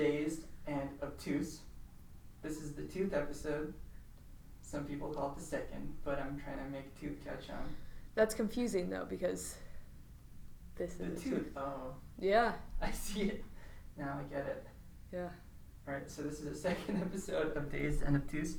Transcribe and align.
Dazed 0.00 0.44
and 0.66 0.88
Obtuse. 1.02 1.60
This 2.42 2.56
is 2.56 2.72
the 2.72 2.84
tooth 2.84 3.12
episode. 3.12 3.74
Some 4.62 4.84
people 4.84 5.12
call 5.12 5.32
it 5.32 5.36
the 5.38 5.44
second, 5.44 5.92
but 6.06 6.18
I'm 6.18 6.40
trying 6.42 6.56
to 6.56 6.70
make 6.72 6.98
tooth 6.98 7.22
catch 7.22 7.50
on. 7.50 7.68
That's 8.14 8.34
confusing 8.34 8.88
though 8.88 9.04
because 9.04 9.56
this 10.76 10.94
The 10.94 11.04
is 11.04 11.22
the 11.22 11.30
tooth. 11.30 11.48
Oh, 11.54 11.92
Yeah, 12.18 12.52
I 12.80 12.90
see 12.92 13.24
it. 13.24 13.44
Now 13.98 14.18
I 14.18 14.34
get 14.34 14.46
it. 14.46 14.66
yeah. 15.12 15.28
Alright, 15.86 16.10
so 16.10 16.22
this 16.22 16.40
is 16.40 16.48
the 16.48 16.54
second 16.68 16.96
episode 17.02 17.54
of 17.54 17.70
Dazed 17.70 18.00
and 18.00 18.16
Obtuse. 18.16 18.56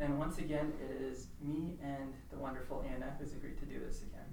And 0.00 0.18
once 0.18 0.38
again, 0.38 0.72
it 0.82 1.00
is 1.00 1.28
me 1.40 1.78
and 1.80 2.12
the 2.32 2.38
wonderful 2.38 2.84
Anna 2.92 3.14
who's 3.20 3.34
agreed 3.34 3.58
to 3.58 3.66
do 3.66 3.78
this 3.78 4.02
again. 4.02 4.26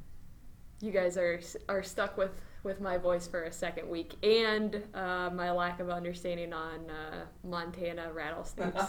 You 0.81 0.89
guys 0.89 1.15
are 1.15 1.39
are 1.69 1.83
stuck 1.83 2.17
with 2.17 2.31
with 2.63 2.79
my 2.79 2.97
voice 2.97 3.27
for 3.27 3.43
a 3.43 3.51
second 3.51 3.89
week 3.89 4.13
and 4.23 4.81
uh, 4.93 5.29
my 5.33 5.51
lack 5.51 5.79
of 5.79 5.89
understanding 5.89 6.53
on 6.53 6.89
uh, 6.89 7.25
Montana 7.43 8.11
rattlesnakes, 8.13 8.83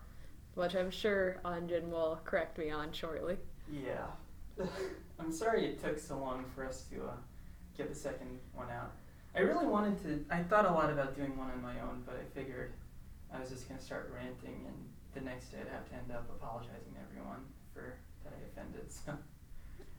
which 0.54 0.74
I'm 0.74 0.90
sure 0.90 1.40
Anjan 1.44 1.88
will 1.90 2.18
correct 2.24 2.58
me 2.58 2.70
on 2.70 2.92
shortly. 2.92 3.36
yeah. 3.70 4.06
I'm 5.20 5.32
sorry 5.32 5.66
it 5.66 5.82
took 5.82 5.98
so 5.98 6.18
long 6.18 6.44
for 6.54 6.64
us 6.64 6.82
to 6.90 7.02
uh, 7.02 7.16
get 7.76 7.88
the 7.88 7.94
second 7.94 8.38
one 8.54 8.68
out. 8.70 8.92
I 9.36 9.40
really 9.40 9.66
wanted 9.66 10.02
to, 10.02 10.24
I 10.34 10.42
thought 10.42 10.64
a 10.64 10.70
lot 10.72 10.90
about 10.90 11.14
doing 11.16 11.36
one 11.36 11.50
on 11.50 11.60
my 11.62 11.78
own, 11.80 12.02
but 12.06 12.16
I 12.16 12.24
figured 12.38 12.72
I 13.32 13.38
was 13.40 13.50
just 13.50 13.68
going 13.68 13.78
to 13.78 13.84
start 13.84 14.12
ranting 14.14 14.64
and 14.66 14.76
the 15.14 15.20
next 15.20 15.48
day 15.48 15.58
I'd 15.60 15.72
have 15.72 15.88
to 15.90 15.94
end 15.94 16.10
up 16.12 16.28
apologizing 16.30 16.92
to 16.94 17.00
everyone 17.10 17.40
for 17.74 17.94
that 18.24 18.32
I 18.32 18.40
offended. 18.50 18.86
So 19.06 19.14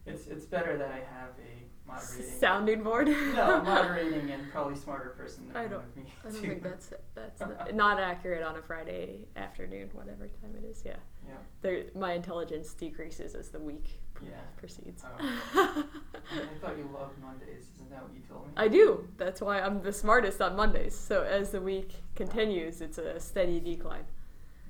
it's, 0.05 0.27
it's 0.27 0.45
better 0.45 0.77
that 0.77 0.91
I 0.91 0.99
have 1.13 1.31
a 1.39 1.63
moderating. 1.89 2.39
Sounding 2.39 2.83
board. 2.83 3.07
no, 3.07 3.61
moderating 3.65 4.31
and 4.31 4.51
probably 4.51 4.75
smarter 4.75 5.09
person 5.11 5.47
than 5.47 5.57
I 5.57 5.67
don't- 5.67 5.95
me. 5.95 6.03
I 6.23 6.29
don't 6.29 6.41
too. 6.41 6.47
think 6.47 6.63
that's 6.63 6.93
that's 7.15 7.39
not, 7.41 7.73
not 7.85 7.99
accurate 7.99 8.43
on 8.43 8.55
a 8.55 8.61
Friday 8.61 9.27
afternoon, 9.35 9.89
whatever 9.93 10.27
time 10.27 10.55
it 10.57 10.65
is. 10.65 10.81
Yeah, 10.85 10.95
Yeah. 11.27 11.33
there, 11.61 11.83
my 11.95 12.13
intelligence 12.13 12.73
decreases 12.73 13.35
as 13.35 13.49
the 13.49 13.59
week 13.59 13.99
Yeah. 14.21 14.29
proceeds. 14.57 15.03
Oh. 15.05 15.17
I 15.55 16.59
thought 16.61 16.77
you 16.77 16.89
loved 16.93 17.17
Mondays. 17.21 17.65
Isn't 17.75 17.89
that 17.89 18.03
what 18.03 18.13
you 18.13 18.21
told 18.29 18.45
me? 18.47 18.53
I 18.57 18.67
do. 18.67 19.07
That's 19.17 19.41
why 19.41 19.59
I'm 19.61 19.81
the 19.81 19.93
smartest 19.93 20.41
on 20.41 20.55
Mondays. 20.55 20.95
So 20.97 21.23
as 21.23 21.51
the 21.51 21.61
week 21.61 21.95
continues, 22.15 22.81
it's 22.81 22.97
a 22.97 23.19
steady 23.19 23.59
decline. 23.59 24.05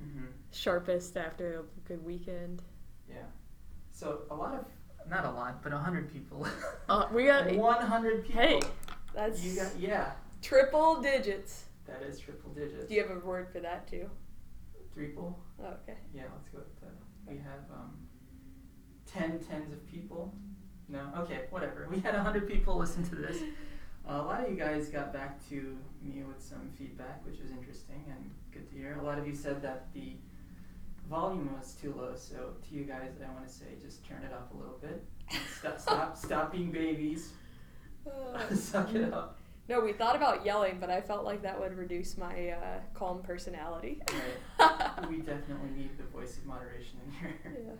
hmm 0.00 0.26
Sharpest 0.52 1.16
after 1.16 1.60
a 1.60 1.88
good 1.88 2.04
weekend. 2.04 2.62
Yeah. 3.08 3.16
So 3.92 4.22
a 4.30 4.34
lot 4.34 4.54
of, 4.54 4.64
not 5.08 5.24
a 5.24 5.30
lot, 5.30 5.62
but 5.62 5.72
a 5.72 5.78
hundred 5.78 6.12
people. 6.12 6.46
Uh, 6.88 7.06
we 7.12 7.26
got. 7.26 7.50
One 7.54 7.80
hundred 7.82 8.24
people. 8.26 8.42
Hey, 8.42 8.60
that's 9.14 9.42
You 9.42 9.56
got 9.56 9.78
yeah. 9.78 10.12
triple 10.42 11.00
digits. 11.00 11.64
That 11.86 12.02
is 12.02 12.18
triple 12.18 12.50
digits. 12.50 12.86
Do 12.86 12.94
you 12.94 13.02
have 13.02 13.10
a 13.10 13.20
word 13.20 13.48
for 13.52 13.60
that 13.60 13.88
too? 13.88 14.08
Triple. 14.94 15.38
Oh, 15.62 15.66
okay. 15.82 15.98
Yeah. 16.14 16.22
Let's 16.34 16.48
go 16.48 16.58
with 16.58 16.80
that. 16.80 16.94
We 17.26 17.36
have 17.38 17.64
um, 17.72 17.92
ten 19.06 19.38
tens 19.40 19.72
of 19.72 19.84
people. 19.86 20.32
No. 20.88 21.08
Okay. 21.18 21.42
Whatever. 21.50 21.88
We 21.90 22.00
had 22.00 22.14
a 22.14 22.22
hundred 22.22 22.48
people 22.48 22.76
listen 22.76 23.02
to 23.08 23.14
this. 23.14 23.42
Uh, 24.08 24.14
a 24.14 24.24
lot 24.24 24.42
of 24.42 24.50
you 24.50 24.56
guys 24.56 24.88
got 24.88 25.12
back 25.12 25.46
to 25.48 25.76
me 26.02 26.22
with 26.22 26.42
some 26.42 26.70
feedback, 26.76 27.24
which 27.24 27.38
was 27.40 27.50
interesting 27.50 28.02
and 28.08 28.30
good 28.52 28.68
to 28.70 28.74
hear. 28.76 28.98
A 29.00 29.04
lot 29.04 29.18
of 29.18 29.26
you 29.26 29.34
said 29.34 29.62
that 29.62 29.92
the 29.92 30.14
volume 31.10 31.50
was 31.58 31.74
too 31.74 31.92
low, 31.98 32.12
so 32.14 32.52
to 32.68 32.74
you 32.74 32.84
guys, 32.84 33.10
I 33.26 33.30
want 33.34 33.46
to 33.46 33.52
say 33.52 33.66
just 33.82 34.06
turn 34.06 34.22
it 34.22 34.32
up 34.32 34.52
a 34.54 34.56
little 34.56 34.78
bit. 34.80 35.04
Stop, 35.58 35.80
stop, 35.80 36.16
stop 36.16 36.52
being 36.52 36.70
babies. 36.70 37.32
Uh, 38.06 38.54
Suck 38.54 38.94
it 38.94 39.12
up. 39.12 39.38
no, 39.68 39.80
we 39.80 39.92
thought 39.92 40.14
about 40.16 40.46
yelling, 40.46 40.78
but 40.80 40.88
I 40.88 41.00
felt 41.00 41.24
like 41.24 41.42
that 41.42 41.58
would 41.60 41.76
reduce 41.76 42.16
my 42.16 42.50
uh, 42.50 42.78
calm 42.94 43.22
personality. 43.22 44.00
Right. 44.58 45.08
We 45.10 45.16
definitely 45.32 45.70
need 45.76 45.98
the 45.98 46.04
voice 46.04 46.38
of 46.38 46.46
moderation 46.46 46.98
in 47.06 47.12
here. 47.12 47.34
yeah. 47.44 47.72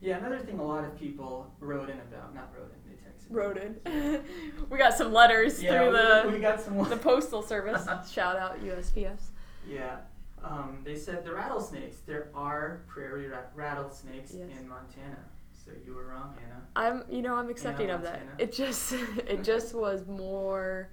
Yeah, 0.00 0.16
another 0.18 0.40
thing 0.40 0.58
a 0.58 0.64
lot 0.66 0.82
of 0.84 0.98
people 0.98 1.46
wrote 1.60 1.88
in 1.88 1.96
about, 2.00 2.34
not 2.34 2.52
wrote 2.58 2.72
in, 2.72 2.90
they 2.90 2.96
texted. 2.96 3.30
Wrote 3.30 3.56
in. 3.56 4.24
we 4.70 4.76
got 4.76 4.94
some 4.94 5.12
letters 5.12 5.62
Yeah, 5.62 5.78
through 5.78 5.92
the 5.92 6.22
we, 6.26 6.34
we 6.34 6.40
got 6.40 6.60
some. 6.60 6.76
the 6.88 6.96
postal 6.96 7.40
service. 7.40 7.86
Shout 8.10 8.36
out 8.36 8.60
USPS. 8.64 9.20
Yeah, 9.68 9.98
um, 10.44 10.78
they 10.84 10.96
said 10.96 11.24
the 11.24 11.32
rattlesnakes. 11.32 11.98
There 12.00 12.30
are 12.34 12.82
prairie 12.88 13.28
ra- 13.28 13.38
rattlesnakes 13.54 14.32
Yes. 14.34 14.48
in 14.58 14.68
Montana. 14.68 15.18
So 15.52 15.70
you 15.84 15.94
were 15.94 16.06
wrong, 16.08 16.34
Anna. 16.44 16.62
I'm, 16.74 17.04
you 17.08 17.22
know, 17.22 17.36
I'm 17.36 17.48
accepting 17.48 17.90
of 17.90 18.02
that. 18.02 18.18
Montana. 18.26 18.36
It 18.38 18.52
just, 18.52 18.92
it 19.26 19.44
just 19.44 19.74
was 19.74 20.06
more 20.06 20.90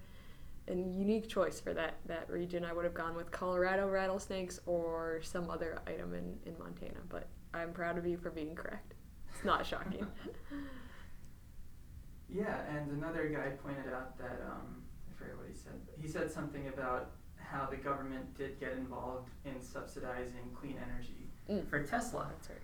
a 0.68 0.74
unique 0.76 1.28
choice 1.28 1.60
for 1.60 1.74
that 1.74 1.96
that 2.06 2.30
region. 2.30 2.64
I 2.64 2.74
would 2.74 2.86
have 2.86 2.94
gone 2.94 3.16
with 3.16 3.32
Colorado 3.32 3.88
rattlesnakes 3.90 4.60
or 4.68 5.20
some 5.24 5.50
other 5.50 5.80
item 5.88 6.14
in 6.14 6.38
in 6.46 6.56
Montana. 6.60 7.00
But 7.10 7.28
I'm 7.56 7.74
proud 7.74 7.98
of 7.98 8.06
you 8.06 8.18
for 8.18 8.30
being 8.30 8.54
correct. 8.56 8.94
It's 9.34 9.44
not 9.44 9.66
shocking. 9.66 10.06
Yeah, 12.32 12.62
and 12.70 12.92
another 12.92 13.28
guy 13.30 13.50
pointed 13.64 13.92
out 13.92 14.18
that 14.20 14.40
um, 14.48 14.84
I 15.10 15.18
forget 15.18 15.36
what 15.38 15.48
he 15.48 15.56
said. 15.56 15.74
But 15.86 15.96
he 16.00 16.08
said 16.08 16.30
something 16.30 16.68
about 16.68 17.12
how 17.52 17.66
the 17.70 17.78
government 17.78 18.36
did 18.36 18.60
get 18.60 18.74
involved 18.74 19.30
in 19.46 19.60
subsidizing 19.62 20.52
clean 20.60 20.78
energy 20.84 21.16
Mm. 21.50 21.68
for 21.68 21.84
Tesla. 21.84 22.28
That's 22.32 22.50
right. 22.50 22.60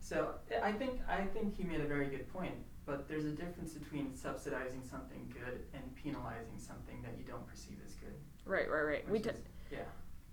So 0.00 0.34
I 0.62 0.72
think 0.72 1.00
I 1.08 1.24
think 1.26 1.56
he 1.56 1.64
made 1.64 1.80
a 1.80 1.86
very 1.86 2.06
good 2.06 2.26
point. 2.32 2.54
But 2.84 3.06
there's 3.06 3.26
a 3.26 3.30
difference 3.30 3.74
between 3.74 4.12
subsidizing 4.16 4.82
something 4.82 5.32
good 5.32 5.60
and 5.72 5.82
penalizing 5.94 6.58
something 6.58 7.00
that 7.02 7.16
you 7.16 7.24
don't 7.24 7.46
perceive 7.46 7.76
as 7.86 7.94
good. 7.94 8.14
Right, 8.44 8.68
right, 8.68 8.82
right. 8.82 9.08
We 9.08 9.20
t- 9.20 9.28
is- 9.30 9.40
yeah. 9.70 9.84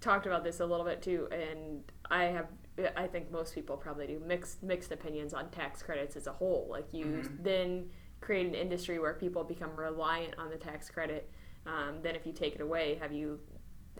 talked 0.02 0.26
about 0.26 0.44
this 0.44 0.60
a 0.60 0.66
little 0.66 0.86
bit 0.86 1.02
too, 1.04 1.28
and 1.32 1.84
I 2.10 2.24
have. 2.26 2.48
I 2.96 3.08
think 3.08 3.30
most 3.30 3.54
people 3.54 3.76
probably 3.78 4.08
do 4.08 4.20
mixed 4.20 4.64
mixed 4.64 4.92
opinions 4.92 5.34
on 5.34 5.52
tax 5.52 5.84
credits 5.84 6.16
as 6.16 6.26
a 6.28 6.32
whole. 6.34 6.66
Like 6.70 6.92
you 6.94 7.06
Mhm. 7.06 7.44
then 7.44 7.92
create 8.22 8.48
an 8.48 8.56
industry 8.56 8.98
where 9.00 9.14
people 9.14 9.44
become 9.44 9.76
reliant 9.76 10.38
on 10.40 10.50
the 10.50 10.58
tax 10.58 10.90
credit. 10.90 11.30
Um, 11.66 12.02
then 12.02 12.16
if 12.16 12.26
you 12.26 12.32
take 12.34 12.56
it 12.56 12.62
away, 12.62 12.96
have 12.96 13.12
you 13.12 13.40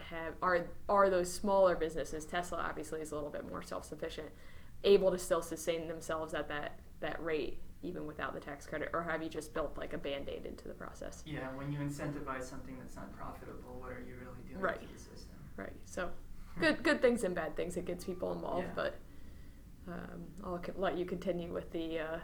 have 0.02 0.34
are 0.42 0.68
are 0.88 1.10
those 1.10 1.32
smaller 1.32 1.76
businesses? 1.76 2.26
Tesla 2.26 2.58
obviously 2.60 3.02
is 3.02 3.12
a 3.12 3.16
little 3.16 3.30
bit 3.30 3.48
more 3.50 3.62
self 3.62 3.86
sufficient, 3.86 4.30
able 4.84 5.12
to 5.12 5.18
still 5.18 5.42
sustain 5.42 5.88
themselves 5.88 6.34
at 6.34 6.48
that 6.50 6.80
that 7.02 7.24
rate 7.24 7.60
even 7.82 8.06
without 8.06 8.34
the 8.34 8.40
tax 8.42 8.66
credit, 8.68 8.90
or 8.94 9.02
have 9.04 9.24
you 9.24 9.30
just 9.30 9.54
built 9.54 9.78
like 9.78 9.94
a 9.94 9.98
band 9.98 10.28
aid 10.28 10.46
into 10.46 10.68
the 10.68 10.74
process? 10.74 11.24
Yeah, 11.26 11.48
when 11.56 11.72
you 11.72 11.80
incentivize 11.80 12.44
something 12.44 12.78
that's 12.78 12.98
not 12.98 13.16
profitable, 13.16 13.78
what 13.80 13.92
are 13.92 14.04
you 14.06 14.16
really 14.20 14.42
doing 14.50 14.60
Right. 14.60 14.82
to 14.82 14.88
the 14.94 15.00
system? 15.00 15.36
Right. 15.56 15.72
So 15.86 16.10
good 16.60 16.84
good 16.84 17.02
things 17.02 17.24
and 17.24 17.34
bad 17.34 17.56
things. 17.56 17.78
It 17.78 17.86
gets 17.86 18.04
people 18.04 18.34
involved, 18.34 18.68
Yeah. 18.68 18.74
but 18.76 18.96
um, 19.88 20.24
I'll 20.44 20.62
let 20.78 20.98
you 20.98 21.06
continue 21.06 21.54
with 21.54 21.72
the 21.72 22.00
uh, 22.00 22.20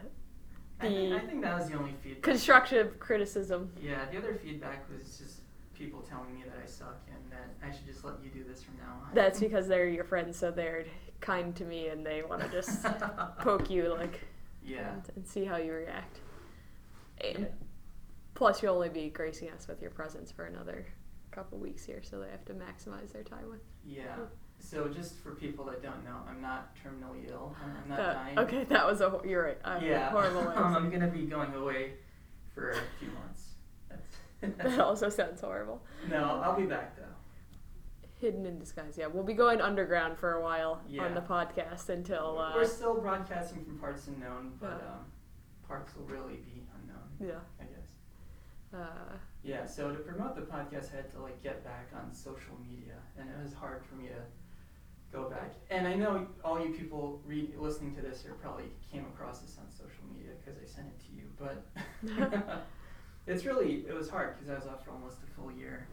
I 0.78 0.88
think, 0.88 1.10
The 1.10 1.16
I 1.16 1.20
think 1.20 1.42
that 1.42 1.58
was 1.58 1.68
the 1.70 1.78
only 1.78 1.94
feedback. 2.02 2.22
constructive 2.22 2.98
criticism. 3.00 3.72
Yeah, 3.80 4.04
the 4.10 4.18
other 4.18 4.34
feedback 4.34 4.84
was 4.90 5.16
just 5.18 5.40
people 5.78 6.00
telling 6.00 6.34
me 6.34 6.42
that 6.44 6.56
I 6.62 6.66
suck 6.66 6.98
and 7.08 7.30
that 7.32 7.50
I 7.66 7.70
should 7.74 7.86
just 7.86 8.04
let 8.04 8.14
you 8.22 8.30
do 8.30 8.44
this 8.48 8.62
from 8.62 8.76
now 8.78 9.00
on. 9.06 9.14
That's 9.14 9.40
because 9.40 9.68
they're 9.68 9.88
your 9.88 10.04
friends, 10.04 10.36
so 10.36 10.50
they're 10.50 10.84
kind 11.20 11.54
to 11.56 11.64
me 11.64 11.88
and 11.88 12.04
they 12.04 12.22
want 12.22 12.42
to 12.42 12.48
just 12.48 12.82
poke 13.38 13.70
you 13.70 13.94
like 13.94 14.20
yeah. 14.64 14.92
and, 14.92 15.02
and 15.16 15.26
see 15.26 15.44
how 15.44 15.56
you 15.56 15.72
react. 15.72 16.20
And 17.22 17.38
Yeah. 17.40 17.46
plus, 18.34 18.62
you'll 18.62 18.74
only 18.74 18.88
be 18.88 19.08
gracing 19.10 19.50
us 19.50 19.66
with 19.68 19.80
your 19.80 19.90
presence 19.90 20.30
for 20.30 20.44
another 20.46 20.86
couple 21.30 21.58
weeks 21.58 21.84
here, 21.84 22.02
so 22.02 22.18
they 22.20 22.30
have 22.30 22.44
to 22.46 22.54
maximize 22.54 23.12
their 23.12 23.22
time 23.22 23.48
with. 23.50 23.60
Yeah. 23.86 24.16
So 24.58 24.88
just 24.88 25.16
for 25.18 25.32
people 25.34 25.66
that 25.66 25.82
don't 25.82 26.02
know, 26.04 26.16
I'm 26.28 26.40
not 26.40 26.74
terminally 26.76 27.30
ill. 27.30 27.54
I'm, 27.62 27.76
I'm 27.82 27.88
not 27.90 28.00
Uh, 28.00 28.12
dying. 28.14 28.38
okay, 28.38 28.64
that 28.64 28.86
was 28.86 29.02
a 29.02 29.20
you're 29.24 29.44
right. 29.44 29.58
I 29.64 29.84
yeah. 29.84 30.10
horrible 30.10 30.48
um, 30.48 30.74
I'm 30.76 30.90
gonna 30.90 31.08
be 31.08 31.26
going 31.26 31.52
away 31.54 31.92
for 32.54 32.70
a 32.70 32.78
few 32.98 33.08
months. 33.10 33.45
That 34.58 34.78
also 34.80 35.08
sounds 35.08 35.40
horrible. 35.40 35.82
no, 36.08 36.40
I'll 36.42 36.56
be 36.56 36.66
back 36.66 36.96
though. 36.96 37.02
Hidden 38.20 38.46
in 38.46 38.58
disguise. 38.58 38.96
Yeah, 38.98 39.08
we'll 39.08 39.24
be 39.24 39.34
going 39.34 39.60
underground 39.60 40.18
for 40.18 40.32
a 40.34 40.42
while 40.42 40.80
Yeah. 40.88 41.04
on 41.04 41.14
the 41.14 41.20
podcast 41.20 41.88
until. 41.90 42.38
Uh, 42.38 42.54
We're 42.54 42.64
still 42.66 42.98
broadcasting 43.00 43.64
from 43.64 43.78
parts 43.78 44.06
unknown, 44.08 44.52
but 44.60 44.80
Yeah. 44.82 44.92
um, 44.92 45.04
parts 45.68 45.94
will 45.96 46.04
really 46.06 46.36
be 46.36 46.66
unknown, 46.80 47.08
yeah. 47.20 47.40
I 47.60 47.64
guess. 47.64 47.88
Uh, 48.74 49.16
Yeah, 49.42 49.64
so 49.66 49.92
to 49.92 49.98
promote 50.00 50.34
the 50.34 50.42
podcast, 50.42 50.92
I 50.92 50.96
had 50.96 51.10
to 51.12 51.20
like 51.20 51.42
get 51.42 51.62
back 51.64 51.90
on 51.94 52.12
social 52.12 52.56
media, 52.68 52.94
and 53.18 53.28
it 53.28 53.36
was 53.42 53.52
hard 53.54 53.84
for 53.84 53.94
me 53.96 54.08
to 54.08 54.22
go 55.12 55.28
back. 55.30 55.54
And 55.70 55.86
I 55.86 55.94
know 55.94 56.26
all 56.44 56.58
you 56.64 56.72
people 56.74 57.20
read, 57.26 57.54
listening 57.58 57.94
to 57.96 58.02
this 58.02 58.24
are 58.26 58.32
probably 58.34 58.72
came 58.90 59.04
across 59.14 59.40
this 59.40 59.56
on 59.58 59.70
social 59.70 60.04
media 60.14 60.32
because 60.42 60.58
I 60.60 60.66
sent 60.66 60.88
it 60.88 60.98
to 61.06 61.12
you, 61.12 61.26
but 61.38 61.66
it's 63.26 63.44
really 63.44 63.84
it 63.88 63.94
was 63.94 64.08
hard 64.08 64.36
because 64.36 64.50
I 64.50 64.54
was 64.54 64.66
off 64.66 64.84
for 64.84 64.90
almost 64.92 65.18
a 65.22 65.40
full 65.40 65.50
year 65.52 65.86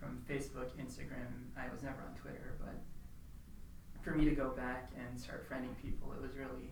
from 0.00 0.22
Facebook, 0.28 0.70
Instagram. 0.80 1.28
I 1.56 1.72
was 1.72 1.82
never 1.82 2.00
on 2.08 2.14
Twitter, 2.14 2.54
but 2.60 2.74
for 4.02 4.12
me 4.16 4.24
to 4.24 4.34
go 4.34 4.50
back 4.50 4.90
and 4.96 5.20
start 5.20 5.48
friending 5.50 5.76
people, 5.82 6.12
it 6.12 6.22
was 6.22 6.36
really 6.36 6.70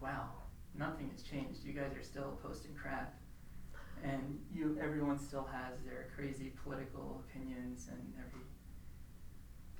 wow. 0.00 0.28
Nothing 0.74 1.10
has 1.10 1.22
changed. 1.22 1.64
You 1.64 1.72
guys 1.72 1.92
are 1.96 2.02
still 2.02 2.38
posting 2.42 2.74
crap. 2.74 3.14
and 4.04 4.38
you 4.52 4.78
everyone 4.80 5.18
still 5.18 5.44
has 5.52 5.80
their 5.82 6.08
crazy 6.14 6.52
political 6.62 7.24
opinions 7.26 7.88
and 7.90 8.12
every 8.18 8.44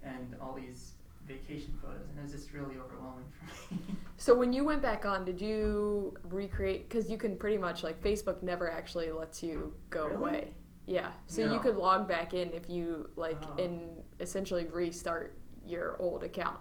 and 0.02 0.34
all 0.40 0.54
these 0.54 0.92
vacation 1.28 1.78
photos, 1.82 2.08
and 2.10 2.18
it's 2.24 2.32
just 2.32 2.52
really 2.52 2.76
overwhelming 2.78 3.24
for 3.38 3.74
me. 3.74 3.80
So 4.20 4.34
when 4.34 4.52
you 4.52 4.64
went 4.64 4.82
back 4.82 5.06
on, 5.06 5.24
did 5.24 5.40
you 5.40 6.12
recreate? 6.24 6.88
Because 6.88 7.08
you 7.08 7.16
can 7.16 7.36
pretty 7.36 7.56
much 7.56 7.84
like 7.84 8.02
Facebook 8.02 8.42
never 8.42 8.68
actually 8.68 9.12
lets 9.12 9.44
you 9.44 9.72
go 9.90 10.06
Really? 10.08 10.16
away. 10.16 10.54
Yeah. 10.86 11.12
So 11.28 11.52
you 11.52 11.60
could 11.60 11.76
log 11.76 12.08
back 12.08 12.34
in 12.34 12.50
if 12.52 12.68
you 12.68 13.10
like 13.14 13.38
Oh. 13.44 13.62
and 13.62 14.02
essentially 14.18 14.64
restart 14.66 15.38
your 15.64 15.96
old 16.00 16.24
account. 16.24 16.58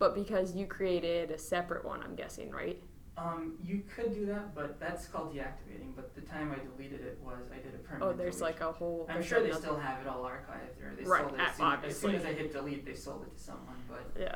But 0.00 0.16
because 0.16 0.56
you 0.56 0.66
created 0.66 1.30
a 1.30 1.38
separate 1.38 1.84
one, 1.84 2.02
I'm 2.02 2.16
guessing, 2.16 2.50
right? 2.50 2.82
Um, 3.18 3.54
you 3.64 3.82
could 3.94 4.12
do 4.14 4.26
that, 4.26 4.54
but 4.54 4.78
that's 4.78 5.06
called 5.06 5.34
deactivating. 5.34 5.94
But 5.96 6.14
the 6.14 6.20
time 6.22 6.52
I 6.52 6.62
deleted 6.62 7.00
it 7.00 7.18
was 7.24 7.38
I 7.52 7.56
did 7.56 7.74
a 7.74 7.78
permanent. 7.78 8.02
Oh, 8.02 8.16
there's 8.16 8.36
deletion. 8.36 8.58
like 8.62 8.74
a 8.74 8.76
whole. 8.76 9.06
I'm 9.08 9.14
there's 9.16 9.26
sure 9.26 9.40
they 9.40 9.46
another- 9.50 9.62
still 9.62 9.78
have 9.78 10.00
it 10.02 10.06
all 10.08 10.22
archived, 10.24 10.84
or 10.84 10.94
they 10.96 11.04
Right, 11.04 11.22
sold 11.22 11.34
it 11.34 11.40
as 11.40 11.56
soon, 11.56 11.66
as 11.66 11.96
soon 11.98 12.10
obviously. 12.10 12.16
as 12.16 12.24
I 12.26 12.32
hit 12.32 12.52
delete. 12.52 12.84
They 12.84 12.94
sold 12.94 13.22
it 13.22 13.34
to 13.36 13.42
someone, 13.42 13.76
but 13.88 14.20
Yeah. 14.20 14.34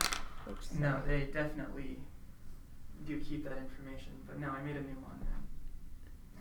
Oops. 0.50 0.72
no, 0.78 1.02
they 1.06 1.24
definitely 1.32 1.98
do 3.06 3.20
keep 3.20 3.44
that 3.44 3.58
information. 3.58 4.12
But 4.26 4.38
no, 4.40 4.48
I 4.50 4.62
made 4.62 4.76
a 4.76 4.80
new 4.80 4.94
one. 5.00 5.18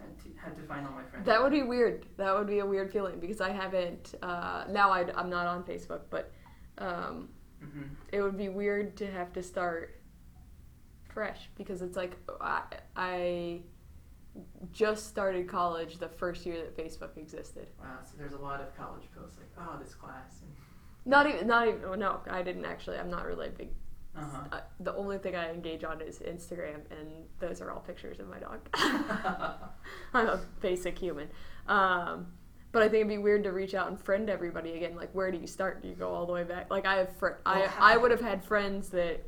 And 0.01 0.15
had 0.15 0.19
to, 0.23 0.29
had 0.41 0.55
to 0.57 0.63
find 0.63 0.85
all 0.87 0.93
my 0.93 1.03
friends. 1.03 1.25
That 1.25 1.43
would 1.43 1.51
be 1.51 1.63
weird. 1.63 2.05
That 2.17 2.33
would 2.37 2.47
be 2.47 2.59
a 2.59 2.65
weird 2.65 2.91
feeling 2.91 3.19
because 3.19 3.41
I 3.41 3.49
haven't. 3.51 4.15
Uh, 4.21 4.63
now 4.69 4.91
I, 4.91 5.05
I'm 5.15 5.29
not 5.29 5.45
on 5.47 5.63
Facebook, 5.63 6.01
but 6.09 6.31
um, 6.77 7.27
hmm 7.61 7.83
it 8.13 8.21
would 8.21 8.37
be 8.37 8.47
weird 8.49 8.95
to 8.97 9.07
have 9.11 9.33
to 9.33 9.43
start 9.43 9.98
fresh 11.09 11.49
because 11.57 11.81
it's 11.81 11.97
like 11.97 12.17
I, 12.39 12.61
I 12.95 13.59
just 14.71 15.07
started 15.07 15.47
college 15.47 15.97
the 15.97 16.07
first 16.07 16.45
year 16.45 16.57
that 16.57 16.77
Facebook 16.77 17.17
existed. 17.17 17.67
Wow, 17.79 17.97
so 18.03 18.11
there's 18.17 18.33
a 18.33 18.37
lot 18.37 18.61
of 18.61 18.75
college 18.77 19.03
posts 19.17 19.37
like, 19.37 19.49
oh, 19.67 19.77
this 19.83 19.95
class, 19.95 20.41
and 20.41 20.51
Not 21.05 21.27
even, 21.27 21.47
not 21.47 21.67
even. 21.67 21.99
No, 21.99 22.19
I 22.29 22.41
didn't 22.41 22.65
actually. 22.65 22.97
I'm 22.97 23.09
not 23.09 23.25
really 23.25 23.47
a 23.47 23.51
big. 23.51 23.69
uh 24.15 24.21
Uh, 24.51 24.59
the 24.79 24.93
only 24.95 25.17
thing 25.17 25.35
I 25.35 25.51
engage 25.51 25.83
on 25.83 26.01
is 26.01 26.19
Instagram, 26.19 26.81
and 26.91 27.09
those 27.39 27.61
are 27.61 27.71
all 27.71 27.79
pictures 27.81 28.19
of 28.19 28.27
my 28.29 28.39
dog. 28.39 28.59
I'm 30.13 30.27
a 30.27 30.39
basic 30.61 30.97
human. 30.97 31.27
Um, 31.67 32.27
but 32.71 32.83
I 32.83 32.85
think 32.85 32.95
it'd 33.01 33.07
be 33.07 33.17
weird 33.17 33.43
to 33.43 33.51
reach 33.51 33.73
out 33.73 33.87
and 33.87 33.99
friend 33.99 34.29
everybody 34.29 34.73
again. 34.73 34.95
Like, 34.95 35.09
where 35.13 35.31
do 35.31 35.37
you 35.39 35.47
start? 35.47 35.81
Do 35.81 35.87
you 35.87 35.95
go 35.95 36.09
all 36.13 36.25
the 36.27 36.33
way 36.33 36.43
back? 36.43 36.69
Like, 36.69 36.85
I 36.85 36.97
have 36.97 37.15
fr- 37.17 37.39
I 37.45 37.67
I 37.79 37.97
would 37.97 38.11
have 38.11 38.21
had 38.21 38.43
friends 38.43 38.89
that 38.89 39.25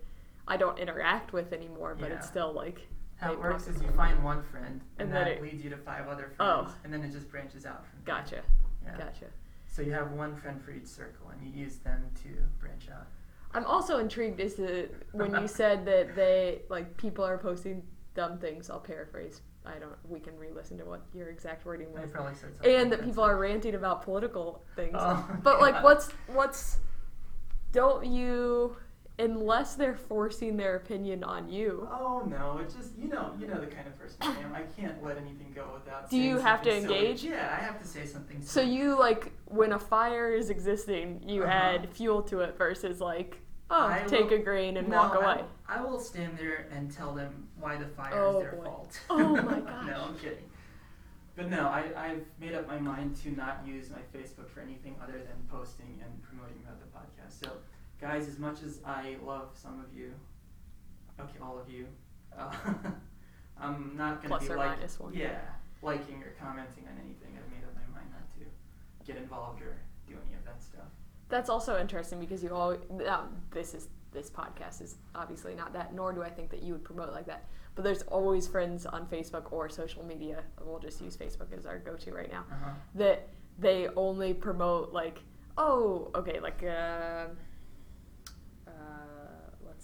I 0.51 0.57
don't 0.57 0.77
interact 0.77 1.31
with 1.31 1.53
anymore, 1.53 1.95
but 1.97 2.11
it's 2.11 2.27
still 2.27 2.51
like 2.51 2.85
How 3.15 3.31
it 3.31 3.39
works 3.39 3.67
is 3.67 3.81
you 3.81 3.87
find 3.91 4.21
one 4.21 4.43
friend, 4.43 4.81
and, 4.99 5.07
And 5.07 5.11
then 5.13 5.23
that 5.25 5.31
it- 5.37 5.41
leads 5.41 5.63
you 5.63 5.69
to 5.69 5.77
five 5.77 6.07
other 6.09 6.33
oh. 6.39 6.63
friends, 6.63 6.75
Oh. 6.75 6.81
and 6.83 6.93
then 6.93 7.03
it 7.03 7.11
just 7.11 7.29
branches 7.31 7.65
out 7.65 7.85
from 7.87 7.99
there. 8.03 8.15
gotcha, 8.15 8.41
Yeah. 8.83 8.97
gotcha. 8.97 9.27
So 9.67 9.81
you 9.81 9.93
have 9.93 10.11
one 10.11 10.35
friend 10.35 10.61
for 10.61 10.71
each 10.71 10.87
circle, 10.87 11.29
and 11.29 11.41
you 11.41 11.63
use 11.63 11.77
them 11.77 12.03
to 12.23 12.29
branch 12.59 12.89
out. 12.93 13.07
I'm 13.53 13.65
also 13.65 13.99
intrigued 13.99 14.41
is 14.41 14.55
that 14.55 14.89
when 15.13 15.33
you 15.39 15.47
said 15.61 15.85
that 15.85 16.15
they 16.15 16.63
like 16.69 16.97
people 16.97 17.23
are 17.23 17.37
posting 17.37 17.81
dumb 18.13 18.37
things. 18.39 18.69
I'll 18.69 18.79
paraphrase. 18.81 19.41
I 19.65 19.75
don't. 19.79 19.95
We 20.09 20.19
can 20.19 20.37
re-listen 20.37 20.77
to 20.79 20.85
what 20.85 21.01
your 21.13 21.29
exact 21.29 21.65
wording 21.65 21.87
I 21.97 22.01
was. 22.01 22.11
probably 22.11 22.33
said 22.35 22.53
something. 22.55 22.75
And 22.75 22.91
that 22.91 23.03
people 23.05 23.23
are 23.23 23.37
ranting 23.37 23.75
about 23.75 24.01
political 24.01 24.61
things. 24.75 24.95
Oh, 24.99 25.25
But 25.43 25.61
like, 25.61 25.81
what's 25.83 26.09
what's? 26.27 26.79
Don't 27.71 28.05
you? 28.05 28.75
Unless 29.21 29.75
they're 29.75 29.95
forcing 29.95 30.57
their 30.57 30.75
opinion 30.77 31.23
on 31.23 31.47
you, 31.49 31.87
Oh 31.91 32.23
no! 32.27 32.59
It's 32.63 32.73
just 32.73 32.97
you 32.97 33.07
know 33.07 33.33
you 33.39 33.47
know 33.47 33.59
the 33.59 33.67
kind 33.67 33.87
of 33.87 33.97
person 33.99 34.17
I 34.21 34.31
am. 34.41 34.53
I 34.55 34.61
can't 34.79 35.03
let 35.03 35.17
anything 35.17 35.51
go 35.53 35.65
without. 35.73 36.09
Do 36.09 36.17
you 36.17 36.37
have 36.39 36.61
to 36.63 36.71
something 36.71 36.87
silly. 36.89 37.05
engage? 37.07 37.23
Yeah, 37.23 37.55
I 37.57 37.61
have 37.63 37.79
to 37.81 37.87
say 37.87 38.05
something. 38.05 38.41
so 38.41 38.61
silly. 38.61 38.73
you 38.75 38.97
like 38.99 39.31
when 39.45 39.73
a 39.73 39.79
fire 39.79 40.31
is 40.33 40.49
existing, 40.49 41.21
you 41.27 41.43
Uh-huh. 41.43 41.51
add 41.51 41.89
fuel 41.89 42.21
to 42.23 42.39
it 42.39 42.57
versus 42.57 42.99
like, 42.99 43.37
oh, 43.69 43.87
I 43.87 44.03
take 44.07 44.29
will- 44.31 44.39
a 44.39 44.43
grain 44.43 44.77
and 44.77 44.87
No, 44.89 44.97
walk 44.97 45.15
away. 45.15 45.43
I, 45.67 45.81
will 45.81 45.99
stand 45.99 46.37
there 46.37 46.67
and 46.71 46.91
tell 46.91 47.13
them 47.13 47.47
why 47.59 47.77
the 47.77 47.87
fire 47.87 48.11
Oh, 48.15 48.37
is 48.37 48.43
their 48.43 48.51
boy. 48.53 48.63
fault. 48.65 48.99
Oh, 49.09 49.35
my 49.35 49.59
gosh. 49.59 49.87
no, 49.87 50.05
I'm 50.09 50.17
kidding. 50.17 50.49
But 51.35 51.49
no, 51.49 51.67
I, 51.67 51.85
I've 51.95 52.25
made 52.41 52.53
up 52.53 52.67
my 52.67 52.77
mind 52.77 53.15
to 53.23 53.31
not 53.31 53.61
use 53.65 53.89
my 53.89 54.01
Facebook 54.17 54.49
for 54.49 54.59
anything 54.59 54.95
other 55.01 55.13
than 55.13 55.37
posting 55.49 55.99
and 56.03 56.21
promoting 56.23 56.57
about 56.63 56.79
the 56.81 56.87
podcast. 56.87 57.39
So, 57.41 57.51
guys, 58.01 58.27
as 58.27 58.39
much 58.39 58.63
as 58.63 58.79
I 58.85 59.15
love 59.23 59.49
some 59.53 59.79
of 59.79 59.95
you, 59.97 60.11
okay, 61.19 61.37
all 61.41 61.57
of 61.59 61.69
you, 61.69 61.87
uh, 62.37 62.51
I'm 63.59 63.95
not 63.95 64.21
going 64.21 64.29
Plus 64.29 64.43
to 64.43 64.47
be 64.49 64.53
or 64.53 64.57
like, 64.57 64.77
minus 64.77 64.99
one. 64.99 65.13
yeah, 65.13 65.39
liking 65.81 66.21
or 66.23 66.33
commenting 66.39 66.85
on 66.87 66.97
anything. 67.03 67.37
I've 67.37 67.51
made 67.51 67.63
up 67.63 67.75
my 67.75 67.99
mind 67.99 68.09
not 68.11 68.27
to 68.39 69.05
get 69.05 69.21
involved 69.21 69.61
or 69.61 69.77
do 70.07 70.13
any 70.27 70.35
of 70.35 70.43
that 70.45 70.61
stuff. 70.63 70.87
That's 71.29 71.49
also 71.49 71.79
interesting 71.79 72.19
because 72.19 72.43
you 72.43 72.49
all. 72.53 72.75
Um, 73.07 73.37
this 73.51 73.73
is 73.73 73.87
this 74.11 74.29
podcast 74.29 74.81
is 74.81 74.95
obviously 75.15 75.55
not 75.55 75.71
that, 75.73 75.93
nor 75.93 76.11
do 76.11 76.21
I 76.21 76.29
think 76.29 76.49
that 76.49 76.63
you 76.63 76.73
would 76.73 76.83
promote 76.83 77.13
like 77.13 77.27
that. 77.27 77.45
But 77.75 77.83
there's 77.85 78.01
always 78.03 78.47
friends 78.47 78.85
on 78.85 79.05
Facebook 79.05 79.51
or 79.51 79.69
social 79.69 80.03
media. 80.03 80.43
We'll 80.61 80.79
just 80.79 81.01
use 81.01 81.15
Facebook 81.15 81.57
as 81.57 81.65
our 81.65 81.79
go-to 81.79 82.11
right 82.11 82.29
now. 82.29 82.43
Uh-huh. 82.51 82.71
That 82.95 83.29
they 83.57 83.87
only 83.95 84.33
promote 84.33 84.91
like, 84.91 85.19
oh, 85.57 86.11
okay, 86.15 86.41
like, 86.41 86.61
uh, 86.63 87.27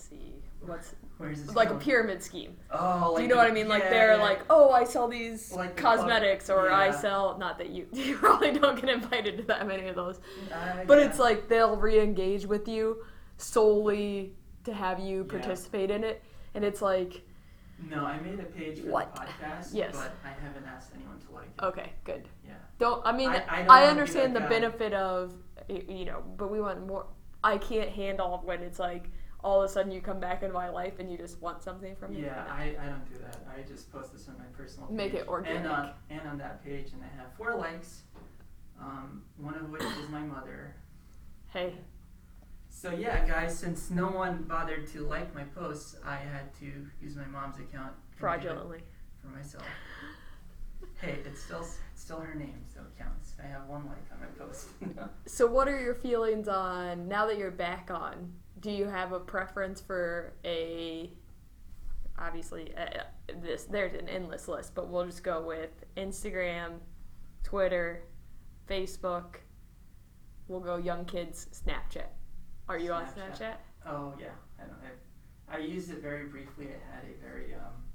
see, 0.09 0.33
what's 0.61 0.93
Where's 1.17 1.41
this 1.43 1.55
like 1.55 1.71
a 1.71 1.75
pyramid 1.75 2.21
scheme. 2.21 2.55
Oh, 2.71 3.09
like 3.13 3.17
Do 3.17 3.23
you 3.23 3.27
know 3.29 3.37
what 3.37 3.47
I 3.47 3.51
mean? 3.51 3.67
Like 3.67 3.81
yeah, 3.85 3.89
they're 3.89 4.15
yeah. 4.17 4.21
like, 4.21 4.41
oh, 4.51 4.69
I 4.71 4.83
sell 4.83 5.07
these 5.07 5.51
Like 5.51 5.75
the 5.75 5.81
cosmetics, 5.81 6.47
or 6.49 6.69
I 6.69 6.87
yeah. 6.87 6.91
sell. 6.91 7.37
Not 7.39 7.57
that 7.57 7.69
you 7.71 7.87
you 7.93 8.15
probably 8.17 8.51
don't 8.51 8.79
get 8.79 8.89
invited 8.89 9.37
to 9.37 9.43
that 9.45 9.67
many 9.67 9.87
of 9.87 9.95
those. 9.95 10.19
I 10.53 10.83
But 10.85 10.97
guess. 10.99 11.09
it's 11.11 11.19
like 11.19 11.47
they'll 11.49 11.75
re-engage 11.75 12.45
with 12.45 12.67
you 12.67 13.03
solely 13.37 14.35
to 14.65 14.73
have 14.73 14.99
you 14.99 15.23
Yeah. 15.25 15.31
participate 15.39 15.89
in 15.89 16.03
it, 16.03 16.23
and 16.53 16.63
it's 16.63 16.81
like, 16.81 17.23
No, 17.89 18.05
I 18.05 18.19
made 18.19 18.39
a 18.39 18.43
page 18.43 18.81
for 18.81 18.91
What? 18.91 19.15
the 19.15 19.21
podcast, 19.21 19.69
Yes. 19.73 19.95
but 19.95 20.13
I 20.23 20.29
haven't 20.29 20.65
asked 20.67 20.91
anyone 20.95 21.19
to 21.19 21.31
like 21.33 21.45
it. 21.57 21.63
okay, 21.63 21.93
good. 22.03 22.27
Yeah. 22.45 22.53
Don't 22.79 23.01
I 23.05 23.11
mean 23.11 23.29
I- 23.29 23.37
I, 23.37 23.39
I 23.39 23.57
don't 23.59 23.67
wanna 23.67 23.81
be 23.85 23.89
understand 23.89 24.35
that 24.35 24.39
the 24.43 24.45
guy. 24.45 24.49
benefit 24.49 24.93
of 24.93 25.33
y- 25.69 25.83
you 25.87 26.05
know, 26.05 26.21
but 26.37 26.51
we 26.51 26.59
want 26.61 26.85
more. 26.85 27.07
I 27.43 27.57
can't 27.57 27.89
handle 27.89 28.41
when 28.43 28.61
it's 28.61 28.79
like 28.79 29.09
all 29.43 29.61
of 29.61 29.69
a 29.69 29.71
sudden 29.71 29.91
you 29.91 30.01
come 30.01 30.19
back 30.19 30.41
into 30.41 30.53
my 30.53 30.69
life 30.69 30.93
and 30.99 31.11
you 31.11 31.17
just 31.17 31.41
want 31.41 31.61
something 31.63 31.95
from 31.95 32.13
me. 32.13 32.23
Yeah, 32.23 32.45
I, 32.49 32.75
I 32.81 32.85
don't 32.87 33.05
do 33.11 33.17
that. 33.21 33.37
I 33.55 33.61
just 33.61 33.91
post 33.91 34.11
this 34.13 34.27
on 34.27 34.37
my 34.37 34.45
personal 34.57 34.87
page. 34.87 34.97
Make 34.97 35.13
it 35.13 35.27
organic. 35.27 35.59
And 35.61 35.67
on, 35.69 35.91
and 36.09 36.21
on 36.27 36.37
that 36.39 36.63
page, 36.63 36.91
and 36.93 37.03
I 37.03 37.21
have 37.21 37.33
four 37.37 37.55
likes, 37.55 38.01
um, 38.81 39.23
one 39.37 39.55
of 39.55 39.69
which 39.69 39.81
is 39.83 40.09
my 40.09 40.21
mother. 40.21 40.75
Hey, 41.49 41.75
So 42.69 42.91
yeah, 42.91 43.25
guys, 43.27 43.57
since 43.57 43.89
no 43.89 44.07
one 44.07 44.43
bothered 44.43 44.87
to 44.93 45.01
like 45.01 45.33
my 45.33 45.43
posts, 45.43 45.95
I 46.05 46.15
had 46.15 46.53
to 46.59 46.87
use 47.01 47.15
my 47.15 47.25
mom's 47.25 47.57
account 47.57 47.93
and 47.93 48.11
do 48.11 48.15
it 48.15 48.19
fraudulently. 48.19 48.79
for 49.21 49.27
myself. 49.29 49.63
Hey, 50.99 51.17
it's 51.25 51.43
still 51.43 51.61
it's 51.61 52.01
still 52.01 52.19
her 52.19 52.33
name, 52.35 52.63
so 52.73 52.81
it 52.81 52.97
counts. 53.01 53.33
I 53.43 53.47
have 53.47 53.67
one 53.67 53.85
like 53.85 53.97
on 54.11 54.19
my 54.19 54.45
post. 54.45 54.67
So, 55.25 55.45
what 55.47 55.67
are 55.67 55.79
your 55.79 55.93
feelings 55.93 56.47
on 56.47 57.07
now 57.07 57.25
that 57.27 57.37
you're 57.37 57.51
back 57.51 57.89
on? 57.91 58.33
Do 58.67 58.73
you 58.73 58.89
have 58.89 59.13
a 59.13 59.19
preference 59.21 59.79
for 59.79 60.33
a? 60.43 61.09
Obviously, 62.19 62.73
uh, 62.75 63.03
this 63.41 63.63
there's 63.63 63.93
an 63.93 64.09
endless 64.09 64.49
list, 64.49 64.75
but 64.75 64.89
we'll 64.89 65.05
just 65.05 65.23
go 65.23 65.41
with 65.41 65.69
Instagram, 65.95 66.79
Twitter, 67.45 68.03
Facebook. 68.69 69.35
We'll 70.49 70.59
go 70.59 70.75
young 70.75 71.05
kids 71.05 71.47
Snapchat. 71.53 72.07
Are 72.67 72.77
you 72.77 72.91
on 72.91 73.05
Snapchat. 73.05 73.37
Snapchat? 73.39 73.55
Oh 73.85 74.13
yeah, 74.19 74.31
I 74.59 74.63
don't 74.63 74.81
have. 74.83 74.97
I 75.49 75.59
used 75.59 75.89
it 75.89 76.01
very 76.01 76.25
briefly. 76.25 76.65
It 76.65 76.81
had 76.91 77.03
a 77.05 77.25
very 77.25 77.55
um, 77.55 77.85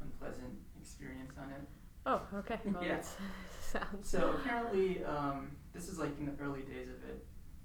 unpleasant 0.00 0.54
experience 0.80 1.34
on 1.36 1.50
it. 1.50 1.68
Oh, 2.06 2.22
okay. 2.36 2.58
Well, 2.72 2.82
Yeah. 2.82 3.02
sounds. 3.60 4.08
So 4.08 4.30
apparently, 4.42 5.04
um, 5.04 5.50
this 5.74 5.90
is 5.90 5.98
like 5.98 6.18
in 6.18 6.24
the 6.24 6.42
early 6.42 6.62
days 6.62 6.88
of 6.88 7.06
it, 7.06 7.22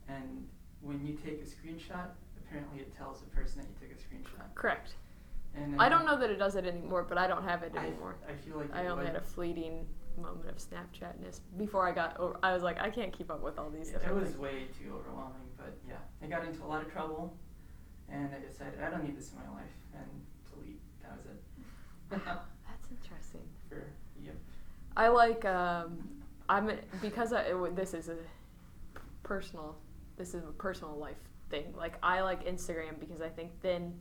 and 0.09 0.49
when 0.81 1.07
you 1.07 1.13
take 1.13 1.41
a 1.41 1.45
screenshot, 1.45 2.09
apparently 2.47 2.79
it 2.79 2.95
tells 2.95 3.21
the 3.21 3.27
person 3.27 3.61
that 3.61 3.67
you 3.67 3.87
took 3.87 3.97
a 3.97 4.01
screenshot. 4.01 4.55
Correct. 4.55 4.95
And 5.55 5.73
then 5.73 5.79
I 5.79 5.89
don't 5.89 6.05
know 6.05 6.17
that 6.17 6.29
it 6.29 6.37
does 6.37 6.55
it 6.55 6.65
anymore, 6.65 7.05
but 7.07 7.17
I 7.17 7.27
don't 7.27 7.43
have 7.43 7.63
it 7.63 7.73
I, 7.75 7.87
anymore. 7.87 8.15
I 8.27 8.33
feel 8.33 8.57
like 8.57 8.73
I 8.73 8.83
it 8.83 8.87
only 8.87 9.05
would. 9.05 9.13
had 9.13 9.15
a 9.15 9.21
fleeting 9.21 9.85
moment 10.17 10.49
of 10.49 10.57
Snapchatness 10.57 11.39
before 11.57 11.87
I 11.87 11.91
got 11.91 12.17
over. 12.19 12.37
I 12.43 12.53
was 12.53 12.63
like, 12.63 12.79
I 12.79 12.89
can't 12.89 13.11
keep 13.11 13.31
up 13.31 13.41
with 13.41 13.57
all 13.57 13.69
these 13.69 13.89
it 13.89 13.93
different 13.93 14.15
was 14.15 14.29
things. 14.29 14.37
way 14.39 14.67
too 14.79 14.93
overwhelming, 14.95 15.47
but 15.57 15.77
yeah, 15.87 15.95
I 16.21 16.27
got 16.27 16.45
into 16.45 16.63
a 16.63 16.67
lot 16.67 16.85
of 16.85 16.91
trouble, 16.91 17.35
and 18.09 18.29
I 18.35 18.39
decided 18.45 18.79
I 18.81 18.89
don't 18.89 19.03
need 19.03 19.17
this 19.17 19.31
in 19.31 19.37
my 19.39 19.55
life, 19.55 19.69
and 19.93 20.05
delete. 20.51 20.81
That 21.01 21.17
was 21.17 21.25
it. 21.25 21.41
That's 22.67 22.87
interesting. 22.91 23.41
For 23.69 23.83
yep. 24.23 24.35
I 24.95 25.07
like 25.09 25.45
um, 25.45 25.97
I'm 26.49 26.71
because 27.01 27.33
I, 27.33 27.41
it, 27.41 27.75
this 27.75 27.93
is 27.93 28.09
a 28.09 28.15
personal 29.23 29.75
this 30.17 30.33
is 30.33 30.43
a 30.45 30.51
personal 30.53 30.95
life 30.95 31.17
thing. 31.49 31.73
Like 31.77 31.97
I 32.03 32.21
like 32.21 32.45
Instagram 32.45 32.99
because 32.99 33.21
I 33.21 33.29
think 33.29 33.51
then 33.61 33.93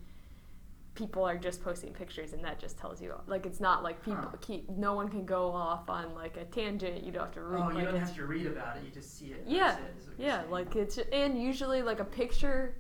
people 0.95 1.23
are 1.25 1.37
just 1.37 1.62
posting 1.62 1.93
pictures 1.93 2.33
and 2.33 2.43
that 2.43 2.59
just 2.59 2.79
tells 2.79 3.03
you 3.03 3.12
like 3.26 3.45
it's 3.45 3.61
not 3.61 3.83
like 3.83 4.03
people 4.03 4.23
Huh. 4.31 4.37
keep 4.41 4.71
no 4.71 4.95
one 4.95 5.11
can 5.11 5.26
go 5.26 5.50
off 5.53 5.91
on 5.91 6.15
like 6.15 6.38
a 6.38 6.45
tangent 6.47 7.05
you 7.05 7.12
don't 7.12 7.25
have 7.25 7.35
to 7.35 7.43
read 7.43 7.61
Oh, 7.61 7.67
like 7.67 7.76
you 7.76 7.85
don't 7.85 7.99
have 7.99 8.15
to 8.15 8.25
read 8.25 8.47
about 8.47 8.79
it. 8.79 8.85
You 8.85 8.91
just 8.91 9.19
see 9.19 9.26
it. 9.26 9.45
Yeah, 9.47 9.76
it, 9.76 9.81
is 10.00 10.07
what 10.09 10.19
you're 10.19 10.26
yeah 10.29 10.43
like 10.49 10.75
it's 10.75 10.97
and 11.12 11.38
usually 11.41 11.83
like 11.83 12.00
a 12.00 12.05
picture 12.05 12.76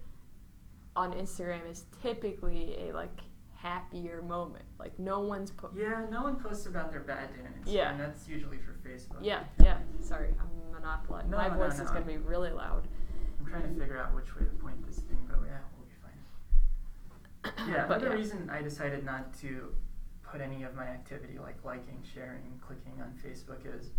on 0.96 1.12
instagram 1.12 1.70
is 1.70 1.84
typically 2.00 2.88
a 2.88 2.92
like 2.94 3.20
happier 3.54 4.22
moment 4.22 4.64
like 4.78 4.98
no 4.98 5.20
one's 5.20 5.50
po- 5.50 5.70
Yeah, 5.76 6.06
no 6.10 6.22
one 6.22 6.36
posts 6.36 6.64
about 6.64 6.90
their 6.90 7.00
bad 7.00 7.34
day. 7.34 7.40
Yeah. 7.70 7.90
And 7.90 8.00
that's 8.00 8.26
usually 8.26 8.56
for 8.58 8.72
Facebook. 8.88 9.18
yeah 9.20 9.40
yeah 9.62 9.76
sorry 10.00 10.28
i'm 10.40 10.72
monopolizing 10.72 11.30
No, 11.30 11.36
my 11.36 11.48
no, 11.48 11.56
voice 11.56 11.76
no. 11.76 11.84
is 11.84 11.90
going 11.90 12.02
to 12.02 12.08
be 12.08 12.16
really 12.16 12.50
loud 12.50 12.88
I'm 13.46 13.52
trying 13.52 13.74
to 13.74 13.80
figure 13.80 13.98
out 13.98 14.14
which 14.14 14.34
way 14.36 14.44
to 14.44 14.50
point 14.56 14.84
this 14.86 14.96
thing, 14.98 15.18
but 15.28 15.38
yeah, 15.46 15.58
we'll 15.76 15.86
be 15.86 15.94
fine. 16.02 17.68
Yeah, 17.72 17.86
But 17.86 17.98
another 17.98 18.16
yeah. 18.16 18.20
reason 18.22 18.50
I 18.50 18.60
decided 18.62 19.04
not 19.04 19.38
to 19.40 19.72
put 20.22 20.40
any 20.40 20.64
of 20.64 20.74
my 20.74 20.84
activity 20.84 21.38
like 21.38 21.64
liking, 21.64 22.02
sharing, 22.14 22.60
clicking 22.60 23.00
on 23.00 23.12
Facebook 23.24 23.60
is 23.78 23.90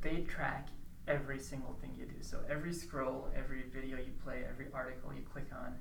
they 0.00 0.22
track 0.22 0.68
every 1.06 1.38
single 1.38 1.74
thing 1.80 1.94
you 1.98 2.06
do. 2.06 2.22
So 2.22 2.40
every 2.48 2.72
scroll, 2.72 3.28
every 3.36 3.64
video 3.72 3.98
you 3.98 4.12
play, 4.24 4.44
every 4.48 4.66
article 4.72 5.12
you 5.14 5.22
click 5.30 5.48
on, 5.52 5.74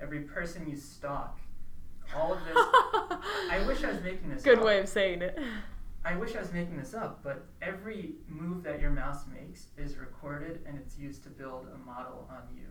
every 0.00 0.20
person 0.20 0.68
you 0.68 0.76
stalk, 0.76 1.38
all 2.14 2.34
of 2.34 2.44
this. 2.44 2.54
I 2.56 3.64
wish 3.66 3.82
I 3.82 3.92
was 3.92 4.02
making 4.02 4.28
this 4.30 4.42
good 4.42 4.58
up. 4.58 4.64
way 4.64 4.80
of 4.80 4.88
saying 4.88 5.22
it 5.22 5.38
I 6.04 6.16
wish 6.16 6.34
I 6.34 6.40
was 6.40 6.52
making 6.52 6.78
this 6.78 6.94
up, 6.94 7.22
but 7.22 7.46
every 7.60 8.12
move 8.26 8.62
that 8.64 8.80
your 8.80 8.90
mouse 8.90 9.24
makes 9.32 9.66
is 9.76 9.96
recorded 9.98 10.60
and 10.66 10.78
it's 10.78 10.98
used 10.98 11.22
to 11.24 11.28
build 11.30 11.66
a 11.74 11.78
model 11.78 12.26
on 12.30 12.42
you, 12.56 12.66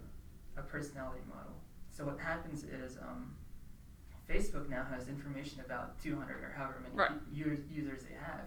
a 0.57 0.61
personality 0.63 1.21
model. 1.27 1.53
So 1.91 2.05
what 2.05 2.19
happens 2.19 2.63
is 2.63 2.97
um, 2.97 3.35
Facebook 4.27 4.67
now 4.69 4.83
has 4.91 5.09
information 5.09 5.59
about 5.63 5.99
200 6.01 6.43
or 6.43 6.53
however 6.57 6.79
many 6.81 6.95
Right. 6.95 7.11
u- 7.31 7.63
users 7.69 8.03
they 8.03 8.15
have, 8.15 8.45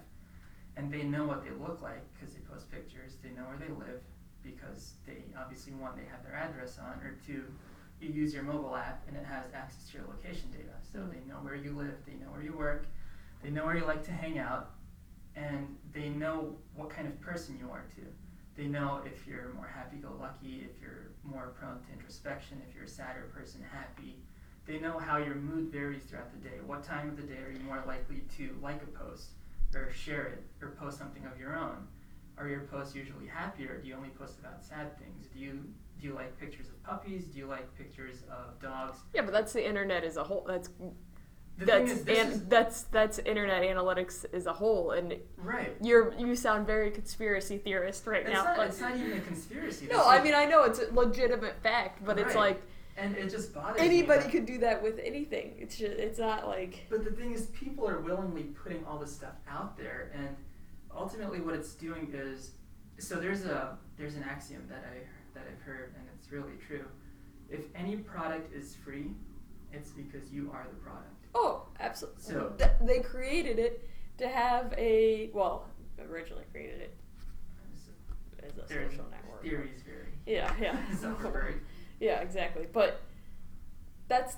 and 0.76 0.92
they 0.92 1.04
know 1.04 1.26
what 1.26 1.44
they 1.44 1.50
look 1.50 1.80
like 1.80 2.02
because 2.14 2.34
they 2.34 2.40
post 2.40 2.70
pictures. 2.70 3.16
They 3.22 3.30
know 3.30 3.44
where 3.44 3.58
they 3.58 3.68
live 3.72 4.00
because 4.42 4.94
they 5.06 5.22
obviously 5.38 5.74
one 5.74 5.96
they 5.96 6.06
have 6.10 6.24
their 6.24 6.34
address 6.34 6.78
on, 6.80 6.98
or 7.06 7.14
two, 7.24 7.44
you 8.00 8.10
use 8.10 8.34
your 8.34 8.42
mobile 8.42 8.74
app 8.74 9.04
and 9.06 9.16
it 9.16 9.24
has 9.24 9.44
access 9.54 9.88
to 9.90 9.98
your 9.98 10.06
location 10.08 10.50
data. 10.50 10.74
So 10.82 10.98
Mm. 10.98 11.10
they 11.12 11.20
know 11.32 11.36
where 11.38 11.54
you 11.54 11.70
live, 11.76 11.94
they 12.04 12.14
know 12.14 12.32
where 12.32 12.42
you 12.42 12.52
work, 12.56 12.86
they 13.42 13.50
know 13.50 13.64
where 13.64 13.76
you 13.76 13.84
like 13.84 14.04
to 14.04 14.12
hang 14.12 14.38
out, 14.38 14.70
and 15.34 15.76
they 15.92 16.08
know 16.08 16.56
what 16.74 16.90
kind 16.90 17.08
of 17.08 17.20
person 17.20 17.58
you 17.60 17.70
are 17.70 17.84
too. 17.94 18.06
They 18.56 18.66
know 18.66 19.00
if 19.04 19.26
you're 19.26 19.52
more 19.54 19.66
happy-go-lucky, 19.66 20.68
if 20.70 20.80
you're 20.80 21.12
more 21.24 21.54
prone 21.58 21.80
to 21.80 21.92
introspection, 21.92 22.60
if 22.68 22.74
you're 22.74 22.84
a 22.84 22.88
sadder 22.88 23.30
person, 23.34 23.64
happy. 23.72 24.16
They 24.66 24.78
know 24.78 24.98
how 24.98 25.16
your 25.16 25.34
mood 25.34 25.72
varies 25.72 26.04
throughout 26.04 26.30
the 26.32 26.48
day. 26.48 26.56
What 26.64 26.84
time 26.84 27.08
of 27.08 27.16
the 27.16 27.22
day 27.22 27.38
are 27.38 27.50
you 27.50 27.60
more 27.60 27.82
likely 27.86 28.22
to 28.36 28.56
like 28.62 28.82
a 28.82 28.86
post, 28.86 29.30
or 29.74 29.90
share 29.90 30.26
it, 30.26 30.44
or 30.60 30.70
post 30.70 30.98
something 30.98 31.24
of 31.24 31.38
your 31.40 31.56
own? 31.56 31.88
Are 32.38 32.48
your 32.48 32.60
posts 32.60 32.94
usually 32.94 33.26
happier? 33.26 33.78
do 33.78 33.88
you 33.88 33.94
only 33.94 34.10
post 34.10 34.38
about 34.38 34.64
sad 34.64 34.98
things? 34.98 35.26
Do 35.32 35.38
you 35.38 35.64
do 36.00 36.08
you 36.08 36.14
like 36.14 36.38
pictures 36.38 36.68
of 36.68 36.82
puppies? 36.82 37.26
Do 37.26 37.38
you 37.38 37.46
like 37.46 37.72
pictures 37.76 38.22
of 38.30 38.60
dogs? 38.60 38.98
yeah 39.14 39.22
but 39.22 39.32
that's 39.32 39.52
the 39.52 39.66
internet 39.66 40.02
as 40.04 40.16
a 40.16 40.24
whole 40.24 40.44
that's 40.46 40.68
The 41.58 41.66
that's 41.66 41.90
is, 41.92 42.08
is 42.08 42.44
that's 42.46 42.82
that's 42.84 43.18
internet 43.20 43.62
analytics 43.62 44.24
as 44.32 44.46
a 44.46 44.52
whole 44.52 44.92
and 44.92 45.14
right. 45.36 45.76
you're 45.82 46.12
you 46.14 46.34
sound 46.34 46.66
very 46.66 46.90
conspiracy 46.90 47.58
theorist 47.58 48.06
right 48.06 48.22
It's 48.22 48.32
now 48.32 48.44
not, 48.44 48.58
like- 48.58 48.68
it's 48.70 48.80
not 48.80 48.96
even 48.96 49.18
a 49.18 49.20
conspiracy. 49.20 49.86
no 49.90 50.02
i 50.04 50.22
mean 50.22 50.34
i 50.34 50.44
know 50.46 50.64
it's 50.64 50.80
a 50.80 50.92
legitimate 50.92 51.62
fact 51.62 52.02
but 52.04 52.18
it's 52.18 52.34
like 52.34 52.62
and 52.96 53.14
it 53.16 53.30
just 53.30 53.52
bothers 53.54 53.80
anybody 53.80 54.28
could 54.30 54.46
do 54.46 54.58
that 54.58 54.82
with 54.82 54.98
anything 55.04 55.54
it's 55.58 55.76
just 55.76 55.92
it's 55.92 56.18
not 56.18 56.48
like 56.48 56.86
But 56.88 57.04
the 57.04 57.10
thing 57.12 57.32
is, 57.32 57.46
people 57.48 57.86
are 57.88 58.00
willingly 58.00 58.44
putting 58.44 58.84
all 58.86 58.98
this 58.98 59.14
stuff 59.14 59.34
out 59.48 59.76
there, 59.76 60.10
and 60.14 60.34
ultimately, 60.94 61.40
what 61.40 61.54
it's 61.54 61.74
doing 61.74 62.10
is, 62.14 62.52
so 62.98 63.16
there's 63.16 63.44
a 63.44 63.78
there's 63.96 64.14
an 64.16 64.24
axiom 64.24 64.62
that 64.68 64.84
I 64.90 64.98
that 65.34 65.44
I've 65.50 65.62
heard, 65.62 65.94
and 65.96 66.04
it's 66.18 66.30
really 66.32 66.52
true. 66.66 66.84
If 67.48 67.60
any 67.74 67.96
product 67.96 68.54
is 68.54 68.74
free, 68.76 69.12
it's 69.72 69.90
because 69.90 70.30
you 70.30 70.50
are 70.52 70.66
the 70.68 70.76
product. 70.76 71.21
Oh 71.34 71.66
absolutely 71.80 72.22
So- 72.22 72.52
Th- 72.58 72.70
they 72.82 73.00
created 73.00 73.58
it 73.58 73.88
to 74.18 74.28
have 74.28 74.72
a 74.76 75.30
well 75.32 75.66
originally 76.10 76.44
created 76.52 76.80
it 76.82 76.96
as 78.44 78.58
a 78.64 78.68
Their 78.72 78.90
social 78.90 79.04
network 79.10 79.42
theories 79.42 79.82
vary. 79.86 80.08
yeah 80.26 80.52
yeah 80.60 80.76
Zuckerberg. 80.92 81.54
Yeah, 82.00 82.20
exactly. 82.20 82.66
But 82.72 83.00
that's 84.08 84.36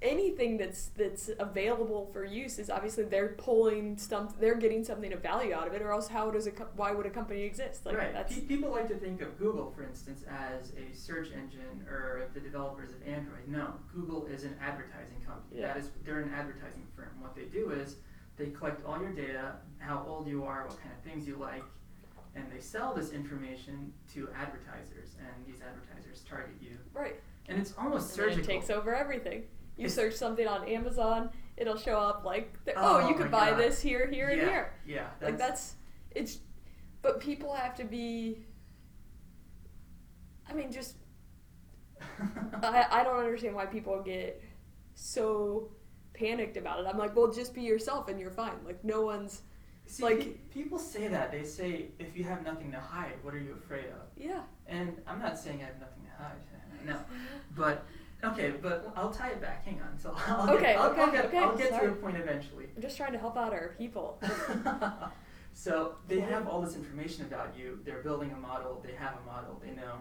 anything 0.00 0.56
that's 0.56 0.86
that's 0.96 1.28
available 1.40 2.08
for 2.12 2.24
use 2.24 2.58
is 2.58 2.70
obviously 2.70 3.02
they're 3.02 3.34
pulling 3.36 3.98
some 3.98 4.28
they're 4.38 4.54
getting 4.54 4.84
something 4.84 5.12
of 5.12 5.20
value 5.20 5.52
out 5.52 5.66
of 5.66 5.74
it 5.74 5.82
or 5.82 5.90
else 5.90 6.06
how 6.06 6.30
does 6.30 6.46
a 6.46 6.52
co- 6.52 6.68
why 6.76 6.92
would 6.92 7.04
a 7.04 7.10
company 7.10 7.42
exist 7.42 7.84
like 7.84 7.96
right. 7.96 8.12
that's 8.12 8.32
Pe- 8.34 8.42
people 8.42 8.70
like 8.70 8.86
to 8.88 8.94
think 8.94 9.20
of 9.20 9.36
Google, 9.38 9.72
for 9.72 9.82
instance, 9.82 10.24
as 10.30 10.72
a 10.72 10.96
search 10.96 11.28
engine 11.32 11.84
or 11.88 12.28
the 12.32 12.38
developers 12.40 12.90
of 12.92 13.02
Android. 13.06 13.48
No, 13.48 13.74
Google 13.92 14.26
is 14.26 14.44
an 14.44 14.56
advertising 14.62 15.20
company. 15.26 15.60
Yeah. 15.60 15.68
That 15.68 15.78
is, 15.78 15.90
they're 16.04 16.20
an 16.20 16.32
advertising 16.32 16.86
firm. 16.94 17.10
What 17.20 17.34
they 17.34 17.44
do 17.44 17.70
is 17.70 17.96
they 18.36 18.46
collect 18.46 18.84
all 18.86 19.00
your 19.00 19.12
data, 19.12 19.54
how 19.78 20.04
old 20.06 20.28
you 20.28 20.44
are, 20.44 20.64
what 20.68 20.80
kind 20.80 20.92
of 20.96 21.02
things 21.10 21.26
you 21.26 21.36
like, 21.36 21.64
and 22.36 22.44
they 22.52 22.60
sell 22.60 22.94
this 22.94 23.10
information 23.10 23.92
to 24.14 24.28
advertisers. 24.38 25.16
And 25.18 25.44
these 25.44 25.60
advertisers 25.60 26.22
target 26.28 26.54
you, 26.60 26.78
right 26.94 27.16
and 27.48 27.58
it's 27.58 27.72
almost 27.78 28.10
and 28.18 28.28
then 28.28 28.34
surgical. 28.34 28.54
it 28.54 28.60
takes 28.60 28.70
over 28.70 28.94
everything 28.94 29.42
you 29.78 29.88
search 29.88 30.14
something 30.14 30.46
on 30.46 30.66
amazon 30.68 31.30
it'll 31.56 31.76
show 31.76 31.98
up 31.98 32.24
like 32.24 32.54
oh, 32.76 33.00
Oh 33.02 33.08
you 33.08 33.14
can 33.14 33.30
buy 33.30 33.50
God. 33.50 33.60
this 33.60 33.80
here 33.80 34.08
here 34.10 34.28
yeah, 34.30 34.32
and 34.40 34.50
here 34.50 34.72
Yeah, 34.86 35.06
like 35.22 35.38
that's 35.38 35.74
it's 36.10 36.38
but 37.02 37.20
people 37.20 37.54
have 37.54 37.74
to 37.76 37.84
be 37.84 38.44
i 40.48 40.52
mean 40.52 40.70
just 40.72 40.96
I, 42.62 42.86
I 42.90 43.04
don't 43.04 43.18
understand 43.18 43.54
why 43.54 43.66
people 43.66 44.02
get 44.02 44.42
so 44.94 45.70
panicked 46.12 46.56
about 46.56 46.80
it. 46.80 46.86
I'm 46.88 46.98
like, 46.98 47.14
well, 47.14 47.30
just 47.30 47.54
be 47.54 47.62
yourself 47.62 48.08
and 48.08 48.18
you're 48.18 48.30
fine. 48.30 48.54
Like, 48.64 48.82
no 48.84 49.02
one's, 49.02 49.42
See, 49.86 50.02
like- 50.02 50.50
people 50.50 50.78
say 50.78 51.06
that. 51.08 51.30
They 51.30 51.44
say, 51.44 51.86
if 51.98 52.16
you 52.16 52.24
have 52.24 52.44
nothing 52.44 52.70
to 52.72 52.80
hide, 52.80 53.14
what 53.22 53.34
are 53.34 53.38
you 53.38 53.52
afraid 53.52 53.86
of? 53.86 54.00
yeah. 54.16 54.42
And 54.66 55.00
I'm 55.06 55.20
not 55.20 55.38
saying 55.38 55.60
I 55.62 55.66
have 55.66 55.80
nothing 55.80 56.04
to 56.04 56.22
hide. 56.22 56.36
No, 56.86 56.98
but 57.56 57.84
okay, 58.24 58.52
but 58.62 58.92
I'll 58.96 59.10
tie 59.12 59.30
it 59.30 59.40
back. 59.40 59.64
Hang 59.64 59.80
on. 59.80 59.98
So 59.98 60.14
I'll 60.26 60.50
Okay, 60.50 60.62
get, 60.62 60.78
I'll, 60.78 60.90
okay, 60.90 61.00
I'll 61.02 61.12
get, 61.12 61.24
okay, 61.26 61.38
I'll 61.38 61.56
get 61.56 61.80
to 61.80 61.88
a 61.88 61.92
point 61.92 62.16
eventually. 62.16 62.66
I'm 62.76 62.82
just 62.82 62.96
trying 62.96 63.12
to 63.12 63.18
help 63.18 63.36
out 63.36 63.52
our 63.52 63.74
people. 63.78 64.20
so 65.52 65.96
they 66.06 66.20
have 66.20 66.46
all 66.48 66.60
this 66.60 66.74
information 66.76 67.24
about 67.24 67.54
you. 67.58 67.80
They're 67.84 68.02
building 68.02 68.32
a 68.32 68.36
model. 68.36 68.82
They 68.84 68.94
have 68.94 69.14
a 69.22 69.26
model. 69.26 69.60
They 69.64 69.72
know 69.72 70.00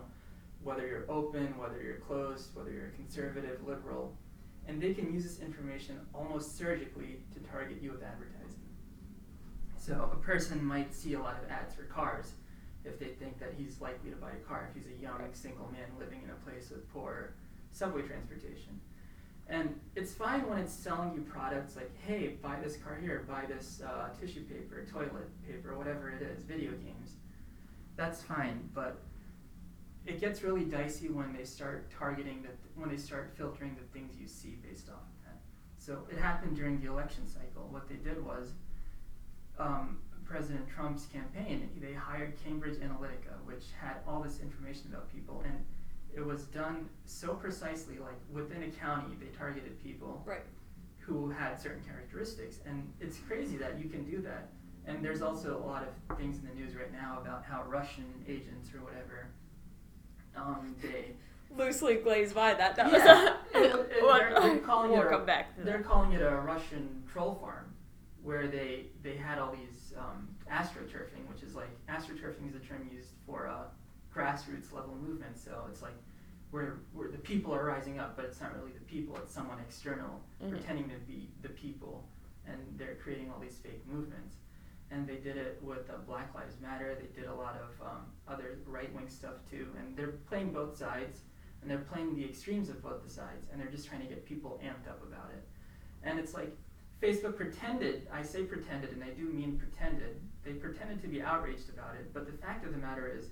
whether 0.64 0.88
you're 0.88 1.10
open, 1.10 1.58
whether 1.58 1.82
you're 1.82 1.98
closed, 2.00 2.56
whether 2.56 2.72
you're 2.72 2.90
conservative, 2.90 3.66
liberal, 3.66 4.16
and 4.68 4.82
they 4.82 4.94
can 4.94 5.14
use 5.14 5.24
this 5.24 5.40
information 5.40 6.00
almost 6.14 6.58
surgically 6.58 7.20
to 7.34 7.40
target 7.40 7.82
you 7.82 7.92
with 7.92 8.04
advertising. 8.04 8.44
So 9.78 10.10
a 10.12 10.18
person 10.18 10.64
might 10.64 10.94
see 10.94 11.14
a 11.14 11.20
lot 11.20 11.38
of 11.42 11.50
ads 11.50 11.74
for 11.76 11.84
cars 11.84 12.34
if 12.84 13.00
they 13.00 13.08
think 13.08 13.40
that 13.40 13.54
he's 13.58 13.80
likely 13.80 14.10
to 14.10 14.16
buy 14.18 14.32
a 14.32 14.48
car 14.48 14.70
if 14.70 14.76
he's 14.82 14.92
a 14.98 15.02
young 15.02 15.22
single 15.34 15.70
man 15.72 15.88
living 16.00 16.22
in 16.24 16.30
a 16.30 16.50
place 16.50 16.70
with 16.70 16.92
poor 16.92 17.34
subway 17.78 18.02
transportation. 18.02 18.80
And 19.50 19.80
it's 19.96 20.14
fine 20.14 20.48
when 20.50 20.58
it's 20.58 20.74
selling 20.74 21.14
you 21.14 21.22
products 21.22 21.76
like, 21.76 21.92
hey, 22.06 22.36
buy 22.42 22.58
this 22.62 22.76
car 22.76 22.98
here, 23.00 23.26
buy 23.30 23.46
this 23.48 23.82
uh, 23.86 24.10
tissue 24.20 24.44
paper, 24.44 24.86
toilet 24.92 25.30
paper, 25.48 25.78
whatever 25.78 26.10
it 26.10 26.22
is, 26.22 26.44
video 26.44 26.72
games. 26.72 27.14
That's 27.96 28.22
fine, 28.22 28.70
but 28.74 29.00
it 30.06 30.20
gets 30.20 30.44
really 30.44 30.66
dicey 30.66 31.10
when 31.10 31.34
they 31.34 31.44
start 31.44 31.90
targeting 31.98 32.44
the 32.44 32.50
when 32.80 32.90
they 32.90 32.98
start 32.98 33.34
filtering 33.36 33.76
the 33.76 33.88
things 33.98 34.14
you 34.20 34.28
see 34.28 34.58
based 34.68 34.90
off 34.90 34.96
of 34.96 35.26
that. 35.26 35.40
So 35.78 36.00
it 36.12 36.18
happened 36.20 36.56
during 36.56 36.80
the 36.80 36.92
election 36.92 37.26
cycle. 37.26 37.68
What 37.72 37.90
they 37.90 37.96
did 37.96 38.24
was 38.24 38.52
um, 39.58 39.98
President 40.26 40.68
Trump's 40.70 41.06
campaign, 41.06 41.70
they 41.82 41.94
hired 41.94 42.34
Cambridge 42.44 42.78
Analytica, 42.80 43.34
which 43.46 43.64
had 43.80 43.98
all 44.08 44.22
this 44.22 44.40
information 44.42 44.88
about 44.92 45.12
people, 45.12 45.42
and 45.46 45.66
it 46.16 46.26
was 46.26 46.44
done 46.46 46.90
so 47.06 47.34
precisely. 47.34 47.98
Like 48.00 48.20
within 48.32 48.64
a 48.64 48.68
county, 48.70 49.16
they 49.20 49.28
targeted 49.38 49.82
people 49.84 50.22
right. 50.26 50.44
who 51.00 51.30
had 51.30 51.60
certain 51.60 51.84
characteristics, 51.84 52.60
and 52.66 52.92
it's 53.00 53.18
crazy 53.20 53.58
that 53.58 53.80
you 53.80 53.90
can 53.90 54.04
do 54.04 54.22
that. 54.22 54.50
And 54.86 55.04
there's 55.04 55.22
also 55.22 55.58
a 55.58 55.64
lot 55.66 55.84
of 55.84 56.18
things 56.18 56.38
in 56.40 56.48
the 56.48 56.54
news 56.56 56.74
right 56.76 56.92
now 56.94 57.20
about 57.22 57.44
how 57.44 57.64
Russian 57.68 58.06
agents 58.28 58.70
or 58.74 58.82
whatever, 58.82 59.28
um, 60.36 60.76
they 60.82 61.16
Loosely 61.56 61.96
glazed 61.96 62.36
by 62.36 62.54
that. 62.54 62.76
That 62.76 62.92
Yeah, 62.92 63.24
was 63.24 63.32
it- 63.54 63.92
it- 63.98 64.04
What- 64.04 64.20
they're- 64.20 64.42
they're 64.42 64.60
calling 64.60 64.92
we'll 64.92 65.02
it 65.08 65.14
a- 65.14 65.20
back 65.26 65.56
they're 65.58 65.82
calling 65.82 66.12
it 66.14 66.22
a 66.22 66.36
Russian 66.36 67.04
troll 67.12 67.36
farm, 67.36 67.74
where 68.22 68.48
they 68.48 68.88
they 69.02 69.16
had 69.16 69.40
all 69.40 69.54
these 69.54 69.94
um, 69.98 70.28
astroturfing, 70.52 71.26
which 71.30 71.44
is 71.44 71.56
like 71.56 71.70
astroturfing 71.88 72.48
is 72.50 72.56
a 72.56 72.60
term 72.60 72.88
used 72.92 73.12
for 73.26 73.48
uh, 73.48 73.64
grassroots 74.18 74.74
level 74.74 74.96
movement. 74.96 75.38
So 75.38 75.66
it's 75.70 75.82
like 75.82 75.96
where 76.52 76.80
where 76.94 77.10
the 77.10 77.18
people 77.18 77.54
are 77.54 77.66
rising 77.66 78.00
up, 78.00 78.16
but 78.16 78.26
it's 78.26 78.42
not 78.42 78.56
really 78.58 78.72
the 78.72 78.86
people; 78.86 79.16
it's 79.18 79.34
someone 79.34 79.60
external 79.60 80.22
Mhm. 80.42 80.50
pretending 80.50 80.90
to 80.90 80.98
be 81.08 81.30
the 81.42 81.50
people, 81.50 82.08
and 82.46 82.60
they're 82.78 82.96
creating 82.96 83.30
all 83.32 83.40
these 83.40 83.58
fake 83.58 83.86
movements. 83.88 84.38
And 84.90 85.06
they 85.06 85.18
did 85.18 85.36
it 85.36 85.62
with 85.62 85.90
uh, 85.90 85.98
Black 86.06 86.34
Lives 86.34 86.62
Matter. 86.62 86.96
They 86.96 87.08
did 87.20 87.30
a 87.30 87.36
lot 87.36 87.58
of 87.58 87.82
um, 87.86 88.06
other 88.28 88.60
right 88.66 88.92
wing 88.96 89.10
stuff 89.10 89.36
too, 89.50 89.68
and 89.78 89.96
they're 89.98 90.14
playing 90.30 90.54
both 90.54 90.78
sides, 90.78 91.24
and 91.62 91.70
they're 91.70 91.80
playing 91.92 92.16
the 92.16 92.24
extremes 92.24 92.70
of 92.70 92.82
both 92.82 93.04
the 93.04 93.10
sides, 93.10 93.48
and 93.52 93.60
they're 93.60 93.70
just 93.70 93.88
trying 93.88 94.00
to 94.02 94.08
get 94.08 94.24
people 94.26 94.62
amped 94.64 94.88
up 94.90 95.04
about 95.04 95.30
it. 95.36 95.44
And 96.04 96.18
it's 96.18 96.34
like 96.34 96.56
Facebook 97.02 97.36
pretended, 97.36 98.08
I 98.14 98.22
say 98.24 98.44
pretended, 98.44 98.92
and 98.94 99.04
I 99.04 99.10
do 99.10 99.26
mean 99.26 99.58
pretended, 99.60 100.22
they 100.44 100.54
pretended 100.54 101.02
to 101.02 101.10
be 101.10 101.22
outraged 101.22 101.70
about 101.70 101.96
it, 101.96 102.14
but 102.14 102.26
the 102.26 102.32
fact 102.38 102.64
of 102.66 102.72
the 102.72 102.78
matter 102.78 103.08
is, 103.14 103.26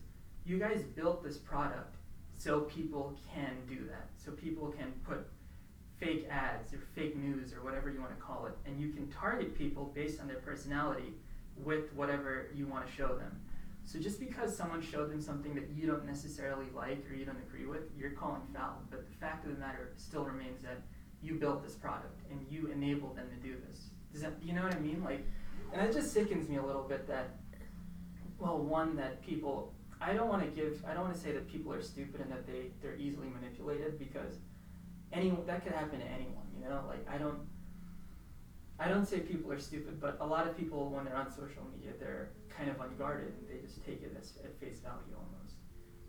you 0.46 0.60
guys 0.60 0.84
built 0.84 1.24
this 1.24 1.38
product 1.38 1.96
so 2.38 2.62
people 2.62 3.18
can 3.34 3.58
do 3.68 3.86
that. 3.88 4.10
So 4.18 4.32
people 4.32 4.68
can 4.68 4.92
put 5.08 5.28
fake 6.00 6.28
ads 6.30 6.74
or 6.74 6.80
fake 6.94 7.16
news 7.16 7.54
or 7.54 7.64
whatever 7.64 7.90
you 7.90 8.00
want 8.00 8.16
to 8.16 8.22
call 8.22 8.46
it, 8.46 8.54
and 8.66 8.80
you 8.80 8.90
can 8.90 9.10
target 9.12 9.58
people 9.58 9.92
based 9.96 10.20
on 10.20 10.28
their 10.28 10.38
personality 10.38 11.14
with 11.64 11.94
whatever 11.94 12.50
you 12.54 12.68
want 12.68 12.86
to 12.86 12.92
show 12.92 13.16
them. 13.16 13.40
So 13.86 14.00
just 14.00 14.20
because 14.20 14.56
someone 14.56 14.82
showed 14.82 15.12
them 15.12 15.22
something 15.22 15.54
that 15.56 15.70
you 15.74 15.88
don't 15.88 16.06
necessarily 16.06 16.66
like 16.76 17.06
or 17.10 17.14
you 17.14 17.24
don't 17.24 17.38
agree 17.38 17.66
with, 17.66 17.84
you're 17.98 18.12
calling 18.12 18.42
foul. 18.54 18.82
But 18.90 19.08
the 19.08 19.16
fact 19.16 19.46
of 19.46 19.54
the 19.54 19.60
matter 19.60 19.94
still 19.96 20.26
remains 20.26 20.64
that 20.64 20.82
you 21.22 21.36
built 21.36 21.64
this 21.64 21.76
product 21.76 22.22
and 22.32 22.46
you 22.50 22.72
enabled 22.72 23.16
them 23.16 23.28
to 23.30 23.48
do 23.48 23.56
this. 23.68 23.90
Does 24.12 24.22
that 24.22 24.34
you 24.42 24.54
know 24.54 24.64
what 24.64 24.74
I 24.74 24.80
mean? 24.80 25.04
Like, 25.04 25.26
and 25.72 25.88
it 25.88 25.94
just 25.94 26.14
sickens 26.14 26.50
me 26.50 26.58
a 26.58 26.64
little 26.64 26.82
bit 26.82 27.08
that, 27.08 27.38
well, 28.40 28.58
one 28.58 28.96
that 28.98 29.22
people. 29.26 29.72
I 30.02 30.14
don't 30.14 30.28
want 30.28 30.44
to 30.44 30.50
give. 30.50 30.84
I 30.88 30.94
don't 30.94 31.04
want 31.04 31.16
to 31.16 31.20
say 31.20 31.32
that 31.32 31.48
people 31.50 31.72
are 31.74 31.82
stupid 31.82 32.22
and 32.22 32.32
that 32.32 32.46
they 32.46 32.72
they're 32.82 32.98
easily 32.98 33.28
manipulated 33.28 33.98
because 33.98 34.36
any 35.14 35.34
that 35.46 35.64
could 35.64 35.74
happen 35.74 36.00
to 36.00 36.06
anyone. 36.06 36.46
You 36.62 36.70
know, 36.70 36.84
like 36.88 37.06
I 37.10 37.18
don't. 37.18 37.40
I 38.78 38.90
don't 38.90 39.06
say 39.06 39.20
people 39.20 39.52
are 39.54 39.60
stupid, 39.60 40.02
but 40.02 40.18
a 40.20 40.26
lot 40.26 40.48
of 40.48 40.58
people, 40.58 40.90
when 40.90 41.06
they're 41.06 41.16
on 41.16 41.32
social 41.32 41.64
media, 41.72 41.94
they're 41.98 42.32
kind 42.50 42.70
of 42.70 42.80
unguarded 42.82 43.34
and 43.40 43.48
they 43.48 43.66
just 43.66 43.86
take 43.86 44.02
it 44.02 44.14
as 44.20 44.34
at 44.44 44.60
face 44.60 44.80
value 44.80 45.16
almost. 45.16 45.56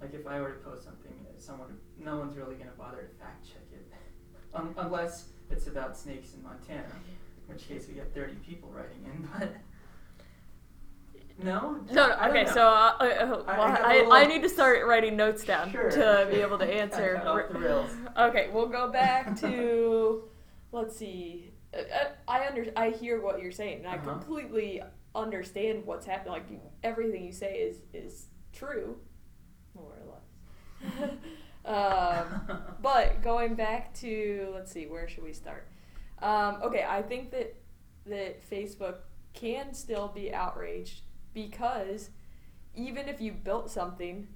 Like 0.00 0.14
if 0.14 0.26
I 0.26 0.40
were 0.40 0.50
to 0.50 0.58
post 0.58 0.84
something, 0.84 1.12
uh, 1.28 1.38
someone, 1.38 1.78
no 1.96 2.16
one's 2.16 2.36
really 2.36 2.56
gonna 2.56 2.76
bother 2.76 3.02
to 3.02 3.14
fact 3.22 3.46
check 3.46 3.62
it, 3.72 3.86
um, 4.54 4.74
unless 4.78 5.28
it's 5.50 5.68
about 5.68 5.96
snakes 5.96 6.34
in 6.34 6.42
Montana, 6.42 6.90
in 7.48 7.54
which 7.54 7.68
case 7.68 7.86
we 7.86 7.94
get 7.94 8.12
30 8.14 8.34
people 8.46 8.70
writing 8.70 9.04
in. 9.04 9.28
But 9.38 9.54
no, 11.42 11.78
No, 11.92 12.08
no, 12.08 12.16
okay, 12.30 12.46
so 12.46 12.62
uh, 12.66 12.96
uh, 12.98 13.26
well, 13.28 13.44
I 13.46 13.52
I, 13.52 13.66
have 13.68 13.80
a 13.80 13.86
I, 13.86 13.96
little- 14.02 14.28
need 14.28 14.42
to 14.42 14.48
start 14.48 14.86
writing 14.86 15.16
notes 15.16 15.44
down 15.44 15.70
Sure. 15.70 15.90
to 15.90 16.28
be 16.30 16.36
able 16.40 16.58
to 16.58 16.64
answer. 16.82 17.18
I 17.20 17.24
got 17.24 17.44
off 17.44 17.52
the 17.52 17.58
rails. 17.58 17.90
Okay, 18.18 18.48
we'll 18.52 18.68
go 18.68 18.90
back 18.90 19.38
to 19.40 20.24
let's 20.72 20.96
see. 20.96 21.52
Uh, 21.74 21.78
uh, 21.78 22.08
I 22.28 22.46
under 22.46 22.66
I 22.76 22.90
hear 22.90 23.20
what 23.20 23.40
you're 23.42 23.52
saying, 23.52 23.78
and 23.78 23.86
I 23.88 23.96
Uh-huh. 23.96 24.12
completely 24.12 24.82
understand 25.14 25.84
what's 25.84 26.06
happening. 26.06 26.32
Like 26.32 26.50
you, 26.50 26.60
everything 26.82 27.24
you 27.24 27.32
say 27.32 27.54
is 27.56 27.82
is 27.92 28.26
true, 28.52 28.96
more 29.74 29.92
or 29.92 30.12
less. 30.12 31.10
um, 31.64 32.58
but 32.82 33.22
going 33.22 33.54
back 33.54 33.92
to 33.94 34.50
let's 34.54 34.72
see, 34.72 34.86
where 34.86 35.08
should 35.08 35.24
we 35.24 35.32
start? 35.32 35.68
Um, 36.22 36.58
okay, 36.62 36.84
I 36.88 37.02
think 37.02 37.30
that 37.32 37.54
that 38.06 38.48
Facebook 38.50 38.96
can 39.34 39.74
still 39.74 40.08
be 40.08 40.32
outraged 40.32 41.02
because 41.36 42.08
even 42.74 43.08
if 43.08 43.20
you 43.20 43.30
built 43.30 43.70
something, 43.70 44.26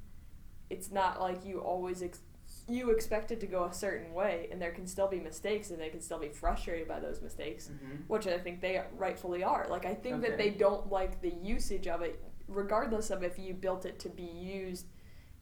it's 0.69 0.92
not 0.92 1.19
like 1.21 1.45
you 1.47 1.59
always 1.61 2.02
ex- 2.02 2.21
you 2.69 2.90
expect 2.90 3.30
it 3.33 3.40
to 3.40 3.47
go 3.47 3.64
a 3.64 3.73
certain 3.73 4.12
way, 4.12 4.49
and 4.52 4.61
there 4.61 4.71
can 4.73 4.87
still 4.87 5.09
be 5.09 5.19
mistakes, 5.19 5.71
and 5.71 5.80
they 5.80 5.88
can 5.88 6.00
still 6.00 6.19
be 6.19 6.28
frustrated 6.28 6.87
by 6.87 7.00
those 7.00 7.23
mistakes, 7.23 7.69
Mhm. 7.71 8.07
which 8.07 8.26
I 8.26 8.38
think 8.38 8.61
they 8.61 8.83
rightfully 8.97 9.42
are. 9.42 9.66
Like 9.69 9.87
I 9.87 9.95
think 9.95 10.21
that 10.23 10.37
they 10.37 10.50
don't 10.50 10.90
like 10.92 11.21
the 11.23 11.30
usage 11.30 11.88
of 11.88 12.02
it, 12.02 12.23
regardless 12.49 13.11
of 13.11 13.23
if 13.23 13.38
you 13.38 13.54
built 13.54 13.87
it 13.87 13.99
to 14.00 14.09
be 14.11 14.25
used 14.25 14.86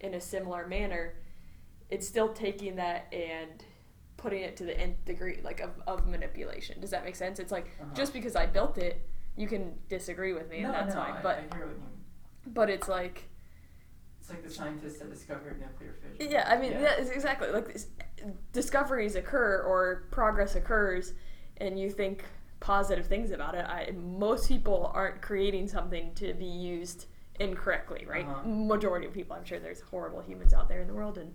in 0.00 0.14
a 0.14 0.20
similar 0.20 0.66
manner. 0.66 1.14
It's 1.90 2.06
still 2.06 2.32
taking 2.32 2.76
that 2.76 3.12
and 3.12 3.64
putting 4.16 4.42
it 4.42 4.56
to 4.58 4.64
the 4.64 4.78
nth 4.78 5.04
degree, 5.04 5.40
like 5.42 5.60
of, 5.60 5.70
of 5.86 6.06
manipulation. 6.06 6.80
Does 6.80 6.90
that 6.90 7.04
make 7.04 7.16
sense? 7.16 7.38
It's 7.40 7.50
like 7.52 7.66
Uh-huh. 7.80 7.94
just 7.94 8.12
because 8.12 8.36
I 8.36 8.46
built 8.46 8.78
it, 8.78 9.00
you 9.38 9.48
can 9.48 9.72
disagree 9.88 10.32
with 10.32 10.50
me, 10.50 10.60
no, 10.60 10.66
and 10.66 10.74
that's 10.74 10.94
no, 10.94 11.00
fine. 11.02 11.14
I, 11.14 11.22
but 11.22 11.36
I 11.36 11.56
hear 11.56 11.66
what 11.66 11.76
you 11.76 11.82
mean. 11.82 12.52
but 12.54 12.68
it's 12.70 12.88
like 12.88 13.28
It's 14.20 14.30
like 14.30 14.42
the 14.42 14.50
scientists 14.50 14.98
that 14.98 15.10
discovered 15.10 15.60
nuclear 15.60 15.94
fission. 16.02 16.30
yeah, 16.30 16.48
I 16.52 16.58
mean 16.60 16.72
yeah, 16.72 16.94
it's 16.98 17.10
exactly 17.10 17.48
like 17.50 17.72
this, 17.72 17.86
discoveries 18.52 19.14
occur 19.14 19.62
or 19.62 20.06
progress 20.10 20.56
occurs, 20.56 21.14
and 21.58 21.78
you 21.78 21.90
think 21.90 22.24
positive 22.60 23.06
things 23.06 23.30
about 23.30 23.54
it. 23.54 23.64
I, 23.64 23.92
most 23.92 24.48
people 24.48 24.90
aren't 24.94 25.22
creating 25.22 25.68
something 25.68 26.12
to 26.16 26.34
be 26.34 26.44
used 26.44 27.06
incorrectly, 27.38 28.04
right? 28.08 28.26
Uh-huh. 28.26 28.42
Majority 28.48 29.06
of 29.06 29.14
people, 29.14 29.36
I'm 29.36 29.44
sure 29.44 29.60
there's 29.60 29.80
horrible 29.80 30.20
humans 30.20 30.52
out 30.52 30.68
there 30.68 30.80
in 30.80 30.88
the 30.88 30.94
world, 30.94 31.18
and 31.18 31.32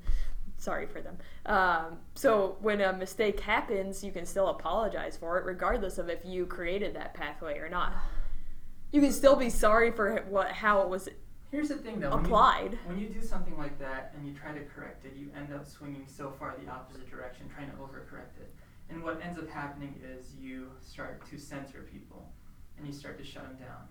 sorry 0.64 0.88
for 0.88 1.02
them. 1.02 1.18
Um, 1.46 1.98
so 2.16 2.58
when 2.62 2.82
a 2.82 2.94
mistake 2.94 3.40
happens, 3.42 4.04
you 4.04 4.12
can 4.12 4.26
still 4.26 4.48
apologize 4.48 5.18
for 5.18 5.38
it, 5.38 5.46
regardless 5.46 5.98
of 5.98 6.10
if 6.10 6.20
you 6.26 6.46
created 6.46 6.96
that 6.96 7.14
pathway 7.14 7.60
or 7.60 7.70
not. 7.70 7.94
You 8.92 9.02
can 9.02 9.12
still 9.12 9.36
be 9.36 9.50
sorry 9.50 9.92
for 9.92 10.24
what 10.30 10.52
how 10.52 10.82
it 10.82 10.90
was 10.90 11.10
Here's 11.52 11.70
the 11.70 11.76
thing, 11.76 12.00
though. 12.00 12.10
when 12.12 12.20
you- 12.20 12.26
applied. 12.26 12.80
When 12.86 12.98
you 12.98 13.10
do 13.10 13.22
something 13.22 13.56
like 13.58 13.78
that 13.80 14.14
and 14.16 14.28
you 14.28 14.34
try 14.34 14.54
to 14.54 14.64
correct 14.66 15.06
it, 15.06 15.16
you 15.16 15.30
end 15.38 15.54
up 15.54 15.68
swinging 15.68 16.06
so 16.08 16.32
far 16.32 16.56
the 16.64 16.72
opposite 16.72 17.08
direction, 17.10 17.48
trying 17.54 17.70
to 17.70 17.78
overcorrect 17.78 18.40
it. 18.42 18.52
And 18.90 19.04
what 19.04 19.22
ends 19.24 19.38
up 19.38 19.50
happening 19.50 20.00
is 20.04 20.36
you 20.40 20.72
start 20.82 21.28
to 21.30 21.38
censor 21.38 21.86
people 21.92 22.28
and 22.78 22.88
you 22.88 22.94
start 22.94 23.18
to 23.20 23.24
shut 23.24 23.44
them 23.44 23.58
down. 23.58 23.88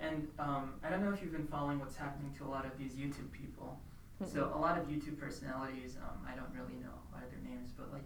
And 0.00 0.28
um, 0.40 0.74
I 0.82 0.90
don't 0.90 1.04
know 1.04 1.12
if 1.12 1.22
you've 1.22 1.32
been 1.32 1.46
following 1.46 1.78
what's 1.78 1.96
happening 1.96 2.32
to 2.38 2.44
a 2.44 2.50
lot 2.50 2.64
of 2.66 2.76
these 2.78 2.94
YouTube 2.94 3.30
people. 3.30 3.78
So 4.32 4.50
a 4.54 4.58
lot 4.58 4.78
of 4.78 4.86
YouTube 4.88 5.18
personalities, 5.18 5.96
um, 6.02 6.26
I 6.26 6.34
don't 6.34 6.50
really 6.54 6.80
know 6.82 6.90
a 6.90 7.14
lot 7.14 7.24
of 7.24 7.30
their 7.30 7.40
names, 7.40 7.72
but 7.76 7.92
like 7.92 8.04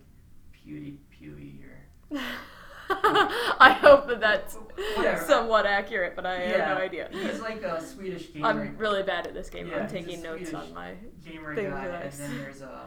Pewdie 0.53 0.97
Pewee 1.11 1.61
or 1.65 2.19
I 2.91 3.77
hope 3.83 4.07
that 4.09 4.21
that's 4.21 4.57
Whatever. 4.97 5.23
somewhat 5.27 5.67
accurate, 5.67 6.17
but 6.17 6.25
I 6.25 6.37
have 6.41 6.79
no 6.79 6.83
idea. 6.83 7.09
He's 7.13 7.41
like 7.41 7.63
a 7.63 7.83
Swedish 7.85 8.33
gamer. 8.33 8.47
I'm 8.47 8.77
really 8.79 9.03
bad 9.03 9.27
at 9.27 9.35
this 9.35 9.51
game. 9.51 9.69
Yeah, 9.69 9.77
I'm 9.77 9.83
he's 9.83 9.91
a 9.93 9.95
taking 9.95 10.23
notes 10.23 10.49
Swedish 10.51 10.69
on 10.69 10.75
my. 10.75 10.95
gamer 11.25 11.55
thing 11.55 11.71
guy, 11.71 11.85
that 11.87 11.95
I 11.95 11.99
and 11.99 12.05
s- 12.07 12.19
then 12.19 12.39
there's 12.39 12.63
uh, 12.63 12.87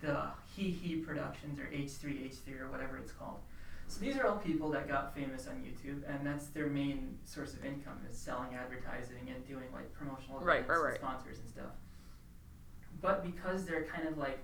the 0.00 0.28
He 0.56 0.70
He 0.70 0.96
Productions 0.96 1.58
or 1.58 1.64
H3H3 1.64 2.60
or 2.62 2.70
whatever 2.70 2.96
it's 2.96 3.12
called. 3.12 3.40
So 3.86 4.00
these 4.00 4.16
are 4.16 4.26
all 4.26 4.36
people 4.38 4.70
that 4.70 4.88
got 4.88 5.14
famous 5.14 5.46
on 5.46 5.56
YouTube, 5.56 6.00
and 6.08 6.26
that's 6.26 6.46
their 6.46 6.68
main 6.68 7.18
source 7.24 7.52
of 7.52 7.62
income 7.66 7.98
is 8.10 8.16
selling 8.16 8.54
advertising 8.54 9.28
and 9.34 9.46
doing 9.46 9.66
like 9.74 9.92
promotional 9.92 10.40
Right, 10.40 10.60
events 10.60 10.70
right, 10.70 10.76
and 10.78 10.84
right. 10.86 10.96
sponsors 10.96 11.38
and 11.40 11.48
stuff. 11.50 11.72
But 13.02 13.24
because 13.24 13.66
they're 13.66 13.84
kind 13.84 14.06
of 14.08 14.16
like 14.16 14.38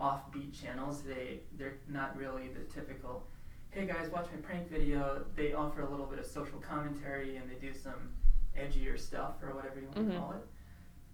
offbeat 0.00 0.58
channels, 0.60 1.02
they 1.02 1.40
they're 1.56 1.76
not 1.88 2.16
really 2.16 2.48
the 2.48 2.64
typical. 2.72 3.28
Hey 3.70 3.86
guys, 3.86 4.08
watch 4.10 4.26
my 4.34 4.40
prank 4.40 4.68
video. 4.70 5.24
They 5.36 5.52
offer 5.52 5.82
a 5.82 5.90
little 5.90 6.06
bit 6.06 6.18
of 6.18 6.26
social 6.26 6.58
commentary 6.58 7.36
and 7.36 7.48
they 7.50 7.54
do 7.56 7.72
some 7.74 8.14
edgier 8.58 8.98
stuff 8.98 9.34
or 9.42 9.54
whatever 9.54 9.78
you 9.78 9.86
want 9.88 9.98
Mhm. 10.08 10.12
to 10.12 10.18
call 10.18 10.32
it. 10.32 10.46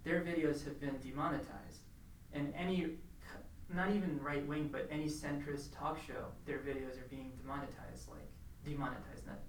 Their 0.05 0.21
videos 0.21 0.63
have 0.63 0.79
been 0.79 0.97
demonetized, 0.99 1.81
and 2.31 2.53
any, 2.55 2.97
not 3.73 3.89
even 3.91 4.19
right 4.23 4.45
wing, 4.47 4.69
but 4.71 4.87
any 4.89 5.05
centrist 5.05 5.75
talk 5.77 5.99
show, 5.99 6.31
their 6.45 6.59
videos 6.59 6.97
are 7.01 7.07
being 7.09 7.31
demonetized. 7.41 8.07
Like 8.09 8.29
demonetized, 8.63 9.25
not 9.27 9.39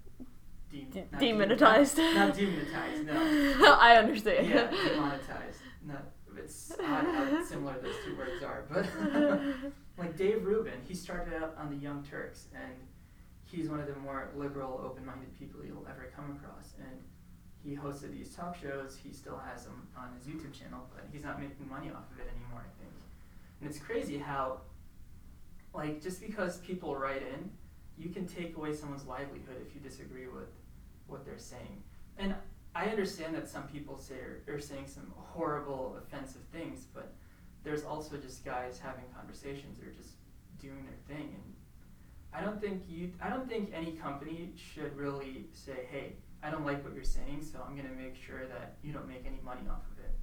de- 0.69 1.07
not 1.11 1.19
demonetized. 1.21 1.97
Not, 1.97 2.35
demonetized. 2.35 3.05
No. 3.05 3.73
I 3.79 3.95
understand. 3.97 4.47
Yeah, 4.47 4.69
demonetized. 4.69 5.61
Not. 5.85 6.03
It's 6.39 6.71
odd 6.71 7.05
how 7.05 7.43
similar 7.49 7.75
those 7.81 7.95
two 8.05 8.17
words 8.17 8.43
are, 8.43 8.65
but 8.69 8.85
like 9.97 10.17
Dave 10.17 10.45
Rubin, 10.45 10.79
he 10.87 10.95
started 10.95 11.33
out 11.33 11.55
on 11.57 11.69
the 11.69 11.77
Young 11.77 12.03
Turks, 12.03 12.47
and 12.53 12.73
he's 13.45 13.69
one 13.69 13.79
of 13.79 13.87
the 13.87 13.95
more 13.95 14.29
liberal, 14.35 14.81
open-minded 14.83 15.37
people 15.37 15.61
you'll 15.65 15.87
ever 15.89 16.11
come 16.15 16.37
across. 16.37 16.73
And 16.79 16.99
he 17.63 17.75
hosted 17.75 18.11
these 18.11 18.35
talk 18.35 18.57
shows. 18.61 18.97
He 19.01 19.11
still 19.11 19.41
has 19.51 19.65
them 19.65 19.87
on 19.97 20.09
his 20.17 20.27
YouTube 20.27 20.53
channel, 20.53 20.87
but 20.93 21.05
he's 21.11 21.23
not 21.23 21.39
making 21.39 21.67
money 21.69 21.89
off 21.89 22.11
of 22.13 22.19
it 22.19 22.29
anymore. 22.35 22.61
I 22.61 22.71
think, 22.79 22.91
and 23.61 23.69
it's 23.69 23.79
crazy 23.79 24.17
how, 24.17 24.61
like, 25.73 26.01
just 26.01 26.21
because 26.21 26.57
people 26.57 26.95
write 26.95 27.23
in, 27.23 27.49
you 27.97 28.09
can 28.09 28.27
take 28.27 28.55
away 28.55 28.73
someone's 28.73 29.05
livelihood 29.05 29.57
if 29.65 29.73
you 29.73 29.81
disagree 29.81 30.27
with 30.27 30.49
what 31.07 31.25
they're 31.25 31.39
saying. 31.39 31.83
And 32.17 32.35
I 32.77 32.89
understand 32.89 33.33
that 33.33 33.49
some 33.49 33.63
people 33.63 33.97
say 33.97 34.15
are, 34.15 34.43
are 34.47 34.59
saying 34.59 34.85
some 34.85 35.11
horrible, 35.15 35.97
offensive 35.97 36.43
things, 36.53 36.85
but 36.93 37.11
there's 37.63 37.83
also 37.83 38.17
just 38.17 38.45
guys 38.45 38.77
having 38.77 39.05
conversations 39.17 39.79
or 39.79 39.89
just 39.91 40.11
doing 40.61 40.85
their 40.85 41.17
thing. 41.17 41.33
And 41.33 41.53
I 42.31 42.45
don't 42.45 42.61
think 42.61 42.83
you, 42.87 43.13
I 43.19 43.29
don't 43.31 43.49
think 43.49 43.71
any 43.73 43.93
company 43.93 44.51
should 44.55 44.95
really 44.95 45.47
say, 45.53 45.87
hey, 45.91 46.17
I 46.43 46.51
don't 46.51 46.67
like 46.67 46.83
what 46.83 46.93
you're 46.93 47.03
saying, 47.03 47.41
so 47.51 47.65
I'm 47.67 47.75
gonna 47.75 47.97
make 47.97 48.15
sure 48.15 48.45
that 48.45 48.75
you 48.83 48.93
don't 48.93 49.07
make 49.07 49.25
any 49.25 49.39
money 49.43 49.67
off 49.67 49.81
of 49.91 49.97
it. 50.05 50.13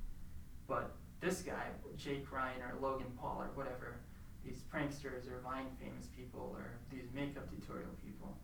But 0.68 0.94
this 1.20 1.42
guy, 1.42 1.66
Jake 1.96 2.30
Ryan 2.30 2.62
or 2.62 2.78
Logan 2.80 3.10
Paul 3.18 3.42
or 3.42 3.50
whatever, 3.54 3.96
these 4.44 4.62
pranksters 4.72 5.26
or 5.26 5.40
Vine 5.42 5.66
famous 5.80 6.06
people 6.16 6.54
or 6.56 6.78
these 6.88 7.08
makeup 7.12 7.50
tutorial 7.50 7.90
people, 8.06 8.38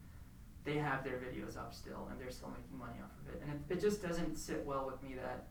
they 0.64 0.76
have 0.76 1.02
their 1.04 1.14
videos 1.18 1.56
up 1.56 1.72
still 1.74 2.06
and 2.10 2.20
they're 2.20 2.30
still 2.30 2.50
making 2.50 2.78
money 2.78 2.98
off 3.02 3.10
of 3.26 3.34
it. 3.34 3.42
And 3.42 3.52
it, 3.68 3.76
it 3.76 3.80
just 3.80 4.02
doesn't 4.02 4.36
sit 4.36 4.64
well 4.66 4.84
with 4.86 5.02
me 5.02 5.14
that 5.14 5.46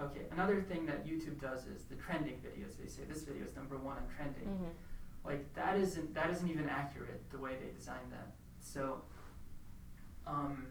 okay, 0.00 0.22
another 0.32 0.60
thing 0.60 0.84
that 0.86 1.06
YouTube 1.06 1.40
does 1.40 1.66
is 1.66 1.84
the 1.84 1.94
trending 1.96 2.34
videos. 2.36 2.76
They 2.80 2.88
say 2.88 3.02
this 3.08 3.22
video 3.22 3.44
is 3.44 3.54
number 3.54 3.76
one 3.78 3.96
on 3.98 4.04
trending. 4.16 4.44
Mhm. 4.48 4.70
Like 5.24 5.52
that 5.54 5.76
isn't 5.78 6.14
that 6.14 6.30
isn't 6.30 6.48
even 6.50 6.68
accurate 6.68 7.30
the 7.30 7.38
way 7.38 7.52
they 7.62 7.70
designed 7.76 8.10
that. 8.10 8.32
So 8.60 9.02
um 10.26 10.66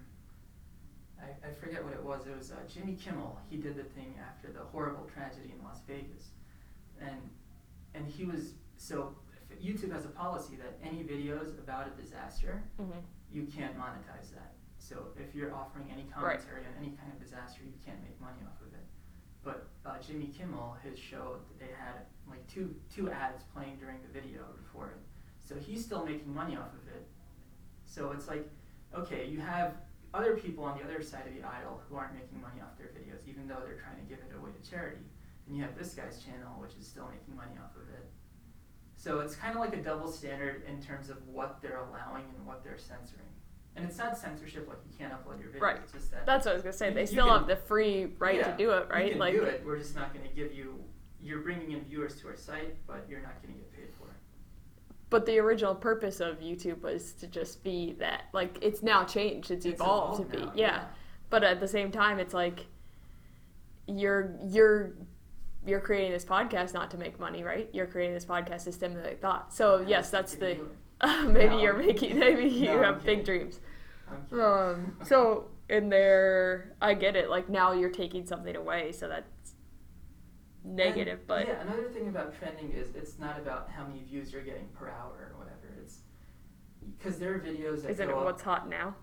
I, 1.21 1.47
I 1.47 1.51
forget 1.51 1.83
what 1.83 1.93
it 1.93 2.03
was. 2.03 2.25
It 2.25 2.35
was 2.35 2.51
uh, 2.51 2.55
Jimmy 2.67 2.95
Kimmel. 2.95 3.39
He 3.47 3.57
did 3.57 3.75
the 3.77 3.83
thing 3.83 4.15
after 4.27 4.51
the 4.51 4.61
horrible 4.71 5.07
tragedy 5.13 5.53
in 5.55 5.63
Las 5.63 5.81
Vegas, 5.87 6.29
and 6.99 7.19
and 7.93 8.07
he 8.07 8.25
was 8.25 8.53
so 8.77 9.15
YouTube 9.63 9.91
has 9.91 10.05
a 10.05 10.09
policy 10.09 10.55
that 10.55 10.79
any 10.83 11.03
videos 11.03 11.59
about 11.59 11.87
a 11.87 12.01
disaster 12.01 12.63
Mhm. 12.81 13.03
You 13.31 13.47
can't 13.47 13.77
monetize 13.77 14.31
that. 14.33 14.53
So 14.77 15.07
if 15.15 15.35
you're 15.35 15.53
offering 15.53 15.85
any 15.91 16.03
commentary 16.03 16.65
on 16.65 16.73
any 16.77 16.91
kind 16.97 17.11
of 17.13 17.19
disaster, 17.21 17.61
you 17.63 17.73
can't 17.85 18.01
make 18.03 18.19
money 18.19 18.41
off 18.43 18.59
of 18.61 18.73
it. 18.73 18.85
But 19.43 19.67
uh, 19.85 19.97
Jimmy 20.05 20.27
Kimmel, 20.27 20.75
his 20.83 20.99
show, 20.99 21.37
they 21.59 21.71
had 21.77 22.05
like 22.29 22.45
two 22.47 22.75
two 22.93 23.09
ads 23.09 23.43
playing 23.53 23.77
during 23.77 23.97
the 24.01 24.11
video 24.13 24.45
before 24.57 24.87
it, 24.89 25.01
so 25.39 25.55
he's 25.55 25.83
still 25.83 26.05
making 26.05 26.33
money 26.33 26.55
off 26.55 26.73
of 26.73 26.87
it. 26.93 27.07
So 27.85 28.11
it's 28.11 28.27
like, 28.27 28.47
okay, 28.95 29.25
you 29.25 29.39
have 29.39 29.73
other 30.13 30.35
people 30.35 30.63
on 30.63 30.77
the 30.77 30.83
other 30.83 31.01
side 31.01 31.25
of 31.25 31.33
the 31.33 31.41
aisle 31.41 31.81
who 31.87 31.95
aren't 31.95 32.13
making 32.13 32.41
money 32.41 32.61
off 32.61 32.77
their 32.77 32.87
videos, 32.87 33.27
even 33.27 33.47
though 33.47 33.61
they're 33.65 33.79
trying 33.79 33.97
to 33.97 34.07
give 34.07 34.19
it 34.19 34.35
away 34.35 34.51
to 34.51 34.69
charity. 34.69 35.01
And 35.47 35.55
you 35.55 35.63
have 35.63 35.77
this 35.77 35.93
guy's 35.93 36.21
channel, 36.23 36.53
which 36.59 36.75
is 36.79 36.85
still 36.85 37.07
making 37.09 37.35
money 37.35 37.57
off 37.57 37.75
of 37.75 37.87
it. 37.89 38.05
So 39.01 39.19
it's 39.21 39.35
kind 39.35 39.55
of 39.55 39.61
like 39.61 39.73
a 39.73 39.81
double 39.81 40.11
standard 40.11 40.61
in 40.67 40.79
terms 40.79 41.09
of 41.09 41.17
what 41.27 41.59
they're 41.59 41.79
allowing 41.89 42.23
and 42.37 42.45
what 42.45 42.63
they're 42.63 42.77
censoring. 42.77 43.25
And 43.75 43.83
it's 43.83 43.97
not 43.97 44.15
censorship 44.15 44.67
like 44.67 44.77
you 44.85 44.95
can't 44.95 45.11
upload 45.11 45.39
your 45.39 45.47
video. 45.49 45.59
Right. 45.65 45.77
It's 45.83 45.91
just 45.91 46.11
that 46.11 46.23
That's 46.27 46.45
what 46.45 46.51
I 46.51 46.53
was 46.53 46.61
gonna 46.61 46.73
say. 46.73 46.89
You- 46.89 46.93
They 46.93 47.01
you 47.01 47.07
still 47.07 47.25
can- 47.25 47.39
have 47.39 47.47
the 47.47 47.55
free 47.55 48.13
right 48.19 48.35
Yeah, 48.35 48.51
to 48.51 48.57
do 48.57 48.69
it, 48.73 48.87
right? 48.91 49.05
You 49.05 49.11
can 49.13 49.19
like 49.19 49.33
do 49.33 49.41
it. 49.41 49.63
We're 49.65 49.79
just 49.79 49.95
not 49.95 50.13
going 50.13 50.27
to 50.29 50.35
give 50.35 50.53
you. 50.53 50.83
You're 51.19 51.39
bringing 51.39 51.71
in 51.71 51.83
viewers 51.85 52.19
to 52.21 52.27
our 52.27 52.35
site, 52.35 52.75
but 52.85 53.07
you're 53.09 53.21
not 53.21 53.41
going 53.41 53.55
to 53.55 53.59
get 53.59 53.71
paid 53.73 53.89
for 53.97 54.05
it. 54.05 54.13
But 55.09 55.25
the 55.25 55.39
original 55.39 55.73
purpose 55.73 56.19
of 56.19 56.39
YouTube 56.39 56.81
was 56.81 57.13
to 57.13 57.27
just 57.27 57.63
be 57.63 57.93
that. 57.93 58.25
Like 58.33 58.59
it's 58.61 58.83
now 58.83 59.03
changed. 59.03 59.49
It's, 59.49 59.65
evolved, 59.65 60.21
to 60.21 60.25
be. 60.37 60.45
now, 60.45 60.51
yeah. 60.53 60.85
But 61.31 61.43
at 61.43 61.59
the 61.59 61.67
same 61.67 61.91
time, 61.91 62.19
it's 62.19 62.35
like 62.35 62.67
you're 63.87 64.35
you're 64.43 64.93
you're 65.65 65.79
creating 65.79 66.11
this 66.11 66.25
podcast 66.25 66.73
not 66.73 66.89
to 66.91 66.97
make 66.97 67.19
money, 67.19 67.43
right? 67.43 67.69
You're 67.73 67.85
creating 67.87 68.13
this 68.15 68.25
podcast 68.25 68.63
to 68.65 68.71
stimulate 68.71 69.21
thought. 69.21 69.53
So 69.53 69.83
yes, 69.87 70.09
that's 70.09 70.35
the. 70.35 70.55
you. 70.55 70.69
maybe 71.27 71.49
No, 71.49 71.59
you're 71.61 71.77
making. 71.77 72.17
Maybe 72.19 72.45
you 72.47 72.67
No, 72.67 72.77
I'm 72.77 72.83
have 72.95 73.03
big 73.05 73.25
dreams. 73.25 73.59
Um. 74.31 74.97
So 75.03 75.45
in 75.69 75.89
there, 75.89 76.75
I 76.81 76.93
get 76.93 77.15
it. 77.15 77.29
Like 77.29 77.49
now 77.49 77.71
you're 77.73 77.89
taking 77.89 78.25
something 78.25 78.55
away, 78.55 78.91
so 78.91 79.07
that's 79.07 79.53
negative. 80.63 81.19
And, 81.19 81.27
but 81.27 81.47
yeah, 81.47 81.61
another 81.61 81.89
thing 81.89 82.07
about 82.07 82.37
trending 82.37 82.71
is 82.71 82.95
it's 82.95 83.17
not 83.19 83.39
about 83.39 83.69
how 83.69 83.85
many 83.85 84.01
views 84.03 84.31
you're 84.31 84.43
getting 84.43 84.67
per 84.73 84.89
hour 84.89 85.31
or 85.33 85.37
whatever. 85.39 85.57
It's 85.81 85.99
because 86.97 87.17
there 87.19 87.33
are 87.35 87.39
videos 87.39 87.83
that 87.83 87.91
is 87.91 87.99
it 87.99 88.07
go 88.07 88.19
up- 88.19 88.25
what's 88.25 88.41
hot 88.41 88.69
now? 88.69 88.95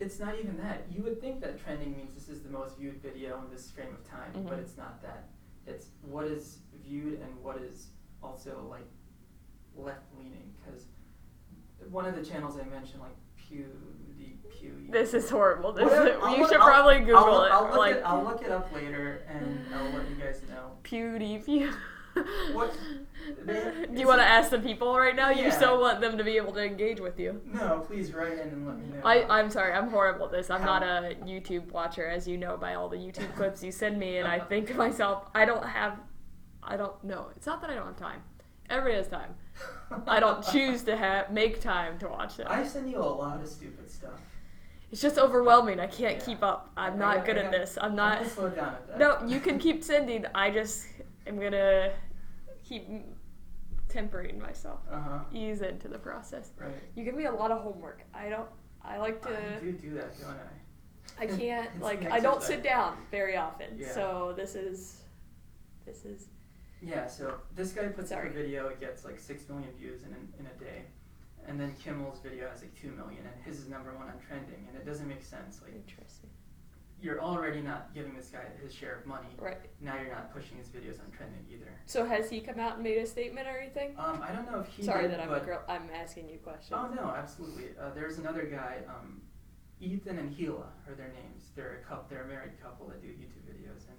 It's 0.00 0.20
not 0.20 0.38
even 0.38 0.56
that. 0.58 0.86
You 0.90 1.02
would 1.02 1.20
think 1.20 1.40
that 1.40 1.58
trending 1.62 1.96
means 1.96 2.14
this 2.14 2.28
is 2.28 2.42
the 2.42 2.50
most 2.50 2.78
viewed 2.78 3.02
video 3.02 3.42
in 3.44 3.50
this 3.50 3.70
frame 3.70 3.94
of 3.94 4.04
time, 4.08 4.30
but 4.46 4.58
Mhm. 4.58 4.62
it's 4.62 4.76
not 4.76 5.02
that. 5.02 5.28
It's 5.68 5.86
what 6.02 6.26
is 6.26 6.58
viewed 6.84 7.20
and 7.20 7.30
what 7.42 7.58
is 7.58 7.88
also 8.22 8.66
like 8.70 8.86
left 9.76 10.06
leaning. 10.18 10.52
Because 10.64 10.86
one 11.90 12.06
of 12.06 12.16
the 12.16 12.24
channels 12.24 12.56
I 12.58 12.64
mentioned, 12.64 13.00
like 13.00 13.16
PewDiePie. 13.38 14.90
This 14.90 15.14
is 15.14 15.28
horrible. 15.30 15.72
This 15.72 15.90
is, 15.92 15.92
you 15.92 16.40
look- 16.40 16.48
should 16.48 16.56
I'll- 16.58 16.66
probably 16.68 17.00
Google 17.00 17.16
I'll, 17.16 17.44
it. 17.44 17.52
I'll 17.52 17.62
look 17.64 17.76
like 17.76 17.96
it. 17.96 18.02
I'll 18.04 18.24
look 18.24 18.42
it 18.42 18.50
up 18.50 18.72
later, 18.74 19.24
and 19.28 19.60
I'll 19.74 19.90
let 19.92 20.08
you 20.08 20.16
guys 20.16 20.42
know. 20.48 20.72
PewDiePie. 20.84 21.72
What- 22.52 22.74
Do 23.46 24.00
you 24.00 24.06
want 24.06 24.20
to 24.20 24.24
ask 24.26 24.50
the 24.50 24.58
people 24.58 24.96
right 24.98 25.14
now? 25.14 25.30
You 25.30 25.44
Yeah. 25.44 25.50
still 25.50 25.80
want 25.80 26.00
them 26.00 26.16
to 26.16 26.24
be 26.24 26.36
able 26.38 26.52
to 26.52 26.64
engage 26.64 26.98
with 27.00 27.18
you. 27.20 27.40
No, 27.46 27.84
please 27.86 28.12
write 28.14 28.32
in 28.34 28.48
and 28.48 28.66
let 28.66 28.78
me 28.78 28.86
know. 28.86 29.00
I, 29.04 29.24
I'm 29.28 29.50
sorry, 29.50 29.72
I'm 29.74 29.90
horrible 29.90 30.26
at 30.26 30.32
this. 30.32 30.48
I'm 30.50 30.64
not 30.64 30.82
a 30.82 31.14
YouTube 31.26 31.70
watcher, 31.70 32.06
as 32.06 32.26
you 32.26 32.38
know 32.38 32.56
by 32.56 32.74
all 32.74 32.88
the 32.88 32.96
YouTube 32.96 33.34
clips 33.36 33.62
you 33.62 33.70
send 33.70 33.98
me, 33.98 34.16
and 34.18 34.26
I 34.26 34.38
uh-huh. 34.38 34.46
think 34.48 34.68
to 34.68 34.74
myself, 34.74 35.24
I 35.34 35.44
don't 35.44 35.64
have, 35.64 35.98
I 36.62 36.76
don't 36.76 37.02
know. 37.04 37.28
It's 37.36 37.46
not 37.46 37.60
that 37.60 37.70
I 37.70 37.74
don't 37.74 37.86
have 37.86 37.96
time. 37.98 38.22
Everybody 38.70 38.96
has 38.96 39.08
time. 39.08 39.34
I 40.06 40.20
don't 40.20 40.42
choose 40.52 40.82
to 40.84 40.96
have 40.96 41.30
make 41.30 41.60
time 41.60 41.98
to 41.98 42.08
watch 42.08 42.36
them. 42.38 42.46
I 42.48 42.64
send 42.64 42.90
you 42.90 42.98
a 42.98 43.02
lot 43.02 43.40
of 43.42 43.48
stupid 43.48 43.90
stuff. 43.90 44.20
It's 44.90 45.02
just 45.02 45.18
overwhelming. 45.18 45.80
I 45.80 45.86
can't 45.86 46.16
Yeah. 46.18 46.24
keep 46.24 46.42
up. 46.42 46.70
I'm 46.78 46.94
I 46.94 46.96
not 46.96 47.16
got- 47.16 47.26
good 47.26 47.36
I 47.36 47.40
at 47.40 47.44
got- 47.52 47.58
this. 47.60 47.78
I'm 47.78 47.90
I'm 47.90 47.96
not. 47.96 48.18
gonna 48.20 48.30
slow 48.30 48.48
down 48.48 48.68
at 48.74 48.88
that. 48.88 48.98
No, 48.98 49.26
you 49.26 49.40
can 49.40 49.58
keep 49.58 49.84
sending. 49.84 50.24
I 50.34 50.50
just 50.50 50.86
am 51.26 51.38
gonna 51.38 51.92
keep 52.68 52.86
tempering 53.88 54.38
myself, 54.38 54.80
Uh 54.90 55.00
huh. 55.00 55.18
ease 55.32 55.62
into 55.62 55.88
the 55.88 55.98
process. 55.98 56.50
Right. 56.58 56.70
You 56.94 57.04
give 57.04 57.14
me 57.14 57.24
a 57.24 57.32
lot 57.32 57.50
of 57.50 57.62
homework. 57.62 58.02
I 58.14 58.28
don't. 58.28 58.48
I 58.82 58.98
like 58.98 59.22
to. 59.22 59.28
I 59.56 59.58
do 59.60 59.72
do 59.72 59.94
that, 59.94 60.18
don't 60.20 60.30
I? 60.30 61.24
I 61.24 61.26
can't 61.38 61.80
like 61.80 62.10
I 62.10 62.20
don't 62.20 62.42
sit 62.42 62.62
down 62.62 62.98
very 63.10 63.36
often. 63.36 63.76
Yeah. 63.78 63.92
So 63.92 64.34
this 64.36 64.54
is 64.54 65.02
this 65.86 66.04
is 66.04 66.28
Yeah. 66.82 67.06
So 67.06 67.34
this 67.56 67.72
guy 67.72 67.86
puts 67.88 68.10
Sorry. 68.10 68.28
up 68.28 68.34
a 68.34 68.36
video, 68.38 68.68
it 68.68 68.78
gets 68.80 69.04
like 69.04 69.18
six 69.18 69.48
million 69.48 69.70
views 69.78 70.02
in 70.02 70.10
in 70.38 70.46
a 70.46 70.54
day, 70.62 70.82
and 71.46 71.58
then 71.58 71.74
Kimmel's 71.82 72.20
video 72.20 72.48
has 72.48 72.60
like 72.62 72.74
two 72.80 72.90
million, 72.92 73.22
and 73.26 73.44
his 73.44 73.58
is 73.60 73.68
number 73.68 73.92
one 73.94 74.08
on 74.08 74.18
trending, 74.26 74.66
and 74.68 74.76
it 74.76 74.84
doesn't 74.84 75.08
make 75.08 75.24
sense. 75.24 75.60
Like 75.62 75.74
interesting. 75.74 76.30
You're 77.00 77.20
already 77.20 77.60
not 77.60 77.94
giving 77.94 78.16
this 78.16 78.28
guy 78.28 78.42
his 78.60 78.74
share 78.74 78.96
of 78.96 79.06
money. 79.06 79.28
Right. 79.38 79.58
Now 79.80 79.94
you're 80.00 80.12
not 80.12 80.34
pushing 80.34 80.58
his 80.58 80.66
videos 80.66 80.98
on 80.98 81.10
trending 81.16 81.44
either. 81.48 81.70
So 81.86 82.04
has 82.04 82.28
he 82.28 82.40
come 82.40 82.58
out 82.58 82.74
and 82.74 82.82
made 82.82 82.98
a 82.98 83.06
statement 83.06 83.46
or 83.46 83.56
anything? 83.56 83.94
Um, 83.96 84.20
I 84.20 84.32
don't 84.32 84.50
know 84.50 84.58
if 84.58 84.66
he. 84.66 84.82
Sorry 84.82 85.02
did, 85.02 85.12
that 85.12 85.20
I'm 85.20 85.28
but 85.28 85.42
a 85.42 85.46
girl. 85.46 85.62
I'm 85.68 85.90
asking 85.94 86.28
you 86.28 86.38
questions. 86.38 86.72
Oh 86.72 86.92
no, 86.92 87.14
absolutely. 87.16 87.66
Uh, 87.80 87.90
there's 87.94 88.18
another 88.18 88.42
guy, 88.42 88.78
um, 88.88 89.22
Ethan 89.80 90.18
and 90.18 90.34
Hila 90.36 90.66
are 90.88 90.94
their 90.96 91.12
names. 91.12 91.50
They're 91.54 91.80
a 91.84 91.88
couple. 91.88 92.06
They're 92.10 92.24
a 92.24 92.26
married 92.26 92.60
couple 92.60 92.88
that 92.88 93.00
do 93.00 93.06
YouTube 93.06 93.46
videos, 93.48 93.86
and 93.86 93.96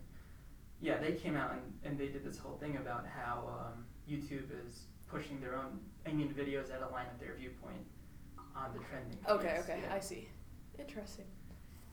yeah, 0.81 0.97
they 0.97 1.13
came 1.13 1.38
out 1.38 1.53
and, 1.53 1.62
and 1.85 1.97
they 1.97 2.07
did 2.07 2.25
this 2.25 2.38
whole 2.38 2.57
thing 2.57 2.75
about 2.77 3.05
how 3.07 3.47
um, 3.47 3.85
YouTube 4.09 4.47
is 4.65 4.88
pushing 5.07 5.39
their 5.39 5.55
own, 5.55 5.79
I 6.05 6.12
mean, 6.12 6.33
videos 6.33 6.67
that 6.67 6.81
align 6.81 7.05
with 7.12 7.25
their 7.25 7.35
viewpoint 7.35 7.85
on 8.55 8.73
the 8.73 8.79
trending. 8.79 9.17
Okay. 9.29 9.57
Okay. 9.63 9.79
Yeah. 9.88 9.95
I 9.95 10.01
see. 10.01 10.27
Interesting. 10.77 11.25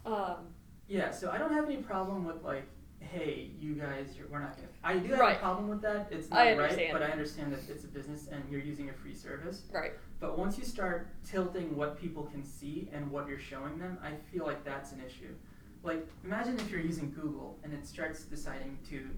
Um. 0.05 0.49
Yeah, 0.88 1.11
so 1.11 1.31
I 1.31 1.38
don't 1.38 1.53
have 1.53 1.64
any 1.66 1.79
problem 1.79 2.25
with 2.25 2.42
like, 2.42 2.64
hey, 3.01 3.51
you 3.61 3.75
guys, 3.75 4.14
you're, 4.16 4.27
we're 4.29 4.38
not 4.40 4.57
gonna. 4.57 4.68
I 4.85 4.99
do 4.99 5.09
have 5.11 5.18
Right. 5.20 5.37
a 5.37 5.38
problem 5.40 5.68
with 5.68 5.81
that. 5.83 6.09
It's 6.11 6.31
not 6.31 6.38
I 6.40 6.53
right, 6.53 6.59
understand. 6.70 6.92
but 6.92 7.03
I 7.03 7.07
understand 7.07 7.53
that 7.53 7.61
it's 7.68 7.85
a 7.85 7.88
business 7.88 8.29
and 8.31 8.42
you're 8.51 8.61
using 8.61 8.90
a 8.90 8.92
free 8.92 9.14
service. 9.14 9.62
Right. 9.72 9.92
But 10.20 10.38
once 10.38 10.59
you 10.59 10.64
start 10.64 11.09
tilting 11.25 11.77
what 11.77 12.01
people 12.01 12.25
can 12.25 12.44
see 12.44 12.88
and 12.92 13.11
what 13.11 13.29
you're 13.29 13.38
showing 13.38 13.79
them, 13.79 13.99
I 14.03 14.12
feel 14.33 14.44
like 14.46 14.64
that's 14.64 14.92
an 14.92 15.03
issue. 15.07 15.35
Like, 15.83 16.07
imagine 16.25 16.59
if 16.59 16.70
you're 16.70 16.81
using 16.81 17.12
Google 17.12 17.59
and 17.62 17.72
it 17.72 17.87
starts 17.87 18.22
deciding 18.25 18.79
to 18.90 19.09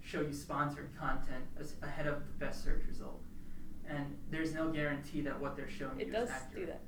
show 0.00 0.20
you 0.20 0.32
sponsored 0.32 0.90
content 0.98 1.44
as 1.58 1.74
ahead 1.82 2.06
of 2.06 2.20
the 2.26 2.44
best 2.44 2.62
search 2.62 2.82
result. 2.88 3.20
And 3.88 4.16
there's 4.30 4.52
no 4.54 4.68
guarantee 4.70 5.22
that 5.22 5.38
what 5.40 5.56
they're 5.56 5.70
showing 5.70 5.98
It 6.00 6.08
you 6.08 6.12
does 6.12 6.28
is 6.28 6.34
accurate. 6.34 6.66
do 6.66 6.72
that. 6.72 6.80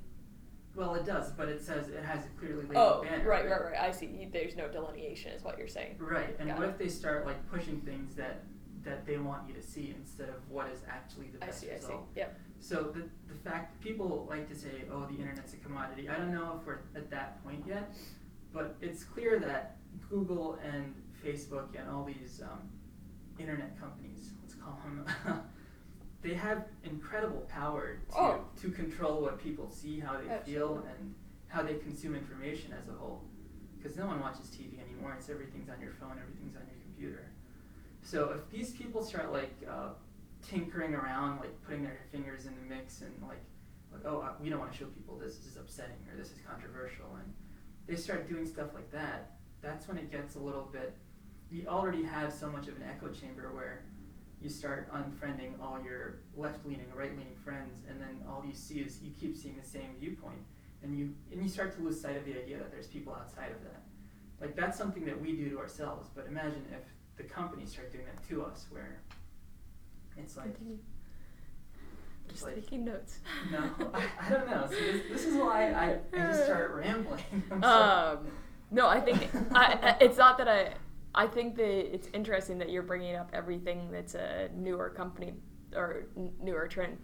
Well, 0.76 0.94
it 0.94 1.06
does, 1.06 1.32
but 1.32 1.48
it 1.48 1.62
says 1.64 1.88
it 1.88 2.04
has 2.04 2.26
a 2.26 2.28
clearly 2.38 2.64
labeled 2.66 2.76
Oh, 2.76 3.02
banner. 3.02 3.26
right, 3.26 3.48
right, 3.50 3.64
right. 3.64 3.80
I 3.80 3.90
see. 3.90 4.28
There's 4.30 4.56
no 4.56 4.68
delineation, 4.68 5.32
is 5.32 5.42
what 5.42 5.56
you're 5.58 5.66
saying. 5.68 5.96
Right, 5.98 6.36
and 6.38 6.48
Got 6.50 6.58
what 6.58 6.68
it. 6.68 6.72
if 6.72 6.78
they 6.78 6.88
start 6.88 7.24
like 7.24 7.50
pushing 7.50 7.80
things 7.80 8.14
that 8.16 8.44
that 8.84 9.04
they 9.04 9.16
want 9.18 9.48
you 9.48 9.54
to 9.54 9.62
see 9.62 9.92
instead 9.98 10.28
of 10.28 10.36
what 10.48 10.68
is 10.70 10.78
actually 10.88 11.26
the 11.36 11.42
I 11.42 11.46
best 11.46 11.60
see. 11.62 11.66
I 11.70 11.70
see. 11.78 11.86
result? 11.86 12.06
Yep. 12.14 12.38
So 12.60 12.92
the 12.94 13.08
the 13.32 13.38
fact 13.42 13.80
people 13.80 14.26
like 14.28 14.48
to 14.50 14.54
say, 14.54 14.84
"Oh, 14.92 15.06
the 15.06 15.16
internet's 15.18 15.54
a 15.54 15.56
commodity." 15.56 16.08
I 16.10 16.16
don't 16.18 16.32
know 16.32 16.58
if 16.60 16.66
we're 16.66 16.80
at 16.94 17.10
that 17.10 17.42
point 17.42 17.64
yet, 17.66 17.94
but 18.52 18.76
it's 18.82 19.02
clear 19.02 19.38
that 19.40 19.78
Google 20.10 20.58
and 20.62 20.94
Facebook 21.24 21.68
and 21.78 21.88
all 21.90 22.04
these 22.04 22.42
um, 22.44 22.68
internet 23.38 23.80
companies, 23.80 24.30
let's 24.42 24.54
call 24.54 24.78
them, 24.84 25.04
they 26.26 26.34
have 26.34 26.66
incredible 26.82 27.46
power 27.48 27.98
to 28.10 28.18
Oh. 28.18 28.44
to 28.56 28.70
control 28.70 29.22
what 29.22 29.38
people 29.38 29.70
see, 29.70 30.00
how 30.00 30.20
they 30.20 30.38
feel, 30.44 30.84
and 30.90 31.14
how 31.46 31.62
they 31.62 31.74
consume 31.76 32.16
information 32.16 32.72
as 32.72 32.88
a 32.88 32.92
whole. 32.92 33.22
Because 33.76 33.96
no 33.96 34.06
one 34.06 34.18
watches 34.18 34.50
TV 34.50 34.80
anymore. 34.80 35.14
It's 35.16 35.28
everything's 35.28 35.68
on 35.68 35.80
your 35.80 35.92
phone, 35.92 36.18
everything's 36.20 36.56
on 36.56 36.62
your 36.66 36.80
computer. 36.82 37.30
So 38.02 38.30
if 38.30 38.50
these 38.50 38.72
people 38.72 39.04
start 39.04 39.32
like 39.32 39.54
uh, 39.70 39.90
tinkering 40.42 40.94
around, 40.94 41.38
like 41.38 41.62
putting 41.62 41.84
their 41.84 42.00
fingers 42.10 42.46
in 42.46 42.56
the 42.56 42.74
mix, 42.74 43.02
and 43.02 43.12
like, 43.22 43.44
like 43.92 44.04
oh, 44.04 44.28
we 44.40 44.48
don't 44.50 44.58
want 44.58 44.72
to 44.72 44.78
show 44.78 44.86
people 44.86 45.16
this, 45.16 45.36
this 45.36 45.46
is 45.46 45.56
upsetting 45.56 46.02
or 46.10 46.16
this 46.16 46.32
is 46.32 46.40
controversial, 46.44 47.06
and 47.20 47.32
they 47.86 47.94
start 47.94 48.28
doing 48.28 48.44
stuff 48.44 48.74
like 48.74 48.90
that, 48.90 49.36
that's 49.62 49.86
when 49.86 49.96
it 49.96 50.10
gets 50.10 50.34
a 50.34 50.40
little 50.40 50.68
bit 50.72 50.96
we 51.50 51.64
already 51.68 52.02
have 52.02 52.32
so 52.32 52.50
much 52.50 52.66
of 52.66 52.74
an 52.76 52.82
echo 52.82 53.08
chamber 53.08 53.52
where 53.54 53.84
you 54.46 54.50
start 54.52 54.88
unfriending 54.92 55.60
all 55.60 55.76
your 55.84 56.20
left-leaning, 56.36 56.86
or 56.94 57.00
right-leaning 57.00 57.34
friends, 57.44 57.82
and 57.90 58.00
then 58.00 58.22
all 58.28 58.44
you 58.46 58.54
see 58.54 58.78
is 58.78 59.02
you 59.02 59.10
keep 59.20 59.36
seeing 59.36 59.56
the 59.60 59.68
same 59.68 59.96
viewpoint, 59.98 60.38
and 60.84 60.96
you 60.96 61.12
and 61.32 61.42
you 61.42 61.48
start 61.48 61.74
to 61.76 61.82
lose 61.82 62.00
sight 62.00 62.16
of 62.16 62.24
the 62.24 62.40
idea 62.40 62.56
that 62.56 62.70
there's 62.70 62.86
people 62.86 63.12
outside 63.12 63.50
of 63.50 63.60
that. 63.64 63.82
Like 64.40 64.54
that's 64.54 64.78
something 64.78 65.04
that 65.06 65.20
we 65.20 65.32
do 65.32 65.50
to 65.50 65.58
ourselves, 65.58 66.08
but 66.14 66.26
imagine 66.28 66.64
if 66.70 66.84
the 67.16 67.24
companies 67.24 67.72
start 67.72 67.90
doing 67.90 68.04
that 68.04 68.22
to 68.28 68.44
us, 68.44 68.66
where 68.70 69.00
it's 70.16 70.36
like 70.36 70.54
Continue. 70.54 70.78
Just 72.28 72.44
like 72.44 72.54
taking 72.54 72.84
notes. 72.84 73.18
no, 73.50 73.68
I, 73.94 74.04
I 74.20 74.30
don't 74.30 74.48
know. 74.48 74.68
See, 74.70 74.76
this, 74.92 75.02
this 75.10 75.24
is 75.26 75.34
why 75.36 75.72
I, 75.72 75.98
I 76.12 76.26
just 76.28 76.44
start 76.44 76.72
rambling. 76.72 77.22
Um, 77.64 78.28
no, 78.70 78.86
I 78.88 79.00
think 79.00 79.28
I, 79.52 79.78
I- 79.82 80.04
it's 80.04 80.18
not 80.18 80.38
that 80.38 80.48
I. 80.48 80.74
I 81.16 81.26
think 81.26 81.56
that 81.56 81.94
it's 81.94 82.08
interesting 82.12 82.58
that 82.58 82.70
you're 82.70 82.82
bringing 82.82 83.16
up 83.16 83.30
everything 83.32 83.90
that's 83.90 84.14
a 84.14 84.48
newer 84.54 84.90
company 84.90 85.32
or 85.74 86.04
n- 86.16 86.32
newer 86.42 86.68
trend, 86.68 86.98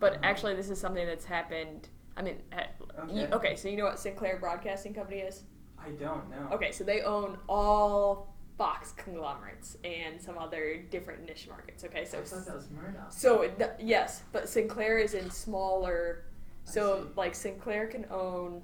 but 0.00 0.18
actually 0.22 0.54
this 0.54 0.70
is 0.70 0.80
something 0.80 1.04
that's 1.06 1.24
happened. 1.24 1.88
I 2.16 2.22
mean, 2.22 2.36
at, 2.52 2.74
you, 3.12 3.22
Okay. 3.24 3.32
okay, 3.34 3.56
so 3.56 3.68
you 3.68 3.76
know 3.76 3.84
what 3.84 3.98
Sinclair 3.98 4.38
Broadcasting 4.38 4.94
Company 4.94 5.18
is? 5.18 5.42
I 5.78 5.90
don't 5.90 6.28
know. 6.30 6.48
Okay, 6.52 6.72
so 6.72 6.84
they 6.84 7.02
own 7.02 7.38
all 7.48 8.34
Fox 8.56 8.92
conglomerates 8.92 9.76
and 9.84 10.20
some 10.20 10.36
other 10.38 10.76
different 10.90 11.24
niche 11.24 11.46
markets. 11.48 11.84
Okay, 11.84 12.04
so 12.04 12.18
I 12.18 12.22
thought 12.22 12.46
that 12.46 12.56
was 12.56 12.68
Murdoch. 12.70 13.12
so 13.12 13.42
it, 13.42 13.76
yes, 13.80 14.22
but 14.32 14.48
Sinclair 14.48 14.98
is 14.98 15.14
in 15.14 15.30
smaller. 15.30 16.24
So 16.64 17.08
like 17.16 17.34
Sinclair 17.36 17.86
can 17.86 18.04
own 18.10 18.62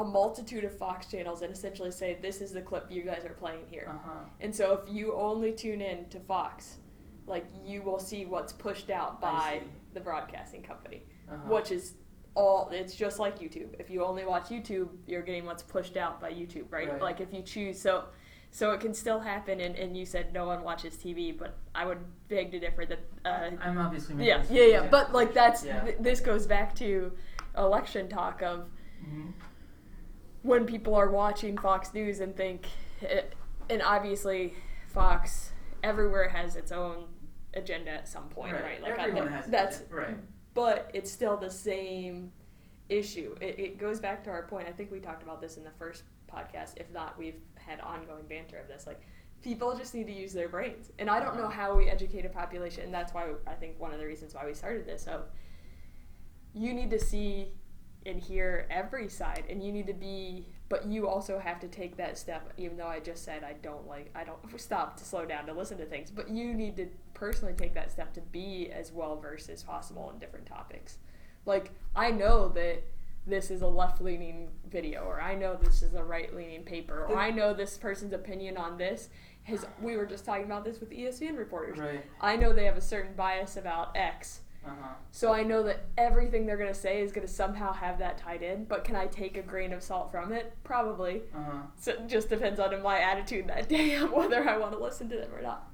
a 0.00 0.04
multitude 0.04 0.64
of 0.64 0.76
Fox 0.76 1.06
channels 1.06 1.42
and 1.42 1.52
essentially 1.52 1.90
say 1.90 2.18
this 2.20 2.40
is 2.40 2.52
the 2.52 2.62
clip 2.62 2.86
you 2.90 3.02
guys 3.02 3.24
are 3.24 3.34
playing 3.34 3.64
here. 3.70 3.86
Uh 3.88 3.98
huh. 4.04 4.18
And 4.40 4.54
so 4.54 4.72
if 4.82 4.92
you 4.94 5.14
only 5.14 5.52
tune 5.52 5.80
in 5.80 6.08
to 6.08 6.20
Fox, 6.20 6.78
like 7.26 7.44
you 7.64 7.82
will 7.82 7.98
see 7.98 8.24
what's 8.24 8.52
pushed 8.52 8.90
out 8.90 9.20
by 9.20 9.60
the 9.94 10.00
broadcasting 10.00 10.62
company, 10.62 11.02
Uh-huh. 11.28 11.36
which 11.54 11.70
is 11.70 11.94
all 12.34 12.68
it's 12.72 12.94
just 12.94 13.18
like 13.18 13.38
YouTube. 13.40 13.74
If 13.78 13.90
you 13.90 14.04
only 14.04 14.24
watch 14.24 14.44
YouTube, 14.44 14.88
you're 15.06 15.22
getting 15.22 15.44
what's 15.44 15.62
pushed 15.62 15.96
out 15.96 16.20
by 16.20 16.30
YouTube, 16.32 16.64
right? 16.70 16.90
Right. 16.90 17.02
Like 17.02 17.20
if 17.20 17.32
you 17.32 17.42
choose 17.42 17.80
so 17.80 18.04
so 18.52 18.72
it 18.72 18.80
can 18.80 18.92
still 18.94 19.20
happen 19.20 19.60
and, 19.60 19.76
and 19.76 19.96
you 19.96 20.04
said 20.04 20.32
no 20.32 20.44
one 20.46 20.62
watches 20.64 20.94
TV, 20.94 21.36
but 21.36 21.56
I 21.74 21.84
would 21.86 21.98
beg 22.28 22.50
to 22.52 22.58
differ 22.58 22.84
that 22.86 22.98
uh, 23.24 23.50
I'm 23.62 23.78
obviously 23.78 24.14
making 24.14 24.28
yeah, 24.28 24.38
this 24.38 24.50
yeah, 24.50 24.64
yeah. 24.64 24.88
But 24.90 25.12
like 25.12 25.32
that's 25.34 25.64
Yeah. 25.64 25.80
th- 25.84 25.96
this 26.00 26.20
goes 26.20 26.46
back 26.46 26.74
to 26.76 27.12
election 27.56 28.08
talk 28.08 28.42
of 28.42 28.68
Mhm. 29.04 29.32
When 30.42 30.66
people 30.66 30.94
are 30.94 31.10
watching 31.10 31.56
Fox 31.58 31.92
News 31.94 32.20
and 32.20 32.36
think, 32.36 32.66
it, 33.00 33.34
and 33.68 33.82
obviously 33.82 34.54
Fox 34.88 35.50
everywhere 35.82 36.28
has 36.28 36.56
its 36.56 36.72
own 36.72 37.04
agenda 37.54 37.90
at 37.90 38.08
some 38.08 38.28
point, 38.28 38.54
right? 38.54 38.82
Like 38.82 38.98
I 38.98 39.04
Everyone 39.04 39.26
know- 39.26 39.32
has 39.32 39.46
that's 39.46 39.76
agenda, 39.80 39.94
right. 39.96 40.16
but 40.54 40.90
it's 40.94 41.10
still 41.10 41.36
the 41.36 41.50
same 41.50 42.32
issue. 42.88 43.34
It, 43.40 43.58
it 43.58 43.78
goes 43.78 44.00
back 44.00 44.24
to 44.24 44.30
our 44.30 44.42
point. 44.46 44.66
I 44.68 44.72
think 44.72 44.90
we 44.90 44.98
talked 45.00 45.22
about 45.22 45.40
this 45.40 45.56
in 45.56 45.64
the 45.64 45.70
first 45.78 46.04
podcast. 46.32 46.74
If 46.76 46.90
not, 46.92 47.18
we've 47.18 47.40
had 47.56 47.80
ongoing 47.80 48.24
banter 48.28 48.58
of 48.58 48.66
this. 48.68 48.86
Like, 48.86 49.00
people 49.42 49.76
just 49.76 49.94
need 49.94 50.06
to 50.06 50.12
use 50.12 50.32
their 50.32 50.48
brains. 50.48 50.90
And 50.98 51.08
I 51.08 51.20
don't 51.20 51.36
know 51.36 51.48
how 51.48 51.76
we 51.76 51.88
educate 51.88 52.24
a 52.26 52.28
population. 52.28 52.84
And 52.84 52.92
that's 52.94 53.14
why 53.14 53.28
I 53.46 53.54
think 53.54 53.78
one 53.80 53.92
of 53.92 53.98
the 54.00 54.06
reasons 54.06 54.34
why 54.34 54.44
we 54.44 54.54
started 54.54 54.86
this. 54.86 55.04
So 55.04 55.22
you 56.52 56.74
need 56.74 56.90
to 56.90 56.98
see 56.98 57.52
and 58.06 58.20
hear 58.20 58.66
every 58.70 59.08
side, 59.08 59.44
and 59.48 59.62
you 59.62 59.72
need 59.72 59.86
to 59.86 59.94
be. 59.94 60.46
But 60.68 60.86
you 60.86 61.08
also 61.08 61.38
have 61.38 61.58
to 61.60 61.68
take 61.68 61.96
that 61.96 62.16
step. 62.16 62.52
Even 62.56 62.76
though 62.76 62.86
I 62.86 63.00
just 63.00 63.24
said 63.24 63.42
I 63.42 63.54
don't 63.54 63.88
like, 63.88 64.10
I 64.14 64.24
don't 64.24 64.38
stop 64.60 64.96
to 64.98 65.04
slow 65.04 65.24
down 65.24 65.46
to 65.46 65.52
listen 65.52 65.78
to 65.78 65.86
things. 65.86 66.10
But 66.10 66.30
you 66.30 66.54
need 66.54 66.76
to 66.76 66.86
personally 67.14 67.54
take 67.54 67.74
that 67.74 67.90
step 67.90 68.12
to 68.14 68.20
be 68.20 68.70
as 68.70 68.92
well 68.92 69.18
versed 69.18 69.50
as 69.50 69.62
possible 69.62 70.10
in 70.12 70.18
different 70.18 70.46
topics. 70.46 70.98
Like 71.44 71.72
I 71.94 72.10
know 72.10 72.48
that 72.50 72.82
this 73.26 73.50
is 73.50 73.62
a 73.62 73.66
left 73.66 74.00
leaning 74.00 74.48
video, 74.70 75.02
or 75.02 75.20
I 75.20 75.34
know 75.34 75.56
this 75.56 75.82
is 75.82 75.94
a 75.94 76.02
right 76.02 76.34
leaning 76.34 76.62
paper, 76.62 77.06
or 77.08 77.16
I 77.16 77.30
know 77.30 77.52
this 77.52 77.76
person's 77.76 78.12
opinion 78.12 78.56
on 78.56 78.78
this. 78.78 79.10
His, 79.42 79.66
we 79.80 79.96
were 79.96 80.06
just 80.06 80.24
talking 80.24 80.44
about 80.44 80.64
this 80.64 80.80
with 80.80 80.90
ESPN 80.90 81.36
reporters. 81.36 81.78
Right. 81.78 82.04
I 82.20 82.36
know 82.36 82.52
they 82.52 82.64
have 82.64 82.76
a 82.76 82.82
certain 82.82 83.14
bias 83.14 83.56
about 83.56 83.96
X, 83.96 84.40
Uh 84.64 84.68
huh. 84.80 84.88
so 85.10 85.32
I 85.32 85.42
know 85.42 85.62
that 85.62 85.86
everything 85.96 86.44
they're 86.44 86.58
gonna 86.58 86.74
say 86.74 87.00
is 87.00 87.12
gonna 87.12 87.26
somehow 87.26 87.72
have 87.72 87.98
that 87.98 88.18
tied 88.18 88.42
in. 88.42 88.64
But 88.64 88.84
can 88.84 88.94
I 88.94 89.06
take 89.06 89.36
a 89.38 89.42
grain 89.42 89.72
of 89.72 89.82
salt 89.82 90.10
from 90.10 90.32
it? 90.32 90.52
Probably. 90.64 91.22
Uh 91.34 91.42
huh. 91.42 91.58
So 91.80 91.92
it 91.92 92.06
just 92.08 92.28
depends 92.28 92.60
on 92.60 92.82
my 92.82 92.98
attitude 93.00 93.48
that 93.48 93.68
day 93.68 93.96
whether 94.12 94.46
I 94.48 94.58
want 94.58 94.72
to 94.72 94.78
listen 94.78 95.08
to 95.08 95.16
them 95.16 95.30
or 95.34 95.40
not. 95.42 95.66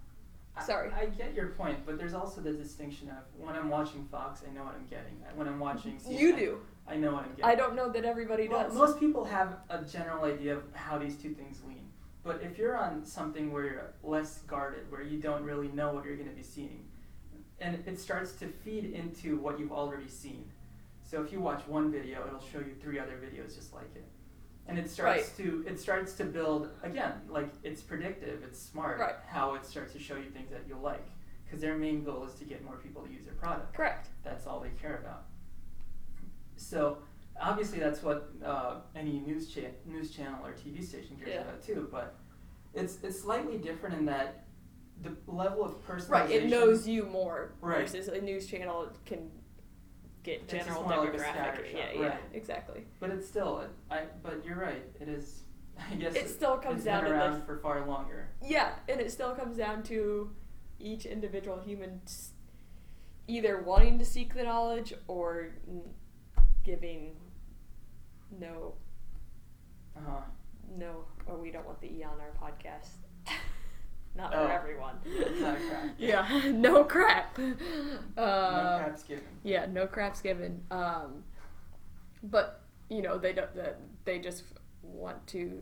Sorry. 0.65 0.91
I, 0.91 1.03
I 1.03 1.07
get 1.07 1.35
your 1.35 1.49
point, 1.49 1.81
but 1.85 1.99
there's 1.99 2.15
also 2.15 2.41
the 2.41 2.53
distinction 2.53 3.11
of 3.11 3.17
when 3.39 3.55
I'm 3.55 3.69
watching 3.69 4.07
Fox, 4.11 4.43
I 4.49 4.55
know 4.55 4.65
what 4.65 4.75
I'm 4.75 4.87
getting. 4.87 5.21
When 5.35 5.47
I'm 5.47 5.59
watching 5.59 5.99
CNN, 5.99 6.19
You 6.19 6.35
do. 6.37 6.59
I 6.89 6.97
know 6.97 7.13
what 7.13 7.25
I'm 7.25 7.31
getting. 7.31 7.45
I 7.45 7.55
don't 7.55 7.75
know 7.75 7.91
that 7.91 8.05
everybody 8.07 8.49
Well, 8.49 8.63
does. 8.63 8.75
most 8.75 8.99
people 8.99 9.25
have 9.27 9.59
a 9.69 9.83
general 9.83 10.25
idea 10.25 10.57
of 10.57 10.63
how 10.73 10.97
these 10.97 11.17
two 11.17 11.35
things 11.35 11.61
lean. 11.69 11.83
But 12.25 12.41
if 12.43 12.57
you're 12.57 12.77
on 12.77 13.05
something 13.05 13.53
where 13.53 13.65
you're 13.65 13.93
less 14.03 14.39
guarded, 14.47 14.91
where 14.91 15.03
you 15.03 15.21
don't 15.21 15.43
really 15.45 15.69
know 15.69 15.93
what 15.93 16.07
you're 16.07 16.17
going 16.17 16.31
to 16.31 16.35
be 16.35 16.43
seeing, 16.43 16.86
and 17.61 17.77
it 17.87 17.99
starts 17.99 18.33
to 18.33 18.49
feed 18.49 18.93
into 18.93 19.39
what 19.39 19.59
you've 19.59 19.73
already 19.73 20.09
seen. 20.09 20.45
So 21.03 21.23
if 21.23 21.33
you 21.33 21.41
watch 21.41 21.63
one 21.67 21.91
video, 21.91 22.27
it'll 22.27 22.41
show 22.41 22.59
you 22.59 22.75
three 22.81 22.99
other 22.99 23.13
videos 23.19 23.55
just 23.57 23.73
like 23.73 23.91
it. 23.95 24.05
And 24.69 24.79
it 24.79 24.91
starts 24.91 25.31
to 25.37 25.65
it 25.67 25.79
starts 25.79 26.15
to 26.15 26.25
build 26.25 26.71
again, 26.83 27.13
like 27.29 27.49
it's 27.63 27.81
predictive, 27.83 28.43
it's 28.43 28.61
smart 28.61 28.99
Right. 28.99 29.15
how 29.29 29.55
it 29.55 29.65
starts 29.65 29.93
to 29.93 30.01
show 30.01 30.17
you 30.17 30.31
things 30.31 30.51
that 30.51 30.63
you'll 30.69 30.81
like. 30.81 31.07
Because 31.45 31.61
their 31.61 31.77
main 31.79 32.03
goal 32.03 32.25
is 32.25 32.35
to 32.41 32.45
get 32.45 32.65
more 32.65 32.77
people 32.77 33.03
to 33.03 33.11
use 33.13 33.25
their 33.25 33.35
product. 33.35 33.73
Correct. 33.73 34.09
That's 34.25 34.49
all 34.49 34.59
they 34.59 34.71
care 34.71 34.97
about. 34.97 35.23
So 36.57 36.99
obviously 37.41 37.79
that's 37.79 38.03
what 38.03 38.31
uh, 38.45 38.77
any 38.97 39.21
news 39.21 39.49
cha- 39.55 39.61
news 39.85 40.11
channel 40.11 40.45
or 40.45 40.53
TV 40.53 40.83
station 40.85 41.17
cares 41.17 41.31
Yeah. 41.35 41.41
about 41.43 41.63
too. 41.65 41.89
But 41.93 42.17
it's 42.75 42.99
it's 43.05 43.21
slightly 43.21 43.59
different 43.59 43.95
in 43.97 44.05
that 44.07 44.46
the 45.03 45.15
level 45.27 45.65
of 45.65 45.87
personalization. 45.87 46.11
Right, 46.11 46.31
it 46.31 46.49
knows 46.49 46.87
you 46.89 47.05
more 47.07 47.53
Right. 47.61 47.81
versus 47.89 48.09
a 48.09 48.21
news 48.21 48.47
channel 48.47 48.89
can 49.05 49.31
get 50.23 50.49
general 50.49 50.83
more 50.83 50.99
like 51.05 51.13
demographic. 51.13 51.73
yeah, 51.73 51.93
yeah, 51.95 52.07
right. 52.09 52.19
exactly. 52.33 52.85
But 52.99 53.11
it's 53.11 53.27
still, 53.29 53.61
it, 53.61 53.71
I. 53.91 54.05
But 54.23 54.45
you're 54.45 54.59
right. 54.59 54.83
It 55.01 55.09
is. 55.09 55.43
I 55.91 55.95
guess 55.97 56.15
It 56.15 56.29
still 56.31 56.57
comes 56.57 56.77
it's 56.77 56.85
down 56.87 57.03
been 57.05 57.13
to 57.13 57.19
around 57.19 57.35
this. 57.35 57.45
for 57.45 57.59
far 57.59 57.87
longer. 57.87 58.29
Yeah, 58.43 58.73
and 58.89 58.99
it 59.01 59.13
still 59.13 59.35
comes 59.35 59.57
down 59.59 59.83
to 59.85 60.31
each 60.79 61.05
individual 61.07 61.61
human 61.61 62.01
either 63.29 63.61
wanting 63.63 63.99
to 63.99 64.05
seek 64.05 64.35
the 64.35 64.43
knowledge 64.45 64.95
or 65.09 65.51
giving 66.65 67.17
no, 68.39 68.75
Uh-huh. 69.97 70.21
no, 70.77 71.05
or 71.27 71.37
we 71.39 71.51
don't 71.51 71.67
want 71.67 71.81
the 71.81 71.89
E 71.89 72.03
on 72.05 72.19
our 72.21 72.33
podcast. 72.41 72.89
Not 74.87 75.03
for 75.03 75.09
everyone. 75.09 75.41
Not 75.41 75.59
crap. 75.69 75.95
yeah, 75.99 76.43
no 76.55 76.85
crap. 76.85 77.39
Uh, 77.39 77.43
no 78.17 78.79
crap's 78.85 79.03
given. 79.03 79.25
Yeah, 79.43 79.67
no 79.67 79.87
craps 79.87 80.21
given. 80.21 80.63
Um, 80.71 81.25
but 82.23 82.63
you 82.89 83.03
know 83.03 83.19
they 83.19 83.33
don't. 83.33 83.55
They, 83.55 83.73
they 84.05 84.19
just 84.19 84.45
want 84.83 85.27
to 85.29 85.61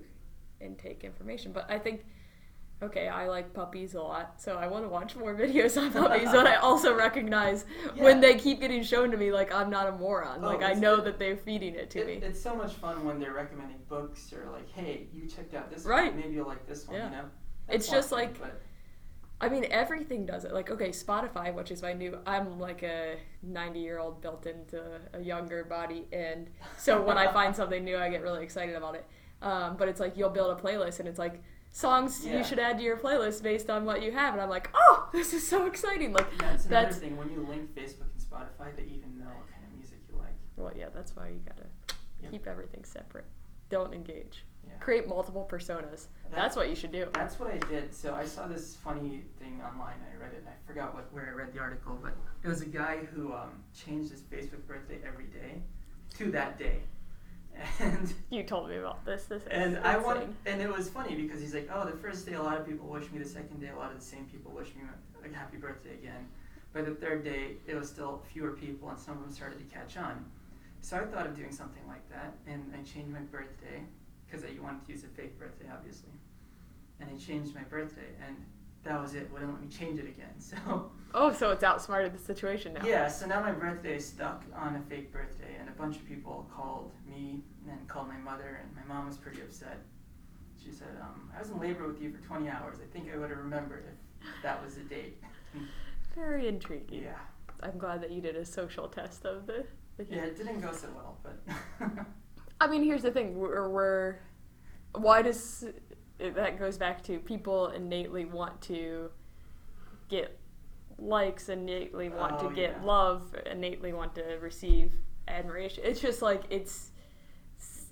intake 0.61 1.05
information. 1.05 1.53
But 1.53 1.71
I 1.71 1.79
think, 1.79 2.05
okay, 2.83 3.09
I 3.09 3.27
like 3.29 3.53
puppies 3.53 3.95
a 3.95 4.01
lot, 4.03 4.35
so 4.41 4.57
I 4.57 4.67
want 4.67 4.85
to 4.85 4.89
watch 4.89 5.17
more 5.17 5.35
videos 5.43 5.81
on 5.81 5.93
puppies. 5.93 6.29
but 6.31 6.47
I 6.47 6.57
also 6.57 6.95
recognize 6.95 7.65
when 7.97 8.21
they 8.21 8.37
keep 8.37 8.61
getting 8.61 8.83
shown 8.83 9.11
to 9.11 9.17
me, 9.17 9.33
like 9.33 9.53
I'm 9.55 9.71
not 9.71 9.89
a 9.89 9.93
moron. 9.93 10.41
Oh, 10.43 10.47
like 10.47 10.63
I 10.63 10.75
know 10.75 11.01
that 11.01 11.19
they're 11.19 11.37
feeding 11.37 11.75
it 11.75 11.91
to 11.91 12.01
It- 12.01 12.07
me. 12.23 12.27
It's 12.27 12.41
so 12.43 12.55
much 12.55 12.73
fun 12.75 13.05
when 13.05 13.19
they're 13.19 13.35
recommending 13.35 13.79
books 13.89 14.33
or 14.33 14.51
like, 14.53 14.71
hey, 14.71 15.07
you 15.13 15.27
checked 15.29 15.55
out 15.55 15.71
this 15.71 15.85
Right. 15.85 16.13
one, 16.13 16.21
maybe 16.21 16.35
you'll 16.35 16.47
like 16.47 16.67
this 16.67 16.87
one. 16.87 16.97
Yeah. 16.97 17.07
You 17.11 17.17
know. 17.17 17.25
It's 17.69 17.89
just 17.89 18.13
like- 18.13 18.39
but- 18.41 18.61
I 19.45 19.49
mean, 19.49 19.67
everything 19.71 20.25
does 20.27 20.45
it. 20.45 20.53
Like, 20.53 20.71
okay, 20.71 20.89
Spotify, 20.89 21.53
which 21.55 21.71
is 21.71 21.83
my 21.83 21.93
new. 21.93 22.19
I'm 22.27 22.59
like 22.59 22.83
a 22.83 23.17
90 23.43 23.79
year 23.81 23.99
old 23.99 24.21
built 24.21 24.47
into 24.47 24.83
a 25.13 25.21
younger 25.21 25.65
body, 25.65 26.07
and 26.13 26.49
so 26.79 27.03
when 27.03 27.19
I 27.19 27.31
find 27.39 27.55
something 27.55 27.85
new, 27.85 27.97
I 27.99 28.09
get 28.09 28.23
really 28.23 28.43
excited 28.43 28.75
about 28.75 28.95
it. 28.95 29.05
Um, 29.43 29.77
but 29.77 29.89
it's 29.89 30.01
like 30.01 30.17
you'll 30.17 30.31
build 30.31 30.59
a 30.59 30.61
playlist, 30.61 31.01
and 31.01 31.09
it's 31.09 31.19
like 31.19 31.43
songs 31.73 32.25
Yeah. 32.25 32.39
you 32.39 32.45
should 32.45 32.59
add 32.59 32.79
to 32.79 32.83
your 32.85 32.97
playlist 32.97 33.43
based 33.43 33.69
on 33.69 33.85
what 33.85 34.01
you 34.03 34.13
have, 34.13 34.33
and 34.35 34.41
I'm 34.43 34.49
like, 34.49 34.71
oh, 34.75 35.09
this 35.13 35.35
is 35.35 35.47
so 35.47 35.67
exciting. 35.67 36.13
Like, 36.13 36.31
That's 36.39 36.65
another 36.67 36.87
that's 36.87 36.99
thing. 36.99 37.17
When 37.17 37.31
you 37.31 37.47
link 37.49 37.75
Facebook 37.75 38.09
and 38.15 38.21
Spotify, 38.31 38.75
they 38.77 38.85
even 38.85 39.19
know 39.19 39.27
what 39.27 39.49
kind 39.53 39.65
of 39.71 39.77
music 39.77 39.99
you 40.11 40.17
like. 40.19 40.35
well, 40.57 40.73
yeah, 40.77 40.87
that's 40.95 41.15
why 41.17 41.29
you 41.29 41.41
gotta 41.47 41.67
Yep. 42.23 42.31
keep 42.33 42.47
everything 42.47 42.85
separate. 42.85 43.27
Don't 43.69 43.93
engage. 43.93 44.45
Create 44.85 45.09
multiple 45.09 45.49
personas. 45.51 46.09
That's 46.31 46.57
what 46.57 46.69
you 46.69 46.75
should 46.75 46.93
do. 46.93 47.07
That's 47.15 47.41
what 47.41 47.51
I 47.51 47.57
did. 47.71 47.95
So 47.95 48.15
I 48.15 48.27
saw 48.27 48.47
this 48.47 48.77
funny 48.77 49.23
thing 49.39 49.59
online. 49.65 49.95
I 50.13 50.23
read 50.23 50.33
it. 50.35 50.41
and 50.41 50.49
I 50.49 50.67
forgot 50.67 50.95
what 50.95 51.11
where 51.11 51.27
I 51.27 51.31
read 51.31 51.55
the 51.55 51.59
article, 51.59 51.99
but 52.03 52.13
it 52.43 52.49
was 52.49 52.61
a 52.61 52.67
guy 52.67 52.99
who 53.15 53.33
um, 53.33 53.65
changed 53.75 54.11
his 54.11 54.21
Facebook 54.21 54.67
birthday 54.67 54.99
every 55.07 55.25
day 55.25 55.63
to 56.19 56.31
that 56.33 56.59
day, 56.59 56.81
and 57.81 58.13
You 58.29 58.43
told 58.43 58.69
me 58.69 58.77
about 58.77 59.03
this. 59.07 59.25
This 59.25 59.41
is 59.41 59.49
and 59.49 59.79
I 59.79 59.97
want 59.97 60.21
and 60.45 60.61
it 60.61 60.71
was 60.71 60.91
funny 60.91 61.15
because 61.15 61.41
he's 61.41 61.55
like, 61.55 61.71
oh, 61.73 61.87
the 61.87 61.97
first 61.97 62.27
day 62.27 62.35
a 62.35 62.43
lot 62.43 62.59
of 62.59 62.67
people 62.67 62.87
wish 62.87 63.11
me, 63.11 63.19
the 63.21 63.25
second 63.25 63.63
day 63.63 63.71
a 63.71 63.77
lot 63.77 63.91
of 63.91 63.99
the 63.99 64.05
same 64.05 64.27
people 64.27 64.53
wish 64.53 64.69
me 64.75 64.83
a 65.25 65.35
happy 65.35 65.57
birthday 65.57 65.95
again. 65.95 66.29
By 66.75 66.83
the 66.83 66.95
third 66.95 67.25
day, 67.25 67.53
it 67.67 67.75
was 67.75 67.89
still 67.89 68.23
fewer 68.31 68.51
people, 68.51 68.91
and 68.91 68.99
some 68.99 69.17
of 69.17 69.23
them 69.23 69.33
started 69.33 69.59
to 69.59 69.75
catch 69.75 69.97
on. 69.97 70.27
So 70.83 70.99
I 70.99 71.05
thought 71.07 71.27
of 71.27 71.35
doing 71.35 71.53
something 71.53 71.87
like 71.89 72.07
that, 72.11 72.35
and 72.47 72.71
I 72.75 72.83
changed 72.83 73.11
my 73.11 73.21
birthday 73.21 73.81
because 74.35 74.49
I 74.49 74.61
wanted 74.63 74.85
to 74.87 74.93
use 74.93 75.05
a 75.05 75.09
fake 75.09 75.39
birthday, 75.39 75.67
obviously. 75.73 76.11
And 77.01 77.09
I 77.11 77.17
changed 77.17 77.55
my 77.55 77.63
birthday, 77.63 78.11
and 78.27 78.37
that 78.83 79.01
was 79.01 79.15
it. 79.15 79.31
Wouldn't 79.33 79.53
let 79.53 79.63
me 79.63 79.69
change 79.69 79.99
it 79.99 80.07
again. 80.07 80.35
So 80.39 80.91
Oh, 81.17 81.33
so 81.33 81.51
it's 81.53 81.63
outsmarted 81.63 82.13
the 82.13 82.19
situation 82.19 82.75
now. 82.75 82.85
yeah, 82.85 83.07
so 83.07 83.27
now 83.27 83.41
my 83.41 83.53
birthday 83.53 83.95
is 83.95 84.05
stuck 84.05 84.43
on 84.57 84.75
a 84.75 84.81
fake 84.91 85.13
birthday, 85.13 85.57
and 85.61 85.69
a 85.69 85.73
bunch 85.73 85.97
of 85.97 86.05
people 86.07 86.51
called 86.53 86.91
me 87.09 87.45
and 87.71 87.87
called 87.87 88.09
my 88.09 88.17
mother, 88.17 88.61
and 88.61 88.75
my 88.75 88.93
mom 88.93 89.07
was 89.07 89.17
pretty 89.17 89.41
upset. 89.41 89.79
She 90.61 90.73
said, 90.73 90.89
um, 91.01 91.31
"I 91.37 91.39
was 91.39 91.51
in 91.51 91.61
labor 91.61 91.87
with 91.87 92.03
you 92.03 92.11
for 92.11 92.19
20 92.27 92.49
hours. 92.49 92.79
I 92.83 92.93
think 92.93 93.09
I 93.15 93.17
would 93.17 93.31
have 93.31 93.39
remembered 93.39 93.85
if 94.21 94.43
that 94.43 94.65
was 94.65 94.75
the 94.75 94.81
date." 94.83 95.23
Very 96.17 96.49
intriguing. 96.49 97.05
yeah, 97.05 97.19
I'm 97.63 97.79
glad 97.79 98.03
that 98.03 98.11
you 98.11 98.21
did 98.21 98.35
a 98.35 98.45
social 98.45 98.89
test 98.89 99.25
of 99.25 99.47
the. 99.47 99.65
the 99.97 100.05
yeah, 100.11 100.25
it 100.25 100.37
didn't 100.37 100.61
go 100.61 100.73
so 100.73 100.89
well, 100.97 101.19
but 101.23 101.39
I 102.65 102.67
mean, 102.69 102.83
here's 102.83 103.03
the 103.03 103.11
thing: 103.11 103.37
we're, 103.39 103.69
we're 103.69 104.17
why 104.95 105.21
does 105.21 105.65
that 106.19 106.59
goes 106.59 106.79
back 106.79 107.03
to 107.05 107.19
people 107.19 107.69
innately 107.69 108.25
want 108.25 108.61
to 108.63 109.11
get 110.09 110.39
likes, 110.99 111.49
innately 111.51 112.09
want 112.09 112.37
Oh, 112.39 112.49
to 112.49 112.55
get 112.55 112.77
yeah. 112.79 112.85
love, 112.85 113.35
innately 113.51 113.93
want 113.93 114.15
to 114.15 114.39
receive 114.41 114.93
admiration. 115.29 115.85
It's 115.87 116.01
just 116.01 116.23
like 116.23 116.45
it's. 116.49 116.91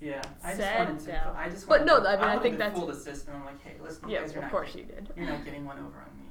yeah, 0.01 0.21
I 0.43 0.55
just 0.55 0.75
wanted 0.79 0.99
to. 1.01 1.11
now. 1.11 1.35
I 1.37 1.49
just 1.49 1.67
But 1.67 1.85
no, 1.85 2.01
to, 2.01 2.09
I 2.09 2.15
mean, 2.15 2.23
I 2.23 2.27
wanted 2.29 2.41
think 2.41 2.55
to 2.55 2.59
that's- 2.59 2.77
fool 2.77 2.87
the 2.87 2.95
system. 2.95 3.35
I'm 3.35 3.45
like, 3.45 3.61
hey, 3.61 3.75
listen, 3.81 4.09
Yeah, 4.09 4.21
guys 4.21 4.31
of 4.35 4.41
not 4.41 4.51
course 4.51 4.69
getting, 4.73 4.89
you 4.89 4.95
did. 4.95 5.09
You're 5.15 5.27
not 5.27 5.45
getting 5.45 5.65
one 5.65 5.77
over 5.77 5.99
on 5.99 6.17
me, 6.17 6.23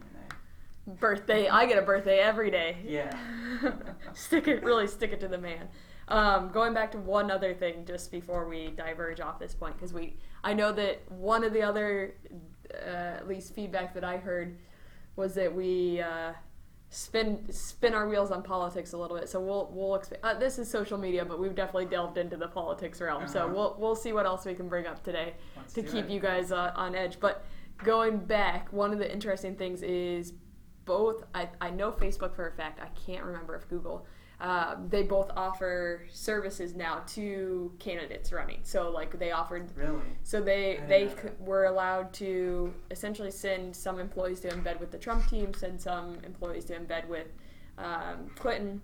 and 0.87 0.99
Birthday, 0.99 1.49
I 1.49 1.67
get 1.67 1.79
a 1.79 1.83
birthday 1.83 2.19
every 2.19 2.51
day. 2.51 2.77
Yeah. 2.85 3.17
stick 4.15 4.49
it 4.49 4.65
really 4.65 4.89
stick 4.89 5.13
it 5.13 5.21
to 5.21 5.29
the 5.29 5.39
man 5.39 5.69
um, 6.09 6.51
going 6.51 6.75
back 6.75 6.91
to 6.93 6.99
one 6.99 7.31
other 7.31 7.55
thing 7.55 7.85
just 7.87 8.11
before 8.11 8.49
we 8.49 8.69
diverge 8.77 9.21
off 9.21 9.39
this 9.39 9.55
point 9.55 9.75
because 9.77 9.93
we 9.95 10.17
i 10.45 10.53
know 10.53 10.73
that 10.73 11.01
one 11.11 11.45
of 11.45 11.53
the 11.53 11.63
other 11.63 12.15
uh, 12.75 13.19
at 13.19 13.29
least 13.29 13.55
feedback 13.55 13.95
that 13.95 14.05
i 14.05 14.17
heard 14.17 14.59
was 15.17 15.35
that 15.35 15.55
we 15.55 16.01
uh, 16.01 16.33
spin 16.91 17.51
spin 17.51 17.95
our 17.95 18.07
wheels 18.09 18.31
on 18.31 18.43
politics 18.43 18.93
a 18.93 18.97
little 18.99 19.17
bit 19.17 19.29
so 19.29 19.41
we'll 19.41 19.71
we'll 19.73 19.99
exp- 19.99 20.13
uh, 20.23 20.35
this 20.39 20.59
is 20.59 20.71
social 20.71 20.99
media 20.99 21.25
but 21.25 21.39
we've 21.39 21.55
definitely 21.55 21.87
delved 21.87 22.19
into 22.19 22.37
the 22.37 22.49
politics 22.49 23.01
realm 23.01 23.27
so 23.27 23.45
Uh-huh. 23.45 23.53
we'll 23.55 23.77
we'll 23.79 23.97
see 23.97 24.13
what 24.13 24.27
else 24.27 24.45
we 24.45 24.55
can 24.55 24.69
bring 24.69 24.87
up 24.87 25.03
today 25.03 25.35
Let's 25.57 25.73
to 25.75 25.83
keep 25.83 26.07
it. 26.07 26.11
you 26.11 26.21
guys 26.21 26.53
uh, 26.53 26.73
on 26.75 26.95
edge. 26.95 27.19
But 27.19 27.45
going 27.79 28.19
back, 28.19 28.71
one 28.73 28.93
of 28.93 28.99
the 28.99 29.11
interesting 29.11 29.57
things 29.57 29.83
is 29.83 30.35
both. 30.85 31.25
I, 31.35 31.49
I 31.61 31.71
know 31.71 31.91
Facebook 31.93 32.35
for 32.35 32.47
a 32.49 32.53
fact. 32.53 32.79
I 32.81 32.89
can't 33.07 33.25
remember 33.25 33.55
if 33.57 33.69
Google. 33.69 34.07
Uh, 34.43 34.75
they 34.89 35.05
both 35.05 35.31
offer 35.37 36.03
services 36.11 36.75
now 36.75 37.01
to 37.07 37.73
candidates 37.79 38.33
running. 38.33 38.59
So 38.65 38.91
like 38.91 39.17
they 39.17 39.31
offered. 39.31 39.71
Really? 39.77 40.03
So 40.25 40.41
they 40.41 40.81
they 40.89 41.11
c- 41.11 41.29
were 41.39 41.67
allowed 41.67 42.13
to 42.15 42.75
essentially 42.91 43.31
send 43.31 43.75
some 43.75 44.01
employees 44.01 44.41
to 44.41 44.49
embed 44.49 44.81
with 44.81 44.91
the 44.91 44.99
Trump 44.99 45.29
team, 45.29 45.55
send 45.55 45.81
some 45.81 46.19
employees 46.25 46.65
to 46.67 46.75
embed 46.75 47.07
with 47.07 47.29
um, 47.79 48.31
Clinton, 48.35 48.83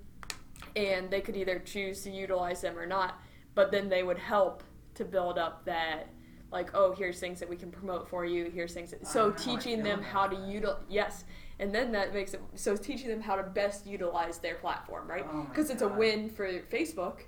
and 0.76 1.10
they 1.10 1.20
could 1.20 1.36
either 1.36 1.58
choose 1.58 2.02
to 2.04 2.10
utilize 2.10 2.60
them 2.60 2.78
or 2.78 2.86
not. 2.86 3.20
But 3.56 3.72
then 3.72 3.88
they 3.88 4.04
would 4.04 4.18
help 4.18 4.62
to 4.94 5.04
build 5.04 5.38
up 5.38 5.64
that 5.64 6.06
like 6.52 6.70
oh 6.74 6.92
here's 6.92 7.18
things 7.18 7.40
that 7.40 7.48
we 7.48 7.56
can 7.56 7.70
promote 7.70 8.08
for 8.08 8.24
you 8.24 8.50
here's 8.50 8.72
things 8.72 8.90
that, 8.90 9.06
so 9.06 9.30
don't 9.30 9.38
know 9.38 9.44
how 9.44 9.52
I 9.52 9.56
teaching 9.56 9.82
them 9.82 10.02
how 10.02 10.26
to 10.26 10.36
utilize 10.48 10.82
yes 10.88 11.24
and 11.60 11.74
then 11.74 11.92
that 11.92 12.14
makes 12.14 12.34
it 12.34 12.40
so 12.54 12.76
teaching 12.76 13.08
them 13.08 13.20
how 13.20 13.36
to 13.36 13.42
best 13.42 13.86
utilize 13.86 14.38
their 14.38 14.56
platform 14.56 15.08
right? 15.08 15.26
Oh 15.30 15.42
because 15.42 15.70
it's 15.70 15.82
a 15.82 15.88
win 15.88 16.28
for 16.30 16.46
facebook 16.62 17.20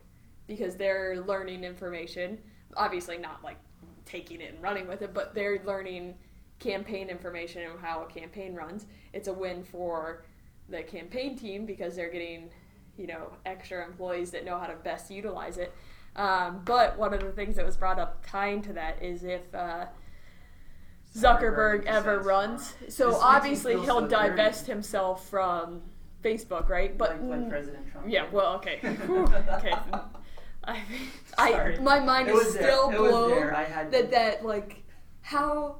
because 0.46 0.76
they're 0.76 1.20
learning 1.20 1.64
information 1.64 2.38
obviously 2.76 3.18
not 3.18 3.42
like 3.42 3.58
taking 4.06 4.40
it 4.40 4.52
and 4.52 4.62
running 4.62 4.88
with 4.88 5.02
it 5.02 5.12
but 5.12 5.34
they're 5.34 5.62
learning 5.64 6.14
campaign 6.60 7.08
information 7.08 7.62
and 7.62 7.80
how 7.80 8.02
a 8.02 8.06
campaign 8.06 8.54
runs. 8.54 8.86
It's 9.12 9.26
a 9.26 9.32
win 9.32 9.64
for 9.64 10.22
the 10.68 10.82
campaign 10.82 11.36
team 11.36 11.66
because 11.66 11.96
they're 11.96 12.12
getting 12.12 12.50
you 12.96 13.06
know 13.08 13.32
extra 13.46 13.84
employees 13.84 14.30
that 14.30 14.44
know 14.44 14.58
how 14.58 14.66
to 14.66 14.76
best 14.76 15.10
utilize 15.10 15.58
it. 15.58 15.74
Um, 16.14 16.60
but 16.64 16.98
one 16.98 17.14
of 17.14 17.20
the 17.20 17.32
things 17.32 17.56
that 17.56 17.64
was 17.64 17.76
brought 17.76 17.98
up 17.98 18.24
tying 18.26 18.62
to 18.62 18.72
that 18.74 19.02
is 19.02 19.24
if 19.24 19.52
uh, 19.54 19.86
Zuckerberg 21.14 21.84
ever 21.86 22.18
decides 22.18 22.26
runs, 22.26 22.74
so 22.88 22.88
This 22.88 22.98
makes 22.98 23.12
me 23.12 23.20
obviously 23.22 23.72
he'll 23.74 23.84
so 23.86 24.00
dirty. 24.06 24.28
divest 24.28 24.66
himself 24.66 25.28
from 25.28 25.82
Facebook, 26.22 26.68
right? 26.68 26.96
But 26.96 27.20
like, 27.22 27.40
like 27.40 27.48
President 27.50 27.90
Trump. 27.90 28.06
yeah, 28.08 28.24
did. 28.24 28.32
well, 28.32 28.54
okay, 28.56 28.78
okay. 28.84 29.72
I, 30.64 30.82
I, 31.38 31.78
my 31.80 32.00
mind 32.00 32.28
is 32.28 32.50
still 32.54 32.90
blown 32.90 33.30
there. 33.30 33.54
I 33.56 33.64
had 33.64 33.90
that 33.92 34.10
that 34.10 34.44
like 34.44 34.82
how 35.22 35.76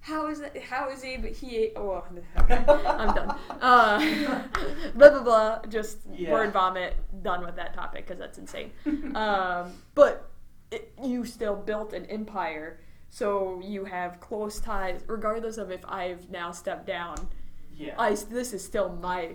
how 0.00 0.26
is 0.28 0.40
that 0.40 0.56
how 0.62 0.88
is 0.88 1.02
he 1.02 1.16
but 1.16 1.30
he 1.30 1.70
oh 1.76 2.02
okay, 2.40 2.64
I'm 2.66 3.14
done 3.14 3.38
uh, 3.60 3.98
blah 4.96 5.10
blah 5.10 5.22
blah 5.22 5.62
just 5.68 5.98
Yeah. 6.12 6.32
word 6.32 6.52
vomit 6.52 6.96
done 7.22 7.44
with 7.44 7.54
that 7.56 7.72
topic 7.74 8.04
because 8.06 8.18
that's 8.18 8.38
insane 8.38 8.72
um, 9.14 9.72
but 9.94 10.28
it, 10.72 10.92
you 11.04 11.24
still 11.24 11.54
built 11.54 11.92
an 11.92 12.06
empire 12.06 12.80
so 13.14 13.60
you 13.62 13.84
have 13.84 14.18
close 14.20 14.58
ties 14.58 15.02
regardless 15.06 15.58
of 15.58 15.70
if 15.70 15.84
I've 15.86 16.30
now 16.30 16.50
stepped 16.50 16.86
down 16.86 17.28
yeah. 17.76 17.94
I 17.98 18.14
this 18.14 18.52
is 18.54 18.64
still 18.64 18.88
my 19.02 19.34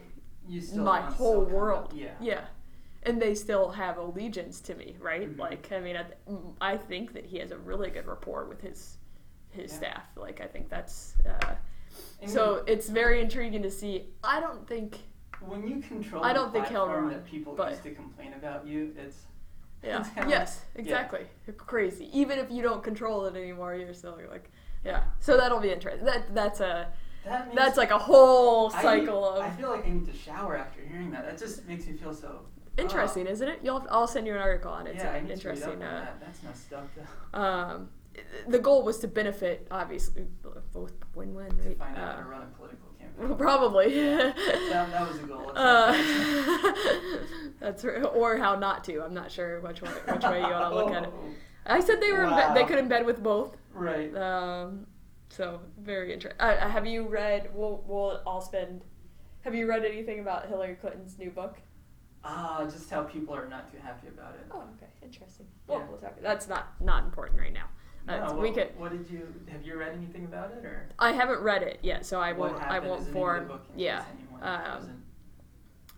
still 0.62 0.84
my 0.84 1.02
whole 1.02 1.42
world. 1.46 1.90
Valley. 1.92 2.04
Yeah. 2.04 2.12
Yeah. 2.22 2.42
And 3.04 3.22
they 3.22 3.36
still 3.36 3.70
have 3.72 3.98
allegiance 3.98 4.62
to 4.62 4.76
me, 4.76 4.96
right? 5.00 5.30
Mhm. 5.36 5.40
Like, 5.40 5.72
I 5.72 5.80
mean, 5.80 5.96
I, 5.98 6.06
I 6.74 6.78
think 6.78 7.14
that 7.14 7.26
he 7.26 7.38
has 7.40 7.52
a 7.52 7.58
really 7.58 7.90
good 7.90 8.06
rapport 8.08 8.46
with 8.46 8.62
his 8.62 8.98
his 9.50 9.72
Yeah. 9.72 9.78
staff. 9.78 10.06
Like, 10.16 10.40
I 10.42 10.46
think 10.48 10.70
that's 10.70 11.16
uh, 11.28 11.54
so. 12.26 12.64
It's 12.68 12.90
very 12.90 13.22
intriguing 13.22 13.62
to 13.64 13.72
see. 13.72 14.06
I 14.24 14.40
don't 14.40 14.66
think, 14.68 15.00
when 15.42 15.68
you 15.68 15.82
control 15.82 16.24
I 16.24 16.32
don't 16.34 16.52
think 16.54 16.68
he'll 16.68 16.88
run, 16.88 17.10
that 17.10 17.26
people 17.26 17.54
but- 17.56 17.72
used 17.72 17.84
to 17.84 17.94
complain 17.96 18.34
about 18.34 18.66
you, 18.68 18.94
it's 18.98 19.26
yeah, 19.84 20.06
yes, 20.28 20.62
like- 20.76 20.86
exactly, 20.86 21.22
crazy. 21.58 22.10
Even 22.18 22.40
if 22.40 22.50
you 22.52 22.62
don't 22.62 22.84
control 22.84 23.26
it 23.26 23.36
anymore, 23.36 23.76
you're 23.76 23.94
still 23.94 24.18
like, 24.32 24.50
yeah. 24.84 25.04
So 25.20 25.38
that'll 25.38 25.60
be 25.60 25.72
interesting. 25.72 26.06
That 26.06 26.34
that's 26.34 26.60
a 26.60 26.88
that 27.26 27.54
that's 27.56 27.78
like 27.78 27.92
a 27.92 27.98
whole 27.98 28.70
cycle 28.70 29.00
need- 29.34 29.40
of 29.40 29.46
I 29.46 29.50
feel 29.52 29.70
like 29.72 29.86
I 29.86 29.90
need 29.90 30.06
to 30.06 30.14
shower 30.14 30.58
after 30.58 30.82
hearing 30.82 31.12
that. 31.12 31.26
That 31.26 31.38
just 31.38 31.66
makes 31.68 31.86
me 31.88 31.94
feel 31.94 32.14
so 32.14 32.42
interesting, 32.78 33.28
isn't 33.28 33.48
it? 33.48 33.60
You'll 33.64 33.86
I'll 33.90 34.08
send 34.08 34.28
you 34.28 34.34
an 34.34 34.40
article 34.42 34.72
on 34.72 34.88
it. 34.88 34.96
yeah, 34.96 35.12
I 35.12 35.20
need 35.22 35.32
interesting. 35.32 35.72
to 35.72 35.78
read 35.78 35.86
up 35.86 35.90
on 35.92 35.96
uh, 35.96 36.02
that. 36.06 36.20
That's 36.22 36.44
messed 36.44 36.74
up. 36.74 36.88
Though. 37.34 37.40
um, 37.40 37.90
the 38.48 38.60
goal 38.60 38.82
was 38.84 38.98
to 39.00 39.08
benefit, 39.08 39.68
obviously, 39.70 40.26
both 40.74 40.94
win-win. 41.14 41.50
To 41.50 41.68
Right? 41.70 41.78
find 41.78 41.98
out 41.98 42.04
how 42.16 42.20
Uh, 42.20 42.24
to 42.24 42.30
run 42.30 42.42
a 42.44 42.58
political 42.58 42.87
probably. 43.38 43.94
that, 44.16 44.36
that 44.70 45.08
was 45.10 45.20
the 45.20 45.28
goal. 45.28 45.50
It's 45.50 45.56
not 45.56 45.92
bad. 45.92 47.14
uh, 47.14 47.18
that's 47.60 47.84
right. 47.84 48.04
or 48.04 48.38
how 48.38 48.56
not 48.56 48.84
to. 48.86 49.02
I'm 49.04 49.14
not 49.14 49.32
sure 49.32 49.60
which 49.62 49.82
way 49.82 49.90
which 49.90 50.24
way 50.24 50.38
you 50.38 50.44
want 50.44 50.72
to 50.72 50.76
look 50.76 50.92
at 50.94 51.04
it. 51.04 51.10
Oh, 51.14 51.24
I 51.66 51.80
said 51.80 52.00
they 52.02 52.12
were 52.12 52.20
embe- 52.20 52.54
they 52.56 52.64
could 52.64 52.78
embed 52.78 53.06
with 53.06 53.22
both. 53.22 53.58
Right. 53.74 54.16
Um, 54.16 54.88
so 55.30 55.60
very 55.80 56.14
interesting. 56.14 56.40
Uh, 56.40 56.70
have 56.70 56.86
you 56.86 57.08
read? 57.08 57.50
We'll 57.54 57.84
we'll 57.88 58.22
all 58.26 58.42
spend. 58.42 58.82
Have 59.42 59.56
you 59.56 59.68
read 59.68 59.84
anything 59.86 60.20
about 60.20 60.48
Hillary 60.48 60.76
Clinton's 60.76 61.18
new 61.18 61.30
book? 61.32 61.58
Ah, 62.24 62.66
just 62.66 62.90
how 62.90 63.04
people 63.04 63.34
are 63.34 63.48
not 63.48 63.72
too 63.72 63.78
happy 63.82 64.08
about 64.08 64.34
it. 64.36 64.46
Oh, 64.52 64.64
okay, 64.76 64.92
interesting. 65.02 65.46
Well, 65.68 65.80
Yeah. 65.80 65.86
we'll 65.90 66.00
talk. 66.00 66.16
That's 66.22 66.48
not 66.48 66.74
not 66.82 67.04
important 67.06 67.40
right 67.40 67.54
now. 67.54 67.66
No, 68.08 68.20
what, 68.34 68.40
we 68.40 68.52
could. 68.52 68.70
what 68.78 68.92
did 68.92 69.10
you 69.10 69.34
have 69.52 69.64
you 69.66 69.78
read 69.78 69.94
anything 69.94 70.24
about 70.26 70.52
it 70.52 70.66
or 70.66 70.88
I 70.98 71.12
haven't 71.12 71.42
read 71.42 71.62
it 71.64 71.80
yet, 71.84 72.06
so 72.06 72.20
I 72.20 72.32
what 72.34 72.54
won't. 72.54 72.64
I 72.64 72.80
won't 72.80 73.02
is 73.02 73.08
the 73.08 73.14
name 73.14 73.26
of 73.26 73.48
the 73.48 73.48
form. 73.50 73.62
Yeah, 73.76 74.04
um, 74.42 75.04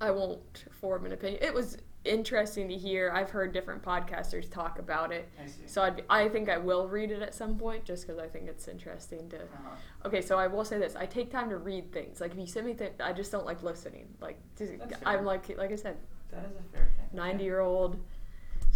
I 0.01 0.11
won't 0.11 0.65
form 0.71 1.05
an 1.05 1.11
opinion. 1.13 1.41
It 1.43 1.53
was 1.53 1.77
interesting 2.05 2.69
to 2.69 2.75
hear. 2.75 3.11
I've 3.13 3.29
heard 3.29 3.53
different 3.53 3.83
podcasters 3.83 4.49
talk 4.49 4.79
about 4.79 5.11
it, 5.11 5.27
I 5.41 5.45
see. 5.47 5.61
so 5.67 5.81
I'd 5.83 5.97
be, 5.97 6.03
I 6.09 6.29
think 6.29 6.49
I 6.49 6.57
will 6.57 6.87
read 6.87 7.11
it 7.11 7.21
at 7.21 7.35
some 7.35 7.57
point, 7.57 7.83
just 7.85 8.07
because 8.07 8.19
I 8.19 8.27
think 8.27 8.47
it's 8.47 8.67
interesting 8.67 9.29
to. 9.29 9.37
uh-huh. 9.37 9.75
Okay, 10.05 10.21
so 10.21 10.39
I 10.39 10.47
will 10.47 10.63
say 10.65 10.79
this: 10.79 10.95
I 10.95 11.05
take 11.05 11.29
time 11.29 11.49
to 11.49 11.57
read 11.57 11.91
things. 11.91 12.21
Like 12.21 12.31
if 12.31 12.37
you 12.39 12.47
send 12.47 12.65
me 12.65 12.73
things, 12.73 12.95
I 13.01 13.13
just 13.13 13.31
don't 13.31 13.45
like 13.45 13.61
listening. 13.61 14.07
Like 14.21 14.37
just, 14.57 14.71
I'm 15.05 15.25
like 15.25 15.55
like 15.57 15.71
I 15.71 15.75
said, 15.75 15.97
That 16.31 16.45
is 16.45 16.55
a 16.57 16.75
fair 16.75 16.87
thing. 16.97 17.07
ninety 17.13 17.43
year 17.43 17.59
old 17.59 17.99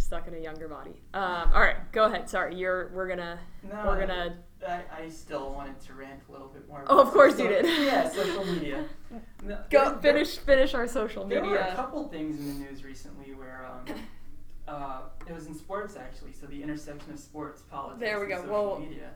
stuck 0.04 0.28
in 0.28 0.34
a 0.34 0.38
younger 0.38 0.68
body. 0.68 1.00
Um, 1.14 1.50
all 1.54 1.60
right, 1.60 1.90
go 1.92 2.04
ahead. 2.04 2.28
Sorry, 2.28 2.54
you're 2.54 2.90
we're 2.94 3.08
gonna 3.08 3.38
No, 3.62 3.84
we're 3.86 4.00
gonna. 4.06 4.36
I, 4.66 4.82
I 5.04 5.08
still 5.08 5.52
wanted 5.52 5.78
to 5.80 5.92
rant 5.94 6.20
a 6.28 6.32
little 6.32 6.48
bit 6.48 6.66
more. 6.68 6.84
Oh, 6.86 7.00
of 7.00 7.08
about 7.08 7.12
course 7.14 7.38
you 7.38 7.48
did. 7.48 7.64
Yeah, 7.66 8.08
social 8.10 8.44
media. 8.44 8.84
No, 9.44 9.58
Go 9.70 9.90
there- 9.90 10.00
finish 10.00 10.38
finish 10.38 10.74
our 10.74 10.88
social 10.88 11.24
media. 11.24 11.42
There 11.42 11.50
were 11.50 11.56
a 11.58 11.74
couple 11.74 12.08
things 12.08 12.38
in 12.40 12.46
the 12.48 12.64
news 12.64 12.82
recently 12.82 13.32
where 13.34 13.66
um, 13.70 13.94
uh, 14.68 15.00
it 15.28 15.32
was 15.32 15.46
in 15.46 15.54
sports 15.54 15.96
actually. 15.96 16.32
So 16.32 16.46
the 16.46 16.60
intersection 16.62 17.12
of 17.12 17.18
sports, 17.20 17.62
politics, 17.62 18.00
There 18.00 18.18
we 18.18 18.24
and 18.32 18.34
go. 18.34 18.40
social 18.48 18.52
Well- 18.70 18.78
media. 18.80 19.10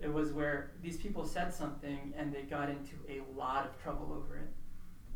It 0.00 0.12
was 0.12 0.32
where 0.32 0.72
these 0.82 0.96
people 0.98 1.24
said 1.24 1.54
something 1.54 2.12
and 2.18 2.30
they 2.32 2.42
got 2.42 2.68
into 2.68 2.96
a 3.08 3.22
lot 3.38 3.64
of 3.66 3.82
trouble 3.82 4.12
over 4.12 4.36
it. 4.36 4.48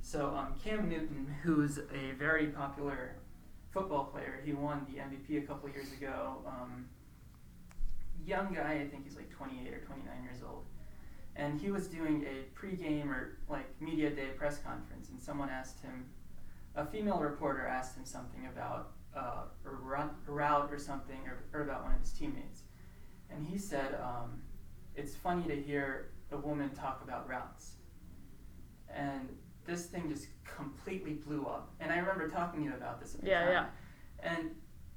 So 0.00 0.28
um, 0.28 0.54
Cam 0.64 0.88
Newton, 0.88 1.34
who's 1.42 1.78
a 1.78 2.12
very 2.18 2.46
popular 2.46 3.16
football 3.70 4.04
player, 4.04 4.40
he 4.44 4.52
won 4.52 4.86
the 4.90 5.00
MVP 5.00 5.42
a 5.42 5.46
couple 5.46 5.68
years 5.70 5.92
ago. 5.92 6.38
Um, 6.46 6.86
young 8.24 8.52
guy, 8.52 8.80
I 8.84 8.88
think 8.88 9.04
he's 9.04 9.16
like 9.16 9.30
28 9.30 9.72
or 9.72 9.80
29 9.80 10.22
years 10.24 10.42
old, 10.46 10.66
and 11.36 11.60
he 11.60 11.70
was 11.70 11.86
doing 11.86 12.24
a 12.24 12.58
pregame 12.58 13.08
or 13.08 13.38
like 13.48 13.80
media 13.80 14.10
day 14.10 14.28
press 14.36 14.58
conference, 14.58 15.08
and 15.10 15.20
someone 15.20 15.48
asked 15.48 15.80
him, 15.80 16.06
a 16.74 16.84
female 16.84 17.18
reporter 17.18 17.66
asked 17.66 17.96
him 17.96 18.04
something 18.04 18.46
about 18.46 18.92
uh, 19.16 19.42
a 19.64 20.30
route 20.30 20.68
or 20.70 20.78
something, 20.78 21.18
or, 21.26 21.58
or 21.58 21.64
about 21.64 21.82
one 21.84 21.94
of 21.94 22.00
his 22.00 22.12
teammates, 22.12 22.62
and 23.30 23.46
he 23.46 23.58
said, 23.58 23.98
um, 24.00 24.42
"It's 24.94 25.14
funny 25.14 25.48
to 25.48 25.56
hear 25.60 26.10
a 26.30 26.36
woman 26.36 26.70
talk 26.70 27.02
about 27.02 27.28
routes," 27.28 27.72
and 28.88 29.28
this 29.70 29.86
thing 29.86 30.08
just 30.08 30.26
completely 30.44 31.12
blew 31.14 31.44
up. 31.46 31.70
And 31.80 31.92
I 31.92 31.98
remember 31.98 32.28
talking 32.28 32.60
to 32.60 32.66
you 32.66 32.74
about 32.74 33.00
this 33.00 33.14
at 33.14 33.20
the 33.22 33.28
Yeah, 33.28 33.44
time. 33.44 33.50
yeah. 33.52 33.66
And 34.30 34.50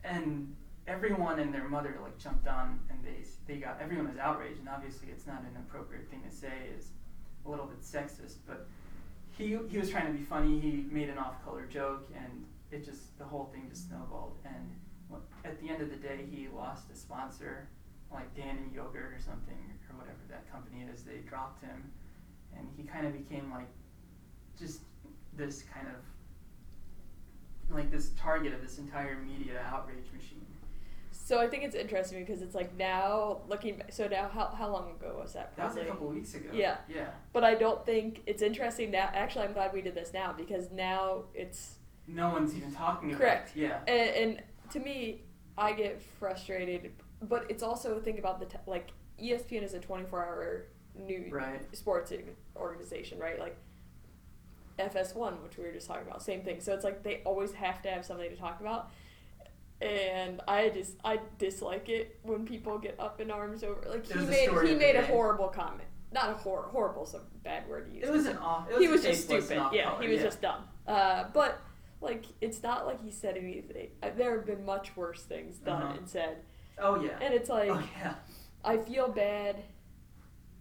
and 0.04 0.56
everyone 0.88 1.40
and 1.40 1.54
their 1.54 1.70
mother 1.70 1.98
like 2.04 2.18
jumped 2.18 2.48
on 2.48 2.80
and 2.90 3.00
they 3.06 3.24
they 3.48 3.58
got 3.60 3.80
everyone 3.80 4.08
was 4.10 4.18
outraged 4.18 4.60
and 4.60 4.68
obviously 4.68 5.08
it's 5.10 5.26
not 5.26 5.40
an 5.42 5.56
appropriate 5.66 6.10
thing 6.10 6.22
to 6.30 6.36
say 6.36 6.52
is 6.78 6.88
a 7.46 7.50
little 7.50 7.66
bit 7.66 7.80
sexist 7.80 8.36
but 8.46 8.68
he 9.32 9.58
he 9.70 9.78
was 9.78 9.90
trying 9.90 10.08
to 10.08 10.12
be 10.12 10.22
funny 10.26 10.60
he 10.60 10.86
made 10.92 11.08
an 11.10 11.18
off-color 11.18 11.66
joke 11.68 12.06
and 12.14 12.44
it 12.70 12.84
just 12.84 13.18
the 13.18 13.24
whole 13.24 13.46
thing 13.54 13.66
just 13.70 13.88
snowballed 13.88 14.36
and 14.44 15.22
at 15.46 15.58
the 15.62 15.70
end 15.70 15.82
of 15.82 15.90
the 15.90 15.96
day 15.96 16.26
he 16.30 16.50
lost 16.54 16.90
a 16.92 16.96
sponsor 16.98 17.70
like 18.12 18.28
Dannon 18.36 18.74
Yogurt 18.76 19.14
or 19.14 19.22
something 19.24 19.56
or 19.90 19.96
whatever 19.98 20.20
that 20.30 20.52
company 20.52 20.84
is 20.94 21.04
they 21.04 21.20
dropped 21.20 21.64
him 21.64 21.94
and 22.58 22.68
he 22.76 22.84
kind 22.84 23.08
of 23.08 23.14
became 23.14 23.50
like 23.52 23.70
just 24.64 24.80
this 25.36 25.64
kind 25.74 25.88
of 25.88 27.76
like 27.76 27.92
this 27.92 28.12
target 28.12 28.54
of 28.54 28.62
this 28.62 28.78
entire 28.78 29.18
media 29.18 29.62
outrage 29.68 30.12
machine. 30.16 30.46
So 31.12 31.40
I 31.40 31.48
think 31.48 31.64
it's 31.64 31.76
interesting 31.76 32.20
because 32.26 32.42
it's 32.42 32.56
like 32.56 32.76
now 32.78 33.42
looking. 33.48 33.82
So 33.90 34.08
now, 34.08 34.30
how 34.34 34.48
how 34.58 34.70
long 34.70 34.92
ago 34.92 35.18
was 35.22 35.34
that? 35.34 35.56
That 35.56 35.68
was 35.70 35.78
a 35.78 35.86
couple 35.86 36.08
weeks 36.08 36.34
ago. 36.34 36.50
Yeah. 36.54 36.78
Yeah. 36.90 37.10
But 37.32 37.44
I 37.44 37.56
don't 37.56 37.86
think 37.86 38.22
it's 38.26 38.42
interesting 38.42 38.92
now. 38.92 39.10
Actually, 39.14 39.46
I'm 39.46 39.54
glad 39.54 39.74
we 39.74 39.82
did 39.82 39.96
this 39.96 40.12
now 40.14 40.34
because 40.36 40.72
now 40.72 41.24
it's 41.34 41.76
No 42.08 42.30
one's 42.30 42.56
even 42.56 42.72
talking 42.74 43.10
about 43.10 43.22
Correct. 43.22 43.56
Yeah. 43.56 43.80
and, 43.88 44.10
and 44.16 44.44
to 44.72 44.80
me, 44.80 45.22
I 45.58 45.72
get 45.74 46.02
frustrated. 46.20 46.92
But 47.22 47.46
it's 47.50 47.64
also 47.64 48.00
think 48.00 48.20
about 48.20 48.40
the 48.40 48.48
t- 48.48 48.58
like 48.68 48.90
ESPN 49.22 49.64
is 49.64 49.74
a 49.76 49.80
24 49.80 50.26
hour 50.26 50.66
news 50.96 51.32
Right. 51.32 51.74
sports 51.76 52.12
organization, 52.58 53.18
right? 53.20 53.40
Like 53.40 53.56
FS1, 54.80 55.42
which 55.44 55.58
we 55.58 55.64
were 55.66 55.72
just 55.72 55.88
talking 55.88 56.08
about, 56.08 56.22
same 56.24 56.42
thing. 56.42 56.60
So 56.62 56.74
it's 56.74 56.84
like 56.84 57.04
they 57.04 57.22
always 57.26 57.54
have 57.54 57.82
to 57.84 57.90
have 57.90 58.06
something 58.06 58.30
to 58.30 58.36
talk 58.36 58.60
about. 58.62 58.90
And 59.82 60.40
I 60.48 60.70
just 60.70 60.94
I 61.04 61.20
dislike 61.38 61.90
it 61.90 62.18
when 62.24 62.46
people 62.46 62.78
get 62.78 62.96
up 63.00 63.20
in 63.20 63.30
arms 63.32 63.64
over 63.64 63.82
like 63.90 64.10
It 64.10 64.18
he 64.18 64.26
made 64.26 64.50
he 64.50 64.76
made 64.76 64.96
a 64.96 65.02
day. 65.02 65.08
horrible 65.08 65.50
comment. 65.50 65.90
Not 66.14 66.30
a 66.30 66.34
hor- 66.34 66.70
horrible, 66.72 67.06
some 67.06 67.22
bad 67.44 67.68
word 67.68 67.88
to 67.90 67.96
use. 67.96 68.08
It 68.08 68.12
was 68.12 68.26
an 68.28 68.38
off. 68.38 68.70
It 68.70 68.76
was 68.76 68.82
he 68.84 68.88
was 68.88 69.04
just 69.04 69.24
stupid. 69.24 69.62
Yeah, 69.74 69.90
color, 69.92 70.02
he 70.04 70.08
was 70.10 70.18
yeah. 70.20 70.24
just 70.24 70.42
dumb. 70.42 70.64
Uh, 70.88 71.26
but 71.34 71.60
like, 72.02 72.26
it's 72.40 72.62
not 72.62 72.86
like 72.86 73.02
he 73.04 73.10
said 73.12 73.36
anything. 73.36 73.90
Uh, 74.02 74.10
There 74.16 74.36
have 74.38 74.46
been 74.46 74.64
much 74.66 74.96
worse 74.96 75.24
things 75.24 75.58
done 75.58 75.82
Uh-huh. 75.82 75.94
and 75.98 76.08
said, 76.08 76.38
Oh 76.80 77.02
yeah. 77.02 77.18
and 77.22 77.34
it's 77.34 77.50
like 77.50 77.70
oh 77.70 77.84
yeah. 78.00 78.14
I 78.64 78.78
feel 78.78 79.10
bad 79.10 79.64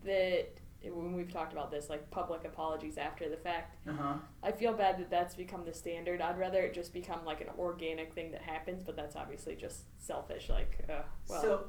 that 0.05 0.49
when 0.91 1.12
we've 1.14 1.33
talked 1.33 1.53
about 1.53 1.70
this, 1.70 1.89
like 1.89 2.11
public 2.11 2.45
apologies 2.45 2.99
after 2.99 3.28
the 3.28 3.37
fact. 3.37 3.76
Uh 3.89 3.93
huh. 3.93 4.14
I 4.43 4.53
feel 4.53 4.72
bad 4.72 4.99
that 4.99 5.11
that's 5.11 5.35
become 5.35 5.64
the 5.64 5.72
standard. 5.74 6.20
I'd 6.20 6.39
rather 6.39 6.61
it 6.62 6.74
just 6.74 6.93
become 6.93 7.24
like 7.24 7.41
an 7.41 7.49
organic 7.59 8.12
thing 8.14 8.30
that 8.33 8.43
happens, 8.43 8.83
but 8.83 8.97
that's 8.97 9.16
obviously 9.16 9.55
just 9.57 9.83
selfish. 9.99 10.49
Like, 10.49 10.78
uh, 10.89 11.03
well, 11.28 11.43
so 11.43 11.64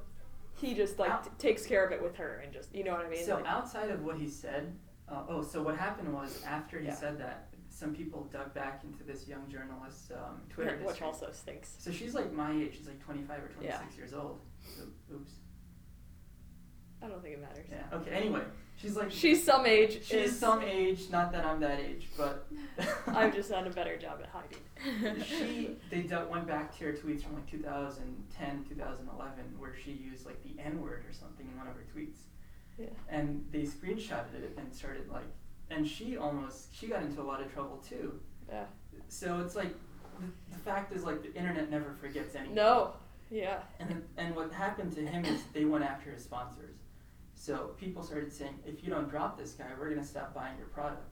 he 0.56 0.74
just 0.74 1.00
like 1.00 1.12
out- 1.12 1.24
t- 1.24 1.30
takes 1.38 1.66
care 1.66 1.86
of 1.86 1.92
it 1.92 2.02
with 2.02 2.16
her 2.18 2.42
and 2.44 2.52
just 2.54 2.74
you 2.74 2.84
know 2.84 2.92
what 2.94 3.06
I 3.06 3.10
mean. 3.10 3.26
so 3.26 3.36
Like, 3.36 3.46
outside 3.46 3.90
of 3.90 4.04
what 4.04 4.18
he 4.18 4.28
said, 4.28 4.74
uh, 5.10 5.24
oh, 5.30 5.42
so 5.44 5.62
what 5.62 5.78
happened 5.78 6.14
was 6.14 6.42
after 6.46 6.80
he 6.80 6.88
Yeah. 6.88 6.94
said 6.96 7.20
that, 7.20 7.50
some 7.70 7.94
people 7.96 8.24
dug 8.32 8.54
back 8.54 8.84
into 8.84 9.04
this 9.04 9.28
young 9.28 9.50
journalist's 9.50 10.12
um, 10.12 10.42
Twitter 10.50 10.78
which 10.78 10.90
history. 10.90 11.08
also 11.08 11.30
stinks. 11.32 11.76
So 11.80 11.92
she's 11.92 12.14
like 12.14 12.32
my 12.32 12.52
age. 12.52 12.76
She's 12.78 12.88
like 12.88 13.00
25 13.04 13.44
or 13.44 13.48
26 13.48 13.64
Yeah. 13.68 13.98
years 13.98 14.14
old. 14.14 14.40
So, 14.78 14.84
oops. 15.14 15.32
I 17.04 17.08
don't 17.08 17.22
think 17.22 17.34
it 17.36 17.42
matters. 17.42 17.66
Yeah. 17.70 17.98
Okay. 17.98 18.12
Anyway, 18.12 18.42
she's 18.78 18.96
like 18.96 19.12
She's 19.12 19.44
some 19.44 19.66
age. 19.66 20.04
she's 20.04 20.32
is- 20.32 20.40
some 20.40 20.62
age. 20.64 21.10
Not 21.12 21.32
that 21.34 21.46
I'm 21.46 21.60
that 21.60 21.80
age, 21.80 22.08
but 22.18 22.48
I've 23.08 23.34
just 23.36 23.50
done 23.50 23.68
a 23.68 23.70
better 23.70 23.98
job 23.98 24.20
at 24.24 24.30
hiding. 24.30 25.22
she 25.24 25.76
they 25.90 26.02
went 26.30 26.48
back 26.48 26.76
to 26.78 26.86
her 26.86 26.94
tweets 26.94 27.24
from 27.24 27.36
like 27.36 27.50
2010 27.50 28.66
2011 28.70 29.44
where 29.58 29.74
she 29.82 29.92
used 29.92 30.26
like 30.26 30.42
the 30.44 30.62
n 30.62 30.82
word 30.82 31.04
or 31.08 31.14
something 31.14 31.48
in 31.50 31.58
one 31.58 31.68
of 31.68 31.74
her 31.76 31.86
tweets 31.96 32.18
yeah. 32.78 32.88
and 33.08 33.46
they 33.52 33.62
screenshotted 33.62 34.34
it 34.44 34.54
and 34.58 34.74
started 34.74 35.08
like 35.10 35.24
and 35.70 35.88
she 35.88 36.18
almost 36.18 36.76
she 36.76 36.88
got 36.88 37.02
into 37.02 37.22
a 37.22 37.24
lot 37.24 37.40
of 37.42 37.52
trouble 37.54 37.78
too 37.88 38.20
Yeah. 38.52 38.66
so 39.08 39.40
it's 39.40 39.56
like 39.56 39.74
the, 40.20 40.28
the 40.52 40.60
fact 40.60 40.92
is 40.94 41.04
like 41.06 41.22
the 41.24 41.34
internet 41.34 41.70
never 41.70 41.94
forgets 42.02 42.36
anything 42.36 42.56
No. 42.56 42.94
Yeah. 43.32 43.60
and 43.80 44.04
and 44.18 44.36
what 44.36 44.52
happened 44.52 44.92
to 44.96 45.06
him 45.06 45.24
is 45.24 45.44
they 45.54 45.64
went 45.66 45.86
after 45.86 46.12
his 46.12 46.24
sponsors 46.24 46.76
so 47.44 47.72
people 47.78 48.02
started 48.02 48.32
saying 48.32 48.58
if 48.66 48.82
you 48.86 48.90
don't 48.90 49.10
drop 49.10 49.38
this 49.38 49.52
guy 49.52 49.66
we're 49.78 49.90
going 49.90 50.00
to 50.00 50.08
stop 50.08 50.34
buying 50.34 50.58
your 50.58 50.68
product 50.68 51.04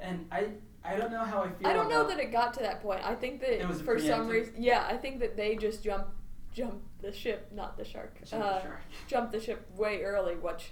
and 0.00 0.26
i 0.32 0.46
i 0.82 0.96
don't 0.96 1.12
know 1.12 1.22
how 1.22 1.42
i 1.42 1.50
feel 1.50 1.68
I 1.68 1.74
don't 1.74 1.90
know 1.90 2.08
that 2.08 2.18
it 2.18 2.32
got 2.32 2.54
to 2.54 2.60
that 2.60 2.80
point. 2.82 3.04
I 3.04 3.14
think 3.14 3.40
that 3.42 3.60
It 3.60 3.68
was 3.68 3.82
for 3.82 3.98
some 3.98 4.26
reason, 4.28 4.54
yeah, 4.56 4.86
I 4.88 4.96
think 4.96 5.20
that 5.20 5.36
they 5.36 5.56
just 5.56 5.84
jumped 5.84 6.08
jumped 6.54 6.82
the 7.02 7.12
ship, 7.12 7.52
not 7.54 7.76
the 7.76 7.84
shark. 7.84 8.14
Jump 8.24 8.42
the 8.42 8.48
uh, 8.48 8.62
shark. 8.62 8.80
jumped 9.06 9.32
the 9.32 9.40
ship 9.40 9.70
way 9.76 10.02
early, 10.02 10.34
which 10.36 10.70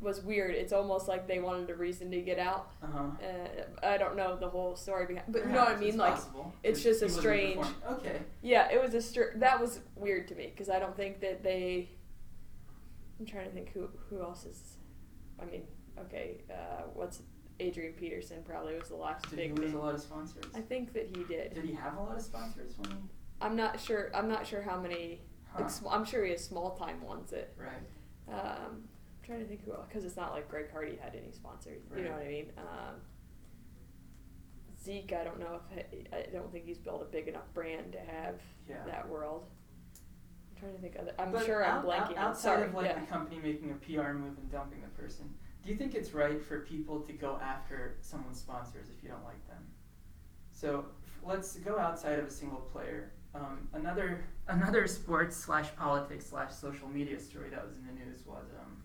was 0.00 0.20
weird. 0.22 0.54
It's 0.56 0.72
almost 0.72 1.06
like 1.06 1.28
they 1.28 1.38
wanted 1.38 1.70
a 1.70 1.74
reason 1.76 2.10
to 2.10 2.20
get 2.20 2.38
out. 2.40 2.72
uh-huh 2.82 2.98
Uh, 3.24 3.86
I 3.86 3.96
don't 3.96 4.16
know 4.16 4.36
the 4.36 4.48
whole 4.48 4.74
story 4.74 5.06
behind, 5.06 5.26
but 5.32 5.42
you 5.46 5.52
know 5.52 5.60
what 5.64 5.76
I 5.76 5.78
mean. 5.78 5.88
it's 5.90 5.96
Like, 5.98 6.14
possible, 6.16 6.52
it's 6.64 6.82
just 6.82 7.00
a 7.02 7.08
strange- 7.08 7.64
Okay. 7.88 8.18
yeah, 8.42 8.68
it 8.72 8.82
was 8.82 8.92
a 8.94 9.00
str- 9.00 9.36
that 9.36 9.60
was 9.60 9.78
weird 9.94 10.26
to 10.28 10.34
me 10.34 10.46
because 10.52 10.68
I 10.68 10.78
don't 10.80 10.96
think 10.96 11.20
that 11.20 11.44
they. 11.44 11.90
I'm 13.18 13.26
trying 13.26 13.46
to 13.46 13.50
think 13.52 13.72
who 13.72 13.88
who 14.10 14.20
else 14.22 14.44
is. 14.44 14.76
I 15.40 15.44
mean, 15.44 15.62
okay, 15.98 16.42
uh, 16.50 16.82
what's 16.94 17.22
Adrian 17.60 17.92
Peterson 17.94 18.42
probably 18.44 18.74
was 18.76 18.88
the 18.88 18.96
last 18.96 19.28
Did 19.30 19.38
he 19.38 19.48
big 19.48 19.58
lose 19.58 19.70
thing. 19.70 19.78
a 19.78 19.82
lot 19.82 19.94
of 19.94 20.00
sponsors? 20.00 20.44
I 20.54 20.60
think 20.60 20.92
that 20.94 21.06
he 21.16 21.24
did. 21.24 21.54
Did 21.54 21.64
he 21.64 21.72
have 21.74 21.96
a 21.96 22.00
lot 22.00 22.16
of 22.16 22.22
sponsors 22.22 22.74
when 22.78 22.90
he? 22.90 22.96
I'm 23.40 23.56
not 23.56 23.78
sure. 23.80 24.10
I'm 24.14 24.28
not 24.28 24.46
sure 24.46 24.62
how 24.62 24.80
many. 24.80 25.20
Huh. 25.52 25.62
Like, 25.64 25.92
I'm 25.92 26.04
sure 26.04 26.24
he 26.24 26.32
has 26.32 26.44
small 26.44 26.76
time 26.76 27.00
ones 27.02 27.30
that. 27.30 27.52
Right. 27.56 27.70
Um, 28.28 28.38
I'm 28.42 28.88
trying 29.24 29.40
to 29.40 29.46
think 29.46 29.64
who 29.64 29.72
because 29.88 30.04
it's 30.04 30.16
not 30.16 30.32
like 30.32 30.48
Greg 30.48 30.70
Hardy 30.72 30.96
had 31.00 31.14
any 31.14 31.30
sponsors. 31.32 31.82
You 31.96 32.04
know 32.04 32.10
what 32.12 32.22
I 32.22 32.28
mean? 32.28 32.46
Um, 32.58 32.94
Zeke, 34.82 35.12
I 35.18 35.24
don't 35.24 35.38
know 35.40 35.60
if 35.76 35.84
I 36.12 36.26
don't 36.32 36.50
think 36.52 36.66
he's 36.66 36.78
built 36.78 37.00
a 37.02 37.06
big 37.06 37.26
enough 37.28 37.52
brand 37.54 37.92
to 37.92 37.98
have 38.00 38.36
Yeah. 38.68 38.84
that 38.86 39.08
world. 39.08 39.46
I'm 40.64 40.70
trying 40.70 40.74
to 40.74 40.80
think. 40.80 40.96
Other, 41.00 41.14
I'm 41.18 41.32
But 41.32 41.44
sure 41.46 41.64
I'm 41.64 41.82
blanking. 41.84 42.16
out- 42.16 42.28
outside 42.28 42.54
sorry. 42.56 42.62
of 42.68 42.74
like 42.74 42.86
yeah. 42.86 43.00
the 43.00 43.06
company 43.06 43.38
making 43.42 43.70
a 43.70 43.74
PR 43.74 44.12
move 44.12 44.36
and 44.38 44.50
dumping 44.50 44.80
the 44.82 44.88
person, 45.00 45.32
do 45.62 45.70
you 45.70 45.76
think 45.76 45.94
it's 45.94 46.12
right 46.12 46.40
for 46.42 46.60
people 46.60 47.00
to 47.00 47.12
go 47.12 47.38
after 47.42 47.96
someone's 48.00 48.38
sponsors 48.40 48.88
if 48.90 49.02
you 49.02 49.08
don't 49.08 49.24
like 49.24 49.46
them? 49.48 49.62
So 50.52 50.86
f- 51.04 51.20
let's 51.24 51.56
go 51.56 51.78
outside 51.78 52.18
of 52.18 52.26
a 52.26 52.30
single 52.30 52.60
player. 52.60 53.12
Um, 53.34 53.68
another 53.72 54.24
another 54.46 54.86
sports 54.86 55.36
slash 55.36 55.74
politics 55.76 56.26
slash 56.26 56.52
social 56.52 56.88
media 56.88 57.18
story 57.18 57.50
that 57.50 57.64
was 57.66 57.76
in 57.76 57.86
the 57.86 57.92
news 57.92 58.24
was 58.26 58.44
um, 58.60 58.82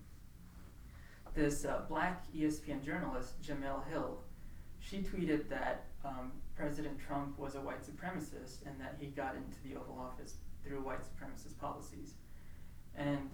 this 1.34 1.64
uh, 1.64 1.82
black 1.88 2.26
ESPN 2.34 2.84
journalist 2.84 3.40
Jemele 3.42 3.86
Hill. 3.88 4.18
She 4.80 4.98
tweeted 5.02 5.48
that 5.50 5.84
um, 6.04 6.32
President 6.56 6.98
Trump 6.98 7.38
was 7.38 7.54
a 7.54 7.60
white 7.60 7.82
supremacist 7.82 8.66
and 8.66 8.80
that 8.80 8.96
he 8.98 9.06
got 9.06 9.36
into 9.36 9.62
the 9.62 9.76
Oval 9.78 9.98
Office 10.00 10.34
through 10.64 10.82
white 10.82 11.00
supremacist 11.00 11.58
policies. 11.58 12.14
And 12.96 13.30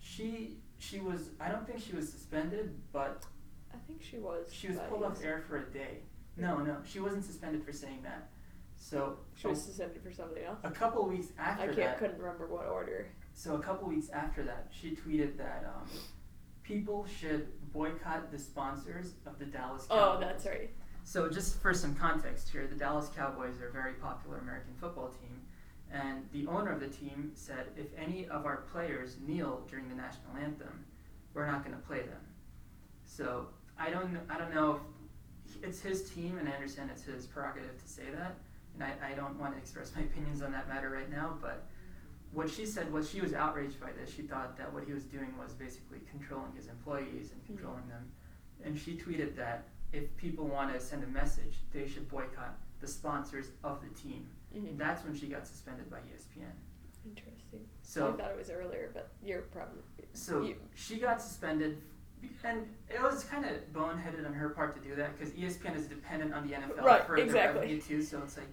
she 0.00 0.58
she 0.78 1.00
was 1.00 1.30
I 1.40 1.48
don't 1.48 1.66
think 1.66 1.80
she 1.82 1.94
was 1.94 2.10
suspended, 2.10 2.74
but 2.92 3.24
I 3.72 3.76
think 3.86 4.02
she 4.02 4.18
was. 4.18 4.52
she 4.52 4.68
was 4.68 4.78
pulled 4.88 5.04
off 5.04 5.22
air 5.24 5.42
for 5.48 5.56
a 5.58 5.64
day. 5.72 5.98
No, 6.36 6.58
no, 6.58 6.76
she 6.86 7.00
wasn't 7.00 7.24
suspended 7.24 7.64
for 7.64 7.72
saying 7.72 8.00
that. 8.04 8.28
So 8.76 9.18
She 9.34 9.48
was 9.48 9.60
suspended 9.62 10.02
for 10.02 10.12
something 10.12 10.42
else. 10.44 10.58
a 10.62 10.70
couple 10.70 11.06
weeks 11.08 11.28
after 11.38 11.66
that. 11.66 11.72
I 11.72 11.74
can't. 11.74 11.76
that, 11.76 11.98
Couldn't 11.98 12.18
remember 12.18 12.46
what 12.46 12.66
order. 12.66 13.06
so 13.34 13.56
a 13.56 13.58
couple 13.60 13.88
weeks 13.88 14.08
after 14.10 14.44
that, 14.44 14.68
she 14.70 14.92
tweeted 14.96 15.36
that 15.36 15.64
um, 15.74 15.88
people 16.62 17.06
should 17.18 17.48
boycott 17.72 18.30
the 18.30 18.38
sponsors 18.38 19.14
of 19.26 19.38
the 19.40 19.46
Dallas 19.46 19.86
Cowboys. 19.86 20.16
Oh, 20.16 20.20
that's 20.20 20.46
right. 20.46 20.70
So 21.02 21.28
just 21.28 21.60
for 21.60 21.74
some 21.74 21.94
context 21.96 22.50
here, 22.50 22.66
the 22.68 22.76
Dallas 22.76 23.08
Cowboys 23.16 23.58
are 23.60 23.68
a 23.68 23.72
very 23.72 23.94
popular 23.94 24.38
American 24.38 24.74
football 24.80 25.08
team, 25.08 25.37
And 25.92 26.28
the 26.32 26.46
owner 26.46 26.70
of 26.70 26.80
the 26.80 26.88
team 26.88 27.32
said, 27.34 27.68
if 27.76 27.86
any 27.96 28.28
of 28.28 28.44
our 28.44 28.58
players 28.72 29.16
kneel 29.26 29.62
during 29.70 29.88
the 29.88 29.94
national 29.94 30.36
anthem, 30.42 30.84
we're 31.32 31.46
not 31.46 31.64
going 31.64 31.74
to 31.74 31.82
play 31.82 32.00
them. 32.00 32.20
So 33.04 33.46
I 33.78 33.90
don't, 33.90 34.18
I 34.28 34.38
don't 34.38 34.54
know 34.54 34.80
if 35.46 35.64
it's 35.64 35.80
his 35.80 36.10
team, 36.10 36.38
and 36.38 36.48
I 36.48 36.52
understand 36.52 36.90
it's 36.92 37.04
his 37.04 37.26
prerogative 37.26 37.82
to 37.82 37.88
say 37.88 38.04
that. 38.14 38.36
And 38.74 38.82
I, 38.82 39.12
I 39.12 39.14
don't 39.14 39.38
want 39.38 39.54
to 39.54 39.58
express 39.58 39.92
my 39.96 40.02
opinions 40.02 40.42
on 40.42 40.52
that 40.52 40.68
matter 40.68 40.90
right 40.90 41.10
now, 41.10 41.38
but 41.40 41.66
what 42.32 42.50
she 42.50 42.66
said 42.66 42.92
was 42.92 43.08
she 43.08 43.22
was 43.22 43.32
outraged 43.32 43.80
by 43.80 43.90
this. 43.92 44.14
She 44.14 44.22
thought 44.22 44.58
that 44.58 44.72
what 44.72 44.84
he 44.84 44.92
was 44.92 45.04
doing 45.04 45.32
was 45.38 45.54
basically 45.54 46.00
controlling 46.10 46.52
his 46.54 46.68
employees 46.68 47.30
and 47.32 47.44
controlling 47.46 47.88
them. 47.88 48.10
And 48.62 48.78
she 48.78 48.94
tweeted 48.94 49.34
that 49.36 49.68
if 49.92 50.14
people 50.18 50.46
want 50.46 50.72
to 50.74 50.80
send 50.80 51.02
a 51.04 51.06
message, 51.06 51.56
they 51.72 51.88
should 51.88 52.08
boycott 52.10 52.58
the 52.80 52.86
sponsors 52.86 53.50
of 53.64 53.80
the 53.82 53.88
team. 54.00 54.28
Mhm. 54.54 54.78
That's 54.78 55.04
when 55.04 55.14
she 55.14 55.28
got 55.28 55.46
suspended 55.46 55.90
by 55.90 55.98
ESPN. 56.00 56.52
Interesting. 57.04 57.68
I 57.96 58.12
thought 58.12 58.30
it 58.30 58.36
was 58.36 58.50
earlier, 58.50 58.90
but 58.92 59.10
you're 59.22 59.42
probably 59.42 59.82
so 60.12 60.42
you- 60.42 60.60
she 60.74 60.98
got 60.98 61.22
suspended, 61.22 61.82
and 62.44 62.74
it 62.88 63.00
was 63.00 63.24
kind 63.24 63.44
of 63.44 63.56
boneheaded 63.72 64.26
on 64.26 64.32
her 64.34 64.50
part 64.50 64.74
to 64.76 64.80
do 64.88 64.94
that 64.96 65.16
because 65.16 65.32
ESPN 65.34 65.74
is 65.74 65.86
dependent 65.86 66.34
on 66.34 66.46
the 66.46 66.54
NFL 66.54 66.84
Right, 66.84 67.04
for 67.04 67.16
their 67.16 67.54
revenue 67.54 67.80
too. 67.80 68.02
So 68.02 68.22
it's 68.22 68.36
like 68.36 68.48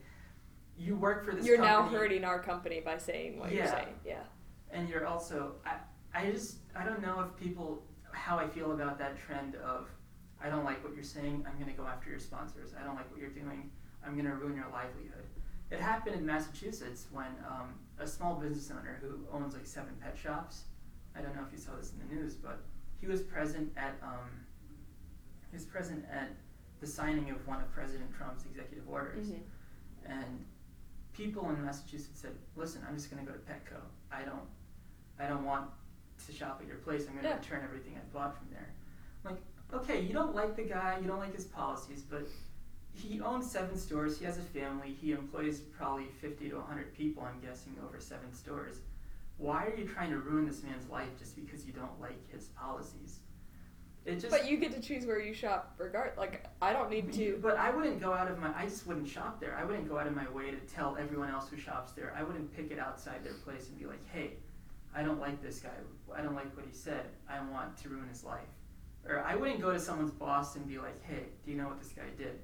you 0.78 0.96
work 0.96 1.24
for 1.26 1.32
this. 1.34 1.46
you're 1.46 1.58
now 1.58 1.84
hurting 1.84 2.24
our 2.24 2.40
company 2.42 2.80
by 2.82 2.98
saying 2.98 3.40
what 3.40 3.52
you're 3.52 3.68
saying. 3.68 4.00
Yeah. 4.06 4.24
and 4.72 4.90
you're 4.90 5.06
also 5.08 5.56
I, 5.66 5.78
I 6.14 6.32
just 6.32 6.58
I 6.76 6.84
don't 6.86 7.02
know 7.02 7.22
if 7.22 7.36
people 7.38 7.86
how 8.12 8.38
I 8.38 8.48
feel 8.48 8.72
about 8.74 8.98
that 9.00 9.18
trend 9.18 9.56
of 9.56 9.90
I 10.42 10.50
don't 10.50 10.66
like 10.66 10.84
what 10.84 10.94
you're 10.94 11.04
saying 11.04 11.46
I'm 11.48 11.58
gonna 11.60 11.72
go 11.74 11.86
after 11.86 12.10
your 12.10 12.20
sponsors 12.20 12.74
I 12.80 12.84
don't 12.84 12.96
like 12.96 13.10
what 13.12 13.20
you're 13.20 13.30
doing 13.30 13.72
I'm 14.06 14.16
gonna 14.16 14.36
ruin 14.36 14.56
your 14.56 14.70
livelihood 14.72 15.24
it 15.72 15.80
happened 15.80 16.16
in 16.16 16.26
Massachusetts 16.26 17.08
when 17.12 17.26
um, 17.50 17.74
a 18.00 18.06
small 18.06 18.36
business 18.36 18.70
owner 18.72 19.00
who 19.02 19.20
owns 19.36 19.56
like 19.56 19.66
seven 19.66 19.94
pet 20.02 20.16
shops 20.18 20.64
I 21.16 21.22
don't 21.22 21.36
know 21.36 21.42
if 21.46 21.52
you 21.52 21.58
saw 21.58 21.72
this 21.76 21.92
in 21.94 22.08
the 22.08 22.14
news 22.16 22.36
but 22.36 22.60
he 23.02 23.08
was 23.08 23.22
present 23.22 23.72
at 23.78 23.96
um, 24.04 24.30
he 25.50 25.56
was 25.58 25.66
present 25.66 26.06
at 26.12 26.30
the 26.82 26.88
signing 26.88 27.30
of 27.32 27.46
one 27.48 27.62
of 27.62 27.72
President 27.72 28.14
Trump's 28.16 28.46
executive 28.46 28.88
orders 28.90 29.28
Mhm. 29.30 29.40
and 30.06 30.46
people 31.14 31.50
in 31.50 31.64
Massachusetts 31.64 32.20
said, 32.20 32.36
"Listen, 32.58 32.82
I'm 32.88 32.96
just 32.96 33.10
going 33.10 33.26
to 33.26 33.32
go 33.32 33.36
to 33.38 33.44
Petco. 33.46 33.80
I 34.12 34.24
don't, 34.24 34.44
I 35.18 35.28
don't 35.28 35.46
want 35.46 35.70
to 36.26 36.32
shop 36.34 36.60
at 36.62 36.68
your 36.68 36.76
place. 36.80 37.04
I'm 37.08 37.14
going 37.14 37.24
to 37.24 37.30
Yeah. 37.30 37.38
return 37.38 37.64
everything 37.64 37.96
I 37.96 38.02
bought 38.14 38.38
from 38.38 38.48
there." 38.52 38.68
I'm 39.24 39.32
like, 39.32 39.42
okay, 39.74 40.02
you 40.02 40.12
don't 40.14 40.36
like 40.36 40.58
the 40.58 40.64
guy, 40.64 41.00
you 41.02 41.08
don't 41.08 41.20
like 41.20 41.34
his 41.34 41.46
policies, 41.46 42.02
but 42.04 42.28
he 42.96 43.22
owns 43.22 43.50
seven 43.50 43.78
stores. 43.78 44.18
He 44.18 44.26
has 44.26 44.38
a 44.38 44.42
family. 44.42 44.96
He 45.00 45.12
employs 45.12 45.60
probably 45.60 46.06
50 46.22 46.50
to 46.50 46.56
100 46.56 46.94
people. 46.96 47.24
I'm 47.24 47.40
guessing 47.40 47.76
over 47.86 48.00
seven 48.00 48.34
stores. 48.34 48.78
Why 49.38 49.66
are 49.66 49.76
you 49.76 49.86
trying 49.86 50.12
to 50.12 50.18
ruin 50.18 50.46
this 50.48 50.64
man's 50.64 50.90
life 50.90 51.10
just 51.20 51.36
because 51.36 51.66
you 51.66 51.74
don't 51.74 52.00
like 52.00 52.18
his 52.32 52.46
policies? 52.48 53.20
It 54.06 54.20
just 54.20 54.30
But 54.30 54.50
you 54.50 54.58
get 54.58 54.72
to 54.74 54.80
choose 54.80 55.06
where 55.06 55.20
you 55.20 55.34
shop, 55.34 55.76
regard. 55.78 56.12
Like 56.16 56.46
I 56.62 56.72
don't 56.74 56.90
need 56.92 57.12
to. 57.14 57.40
but 57.42 57.58
I 57.58 57.72
wouldn't 57.72 58.00
go 58.00 58.14
out 58.14 58.30
of 58.30 58.38
my. 58.38 58.56
I 58.56 58.66
just 58.66 58.86
wouldn't 58.86 59.08
shop 59.08 59.42
there. 59.42 59.58
I 59.60 59.66
wouldn't 59.66 59.90
go 59.90 59.98
out 59.98 60.06
of 60.08 60.16
my 60.16 60.30
way 60.30 60.52
to 60.52 60.58
tell 60.74 60.96
everyone 60.96 61.30
else 61.32 61.50
who 61.50 61.58
shops 61.58 61.92
there. 61.94 62.16
I 62.18 62.22
wouldn't 62.24 62.56
pick 62.56 62.72
it 62.72 62.78
outside 62.80 63.24
their 63.24 63.34
place 63.34 63.68
and 63.68 63.80
be 63.80 63.88
like, 63.88 64.08
"Hey, 64.08 64.34
I 64.96 65.02
don't 65.02 65.20
like 65.20 65.42
this 65.42 65.60
guy. 65.60 65.72
I 66.16 66.22
don't 66.22 66.36
like 66.36 66.56
what 66.56 66.66
he 66.66 66.72
said. 66.72 67.08
I 67.28 67.40
want 67.52 67.78
to 67.80 67.90
ruin 67.90 68.08
his 68.08 68.24
life." 68.24 68.48
Or 69.08 69.20
I 69.22 69.36
wouldn't 69.36 69.60
go 69.60 69.72
to 69.74 69.80
someone's 69.80 70.12
boss 70.12 70.56
and 70.56 70.68
be 70.68 70.78
like, 70.78 71.02
"Hey, 71.04 71.24
do 71.44 71.52
you 71.52 71.58
know 71.58 71.68
what 71.68 71.80
this 71.80 71.92
guy 71.92 72.10
did?" 72.16 72.40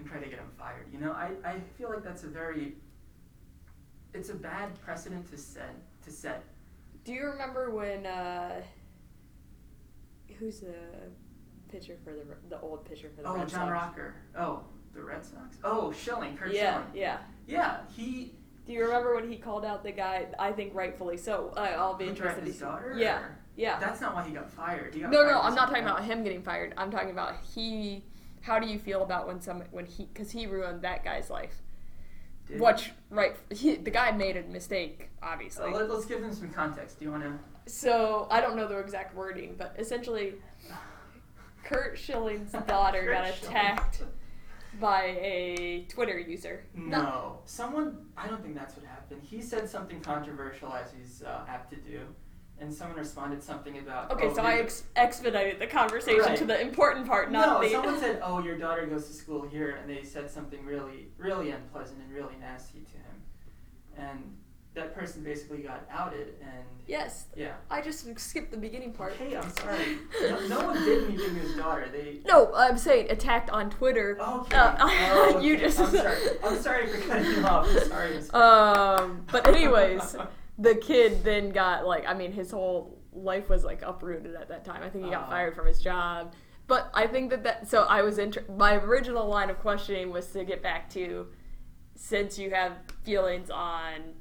And 0.00 0.08
try 0.08 0.18
to 0.18 0.26
get 0.30 0.38
him 0.38 0.48
fired. 0.58 0.86
You 0.90 0.98
know, 0.98 1.12
I, 1.12 1.32
I 1.44 1.60
feel 1.76 1.90
like 1.90 2.02
that's 2.02 2.24
a 2.24 2.28
very. 2.28 2.72
It's 4.14 4.30
a 4.30 4.34
bad 4.34 4.80
precedent 4.80 5.30
to 5.30 5.36
set. 5.36 5.74
To 6.04 6.10
set. 6.10 6.42
Do 7.04 7.12
you 7.12 7.26
remember 7.26 7.70
when? 7.70 8.06
uh 8.06 8.62
Who's 10.38 10.60
the 10.60 10.74
pitcher 11.70 11.98
for 12.02 12.14
the 12.14 12.24
the 12.48 12.58
old 12.62 12.86
pitcher 12.86 13.10
for 13.14 13.20
the 13.22 13.28
Oh, 13.28 13.34
Red 13.36 13.48
John 13.48 13.60
Sox? 13.68 13.70
Rocker. 13.72 14.14
Oh, 14.38 14.62
the 14.94 15.02
Red 15.02 15.22
Sox. 15.24 15.58
Oh, 15.64 15.92
Schilling. 15.92 16.34
Curt 16.34 16.52
Yeah, 16.54 16.72
Schilling. 16.76 16.86
yeah. 16.94 17.18
Yeah, 17.46 17.76
he. 17.94 18.32
Do 18.66 18.72
you 18.72 18.82
remember 18.84 19.14
when 19.16 19.28
he 19.30 19.36
called 19.36 19.66
out 19.66 19.82
the 19.82 19.92
guy? 19.92 20.28
I 20.38 20.52
think 20.52 20.74
rightfully 20.74 21.18
so. 21.18 21.52
I 21.58 21.70
I'll 21.72 21.94
be 21.94 22.06
interested 22.06 22.44
his 22.44 22.58
daughter? 22.58 22.94
Yeah, 22.96 23.20
yeah. 23.56 23.78
That's 23.78 24.00
not 24.00 24.14
why 24.14 24.24
he 24.24 24.32
got 24.32 24.50
fired. 24.50 24.94
He 24.94 25.00
got 25.00 25.10
No, 25.10 25.18
fired 25.18 25.30
no, 25.30 25.40
I'm 25.42 25.54
not 25.54 25.68
talking 25.68 25.82
about 25.84 26.04
him 26.04 26.22
getting 26.24 26.42
fired. 26.42 26.72
I'm 26.78 26.90
talking 26.90 27.10
about 27.10 27.34
he. 27.54 28.04
How 28.42 28.58
do 28.58 28.66
you 28.66 28.78
feel 28.78 29.02
about 29.02 29.26
when 29.26 29.40
some 29.40 29.62
when 29.70 29.86
he 29.86 30.04
because 30.06 30.30
he 30.30 30.46
ruined 30.46 30.82
that 30.82 31.04
guy's 31.04 31.30
life? 31.30 31.60
Did- 32.48 32.60
Which 32.60 32.90
right, 33.10 33.36
he, 33.50 33.76
the 33.76 33.90
guy 33.90 34.10
made 34.12 34.36
a 34.36 34.42
mistake, 34.42 35.08
obviously. 35.22 35.66
Uh, 35.66 35.76
let, 35.76 35.90
us 35.90 36.04
give 36.06 36.22
him 36.22 36.32
some 36.32 36.50
context. 36.50 36.98
Do 36.98 37.04
you 37.04 37.10
want 37.12 37.22
to? 37.22 37.38
So 37.70 38.26
I 38.30 38.40
don't 38.40 38.56
know 38.56 38.66
the 38.66 38.78
exact 38.78 39.14
wording, 39.14 39.54
but 39.58 39.76
essentially, 39.78 40.34
Curt 41.64 41.98
Schilling's 41.98 42.52
daughter 42.66 43.02
Curt 43.04 43.12
got 43.12 43.34
Schilling. 43.34 43.54
attacked 43.56 44.02
by 44.80 45.16
a 45.20 45.84
Twitter 45.88 46.18
user. 46.18 46.64
No. 46.74 47.40
Someone. 47.44 48.06
I 48.16 48.26
don't 48.26 48.42
think 48.42 48.54
that's 48.54 48.76
what 48.76 48.86
happened. 48.86 49.20
He 49.22 49.42
said 49.42 49.68
something 49.68 50.00
controversial 50.00 50.72
as 50.72 50.92
he's 50.92 51.22
uh, 51.22 51.44
apt 51.48 51.70
to 51.70 51.76
do, 51.76 52.00
and 52.60 52.72
someone 52.72 52.98
responded 52.98 53.42
something 53.42 53.78
about. 53.78 54.10
Okay, 54.12 54.26
oh, 54.28 54.34
so 54.34 54.42
I 54.42 54.56
ex- 54.56 54.84
expedited 54.96 55.58
the 55.58 55.66
conversation 55.66 56.20
Right. 56.20 56.36
to 56.38 56.44
the 56.44 56.60
important 56.60 57.06
part, 57.06 57.32
not 57.32 57.60
no, 57.62 57.66
the. 57.68 57.70
someone 57.74 57.98
said, 57.98 58.20
"Oh, 58.22 58.42
your 58.42 58.58
daughter 58.58 58.86
goes 58.86 59.06
to 59.08 59.12
school 59.12 59.42
here," 59.42 59.76
and 59.80 59.88
they 59.88 60.02
said 60.04 60.30
something 60.30 60.64
really, 60.64 61.08
really 61.16 61.50
unpleasant 61.50 62.00
and 62.02 62.12
really 62.12 62.36
nasty 62.40 62.80
to 62.80 62.92
him, 62.92 64.08
and 64.08 64.36
that 64.74 64.94
person 64.94 65.24
basically 65.24 65.58
got 65.58 65.84
outed. 65.90 66.34
And 66.40 66.64
yes, 66.86 67.26
yeah. 67.34 67.54
I 67.70 67.80
just 67.80 68.06
skipped 68.20 68.50
the 68.52 68.56
beginning 68.56 68.92
part. 68.92 69.14
Hey, 69.14 69.36
I'm 69.36 69.50
sorry. 69.56 69.98
no, 70.22 70.46
no 70.46 70.64
one 70.66 70.84
did 70.84 71.04
anything 71.08 71.34
to 71.34 71.40
his 71.40 71.56
daughter. 71.56 71.88
They. 71.90 72.20
No, 72.26 72.52
I'm 72.54 72.78
saying 72.78 73.10
attacked 73.10 73.50
on 73.50 73.70
Twitter. 73.70 74.16
Okay. 74.20 74.56
Uh, 74.56 74.76
Oh, 75.12 75.40
you 75.42 75.56
just- 75.56 75.80
I'm 75.80 75.90
sorry. 75.90 76.18
I'm 76.44 76.58
sorry 76.60 76.86
for 76.86 76.98
cutting 77.08 77.30
you 77.32 77.44
off. 77.44 77.66
I'm 77.68 77.88
sorry. 77.88 78.16
I'm 78.16 78.22
sorry. 78.22 78.98
Um, 79.00 79.26
but 79.32 79.46
anyways, 79.48 80.14
the 80.60 80.74
kid 80.76 81.24
then 81.24 81.50
got 81.50 81.86
like, 81.86 82.06
I 82.06 82.14
mean, 82.14 82.32
his 82.32 82.50
whole 82.50 82.98
life 83.12 83.48
was 83.48 83.64
like 83.64 83.82
uprooted 83.82 84.34
at 84.36 84.48
that 84.48 84.64
time. 84.64 84.82
I 84.82 84.90
think 84.90 85.04
he 85.06 85.10
got 85.10 85.26
Oh. 85.26 85.30
fired 85.30 85.56
from 85.56 85.66
his 85.66 85.80
job. 85.82 86.34
But 86.66 86.90
I 86.94 87.06
think 87.08 87.30
that 87.30 87.42
that 87.44 87.68
so 87.68 87.82
I 87.84 88.02
was 88.02 88.18
inter- 88.18 88.44
my 88.56 88.74
original 88.76 89.26
line 89.26 89.50
of 89.50 89.58
questioning 89.58 90.10
was 90.10 90.26
to 90.32 90.44
get 90.44 90.62
back 90.62 90.88
to 90.90 91.26
since 91.96 92.38
you 92.38 92.50
have 92.50 92.72
feelings 93.02 93.50
on 93.50 94.14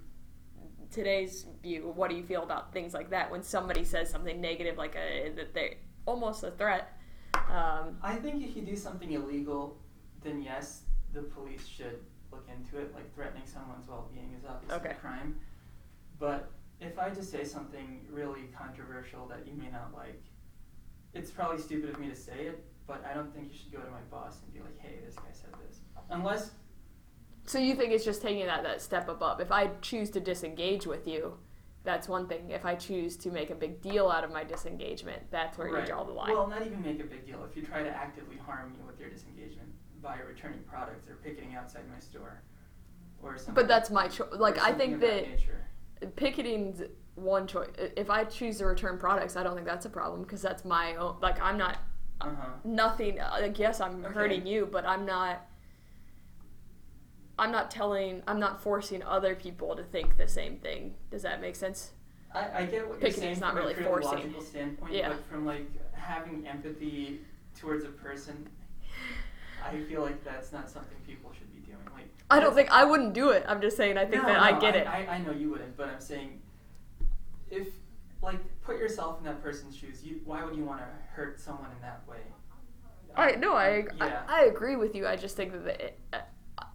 today's 0.92 1.46
view, 1.62 1.92
what 1.96 2.10
do 2.10 2.16
you 2.16 2.24
feel 2.24 2.42
about 2.44 2.74
things 2.74 2.94
like 2.94 3.10
that 3.12 3.30
when 3.30 3.44
somebody 3.44 3.84
says 3.84 4.10
something 4.10 4.42
negative 4.42 4.78
like 4.78 4.96
a 4.96 5.32
that 5.36 5.54
they 5.54 5.78
almost 6.06 6.44
a 6.44 6.52
threat? 6.52 6.98
Um, 7.36 7.98
I 8.02 8.16
think 8.16 8.44
if 8.44 8.56
you 8.56 8.64
do 8.64 8.76
something 8.76 9.12
illegal, 9.12 9.78
then 10.24 10.42
yes, 10.42 10.84
the 11.14 11.22
police 11.22 11.66
should 11.68 12.00
look 12.32 12.48
into 12.52 12.80
it. 12.80 12.94
Like 12.96 13.14
threatening 13.14 13.44
someone's 13.46 13.88
well-being 13.88 14.34
is 14.38 14.46
obviously 14.48 14.78
Okay. 14.78 14.92
a 14.92 14.96
crime. 14.96 15.40
But 16.20 16.52
if 16.82 17.00
I 17.00 17.10
just 17.10 17.32
say 17.32 17.44
something 17.44 18.06
really 18.10 18.50
controversial 18.58 19.26
that 19.28 19.48
you 19.48 19.54
may 19.54 19.70
not 19.70 19.94
like, 19.94 20.22
it's 21.14 21.32
probably 21.32 21.62
stupid 21.62 21.90
of 21.90 22.00
me 22.00 22.10
to 22.10 22.16
say 22.16 22.48
it. 22.48 22.66
But 22.88 23.06
I 23.10 23.14
don't 23.14 23.34
think 23.34 23.52
you 23.52 23.58
should 23.58 23.72
go 23.72 23.80
to 23.80 23.92
my 23.92 24.02
boss 24.10 24.40
and 24.44 24.54
be 24.54 24.60
like, 24.62 24.78
"Hey, 24.80 25.00
this 25.06 25.16
guy 25.16 25.32
said 25.32 25.52
this," 25.66 25.82
unless 26.10 26.52
So 27.46 27.60
you 27.60 27.76
think 27.76 27.94
it's 27.94 28.06
just 28.06 28.22
taking 28.22 28.46
that 28.48 28.64
that 28.64 28.82
step 28.82 29.10
above? 29.10 29.40
If 29.40 29.52
I 29.52 29.68
choose 29.82 30.10
to 30.12 30.20
disengage 30.20 30.86
with 30.88 31.08
you, 31.08 31.38
that's 31.84 32.08
one 32.08 32.28
thing. 32.28 32.50
If 32.50 32.66
I 32.66 32.76
choose 32.76 33.16
to 33.18 33.32
make 33.32 33.50
a 33.50 33.56
big 33.56 33.82
deal 33.82 34.10
out 34.10 34.24
of 34.24 34.32
my 34.32 34.44
disengagement, 34.44 35.32
that's 35.32 35.58
where 35.58 35.68
you 35.68 35.86
draw 35.86 36.04
the 36.04 36.12
line. 36.12 36.32
Well, 36.32 36.48
not 36.48 36.66
even 36.66 36.82
make 36.82 37.00
a 37.00 37.06
big 37.06 37.26
deal. 37.26 37.44
If 37.50 37.56
you 37.56 37.64
try 37.64 37.84
to 37.84 37.90
actively 37.90 38.38
harm 38.38 38.74
me 38.74 38.80
with 38.86 39.00
your 39.00 39.10
disengagement 39.10 39.70
by 40.02 40.20
returning 40.20 40.62
products 40.64 41.08
or 41.08 41.16
picketing 41.16 41.56
outside 41.56 41.84
my 41.92 42.00
store, 42.00 42.42
or 43.22 43.38
something. 43.38 43.54
but 43.54 43.68
that's 43.68 43.90
my 43.90 44.08
choice. 44.08 44.30
Like 44.34 44.58
I 44.58 44.74
think 44.74 45.00
that 45.02 45.30
nature. 45.30 45.69
Picketing's 46.08 46.82
one 47.16 47.48
choice. 47.48 47.70
If 47.98 48.10
I 48.10 48.24
choose 48.24 48.58
to 48.60 48.66
return 48.66 48.98
products, 48.98 49.36
I 49.36 49.44
don't 49.44 49.56
think 49.56 49.68
that's 49.68 49.86
a 49.86 49.90
problem 49.90 50.22
because 50.24 50.42
that's 50.42 50.64
my 50.66 50.96
own. 50.96 51.18
Like 51.22 51.42
I'm 51.42 51.58
not 51.58 51.78
Uh-huh. 52.22 52.46
nothing. 52.64 53.20
uh, 53.20 53.38
Like 53.42 53.58
yes, 53.60 53.80
I'm 53.82 54.04
Okay. 54.06 54.14
hurting 54.14 54.46
you, 54.48 54.66
but 54.72 54.86
I'm 54.86 55.06
not. 55.06 55.46
I'm 57.38 57.52
not 57.52 57.72
telling. 57.72 58.22
I'm 58.28 58.40
not 58.40 58.62
forcing 58.62 59.02
other 59.04 59.34
people 59.36 59.76
to 59.76 59.84
think 59.84 60.18
the 60.18 60.28
same 60.28 60.58
thing. 60.58 60.96
Does 61.10 61.22
that 61.22 61.40
make 61.42 61.56
sense? 61.56 61.92
I, 62.34 62.40
I 62.60 62.66
get 62.66 62.82
what 62.88 63.00
you're 63.02 63.10
Picketing's 63.10 63.16
saying 63.16 63.40
not 63.40 63.54
from 63.56 63.66
really 63.66 63.84
a 63.84 63.90
logical 63.90 64.42
standpoint, 64.42 64.94
Yeah. 64.94 65.10
but 65.10 65.26
from 65.30 65.46
like 65.46 65.66
having 65.94 66.46
empathy 66.46 67.22
towards 67.60 67.86
a 67.86 67.90
person, 67.90 68.48
I 69.66 69.78
feel 69.84 70.02
like 70.02 70.24
that's 70.24 70.52
not 70.52 70.70
something 70.70 70.98
people 71.08 71.32
should 71.34 71.52
be 71.54 71.60
doing. 71.62 71.80
Like 71.94 72.10
I 72.32 72.40
don't 72.40 72.54
think 72.54 72.70
I 72.72 72.84
wouldn't 72.84 73.14
do 73.14 73.30
it. 73.30 73.44
I'm 73.48 73.60
just 73.62 73.76
saying 73.76 73.98
I 73.98 74.06
think 74.06 74.22
No, 74.24 74.30
that 74.30 74.40
I 74.40 74.52
no, 74.52 74.60
get 74.62 74.76
it. 74.76 74.88
I, 74.88 75.06
I 75.08 75.18
know 75.20 75.32
you 75.32 75.50
wouldn't, 75.50 75.76
but 75.76 75.88
I'm 75.90 76.00
saying 76.02 76.40
if 77.50 77.68
like 78.22 78.40
put 78.62 78.78
yourself 78.78 79.18
in 79.20 79.26
that 79.26 79.42
person's 79.42 79.76
shoes, 79.76 80.04
you 80.04 80.22
why 80.26 80.44
would 80.44 80.56
you 80.56 80.64
want 80.66 80.80
to 80.82 80.86
hurt 81.14 81.40
someone 81.40 81.72
in 81.76 81.82
that 81.82 82.02
way? 82.08 82.18
I 83.16 83.32
no, 83.36 83.54
I, 83.56 83.86
Yeah. 83.98 84.22
I 84.28 84.42
I 84.42 84.46
agree 84.46 84.76
with 84.76 84.96
you. 84.96 85.08
I 85.08 85.16
just 85.16 85.36
think 85.36 85.54
that 85.66 85.82
it, 85.82 86.00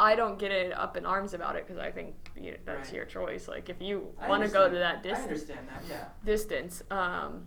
I 0.01 0.17
don't 0.17 0.39
get 0.39 0.51
it 0.51 0.73
up 0.73 0.97
in 0.97 1.07
arms 1.07 1.35
about 1.35 1.55
it 1.57 1.67
because 1.67 1.81
I 1.81 1.91
think 1.93 2.15
you 2.37 2.53
know, 2.53 2.57
that's 2.65 2.89
Right. 2.89 2.97
your 2.97 3.05
choice. 3.05 3.47
Like 3.47 3.69
if 3.69 3.81
you 3.81 4.09
want 4.29 4.43
to 4.43 4.49
go 4.49 4.69
to 4.69 4.77
that 4.79 4.97
I 4.99 5.01
distance, 5.03 5.23
understand 5.29 5.69
that. 5.69 5.83
Yeah. 5.89 6.05
distance. 6.25 6.83
Um, 6.91 7.47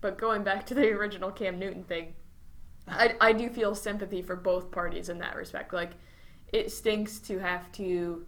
but 0.00 0.18
going 0.18 0.42
back 0.42 0.66
to 0.66 0.74
the 0.74 0.88
original 0.98 1.30
Cam 1.30 1.58
Newton 1.58 1.84
thing, 1.84 2.14
I, 2.88 3.14
I 3.20 3.32
do 3.32 3.48
feel 3.48 3.74
sympathy 3.74 4.20
for 4.22 4.34
both 4.36 4.70
parties 4.70 5.08
in 5.08 5.18
that 5.18 5.36
respect. 5.36 5.72
Like, 5.72 5.92
it 6.54 6.70
stinks 6.70 7.18
to 7.18 7.38
have 7.40 7.70
to 7.72 8.24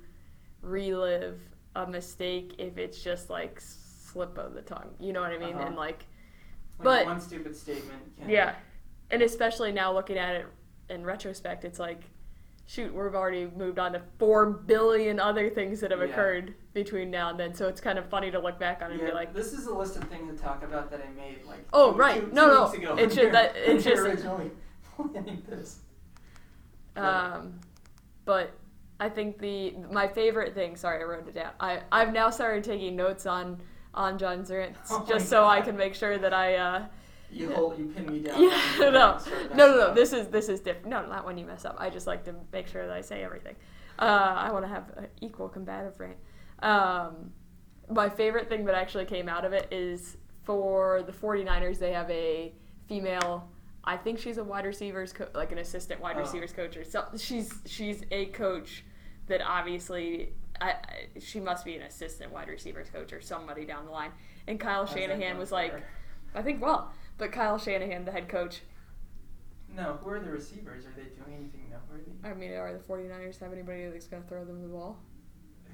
relive 0.60 1.40
a 1.76 1.86
mistake 1.86 2.54
if 2.58 2.76
it's 2.76 3.00
just 3.02 3.30
like 3.30 3.60
slip 3.60 4.36
of 4.36 4.52
the 4.54 4.62
tongue. 4.62 4.90
You 4.98 5.12
know 5.12 5.20
what 5.20 5.30
I 5.30 5.38
mean? 5.38 5.54
Uh-huh. 5.54 5.66
And 5.68 5.76
like, 5.76 6.04
Like 6.78 6.84
But- 6.84 7.06
one 7.06 7.20
stupid 7.20 7.54
statement. 7.56 8.16
Can, 8.18 8.28
yeah, 8.28 8.54
and 9.10 9.22
especially 9.22 9.72
now 9.72 9.92
looking 9.94 10.18
at 10.18 10.34
it 10.34 10.46
in 10.90 11.04
retrospect, 11.06 11.64
it's 11.64 11.78
like, 11.78 12.02
shoot, 12.66 12.92
we've 12.92 13.14
already 13.14 13.46
moved 13.56 13.78
on 13.78 13.92
to 13.92 14.02
four 14.18 14.44
billion 14.46 15.20
other 15.20 15.48
things 15.48 15.80
that 15.80 15.90
have 15.92 16.00
Yeah. 16.00 16.06
occurred 16.06 16.54
between 16.74 17.10
now 17.12 17.30
and 17.30 17.38
then. 17.40 17.54
So 17.54 17.68
it's 17.68 17.80
kind 17.80 17.96
of 17.98 18.06
funny 18.10 18.30
to 18.32 18.38
look 18.40 18.58
back 18.58 18.82
on 18.82 18.90
and 18.90 19.00
Yeah, 19.00 19.06
be 19.06 19.12
like, 19.12 19.32
this 19.32 19.52
is 19.52 19.68
a 19.68 19.74
list 19.74 19.96
of 19.96 20.04
things 20.08 20.36
to 20.36 20.44
talk 20.44 20.62
about 20.64 20.90
that 20.90 21.00
I 21.00 21.10
made 21.16 21.44
like. 21.46 21.64
Oh, 21.72 21.92
two- 21.92 21.98
right. 21.98 22.20
two- 22.26 22.32
No, 22.32 22.48
two 22.48 22.54
no. 22.54 22.64
weeks 22.64 22.78
ago 22.78 22.96
It's 22.96 23.14
just 23.14 23.32
that- 23.32 23.52
it's 23.56 23.84
just- 23.84 24.02
originally 24.02 24.50
planning 24.96 25.42
this. 25.48 25.78
Um, 26.96 27.60
but 28.26 28.50
I 29.00 29.08
think 29.08 29.38
the 29.38 29.74
my 29.90 30.06
favorite 30.06 30.54
thing. 30.54 30.76
Sorry, 30.76 31.00
I 31.00 31.04
wrote 31.04 31.26
it 31.26 31.34
down. 31.34 31.52
I 31.58 31.80
I've 31.90 32.12
now 32.12 32.28
started 32.28 32.62
taking 32.64 32.94
notes 32.96 33.24
on 33.24 33.62
on 33.94 34.18
John's 34.18 34.50
rants 34.50 34.90
Oh 34.92 35.02
just 35.08 35.30
so 35.30 35.46
I 35.46 35.62
can 35.62 35.76
make 35.76 35.94
sure 35.94 36.18
that 36.18 36.34
I. 36.34 36.56
Uh, 36.56 36.86
You 37.30 37.50
hold, 37.52 37.78
you 37.78 37.86
pin 37.86 38.06
me 38.06 38.20
down. 38.20 38.40
yeah, 38.42 38.60
no, 38.78 38.90
no, 38.90 39.18
no, 39.54 39.66
no. 39.76 39.94
This 39.94 40.12
is 40.12 40.28
this 40.28 40.48
is 40.50 40.60
different. 40.60 40.88
No, 40.88 41.06
not 41.06 41.24
when 41.24 41.38
you 41.38 41.46
mess 41.46 41.64
up. 41.64 41.76
I 41.78 41.88
just 41.90 42.06
like 42.06 42.24
to 42.26 42.34
make 42.52 42.66
sure 42.68 42.86
that 42.86 42.94
I 42.96 43.00
say 43.00 43.22
everything. 43.24 43.56
Uh, 43.98 44.34
I 44.46 44.52
want 44.52 44.64
to 44.64 44.68
have 44.68 44.90
an 44.98 45.06
equal 45.22 45.48
combative 45.48 45.98
rant. 45.98 46.18
Um, 46.62 47.32
my 47.90 48.08
favorite 48.10 48.48
thing 48.48 48.64
that 48.66 48.74
actually 48.74 49.06
came 49.06 49.28
out 49.28 49.44
of 49.44 49.52
it 49.54 49.66
is 49.70 50.18
for 50.44 51.02
the 51.02 51.12
49ers, 51.12 51.78
they 51.78 51.92
have 51.92 52.10
a 52.10 52.52
female. 52.88 53.48
I 53.86 53.96
think 53.96 54.18
she's 54.18 54.38
a 54.38 54.44
wide 54.44 54.64
receivers, 54.66 55.12
co- 55.12 55.28
like 55.34 55.52
an 55.52 55.58
assistant 55.58 56.00
wide 56.00 56.16
Oh. 56.16 56.20
receivers 56.20 56.52
coach, 56.52 56.76
or 56.76 56.84
so. 56.84 57.04
She's 57.16 57.52
she's 57.66 58.02
a 58.10 58.26
coach 58.26 58.84
that 59.28 59.40
obviously 59.40 60.32
I, 60.60 60.70
I, 60.70 60.80
she 61.20 61.38
must 61.40 61.64
be 61.64 61.76
an 61.76 61.82
assistant 61.82 62.32
wide 62.32 62.48
receivers 62.48 62.88
coach 62.90 63.12
or 63.12 63.20
somebody 63.20 63.64
down 63.64 63.84
the 63.84 63.90
line. 63.92 64.10
And 64.48 64.58
Kyle 64.58 64.86
Shanahan 64.86 65.38
was 65.38 65.52
like, 65.52 65.72
her? 65.72 65.82
I 66.34 66.42
think 66.42 66.60
well, 66.62 66.92
but 67.18 67.30
Kyle 67.32 67.58
Shanahan, 67.58 68.04
the 68.04 68.12
head 68.12 68.28
coach, 68.28 68.60
No, 69.74 69.98
who 70.02 70.10
are 70.10 70.20
the 70.20 70.30
receivers? 70.30 70.84
Are 70.86 70.92
they 70.96 71.02
doing 71.04 71.36
anything 71.38 71.70
noteworthy? 71.70 72.10
I 72.24 72.34
mean, 72.34 72.52
are 72.52 72.72
the 72.72 72.78
49ers 72.78 73.38
have 73.40 73.52
anybody 73.52 73.86
that's 73.88 74.06
going 74.06 74.22
to 74.22 74.28
throw 74.28 74.44
them 74.44 74.62
the 74.62 74.68
ball? 74.68 74.96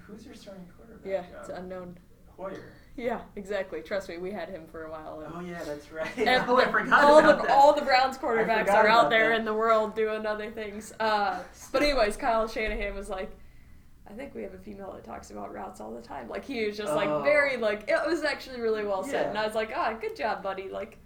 Who's 0.07 0.27
your 0.27 0.35
starting 0.35 0.67
quarterback? 0.77 1.07
Yeah, 1.07 1.25
it's 1.41 1.51
Uh, 1.51 1.55
unknown. 1.55 1.97
Hoyer. 2.37 2.73
Yeah, 2.97 3.21
exactly. 3.37 3.81
Trust 3.81 4.09
me, 4.09 4.19
we 4.19 4.31
had 4.31 4.51
him 4.51 4.67
for 4.71 4.85
a 4.85 4.91
while. 4.91 5.23
Oh 5.35 5.41
yeah, 5.41 5.63
that's 5.65 5.91
right. 5.91 6.11
and 6.19 6.45
oh, 6.49 6.57
I 6.59 6.71
forgot 6.71 7.05
all 7.05 7.19
about 7.19 7.41
the 7.41 7.47
that. 7.49 7.53
all 7.57 7.73
the 7.75 7.83
Browns 7.83 8.19
quarterbacks 8.19 8.69
are 8.69 8.87
out 8.87 9.09
there 9.09 9.31
that. 9.31 9.39
in 9.39 9.45
the 9.45 9.55
world 9.55 9.95
doing 9.95 10.27
other 10.27 10.51
things. 10.51 10.93
Uh, 11.01 11.43
but 11.73 11.83
anyways, 11.83 12.17
Kyle 12.17 12.47
Shanahan 12.47 12.95
was 12.95 13.09
like, 13.09 13.31
I 14.07 14.13
think 14.13 14.35
we 14.35 14.43
have 14.43 14.53
a 14.53 14.59
female 14.59 14.93
that 14.93 15.05
talks 15.05 15.31
about 15.31 15.55
routes 15.55 15.81
all 15.81 15.95
the 15.95 16.03
time. 16.03 16.29
Like 16.29 16.45
he 16.45 16.67
was 16.67 16.77
just 16.77 16.93
like 16.93 17.09
Oh. 17.09 17.23
very 17.23 17.57
like 17.57 17.89
it 17.89 17.99
was 18.07 18.25
actually 18.25 18.61
really 18.61 18.85
well 18.85 19.03
said, 19.03 19.23
Yeah. 19.23 19.29
and 19.31 19.39
I 19.39 19.47
was 19.47 19.55
like, 19.55 19.73
ah, 19.75 19.95
good 19.99 20.15
job, 20.17 20.43
buddy. 20.43 20.69
Like 20.69 20.99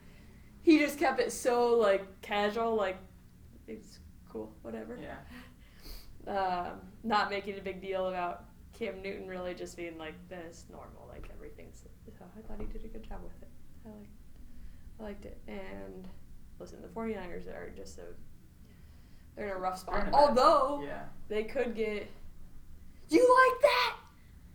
he 0.63 0.79
just 0.79 0.99
kept 0.99 1.21
it 1.21 1.31
so 1.31 1.75
like 1.77 2.05
casual, 2.21 2.75
like 2.75 2.97
it's 3.69 4.01
cool, 4.29 4.53
whatever. 4.63 4.99
Yeah. 5.01 5.17
um, 6.67 6.81
not 7.05 7.31
making 7.31 7.57
a 7.59 7.63
big 7.63 7.81
deal 7.81 8.09
about 8.09 8.47
Cam 8.77 9.01
Newton 9.03 9.29
really 9.29 9.55
just 9.55 9.77
being 9.77 9.97
like 9.99 10.15
this 10.29 10.65
normal, 10.71 11.06
like 11.17 11.31
everything's. 11.35 11.83
So 12.19 12.25
I 12.37 12.41
thought 12.47 12.61
he 12.61 12.67
did 12.67 12.85
a 12.85 12.89
good 12.89 13.03
job 13.09 13.19
with 13.23 13.43
it. 13.43 13.49
I 13.85 13.89
liked, 13.91 14.11
I 15.01 15.03
liked 15.03 15.25
it. 15.25 15.39
And 15.49 16.09
listen, 16.59 16.81
the 16.83 16.89
49ers 16.89 17.47
are 17.49 17.71
just 17.77 17.99
a, 17.99 18.03
they're 19.35 19.47
in 19.47 19.53
a 19.53 19.57
rough 19.59 19.79
spot. 19.79 20.09
Although 20.13 20.83
Yeah. 20.85 21.05
they 21.29 21.45
could 21.45 21.75
get. 21.75 22.09
You 23.09 23.21
like 23.51 23.63
that? 23.63 23.97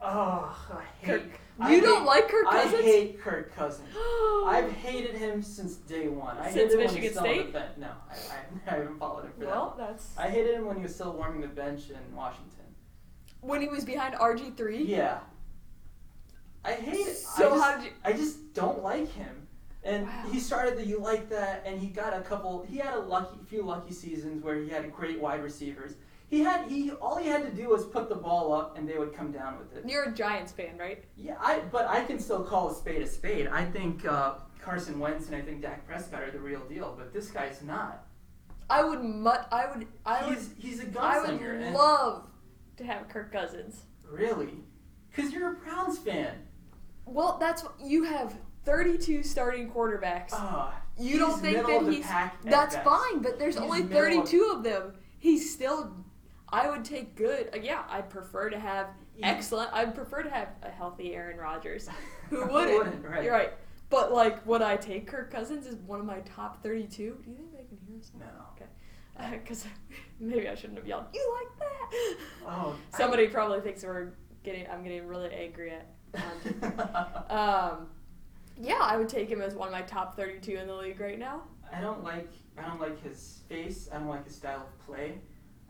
Oh, 0.01 0.68
I 0.74 0.84
hate. 1.05 1.05
Kirk. 1.22 1.39
I 1.59 1.76
You 1.76 1.82
don't 1.82 2.05
like 2.05 2.28
Kirk 2.28 2.49
Cousins? 2.49 2.82
I 2.82 2.82
hate 2.84 3.22
Kirk 3.22 3.55
Cousins. 3.55 3.88
I've 4.45 4.72
hated 4.72 5.16
him 5.16 5.43
since 5.43 5.76
day 5.76 6.07
one. 6.07 6.38
I 6.38 6.51
Since 6.51 6.55
hated 6.55 6.72
him 6.72 6.78
when 6.78 6.86
Michigan 6.88 7.01
he 7.03 7.07
was 7.09 7.16
the 7.53 7.59
State? 7.62 7.78
No, 7.80 7.88
I, 8.09 8.14
I, 8.14 8.38
I 8.76 8.80
haven't 8.80 8.97
followed 8.99 9.26
him 9.26 9.32
for 9.38 9.45
well, 9.45 9.76
that's 9.78 10.05
that. 10.07 10.22
I 10.26 10.30
hated 10.30 10.55
him 10.55 10.66
when 10.66 10.78
he 10.78 10.84
was 10.84 10.95
still 10.95 11.14
warming 11.14 11.41
the 11.41 11.47
bench 11.47 11.89
in 11.91 12.16
Washington. 12.16 12.66
when 13.41 13.62
he 13.62 13.68
was 13.68 13.86
behind 13.86 14.16
RG 14.16 14.57
three. 14.57 14.84
Yeah. 14.84 15.20
I 16.64 16.74
hate 16.74 17.07
it. 17.07 17.18
So 17.18 17.47
I 17.47 17.49
just, 17.55 17.64
how 17.64 17.76
did 17.78 17.86
you? 17.86 17.91
I 18.05 18.14
just 18.14 18.53
don't 18.53 18.84
like 18.84 19.12
him. 19.12 19.47
And 19.84 20.05
Wow. 20.05 20.26
he 20.32 20.39
started 20.39 20.78
the 20.78 20.86
you 20.86 20.99
like 20.99 21.28
that, 21.30 21.64
and 21.66 21.80
he 21.80 21.88
got 21.88 22.14
a 22.16 22.22
couple. 22.22 22.64
He 22.70 22.78
had 22.78 22.93
a 22.93 22.99
lucky, 22.99 23.39
few 23.47 23.64
lucky 23.64 23.93
seasons 23.93 24.43
where 24.43 24.55
he 24.55 24.70
had 24.70 24.91
great 24.93 25.20
wide 25.20 25.41
receivers. 25.43 25.95
He 26.30 26.41
had 26.41 26.68
he 26.70 26.91
all 26.91 27.18
he 27.18 27.28
had 27.28 27.41
to 27.43 27.49
do 27.51 27.68
was 27.70 27.86
put 27.86 28.07
the 28.07 28.16
ball 28.16 28.53
up, 28.53 28.78
and 28.78 28.88
they 28.88 28.97
would 28.97 29.14
come 29.14 29.32
down 29.32 29.57
with 29.57 29.76
it. 29.76 29.89
You're 29.89 30.03
a 30.03 30.12
Giants 30.14 30.51
fan, 30.51 30.78
right? 30.78 31.03
Yeah, 31.18 31.36
I 31.41 31.59
but 31.72 31.88
I 31.88 32.03
can 32.05 32.20
still 32.20 32.43
call 32.43 32.70
a 32.70 32.76
spade 32.76 33.01
a 33.01 33.07
spade. 33.07 33.47
I 33.47 33.66
think 33.66 34.05
uh, 34.05 34.36
Carson 34.62 34.99
Wentz 34.99 35.28
and 35.28 35.36
I 35.36 35.41
think 35.41 35.62
Dak 35.64 35.86
Prescott 35.88 36.22
are 36.22 36.32
the 36.32 36.39
real 36.39 36.62
deal, 36.70 36.93
but 36.97 37.12
this 37.12 37.32
guy's 37.32 37.62
not. 37.64 38.05
I 38.70 38.84
would 38.84 39.03
mut. 39.03 39.47
I 39.51 39.66
would. 39.76 39.88
I 40.05 40.28
would. 40.28 40.36
he's 40.38 40.49
he's 40.57 40.80
a 40.80 40.84
I 41.01 41.18
gunslinger. 41.18 41.66
would 41.66 41.74
love 41.74 42.28
to 42.78 42.84
have 42.86 43.09
Kirk 43.09 43.34
Cousins. 43.34 43.82
really, 44.09 44.64
because 45.09 45.34
you're 45.34 45.51
a 45.51 45.55
Browns 45.55 45.97
fan. 45.97 46.36
Well, 47.14 47.38
that's 47.39 47.64
you 47.84 48.03
have 48.03 48.34
32 48.66 49.24
starting 49.24 49.70
quarterbacks. 49.70 50.30
Ah, 50.34 50.82
you 50.97 51.20
don't 51.20 51.39
think 51.41 51.66
that 51.66 51.91
he's 51.91 52.07
that's 52.43 52.76
best. 52.76 52.86
fine, 52.86 53.22
but 53.22 53.38
there's 53.39 53.55
He's 53.55 53.64
only 53.64 53.84
middle 53.84 54.22
of- 54.22 54.28
32 54.30 54.53
of 54.55 54.64
them. 54.64 54.93
He's 55.20 55.53
still. 55.53 55.93
I 56.53 56.70
would 56.70 56.84
take 56.84 57.16
good. 57.16 57.49
Uh, 57.53 57.59
yeah, 57.62 57.84
I'd 57.89 58.09
prefer 58.09 58.49
to 58.49 58.59
have 58.59 58.88
Yeah. 59.16 59.30
excellent. 59.30 59.72
I'd 59.74 59.95
prefer 59.95 60.22
to 60.24 60.30
have 60.30 60.49
a 60.64 60.70
healthy 60.70 61.14
Aaron 61.16 61.38
Rodgers. 61.38 61.88
Who 62.30 62.45
wouldn't? 62.45 62.78
wouldn't, 62.78 63.05
right. 63.05 63.24
You're 63.24 63.34
right. 63.34 63.53
But 63.89 64.14
like, 64.14 64.45
would 64.45 64.62
I 64.62 64.76
take 64.78 65.07
Kirk 65.07 65.32
Cousins 65.32 65.66
as 65.68 65.76
one 65.76 65.99
of 65.99 66.05
my 66.05 66.20
top 66.22 66.62
32? 66.64 67.20
Do 67.24 67.30
you 67.30 67.36
think 67.38 67.51
they 67.51 67.64
can 67.66 67.78
hear 67.88 67.97
us? 67.99 68.12
No. 68.20 68.26
Okay. 68.55 69.38
Because 69.38 69.66
maybe 70.20 70.47
I 70.49 70.55
shouldn't 70.55 70.78
have 70.80 70.88
yelled. 70.88 71.05
You 71.14 71.39
like 71.39 71.59
that? 71.59 72.16
Oh, 72.47 72.76
I- 72.93 72.97
Somebody 72.97 73.28
probably 73.28 73.62
thinks 73.62 73.84
we're 73.84 74.14
getting. 74.43 74.66
I'm 74.70 74.84
getting 74.84 75.07
really 75.07 75.34
angry 75.34 75.72
at. 75.72 75.88
Um, 76.14 76.74
um, 77.30 77.88
yeah, 78.59 78.80
I 78.82 78.97
would 78.97 79.09
take 79.09 79.30
him 79.30 79.41
as 79.41 79.55
one 79.55 79.68
of 79.68 79.72
my 79.74 79.82
top 79.82 80.16
32 80.16 80.51
in 80.57 80.68
the 80.68 80.76
league 80.76 80.99
right 80.99 81.18
now. 81.20 81.43
I 81.74 81.80
don't 81.82 82.03
like 82.03 82.30
I 82.57 82.64
don't 82.68 82.82
like 82.82 83.01
his 83.01 83.39
face. 83.47 83.88
I 83.91 83.97
don't 83.97 84.07
like 84.09 84.26
his 84.26 84.36
style 84.36 84.59
of 84.68 84.86
play. 84.86 85.20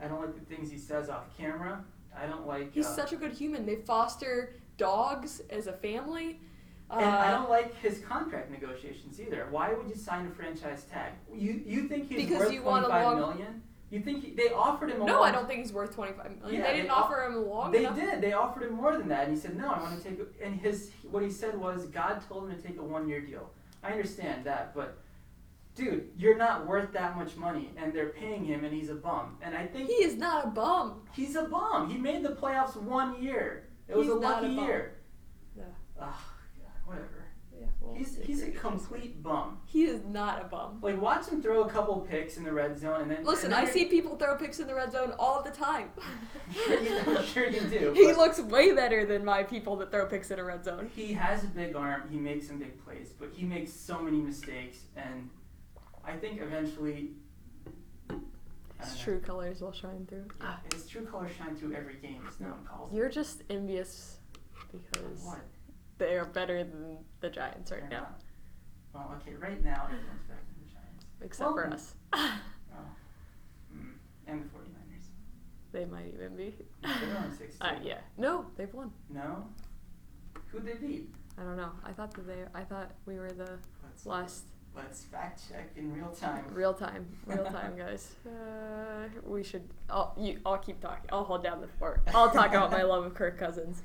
I 0.04 0.08
don't 0.08 0.20
like 0.20 0.34
the 0.34 0.46
things 0.56 0.72
he 0.72 0.78
says 0.78 1.10
off 1.10 1.26
camera. 1.38 1.84
I 2.20 2.26
don't 2.26 2.48
like. 2.48 2.74
He's 2.74 2.88
uh, 2.88 2.96
such 2.96 3.14
a 3.14 3.16
good 3.16 3.32
human. 3.32 3.66
They 3.66 3.76
foster 3.76 4.56
dogs 4.78 5.42
as 5.50 5.68
a 5.68 5.74
family. 5.74 6.39
And 6.89 7.06
I 7.06 7.28
Uh, 7.30 7.38
don't 7.38 7.50
like 7.50 7.74
his 7.80 8.00
contract 8.00 8.52
negotiations 8.52 9.22
either. 9.22 9.48
Why 9.52 9.72
would 9.74 9.88
you 9.88 9.96
sign 9.96 10.28
a 10.28 10.32
franchise 10.32 10.84
tag? 10.92 11.14
You 11.34 11.62
you 11.66 11.88
think 11.88 12.10
he's 12.10 12.26
Because 12.28 12.39
worth 12.46 12.54
you 12.54 12.64
want 12.64 12.86
a 12.86 12.89
long- 12.89 13.18
million? 13.20 13.62
You 13.92 14.00
think 14.00 14.24
he, 14.24 14.32
they 14.32 14.50
offered 14.54 14.89
him 14.89 15.02
a 15.02 15.06
no, 15.06 15.22
I 15.22 15.32
don't 15.32 15.48
think 15.48 15.60
he's 15.60 15.74
worth 15.74 15.94
25 15.94 16.39
million. 16.39 16.62
Yeah, 16.62 16.66
they 16.68 16.72
they 16.72 16.78
didn't 16.78 16.92
off- 16.92 17.06
offer 17.12 17.26
him 17.26 17.36
a 17.36 17.39
long 17.39 17.72
They 17.72 17.80
enough. 17.80 17.96
did. 17.96 18.22
They 18.22 18.32
offered 18.32 18.64
him 18.64 18.74
more 18.74 18.98
than 18.98 19.10
that, 19.10 19.26
and 19.28 19.34
he 19.36 19.39
said 19.39 19.58
no. 19.58 19.70
I 19.70 19.80
want 19.82 20.02
to 20.02 20.10
take. 20.10 20.18
A, 20.20 20.46
and 20.46 20.56
his 20.60 20.92
what 21.12 21.22
he 21.22 21.30
said 21.30 21.60
was 21.60 21.86
God 21.88 22.22
told 22.28 22.50
him 22.50 22.56
to 22.56 22.62
take 22.68 22.80
a 22.80 22.84
one 22.84 23.08
year 23.10 23.20
deal. 23.20 23.50
I 23.84 23.92
understand 23.92 24.46
that, 24.46 24.74
but 24.74 25.00
dude, 25.76 26.10
you're 26.18 26.38
not 26.38 26.66
worth 26.66 26.94
that 26.94 27.18
much 27.18 27.36
money, 27.36 27.72
and 27.76 27.92
they're 27.94 28.10
paying 28.10 28.46
him, 28.46 28.64
and 28.64 28.74
he's 28.74 28.89
a 28.89 28.96
bum. 28.96 29.38
And 29.42 29.56
I 29.58 29.66
think 29.68 29.88
He 29.89 29.96
is 29.96 30.16
not 30.16 30.46
a 30.46 30.48
bum. 30.48 31.02
he's 31.12 31.36
a 31.36 31.44
bum. 31.44 31.89
He 31.89 31.98
made 31.98 32.24
the 32.24 32.30
playoffs 32.30 32.78
one 32.78 33.22
year. 33.22 33.68
It 33.89 33.98
was 33.98 34.08
a 34.08 34.14
lucky 34.14 34.46
a 34.46 34.50
year. 34.50 35.00
Yeah. 35.58 35.64
Ugh, 36.00 36.08
God, 36.10 36.14
whatever. 36.14 36.16
Yeah, 36.16 36.41
well, 37.82 37.96
He's 37.96 38.16
it's 38.18 38.28
he's 38.28 38.42
a 38.44 38.46
great. 38.46 38.60
complete 38.60 39.24
bum. 39.24 39.58
He 39.66 39.84
is 39.86 40.02
not 40.06 40.40
a 40.42 40.46
bum. 40.48 40.80
Like 40.82 41.02
watch 41.02 41.28
him 41.28 41.42
throw 41.42 41.64
a 41.64 41.70
couple 41.70 42.00
picks 42.02 42.38
in 42.38 42.44
the 42.44 42.54
red 42.54 42.78
zone, 42.80 43.02
and 43.02 43.12
then 43.12 43.24
Listen, 43.26 43.46
and 43.46 43.54
then 43.54 43.66
I 43.68 43.70
see 43.70 43.86
people 43.86 44.16
throw 44.18 44.36
picks 44.38 44.60
in 44.60 44.68
the 44.68 44.76
red 44.76 44.92
zone 44.92 45.14
all 45.20 45.42
the 45.44 45.52
time. 45.52 45.90
Sure 46.54 46.80
you, 46.82 46.98
I'm 47.08 47.24
sure 47.26 47.48
you 47.50 47.62
do. 47.62 47.94
he 47.96 48.08
but 48.08 48.18
looks 48.18 48.40
way 48.42 48.74
better 48.74 49.06
than 49.06 49.24
my 49.24 49.42
people 49.42 49.78
that 49.78 49.90
throw 49.90 50.06
picks 50.06 50.32
in 50.32 50.38
a 50.40 50.44
red 50.44 50.66
zone. 50.66 50.90
He 50.94 51.14
has 51.14 51.46
a 51.46 51.48
big 51.48 51.76
arm. 51.78 52.04
He 52.12 52.18
makes 52.18 52.48
some 52.48 52.60
big 52.60 52.84
plays, 52.84 53.14
but 53.18 53.30
he 53.34 53.46
makes 53.46 53.72
so 53.72 54.02
many 54.02 54.18
mistakes, 54.20 54.80
and 54.98 55.30
I 56.06 56.12
think 56.14 56.42
eventually. 56.42 57.12
I 58.10 58.14
His 58.84 58.90
don't 58.90 58.98
know. 58.98 59.04
true 59.04 59.20
colors 59.22 59.62
will 59.62 59.72
shine 59.72 60.06
through. 60.10 60.26
Yeah, 60.42 60.56
his 60.74 60.88
true 60.88 61.06
colors 61.06 61.32
shine 61.38 61.56
through 61.56 61.74
every 61.74 61.96
game. 62.02 62.22
As 62.28 62.40
no 62.40 62.48
one 62.50 62.66
calls. 62.66 62.92
it. 62.92 62.96
You're 62.96 63.10
just 63.10 63.44
envious 63.50 64.18
because 64.72 65.22
What? 65.24 65.40
They 66.02 66.18
are 66.18 66.26
better 66.26 66.64
than 66.64 66.97
the 67.20 67.30
Giants 67.30 67.72
right 67.72 67.82
They're 67.82 67.89
now, 67.89 67.99
not. 68.02 68.22
Well, 68.93 69.16
okay. 69.22 69.36
Right 69.36 69.64
now, 69.64 69.84
everyone's 69.86 70.24
better 70.28 70.39
than 70.41 70.66
the 70.66 70.74
Giants. 70.74 71.06
except 71.22 71.49
for 71.52 71.64
Well, 71.64 71.74
us. 71.74 71.93
Oh. 72.74 73.76
Mm. 73.76 73.91
And 74.28 74.41
the 74.43 74.45
49ers. 74.47 75.06
They 75.72 75.86
might 75.86 76.12
even 76.14 76.36
be. 76.36 76.54
They're 76.82 77.18
on. 77.18 77.38
Uh, 77.62 77.76
yeah. 77.84 77.99
No, 78.18 78.45
they've 78.58 78.74
won. 78.74 78.91
No. 79.10 79.45
Who'd 80.47 80.66
they 80.66 80.74
beat? 80.74 81.10
I 81.38 81.43
don't 81.43 81.58
know. 81.58 81.72
I 81.86 81.91
thought 81.91 82.14
that 82.16 82.26
they. 82.28 82.43
I 82.56 82.64
thought 82.64 82.91
we 83.06 83.18
were 83.20 83.32
the 83.32 83.58
Let's 83.84 84.06
last 84.06 84.43
let's 84.76 85.04
fact 85.04 85.41
check 85.49 85.70
in 85.78 85.93
real 85.93 86.10
time. 86.10 86.45
real 86.54 86.74
time, 86.74 87.06
real 87.26 87.45
time 87.58 87.78
guys. 87.78 88.16
Uh, 88.26 89.08
we 89.26 89.43
should. 89.43 89.70
I'll 89.89 90.14
you. 90.20 90.39
I'll 90.45 90.58
keep 90.58 90.82
talking. 90.82 91.10
I'll 91.12 91.24
hold 91.24 91.43
down 91.43 91.62
the 91.62 91.68
fort. 91.68 92.02
I'll 92.16 92.32
talk 92.32 92.49
about 92.49 92.72
my 92.72 92.82
love 92.84 93.06
of 93.06 93.14
Kirk 93.14 93.38
Cousins 93.38 93.82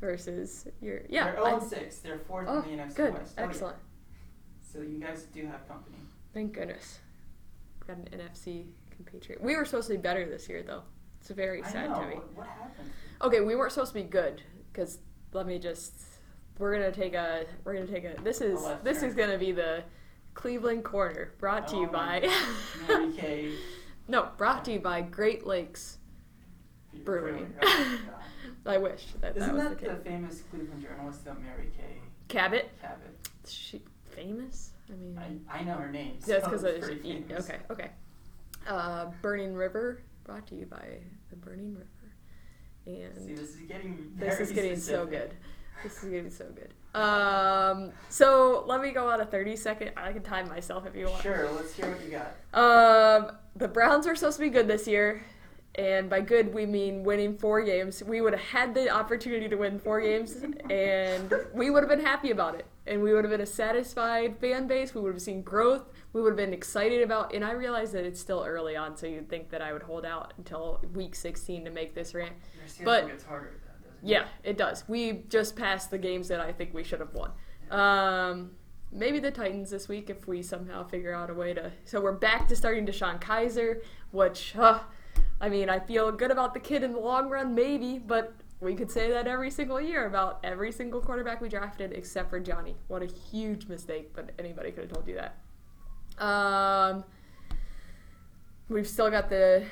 versus 0.00 0.66
your. 0.80 1.02
Yeah. 1.08 1.24
They're 1.24 1.34
0 1.34 1.46
I- 1.46 1.52
and 1.52 1.62
6. 1.62 1.98
They're 1.98 2.18
fourth 2.18 2.46
oh, 2.48 2.62
in 2.62 2.76
the 2.76 2.82
NFC 2.82 2.96
good. 2.96 3.14
West. 3.14 3.34
Oh, 3.36 3.42
yeah. 3.42 3.48
Excellent. 3.48 3.76
So 4.72 4.80
you 4.80 4.98
guys 4.98 5.24
do 5.32 5.46
have 5.46 5.66
company. 5.68 5.96
Thank 6.32 6.52
goodness. 6.52 6.98
Got 7.86 7.98
an 7.98 8.08
NFC 8.12 8.66
compatriot. 8.90 9.42
We 9.42 9.56
were 9.56 9.64
supposed 9.64 9.88
to 9.88 9.94
be 9.94 10.00
better 10.00 10.26
this 10.28 10.48
year, 10.48 10.62
though. 10.66 10.82
It's 11.20 11.30
very 11.30 11.62
sad 11.62 11.94
to 11.94 12.06
me. 12.06 12.14
What, 12.16 12.36
what 12.36 12.46
happened? 12.46 12.90
Okay, 13.22 13.40
we 13.40 13.54
weren't 13.54 13.72
supposed 13.72 13.92
to 13.92 14.02
be 14.02 14.08
good 14.08 14.42
because 14.72 14.98
let 15.32 15.46
me 15.46 15.58
just. 15.58 15.94
We're 16.58 16.72
gonna 16.74 16.92
take 16.92 17.14
a. 17.14 17.46
We're 17.64 17.74
gonna 17.74 17.86
take 17.86 18.04
a. 18.04 18.20
This 18.22 18.40
is 18.40 18.60
oh, 18.60 18.66
left 18.66 18.84
this 18.84 19.00
turn. 19.00 19.08
is 19.08 19.14
gonna 19.14 19.38
be 19.38 19.52
the 19.52 19.84
Cleveland 20.34 20.84
Corner, 20.84 21.32
brought 21.38 21.68
to 21.68 21.76
you 21.76 21.88
Oh 21.88 21.92
by. 21.92 22.30
No, 24.06 24.28
brought 24.36 24.66
to 24.66 24.72
you 24.72 24.80
by 24.80 25.00
Great 25.00 25.46
Lakes. 25.46 25.98
Brewery. 27.04 27.46
Oh, 27.62 27.98
I 28.66 28.78
wish 28.78 29.06
that 29.20 29.34
that 29.34 29.36
Isn't 29.36 29.54
was 29.54 29.62
that 29.64 29.78
the 29.80 29.88
the 29.90 29.96
famous 29.96 30.42
Cleveland 30.50 30.82
journalist, 30.82 31.24
though, 31.24 31.34
Mary 31.34 31.70
Kay 31.76 31.98
Cabot. 32.28 32.70
Cabot? 32.80 33.28
Is 33.44 33.52
she 33.52 33.82
famous? 34.10 34.70
I 34.88 34.96
mean, 34.96 35.18
I, 35.50 35.58
I 35.60 35.64
know 35.64 35.74
her 35.74 35.90
name. 35.90 36.18
that's 36.26 36.44
because 36.44 36.64
it's 36.64 36.78
it's 36.78 36.86
pretty 36.86 37.22
famous. 37.22 37.48
okay. 37.48 37.58
Okay. 37.70 37.90
Uh, 38.66 39.06
Burning 39.22 39.54
River, 39.54 40.02
brought 40.24 40.46
to 40.48 40.54
you 40.54 40.66
by 40.66 40.98
the 41.30 41.36
Burning 41.36 41.74
River, 41.74 41.86
and 42.86 43.26
See, 43.26 43.34
this 43.34 43.50
is 43.50 43.56
getting 43.68 44.12
This 44.16 44.40
is 44.40 44.52
getting 44.52 44.78
so 44.78 45.06
good. 45.06 45.34
This 45.82 46.02
is 46.02 46.10
getting 46.10 46.30
so 46.30 46.46
good. 46.54 46.72
Um, 46.98 47.90
so 48.08 48.64
let 48.66 48.80
me 48.80 48.92
go 48.92 49.10
on 49.10 49.20
a 49.20 49.26
30 49.26 49.56
second. 49.56 49.90
I 49.96 50.12
can 50.12 50.22
time 50.22 50.48
myself 50.48 50.86
if 50.86 50.94
you 50.94 51.06
want. 51.08 51.22
Sure, 51.22 51.50
let's 51.50 51.74
hear 51.74 51.90
what 51.90 52.02
you 52.04 52.10
got. 52.10 52.34
Um, 52.58 53.36
the 53.56 53.68
Browns 53.68 54.06
are 54.06 54.14
supposed 54.14 54.38
to 54.38 54.42
be 54.44 54.50
good 54.50 54.68
this 54.68 54.86
year. 54.86 55.24
And 55.76 56.08
by 56.08 56.20
good, 56.20 56.54
we 56.54 56.66
mean 56.66 57.02
winning 57.02 57.36
four 57.36 57.60
games. 57.62 58.02
We 58.04 58.20
would 58.20 58.32
have 58.32 58.42
had 58.42 58.74
the 58.74 58.90
opportunity 58.90 59.48
to 59.48 59.56
win 59.56 59.80
four 59.80 60.00
games, 60.00 60.36
and 60.70 61.34
we 61.52 61.68
would 61.70 61.82
have 61.82 61.88
been 61.90 62.04
happy 62.04 62.30
about 62.30 62.54
it. 62.54 62.66
And 62.86 63.02
we 63.02 63.12
would 63.12 63.24
have 63.24 63.30
been 63.30 63.40
a 63.40 63.46
satisfied 63.46 64.38
fan 64.38 64.68
base. 64.68 64.94
We 64.94 65.00
would 65.00 65.14
have 65.14 65.22
seen 65.22 65.42
growth. 65.42 65.88
We 66.12 66.22
would 66.22 66.30
have 66.30 66.36
been 66.36 66.52
excited 66.52 67.02
about. 67.02 67.34
And 67.34 67.44
I 67.44 67.52
realize 67.52 67.90
that 67.92 68.04
it's 68.04 68.20
still 68.20 68.44
early 68.46 68.76
on, 68.76 68.96
so 68.96 69.06
you'd 69.08 69.28
think 69.28 69.50
that 69.50 69.62
I 69.62 69.72
would 69.72 69.82
hold 69.82 70.04
out 70.04 70.32
until 70.38 70.80
week 70.92 71.16
16 71.16 71.64
to 71.64 71.70
make 71.70 71.94
this 71.94 72.14
rant. 72.14 72.34
But- 72.84 73.02
harder, 73.24 73.54
though, 73.64 73.88
Yeah, 74.02 74.26
it 74.44 74.56
does. 74.56 74.84
We 74.86 75.24
just 75.28 75.56
passed 75.56 75.90
the 75.90 75.98
games 75.98 76.28
that 76.28 76.38
I 76.38 76.52
think 76.52 76.72
we 76.72 76.84
should 76.84 77.00
have 77.00 77.14
won. 77.14 77.32
Um, 77.70 78.52
maybe 78.92 79.18
the 79.18 79.30
Titans 79.32 79.70
this 79.70 79.88
week 79.88 80.08
if 80.10 80.28
we 80.28 80.42
somehow 80.42 80.84
figure 80.86 81.12
out 81.12 81.30
a 81.30 81.34
way 81.34 81.52
to. 81.54 81.72
So 81.84 82.00
we're 82.00 82.12
back 82.12 82.46
to 82.48 82.54
starting 82.54 82.86
DeShone 82.86 83.20
Kizer, 83.20 83.80
which, 84.12 84.54
uh, 84.56 84.80
I 85.40 85.48
mean, 85.48 85.68
I 85.68 85.78
feel 85.78 86.10
good 86.12 86.30
about 86.30 86.54
the 86.54 86.60
kid 86.60 86.82
in 86.82 86.92
the 86.92 86.98
long 86.98 87.28
run, 87.28 87.54
maybe, 87.54 87.98
but 87.98 88.32
we 88.60 88.74
could 88.74 88.90
say 88.90 89.10
that 89.10 89.26
every 89.26 89.50
single 89.50 89.80
year 89.80 90.06
about 90.06 90.40
every 90.42 90.72
single 90.72 91.00
quarterback 91.00 91.40
we 91.40 91.48
drafted 91.48 91.92
except 91.92 92.30
for 92.30 92.40
Johnny. 92.40 92.76
What 92.88 93.02
a 93.02 93.06
huge 93.06 93.66
mistake, 93.66 94.10
but 94.14 94.30
anybody 94.38 94.70
could 94.70 94.84
have 94.84 94.92
told 94.92 95.06
you 95.08 95.16
that. 95.16 96.24
Um, 96.24 97.04
we've 98.68 98.86
still 98.88 99.10
got 99.10 99.28
the 99.28 99.64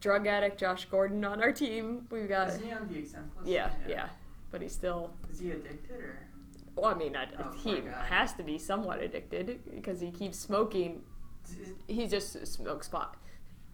drug 0.00 0.26
addict 0.26 0.58
Josh 0.58 0.84
Gordon 0.86 1.24
on 1.24 1.42
our 1.42 1.52
team. 1.52 2.06
We've 2.10 2.28
got 2.28 2.48
Isn't 2.48 2.64
he 2.64 2.72
on 2.72 2.88
the 2.88 2.98
exempt 2.98 3.36
list? 3.38 3.48
yeah, 3.48 3.70
yeah, 3.88 4.08
but 4.50 4.60
he's 4.60 4.72
still. 4.72 5.12
Is 5.32 5.38
he 5.40 5.52
addicted 5.52 5.92
or? 6.00 6.18
Well, 6.74 6.86
I 6.86 6.94
mean, 6.94 7.16
I, 7.16 7.26
Oh, 7.38 7.52
he 7.56 7.80
has 8.10 8.34
to 8.34 8.42
be 8.42 8.58
somewhat 8.58 9.00
addicted 9.00 9.60
because 9.74 10.00
he 10.00 10.10
keeps 10.10 10.38
smoking. 10.38 11.02
He 11.88 12.06
just 12.06 12.46
smokes 12.46 12.88
pot. 12.88 13.16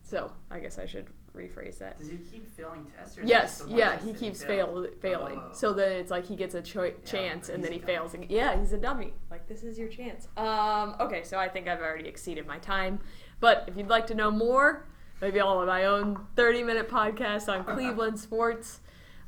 So 0.03 0.33
I 0.51 0.59
guess 0.59 0.79
I 0.79 0.87
should 0.87 1.07
rephrase 1.35 1.79
that. 1.79 1.99
does 1.99 2.09
he 2.11 2.19
keep 2.19 2.55
failing 2.55 2.87
tests? 2.99 3.19
Yes, 3.25 3.43
just 3.59 3.65
the 3.65 3.71
one 3.71 3.79
yeah, 3.79 3.99
he 3.99 4.13
keeps 4.13 4.45
fail, 4.45 4.87
failing. 5.01 5.41
Oh. 5.43 5.51
So 5.55 5.73
then 5.73 5.93
it's 5.93 6.11
like 6.11 6.27
he 6.27 6.37
gets 6.37 6.55
a 6.55 6.61
choi- 6.61 6.95
chance 7.07 7.49
and 7.49 7.65
then 7.65 7.73
he 7.73 7.79
he's 7.79 7.85
a 7.85 7.87
dummy. 7.87 7.97
fails. 7.99 8.15
And, 8.15 8.31
yeah, 8.31 8.59
he's 8.59 8.73
a 8.75 8.79
dummy. 8.79 9.15
Like 9.31 9.47
this 9.49 9.63
is 9.63 9.79
your 9.79 9.89
chance. 9.89 10.29
Um, 10.37 10.95
okay, 11.01 11.23
so 11.25 11.39
I 11.39 11.49
think 11.49 11.69
I've 11.69 11.81
already 11.81 12.09
exceeded 12.09 12.47
my 12.47 12.59
time. 12.59 13.01
But 13.41 13.65
if 13.67 13.77
you'd 13.77 13.89
like 13.89 14.07
to 14.09 14.15
know 14.15 14.31
more, 14.31 14.87
maybe 15.23 15.41
I'll 15.41 15.59
have 15.61 15.67
my 15.69 15.87
own 15.87 16.27
30-minute 16.37 16.89
podcast 16.91 17.49
on 17.49 17.65
Cleveland 17.75 18.21
sports. 18.21 18.81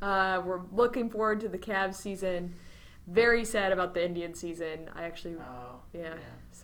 Uh, 0.03 0.43
we're 0.45 0.61
looking 0.73 1.09
forward 1.09 1.41
to 1.41 1.49
the 1.49 1.59
Cavs 1.59 1.95
season. 1.95 2.55
Very 3.07 3.45
sad 3.45 3.73
about 3.73 3.95
the 3.95 4.05
Indian 4.05 4.35
season. 4.35 4.91
I 4.95 5.05
actually, 5.05 5.37
Oh, 5.37 5.77
yeah. 5.95 6.15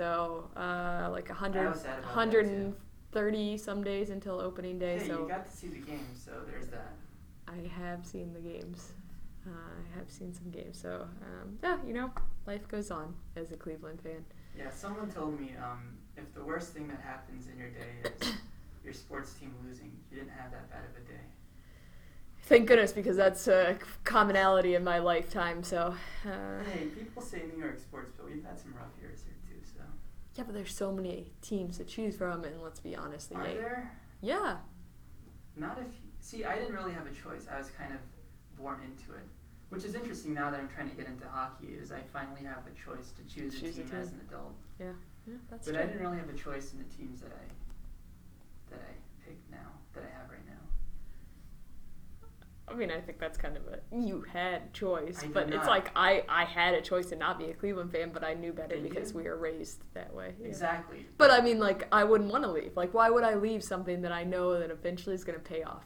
So 0.01 0.49
uh, 0.57 1.09
like 1.13 1.29
100, 1.29 1.67
I 1.67 1.71
was 1.71 1.81
sad 1.83 1.99
about 1.99 2.01
that, 2.01 2.17
130 2.17 3.59
some 3.59 3.85
days 3.85 4.09
until 4.09 4.41
opening 4.41 4.79
day. 4.79 4.97
Hey, 4.99 5.07
so 5.07 5.13
you 5.21 5.29
got 5.29 5.45
to 5.45 5.55
see 5.55 5.69
the 5.69 5.77
game, 5.77 6.07
so 6.15 6.31
there's 6.51 6.69
that. 6.69 6.95
I 7.47 7.69
have 7.79 8.07
seen 8.07 8.33
the 8.33 8.41
games. 8.41 8.93
Uh, 9.47 9.51
I 9.51 9.99
have 9.99 10.11
seen 10.11 10.33
some 10.33 10.51
games. 10.51 10.79
So, 10.81 11.07
um, 11.23 11.59
yeah, 11.63 11.77
you 11.87 11.93
know, 11.93 12.11
life 12.47 12.67
goes 12.69 12.91
on 12.91 13.15
as 13.37 13.53
a 13.53 13.57
Cleveland 13.57 14.01
fan. 14.01 14.25
Yeah, 14.57 14.71
someone 14.71 15.11
told 15.11 15.39
me 15.39 15.51
um, 15.63 15.99
if 16.17 16.33
the 16.33 16.45
worst 16.45 16.73
thing 16.73 16.89
that 16.89 17.01
happens 17.03 17.49
in 17.53 17.59
your 17.59 17.69
day 17.69 17.93
is 18.23 18.33
your 18.85 18.95
sports 18.95 19.35
team 19.35 19.55
losing, 19.69 19.93
you 20.11 20.17
didn't 20.17 20.33
have 20.33 20.51
that 20.53 20.71
bad 20.71 20.85
of 20.85 20.97
a 20.97 21.07
day. 21.07 21.21
Thank 22.45 22.69
goodness, 22.69 22.93
because 22.93 23.17
that's 23.17 23.47
a 23.49 23.77
commonality 24.05 24.75
in 24.75 24.83
my 24.83 24.99
lifetime. 24.99 25.63
So, 25.63 25.95
uh, 26.27 26.65
Hey, 26.73 26.87
people 26.87 27.23
say 27.23 27.43
New 27.55 27.63
York 27.63 27.79
sports, 27.79 28.13
but 28.17 28.27
we've 28.29 28.43
had 28.43 28.59
some 28.59 28.75
rough 28.75 28.91
years 29.01 29.21
here 29.23 29.30
yeah, 30.41 30.45
but 30.47 30.55
there's 30.55 30.75
so 30.75 30.91
many 30.91 31.33
teams 31.43 31.77
to 31.77 31.85
choose 31.85 32.17
from, 32.17 32.45
and 32.45 32.63
let's 32.63 32.81
be 32.81 32.97
honest, 32.97 33.29
the 33.29 33.37
are 33.37 33.47
Yan- 33.47 33.57
there? 33.57 33.93
Yeah, 34.23 34.57
Not 35.57 35.79
if 35.79 35.85
you, 35.87 36.09
see, 36.21 36.45
I 36.47 36.55
didn't 36.57 36.73
really 36.75 36.93
have 36.93 37.07
a 37.07 37.11
choice. 37.13 37.47
I 37.53 37.59
was 37.59 37.69
kind 37.71 37.93
of 37.93 38.01
born 38.57 38.81
into 38.83 39.13
it, 39.19 39.25
which 39.69 39.85
is 39.85 39.95
interesting 39.95 40.33
now 40.33 40.51
that 40.51 40.59
I'm 40.61 40.69
trying 40.69 40.89
to 40.89 40.97
get 40.97 41.07
into 41.07 41.29
hockey. 41.29 41.69
Is 41.79 41.93
I 41.93 42.01
finally 42.13 42.43
have 42.45 42.65
a 42.67 42.73
choice 42.73 43.13
to 43.13 43.23
choose, 43.35 43.53
Choose 43.61 43.77
a 43.77 43.83
a 43.83 43.85
team, 43.85 43.91
team. 43.91 44.01
as 44.01 44.09
an 44.13 44.21
adult. 44.29 44.55
yeah, 44.81 44.87
that's 45.51 45.67
but 45.67 45.75
true. 45.75 45.83
I 45.83 45.87
didn't 45.87 46.01
really 46.01 46.17
have 46.19 46.29
a 46.31 46.33
choice 46.39 46.73
in 46.73 46.79
the 46.79 46.89
teams 46.97 47.21
that 47.21 47.33
I 47.33 47.45
that 48.73 48.81
I 48.81 48.93
picked 49.29 49.51
now 49.51 49.69
that 49.93 50.05
I 50.05 50.11
have 50.19 50.31
right 50.31 50.40
now. 50.40 50.40
I 52.71 52.75
mean, 52.75 52.91
I 52.91 53.01
think 53.01 53.19
that's 53.19 53.37
kind 53.37 53.57
of 53.57 53.63
a 53.67 53.79
you 53.97 54.25
had 54.33 54.73
choice, 54.73 55.23
I 55.25 55.29
but 55.29 55.49
it's 55.49 55.57
not. 55.57 55.67
like 55.67 55.91
I 55.97 56.23
I 56.29 56.45
had 56.45 56.75
a 56.75 56.81
choice 56.81 57.07
to 57.07 57.17
not 57.17 57.39
be 57.39 57.47
a 57.47 57.55
Cleveland 57.55 57.91
fan, 57.93 58.11
but 58.13 58.23
I 58.25 58.35
knew 58.35 58.53
better 58.53 58.77
because 58.79 59.13
we 59.13 59.25
were 59.25 59.37
raised 59.37 59.83
that 59.95 60.13
way. 60.15 60.35
yeah. 60.41 60.47
Exactly. 60.49 61.07
But 61.19 61.31
I 61.31 61.41
mean, 61.41 61.59
like, 61.59 61.89
I 61.93 62.05
wouldn't 62.05 62.31
want 62.31 62.45
to 62.45 62.51
leave. 62.51 62.77
Like, 62.77 62.95
why 62.95 63.11
would 63.11 63.25
I 63.25 63.35
leave 63.35 63.65
something 63.65 64.03
that 64.03 64.13
I 64.13 64.25
know 64.25 64.59
that 64.59 64.71
eventually 64.71 65.15
is 65.15 65.25
going 65.25 65.39
to 65.39 65.45
pay 65.45 65.63
off? 65.63 65.85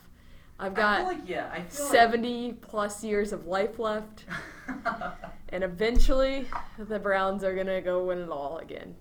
I've 0.58 0.72
I 0.72 0.74
got 0.76 0.96
feel 0.98 1.06
like 1.06 1.28
yeah. 1.28 1.50
I 1.52 1.62
feel 1.62 1.86
70 1.86 2.52
plus 2.60 3.02
years 3.02 3.32
of 3.32 3.46
life 3.46 3.78
left, 3.78 4.24
and 5.48 5.64
eventually 5.64 6.46
the 6.78 6.98
Browns 6.98 7.42
are 7.42 7.54
going 7.54 7.66
to 7.66 7.80
go 7.80 8.04
win 8.04 8.18
it 8.20 8.28
all 8.28 8.58
again. 8.58 8.94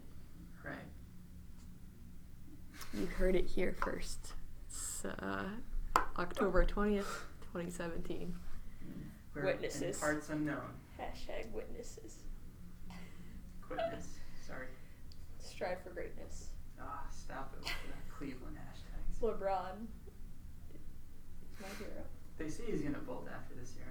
right. 0.63 0.73
You 2.93 3.05
heard 3.05 3.35
it 3.35 3.45
here 3.45 3.75
first. 3.83 4.33
It's 4.67 5.05
uh, 5.05 5.43
October 6.17 6.65
20th, 6.65 7.05
2017. 7.53 8.33
We're 9.35 9.41
in 9.41 9.45
Witnesses. 9.47 9.99
parts 9.99 10.29
unknown. 10.29 10.57
Hashtag 10.99 11.51
witnesses. 11.51 12.15
Witness. 13.69 14.07
Sorry. 14.47 14.65
Strive 15.39 15.79
for 15.83 15.91
greatness. 15.91 16.47
Ah, 16.81 17.03
stop 17.11 17.53
it 17.55 17.59
with 17.63 17.67
the 17.67 18.11
Cleveland 18.15 18.57
hashtags. 18.57 19.19
LeBron. 19.21 19.85
My 21.61 21.67
hero. 21.77 21.91
They 22.39 22.49
say 22.49 22.63
he's 22.71 22.81
gonna 22.81 22.97
bolt 22.99 23.27
after 23.31 23.53
this 23.53 23.73
year. 23.75 23.85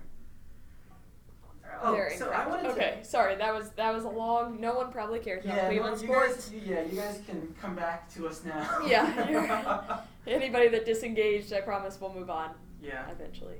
Oh, 1.81 1.93
They're 1.93 2.13
so 2.19 2.29
I 2.31 2.43
incorrect. 2.45 2.51
wanted 2.51 2.71
okay, 2.73 2.99
to. 3.03 3.09
sorry, 3.09 3.37
that 3.37 3.55
was 3.55 3.71
that 3.71 3.95
was 3.95 4.05
a 4.05 4.09
long. 4.09 4.61
No 4.61 4.75
one 4.75 4.91
probably 4.91 5.21
cares 5.21 5.45
about 5.45 5.57
Yeah, 5.57 5.63
no, 5.63 5.69
Cleveland 5.69 6.01
you 6.03 6.07
sports. 6.09 6.49
guys, 6.49 6.63
yeah, 6.67 6.83
you 6.83 6.97
guys 6.97 7.21
can 7.27 7.55
come 7.61 7.77
back 7.77 8.13
to 8.15 8.27
us 8.27 8.43
now. 8.45 8.81
Yeah, 8.87 10.01
Anybody 10.27 10.69
that 10.69 10.85
disengaged, 10.85 11.53
I 11.53 11.61
promise 11.61 11.99
we'll 12.01 12.13
move 12.13 12.29
on 12.31 12.51
yeah. 12.83 13.11
eventually. 13.11 13.59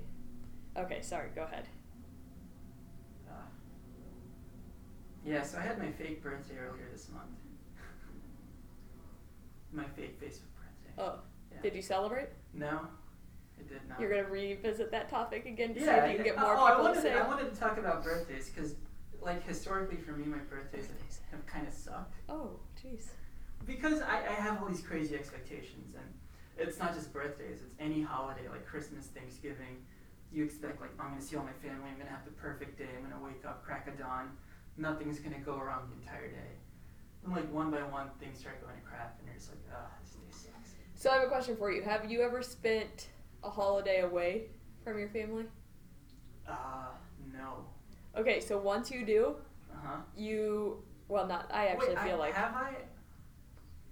Okay, 0.77 1.01
sorry, 1.03 1.29
go 1.35 1.43
ahead. 1.43 1.67
Uh, 3.29 3.35
yeah, 5.25 5.43
so 5.43 5.59
I 5.59 5.63
had 5.63 5.79
my 5.79 5.91
fake 5.91 6.23
birthday 6.23 6.57
earlier 6.59 6.89
this 6.93 7.09
month. 7.13 7.31
my 9.73 9.85
fake 9.97 10.19
Facebook 10.21 10.53
birthday. 10.57 10.93
Oh, 10.99 11.19
Yeah. 11.53 11.61
did 11.63 11.75
you 11.75 11.83
celebrate? 11.83 12.29
No, 12.55 12.81
I 13.59 13.63
did 13.69 13.81
not. 13.89 14.01
You're 14.01 14.11
gonna 14.11 14.29
revisit 14.31 14.91
that 14.91 15.09
topic 15.09 15.47
again 15.47 15.75
to 15.75 15.81
see 15.81 15.87
yeah, 15.87 16.05
if 16.05 16.11
you 16.11 16.17
can 16.17 16.25
get 16.25 16.39
more 16.39 16.57
oh, 16.57 16.65
I 16.65 16.71
people 16.71 16.85
wanted, 16.85 16.95
to 16.97 17.03
say. 17.03 17.13
I 17.15 17.27
wanted 17.27 17.53
to 17.53 17.61
talk 17.61 17.79
about 17.79 18.03
birthdays 18.03 18.49
because, 18.51 18.75
like, 19.21 19.47
historically 19.47 19.97
for 19.99 20.13
me, 20.13 20.25
my 20.27 20.39
birthdays 20.39 20.87
Birthdays. 20.87 21.21
have 21.31 21.47
kind 21.47 21.67
of 21.69 21.73
sucked. 21.75 22.17
Oh, 22.29 22.51
jeez. 22.83 23.09
because 23.67 24.01
I, 24.01 24.19
I 24.27 24.33
have 24.33 24.61
all 24.63 24.69
these 24.69 24.81
crazy 24.83 25.15
expectations 25.15 25.95
and 25.95 26.05
it's 26.59 26.79
not 26.79 26.95
just 26.95 27.13
birthdays. 27.13 27.61
It's 27.63 27.75
any 27.81 28.03
holiday 28.03 28.49
like 28.49 28.67
Christmas, 28.67 29.07
Thanksgiving. 29.07 29.85
You 30.33 30.45
expect 30.45 30.81
like 30.81 30.91
I'm 30.99 31.11
gonna 31.11 31.21
see 31.21 31.37
all 31.37 31.45
my 31.45 31.53
family. 31.67 31.89
I'm 31.91 31.99
gonna 31.99 32.11
have 32.11 32.25
the 32.25 32.33
perfect 32.33 32.79
day. 32.79 32.89
I'm 32.97 33.03
gonna 33.09 33.23
wake 33.23 33.45
up, 33.47 33.65
crack 33.65 33.87
a 33.89 33.99
dawn. 34.01 34.31
Nothing's 34.77 35.19
gonna 35.19 35.39
go 35.39 35.59
wrong 35.59 35.91
the 35.91 36.01
entire 36.01 36.29
day. 36.29 36.53
And 37.25 37.33
like 37.35 37.51
one 37.53 37.71
by 37.71 37.83
one, 37.83 38.09
things 38.19 38.39
start 38.41 38.61
going 38.65 38.75
to 38.75 38.83
crap, 38.83 39.17
and 39.19 39.29
you're 39.29 39.37
just 39.37 39.51
like, 39.51 39.61
ah, 39.73 39.87
this 40.03 40.13
day 40.15 40.51
sucks. 40.51 40.71
So 40.97 41.09
I 41.11 41.15
have 41.15 41.23
a 41.25 41.29
question 41.29 41.57
for 41.57 41.71
you. 41.71 41.81
Have 41.83 42.11
you 42.11 42.21
ever 42.23 42.43
spent 42.43 43.09
a 43.45 43.51
holiday 43.51 44.01
away 44.01 44.47
from 44.83 44.99
your 44.99 45.09
family? 45.09 45.45
Uh, 46.49 46.87
no. 47.33 47.65
Okay, 48.21 48.41
so 48.41 48.59
once 48.59 48.91
you 48.91 49.07
do, 49.07 49.37
Uh 49.73 49.77
huh. 49.85 49.97
you 50.17 50.83
well 51.09 51.27
not 51.27 51.49
I 51.53 51.67
actually 51.69 51.91
Wait, 51.95 51.99
feel 52.01 52.17
I, 52.17 52.27
like 52.27 52.35
have 52.35 52.55
I? 52.55 52.75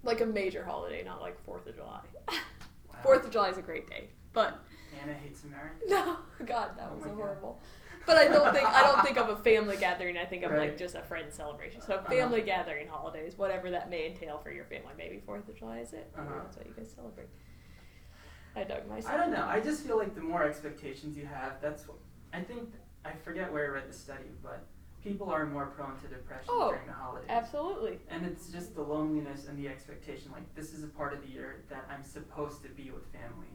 like 0.03 0.19
a 0.21 0.25
major 0.25 0.63
holiday, 0.65 1.03
not 1.03 1.21
like 1.21 1.39
Fourth 1.45 1.67
of 1.67 1.75
July. 1.75 2.01
Wow. 2.31 2.95
Fourth 3.03 3.25
of 3.25 3.31
July 3.31 3.49
is 3.49 3.57
a 3.57 3.61
great 3.61 3.89
day, 3.89 4.09
but 4.33 4.59
Anna 5.01 5.13
hates 5.13 5.43
America. 5.43 5.75
no, 5.87 6.17
God, 6.45 6.71
that 6.77 6.89
Oh 6.91 6.95
was 6.95 7.05
a 7.05 7.09
God. 7.09 7.15
horrible. 7.15 7.59
But 8.07 8.17
I 8.17 8.27
don't 8.27 8.51
think 8.53 8.67
I 8.67 8.81
don't 8.81 9.01
think 9.05 9.17
of 9.17 9.29
a 9.29 9.35
family 9.37 9.77
gathering. 9.77 10.17
I 10.17 10.25
think 10.25 10.43
of 10.43 10.51
like 10.51 10.75
just 10.77 10.95
a 10.95 11.01
friend 11.03 11.31
celebration. 11.31 11.81
So 11.81 11.95
Uh-huh. 11.95 12.09
family 12.09 12.41
gathering 12.41 12.87
holidays, 12.87 13.37
whatever 13.37 13.69
that 13.71 13.89
may 13.91 14.07
entail 14.07 14.39
for 14.39 14.51
your 14.51 14.65
family. 14.65 14.91
Maybe 14.97 15.21
Fourth 15.25 15.47
of 15.47 15.55
July 15.55 15.79
is 15.79 15.93
it? 15.93 16.11
Uh-huh. 16.17 16.27
That's 16.43 16.57
what 16.57 16.65
you 16.65 16.73
guys 16.75 16.91
celebrate. 16.95 17.27
I 18.55 18.63
dug 18.63 18.87
myself. 18.87 19.13
I 19.13 19.17
don't 19.17 19.31
know. 19.31 19.45
I 19.47 19.59
just 19.59 19.85
feel 19.85 19.97
like 19.97 20.13
the 20.15 20.21
more 20.21 20.43
expectations 20.43 21.15
you 21.15 21.25
have, 21.25 21.61
that's 21.61 21.87
what 21.87 21.97
I 22.33 22.41
think. 22.41 22.69
I 23.05 23.11
forget 23.23 23.51
where 23.51 23.65
I 23.65 23.69
read 23.69 23.87
the 23.89 23.93
study, 23.93 24.25
but 24.43 24.65
people 25.03 25.29
are 25.29 25.45
more 25.45 25.67
prone 25.67 25.97
to 26.01 26.07
depression 26.07 26.45
Oh, 26.49 26.69
during 26.69 26.87
the 26.87 26.93
holidays. 26.93 27.27
Absolutely. 27.29 27.99
And 28.09 28.25
it's 28.25 28.49
just 28.49 28.75
the 28.75 28.81
loneliness 28.81 29.47
and 29.47 29.57
the 29.57 29.67
expectation. 29.67 30.31
Like 30.31 30.53
this 30.55 30.73
is 30.73 30.83
a 30.83 30.87
part 30.87 31.13
of 31.13 31.21
the 31.21 31.27
year 31.29 31.63
that 31.69 31.85
I'm 31.89 32.03
supposed 32.03 32.61
to 32.63 32.69
be 32.69 32.91
with 32.91 33.05
family. 33.11 33.47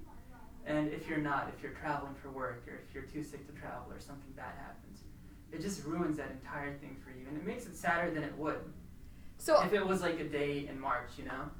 And 0.66 0.88
if 0.88 1.08
you're 1.08 1.18
not, 1.18 1.52
if 1.56 1.62
you're 1.62 1.72
traveling 1.72 2.14
for 2.20 2.30
work, 2.30 2.64
or 2.66 2.80
if 2.88 2.92
you're 2.92 3.04
too 3.04 3.22
sick 3.22 3.46
to 3.46 3.52
travel, 3.60 3.86
or 3.92 4.00
something 4.00 4.32
bad 4.34 4.54
happens, 4.58 5.04
it 5.52 5.60
just 5.62 5.84
ruins 5.84 6.16
that 6.16 6.30
entire 6.32 6.74
thing 6.78 6.96
for 7.04 7.10
you, 7.16 7.24
and 7.28 7.36
it 7.36 7.46
makes 7.46 7.66
it 7.66 7.76
sadder 7.76 8.10
than 8.10 8.24
it 8.24 8.36
would 8.36 8.58
So 9.38 9.62
if 9.62 9.72
it 9.72 9.86
was 9.86 10.00
like 10.00 10.18
a 10.18 10.24
day 10.28 10.66
in 10.68 10.80
March, 10.80 11.10
you 11.18 11.24
know? 11.24 11.50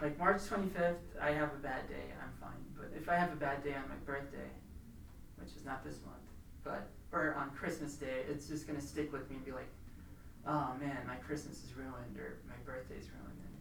Like 0.00 0.16
March 0.18 0.42
25th, 0.42 0.94
I 1.20 1.30
have 1.32 1.52
a 1.52 1.62
bad 1.62 1.88
day, 1.88 2.12
I'm 2.22 2.30
fine. 2.40 2.62
But 2.76 2.92
if 2.96 3.08
I 3.08 3.16
have 3.16 3.32
a 3.32 3.36
bad 3.36 3.64
day 3.64 3.74
on 3.74 3.88
my 3.88 3.96
birthday, 4.06 4.50
which 5.36 5.48
is 5.56 5.64
not 5.64 5.84
this 5.84 5.96
month, 6.06 6.22
but, 6.62 6.88
or 7.14 7.34
on 7.34 7.50
Christmas 7.50 7.94
Day, 7.94 8.22
it's 8.28 8.48
just 8.48 8.66
gonna 8.66 8.80
stick 8.80 9.12
with 9.12 9.28
me 9.30 9.36
and 9.36 9.44
be 9.44 9.52
like, 9.52 9.68
oh 10.46 10.74
man, 10.80 10.98
my 11.06 11.16
Christmas 11.16 11.62
is 11.64 11.74
ruined, 11.76 12.18
or 12.18 12.38
my 12.48 12.54
birthday's 12.66 13.08
ruined. 13.18 13.38
And 13.46 13.54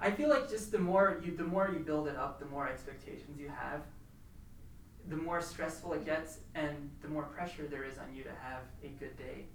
I 0.00 0.10
feel 0.10 0.28
like 0.28 0.48
just 0.48 0.70
the 0.72 0.78
more 0.78 1.20
you, 1.24 1.36
the 1.36 1.44
more 1.44 1.68
you 1.72 1.80
build 1.80 2.08
it 2.08 2.16
up, 2.16 2.38
the 2.38 2.46
more 2.46 2.68
expectations 2.68 3.38
you 3.38 3.48
have, 3.48 3.82
the 5.08 5.16
more 5.16 5.40
stressful 5.40 5.92
it 5.94 6.04
gets, 6.04 6.38
and 6.54 6.90
the 7.02 7.08
more 7.08 7.24
pressure 7.24 7.66
there 7.66 7.84
is 7.84 7.98
on 7.98 8.14
you 8.14 8.22
to 8.22 8.30
have 8.42 8.62
a 8.84 8.88
good 8.88 9.16
day. 9.16 9.46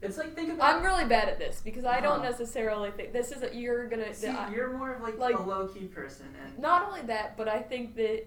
It's 0.00 0.16
like, 0.16 0.34
think 0.36 0.52
about 0.52 0.76
I'm 0.76 0.84
really 0.84 1.06
bad 1.06 1.28
at 1.28 1.38
this 1.40 1.60
because 1.64 1.84
I 1.84 2.00
don't 2.00 2.20
Uh-huh. 2.20 2.30
necessarily 2.30 2.92
think 2.92 3.12
this 3.12 3.32
is 3.32 3.42
a, 3.42 3.52
you're 3.54 3.88
gonna. 3.88 4.14
See, 4.14 4.28
I- 4.28 4.48
you're 4.50 4.76
more 4.76 4.92
of 4.94 5.02
like, 5.02 5.18
like- 5.18 5.36
a 5.36 5.42
low 5.42 5.66
key 5.68 5.86
person, 5.86 6.26
and 6.44 6.56
Not 6.58 6.86
only 6.86 7.02
that, 7.02 7.36
but 7.36 7.48
I 7.48 7.60
think 7.60 7.96
that 7.96 8.26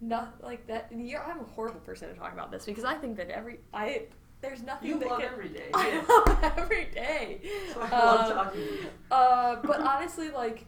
not 0.00 0.42
like 0.42 0.66
that. 0.66 0.90
You're, 0.94 1.22
I'm 1.22 1.40
a 1.40 1.44
horrible 1.44 1.80
person 1.80 2.08
to 2.08 2.14
talk 2.14 2.32
about 2.32 2.50
this 2.50 2.64
because 2.64 2.84
I 2.84 2.94
think 2.94 3.16
that 3.18 3.30
every 3.30 3.60
I 3.74 4.02
there's 4.40 4.62
nothing 4.62 4.88
you 4.88 4.98
that 4.98 5.08
love 5.08 5.20
can. 5.20 5.32
every 5.32 5.48
day. 5.50 5.70
I 5.74 5.88
Yeah. 5.88 6.04
love 6.42 6.52
every 6.58 6.86
day. 6.86 7.42
So 7.74 7.80
I 7.82 7.90
love 7.90 8.30
Um, 8.30 8.36
talking 8.36 8.60
to 8.62 8.66
you. 8.66 8.78
Uh, 9.10 9.56
but 9.62 9.80
honestly, 9.94 10.30
like, 10.30 10.64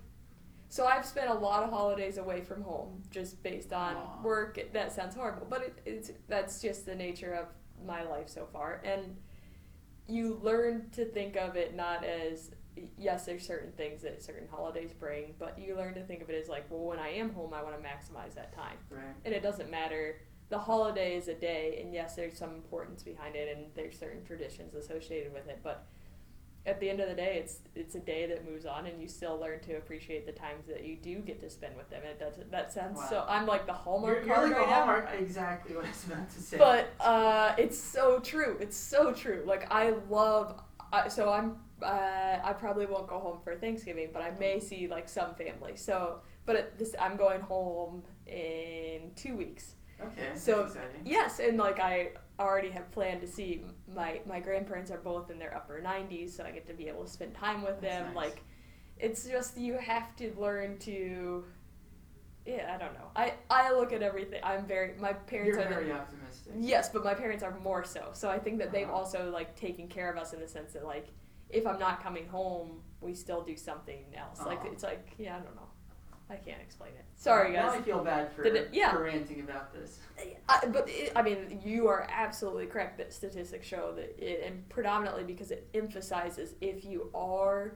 so 0.69 0.85
I've 0.87 1.07
spent 1.07 1.31
a 1.31 1.35
lot 1.35 1.63
of 1.63 1.71
holidays 1.71 2.19
away 2.19 2.43
from 2.43 2.63
home 2.63 3.03
just 3.11 3.43
based 3.43 3.73
on 3.73 3.97
Aw. 3.97 4.23
work. 4.23 4.59
That 4.75 4.93
sounds 4.93 5.15
horrible, 5.15 5.47
but 5.49 5.63
it, 5.63 5.79
it's 5.87 6.11
that's 6.29 6.61
just 6.61 6.85
the 6.85 6.95
nature 6.95 7.33
of 7.33 7.47
my 7.87 8.03
life 8.03 8.29
so 8.29 8.47
far, 8.53 8.81
and 8.85 9.17
you 10.07 10.39
learn 10.43 10.91
to 10.93 11.05
think 11.07 11.37
of 11.37 11.57
it 11.57 11.75
not 11.75 12.05
as 12.05 12.51
yes, 12.99 13.25
there's 13.27 13.47
certain 13.47 13.73
things 13.73 14.03
that 14.03 14.23
certain 14.23 14.49
holidays 14.49 14.93
bring, 14.99 15.35
but 15.39 15.59
you 15.59 15.77
learn 15.77 15.95
to 15.95 16.03
think 16.03 16.23
of 16.23 16.31
it 16.31 16.41
as 16.43 16.49
like, 16.49 16.71
well, 16.71 16.85
when 16.85 16.99
I 16.99 17.09
am 17.11 17.33
home, 17.33 17.53
I 17.55 17.63
want 17.63 17.77
to 17.81 17.83
maximize 17.87 18.35
that 18.35 18.55
time, 18.55 18.79
Right. 18.91 19.03
and 19.25 19.35
it 19.35 19.43
doesn't 19.43 19.71
matter. 19.71 20.21
The 20.49 20.59
holiday 20.59 21.17
is 21.17 21.29
a 21.29 21.35
day, 21.35 21.79
and 21.83 21.95
yes, 21.95 22.15
there's 22.17 22.37
some 22.37 22.51
importance 22.55 23.03
behind 23.03 23.37
it, 23.37 23.57
and 23.57 23.67
there's 23.75 23.99
certain 23.99 24.25
traditions 24.25 24.75
associated 24.75 25.33
with 25.33 25.49
it, 25.49 25.61
but 25.63 25.87
at 26.65 26.79
the 26.79 26.89
end 26.89 27.01
of 27.01 27.09
the 27.09 27.15
day, 27.15 27.39
it's 27.43 27.59
it's 27.75 27.97
a 27.97 27.99
day 27.99 28.25
that 28.27 28.49
moves 28.49 28.67
on, 28.67 28.87
and 28.87 29.03
you 29.03 29.09
still 29.09 29.37
learn 29.37 29.59
to 29.61 29.75
appreciate 29.79 30.27
the 30.27 30.33
times 30.33 30.67
that 30.69 30.85
you 30.85 30.95
do 30.95 31.17
get 31.17 31.41
to 31.41 31.51
spend 31.51 31.77
with 31.77 31.91
them. 31.91 32.03
And 32.03 32.11
it 32.11 32.21
does 32.21 32.35
that 32.53 32.73
sounds 32.73 33.01
so. 33.09 33.25
I'm 33.29 33.47
like 33.47 33.67
the 33.67 33.73
hallmark 33.73 34.19
You're, 34.19 34.27
you're 34.27 34.35
card 34.37 34.51
like 34.51 34.59
right 34.61 35.09
a 35.09 35.13
now. 35.17 35.19
Exactly 35.19 35.75
what 35.75 35.87
I 35.87 35.89
was 35.89 36.05
about 36.05 36.31
to 36.31 36.41
say. 36.41 36.59
But 36.59 36.93
uh, 37.01 37.55
it's 37.59 37.77
so 37.77 38.21
true. 38.21 38.57
It's 38.61 38.77
so 38.77 39.13
true. 39.13 39.43
Like 39.45 39.67
I 39.73 39.95
love. 40.09 40.61
I 40.93 41.09
so 41.09 41.31
I'm. 41.33 41.57
Uh, 41.83 42.41
I 42.45 42.53
probably 42.53 42.87
won't 42.87 43.07
go 43.09 43.19
home 43.19 43.39
for 43.43 43.55
Thanksgiving, 43.57 44.11
but 44.13 44.23
I 44.23 44.31
may 44.39 44.61
see 44.61 44.89
like 44.89 45.09
some 45.09 45.35
family. 45.35 45.77
So, 45.77 46.21
but 46.47 46.79
this, 46.79 46.95
I'm 47.01 47.17
going 47.17 47.41
home 47.41 48.03
in 48.27 49.11
two 49.17 49.37
weeks. 49.37 49.75
okay, 50.01 50.31
so-. 50.35 50.69
Yes, 51.05 51.39
and 51.41 51.59
like 51.59 51.79
I 51.81 52.13
already 52.41 52.71
have 52.71 52.91
planned 52.91 53.21
to 53.21 53.27
see 53.27 53.63
my 53.95 54.21
my 54.27 54.41
grandparents 54.41 54.91
are 54.91 54.99
both 54.99 55.31
in 55.31 55.39
their 55.39 55.55
upper 55.55 55.81
90s, 55.85 56.31
so 56.31 56.45
I 56.45 56.51
get 56.51 56.67
to 56.69 56.75
be 56.75 56.89
able 56.89 57.05
to 57.05 57.11
spend 57.11 57.35
time 57.35 57.63
with 57.63 57.81
That's 57.81 57.95
them. 57.95 58.07
nice. 58.07 58.17
Like, 58.17 58.43
it's 58.99 59.27
just 59.29 59.57
you 59.59 59.75
have 59.79 60.15
to 60.17 60.33
learn 60.39 60.79
to. 60.81 61.45
Yeah, 62.45 62.73
I 62.75 62.79
don't 62.79 62.95
know. 62.95 63.07
I 63.15 63.35
I 63.51 63.73
look 63.73 63.93
at 63.93 64.03
everything. 64.03 64.41
I'm 64.43 64.67
very 64.67 64.95
my 64.99 65.13
parents 65.13 65.57
You're 65.57 65.61
are 65.65 65.69
the- 65.69 65.75
very 65.77 65.93
optimistic. 65.93 66.53
Yes, 66.59 66.89
but 66.89 67.05
my 67.05 67.15
parents 67.15 67.45
are 67.45 67.57
more 67.61 67.85
so. 67.85 68.09
So 68.15 68.29
I 68.29 68.39
think 68.41 68.59
that 68.59 68.73
they've 68.73 68.89
Uh-huh. 68.89 68.97
also 68.97 69.31
like 69.31 69.55
taken 69.55 69.87
care 69.87 70.11
of 70.11 70.17
us 70.19 70.33
in 70.33 70.41
the 70.41 70.49
sense 70.49 70.73
that 70.73 70.85
like 70.85 71.07
if 71.53 71.67
I'm 71.67 71.79
not 71.79 72.03
coming 72.03 72.27
home, 72.27 72.81
we 73.01 73.15
still 73.15 73.43
do 73.43 73.57
something 73.57 74.05
else. 74.17 74.41
Like 74.45 74.59
Uh-huh. 74.61 74.69
it's 74.73 74.83
like 74.83 75.15
yeah, 75.19 75.37
I 75.37 75.41
don't 75.41 75.55
know. 75.55 75.63
I 76.31 76.37
can't 76.37 76.63
explain 76.63 76.93
it. 76.93 77.05
Sorry 77.15 77.53
Now 77.53 77.69
guys. 77.69 77.81
I 77.81 77.83
feel 77.83 78.03
bad 78.03 78.33
for, 78.33 78.43
Did 78.43 78.55
it- 78.57 78.71
yeah. 78.73 78.93
for 78.93 79.03
ranting 79.03 79.41
about 79.41 79.73
this. 79.75 79.99
I, 80.49 80.67
but 80.67 80.89
it, 80.89 81.13
I 81.15 81.21
mean, 81.21 81.61
you 81.63 81.89
are 81.89 82.07
absolutely 82.11 82.67
correct 82.67 82.97
that 82.99 83.13
statistics 83.13 83.67
show 83.67 83.93
that, 83.97 84.17
it, 84.19 84.43
and 84.47 84.67
predominantly 84.71 85.25
because 85.25 85.51
it 85.51 85.69
emphasizes 85.75 86.55
if 86.63 86.85
you 86.87 87.11
are 87.15 87.75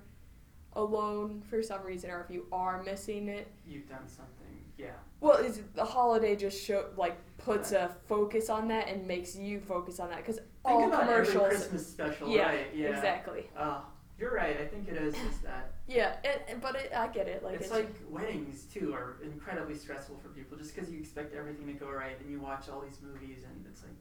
alone 0.74 1.42
for 1.50 1.62
some 1.62 1.82
reason 1.82 2.10
or 2.10 2.22
if 2.22 2.30
you 2.30 2.46
are 2.50 2.82
missing 2.82 3.28
it. 3.28 3.48
You've 3.66 3.88
done 3.88 4.06
something. 4.08 4.64
Yeah. 4.78 4.90
Well, 5.20 5.38
is 5.38 5.60
the 5.74 5.84
holiday 5.84 6.36
just 6.36 6.62
show 6.64 6.86
like 6.96 7.16
puts 7.38 7.72
a 7.72 7.94
focus 8.06 8.50
on 8.50 8.68
that 8.68 8.88
and 8.88 9.06
makes 9.06 9.34
you 9.36 9.60
focus 9.60 9.98
on 10.00 10.10
that 10.10 10.18
because 10.18 10.40
all 10.64 10.86
about 10.86 11.02
every 11.08 11.26
commercials. 11.26 11.48
Christmas 11.48 11.86
special, 11.86 12.28
yeah, 12.28 12.48
right? 12.48 12.66
Yeah. 12.74 12.88
exactly. 12.88 13.48
Uh, 13.56 13.80
you're 14.18 14.34
right. 14.34 14.58
I 14.60 14.66
think 14.66 14.88
it 14.88 14.96
is 14.96 15.14
just 15.14 15.42
that. 15.42 15.72
Yeah, 15.86 16.16
and- 16.48 16.60
but 16.60 16.74
it, 16.76 16.92
I 16.94 17.08
get 17.08 17.28
it. 17.28 17.42
Like 17.42 17.60
it's, 17.60 17.70
like 17.70 17.94
weddings 18.08 18.64
too 18.64 18.94
are 18.94 19.18
incredibly 19.22 19.74
stressful 19.74 20.18
for 20.22 20.28
people 20.30 20.56
just 20.56 20.74
because 20.74 20.90
you 20.90 20.98
expect 20.98 21.34
everything 21.34 21.66
to 21.66 21.74
go 21.74 21.90
right 21.90 22.18
and 22.20 22.30
you 22.30 22.40
watch 22.40 22.68
all 22.68 22.80
these 22.80 22.98
movies 23.02 23.38
and 23.48 23.64
it's 23.70 23.82
like, 23.82 23.92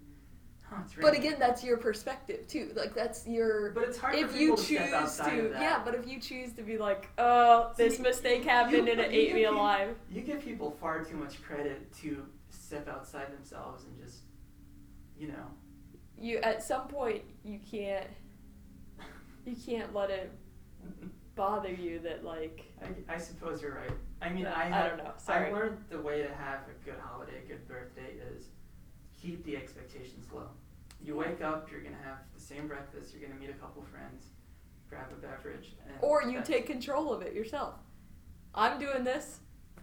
huh, 0.70 0.82
it's 0.86 0.96
But 0.96 1.16
again, 1.16 1.36
that's 1.40 1.64
your 1.64 1.78
perspective 1.78 2.48
too. 2.48 2.72
Like 2.76 2.94
that's 2.94 3.28
your. 3.28 3.72
but 3.72 3.84
it's 3.84 3.98
hard 3.98 4.16
if 4.16 4.34
you 4.36 4.52
people 4.52 4.58
to 4.58 4.64
choose 4.64 5.18
to, 5.18 5.50
yeah, 5.60 5.82
but 5.84 5.96
if 5.96 6.08
you 6.08 6.20
choose 6.20 6.54
to 6.54 6.62
be 6.64 6.78
like, 6.78 7.10
oh, 7.18 7.72
this 7.78 7.98
See, 7.98 8.04
mistake 8.04 8.44
you- 8.44 8.50
happened 8.50 8.88
you- 8.88 8.92
and 8.94 9.02
it 9.02 9.12
ate 9.12 9.34
me 9.34 9.42
people- 9.42 9.56
alive. 9.56 9.96
You 10.12 10.22
give 10.22 10.42
people 10.42 10.72
far 10.80 11.04
too 11.04 11.16
much 11.18 11.42
credit 11.44 11.92
to 12.02 12.26
step 12.50 12.88
outside 12.88 13.32
themselves 13.36 13.84
and 13.84 13.98
just, 14.04 14.20
you 15.20 15.28
know, 15.28 15.46
You 16.18 16.38
at 16.40 16.64
some 16.64 16.88
point 16.88 17.24
you 17.44 17.60
can't 17.70 18.08
you 19.46 19.56
can't 19.56 19.94
let 19.94 20.10
it 20.10 20.32
bother 21.36 21.72
you 21.72 22.00
that 22.00 22.24
like 22.24 22.64
I, 22.82 23.16
I 23.16 23.18
suppose 23.18 23.62
you're 23.62 23.76
right. 23.76 23.92
I 24.22 24.30
mean, 24.30 24.46
I, 24.48 24.62
I 24.62 24.64
have, 24.70 24.98
don't 24.98 25.06
know. 25.06 25.12
Sorry. 25.18 25.50
I 25.50 25.52
learned 25.54 25.78
the 25.90 26.00
way 26.02 26.22
to 26.24 26.34
have 26.34 26.60
a 26.70 26.86
good 26.86 26.98
holiday, 27.00 27.44
a 27.44 27.48
good 27.48 27.68
birthday 27.68 28.16
is 28.36 28.46
keep 29.26 29.44
the 29.44 29.58
expectations 29.58 30.28
low. 30.34 30.48
You 31.04 31.16
wake 31.16 31.42
up, 31.42 31.70
you're 31.72 31.82
gonna 31.82 31.96
have 32.04 32.18
the 32.34 32.42
same 32.42 32.68
breakfast, 32.68 33.14
you're 33.14 33.28
gonna 33.28 33.40
meet 33.40 33.50
a 33.50 33.54
couple 33.54 33.84
friends, 33.84 34.26
grab 34.90 35.08
a 35.12 35.16
beverage, 35.16 35.74
and 35.88 35.96
or 36.02 36.24
you 36.24 36.42
take 36.44 36.66
control 36.68 37.12
of 37.14 37.22
it 37.22 37.34
yourself. 37.34 37.76
I'm 38.54 38.80
doing 38.80 39.04
this. 39.04 39.40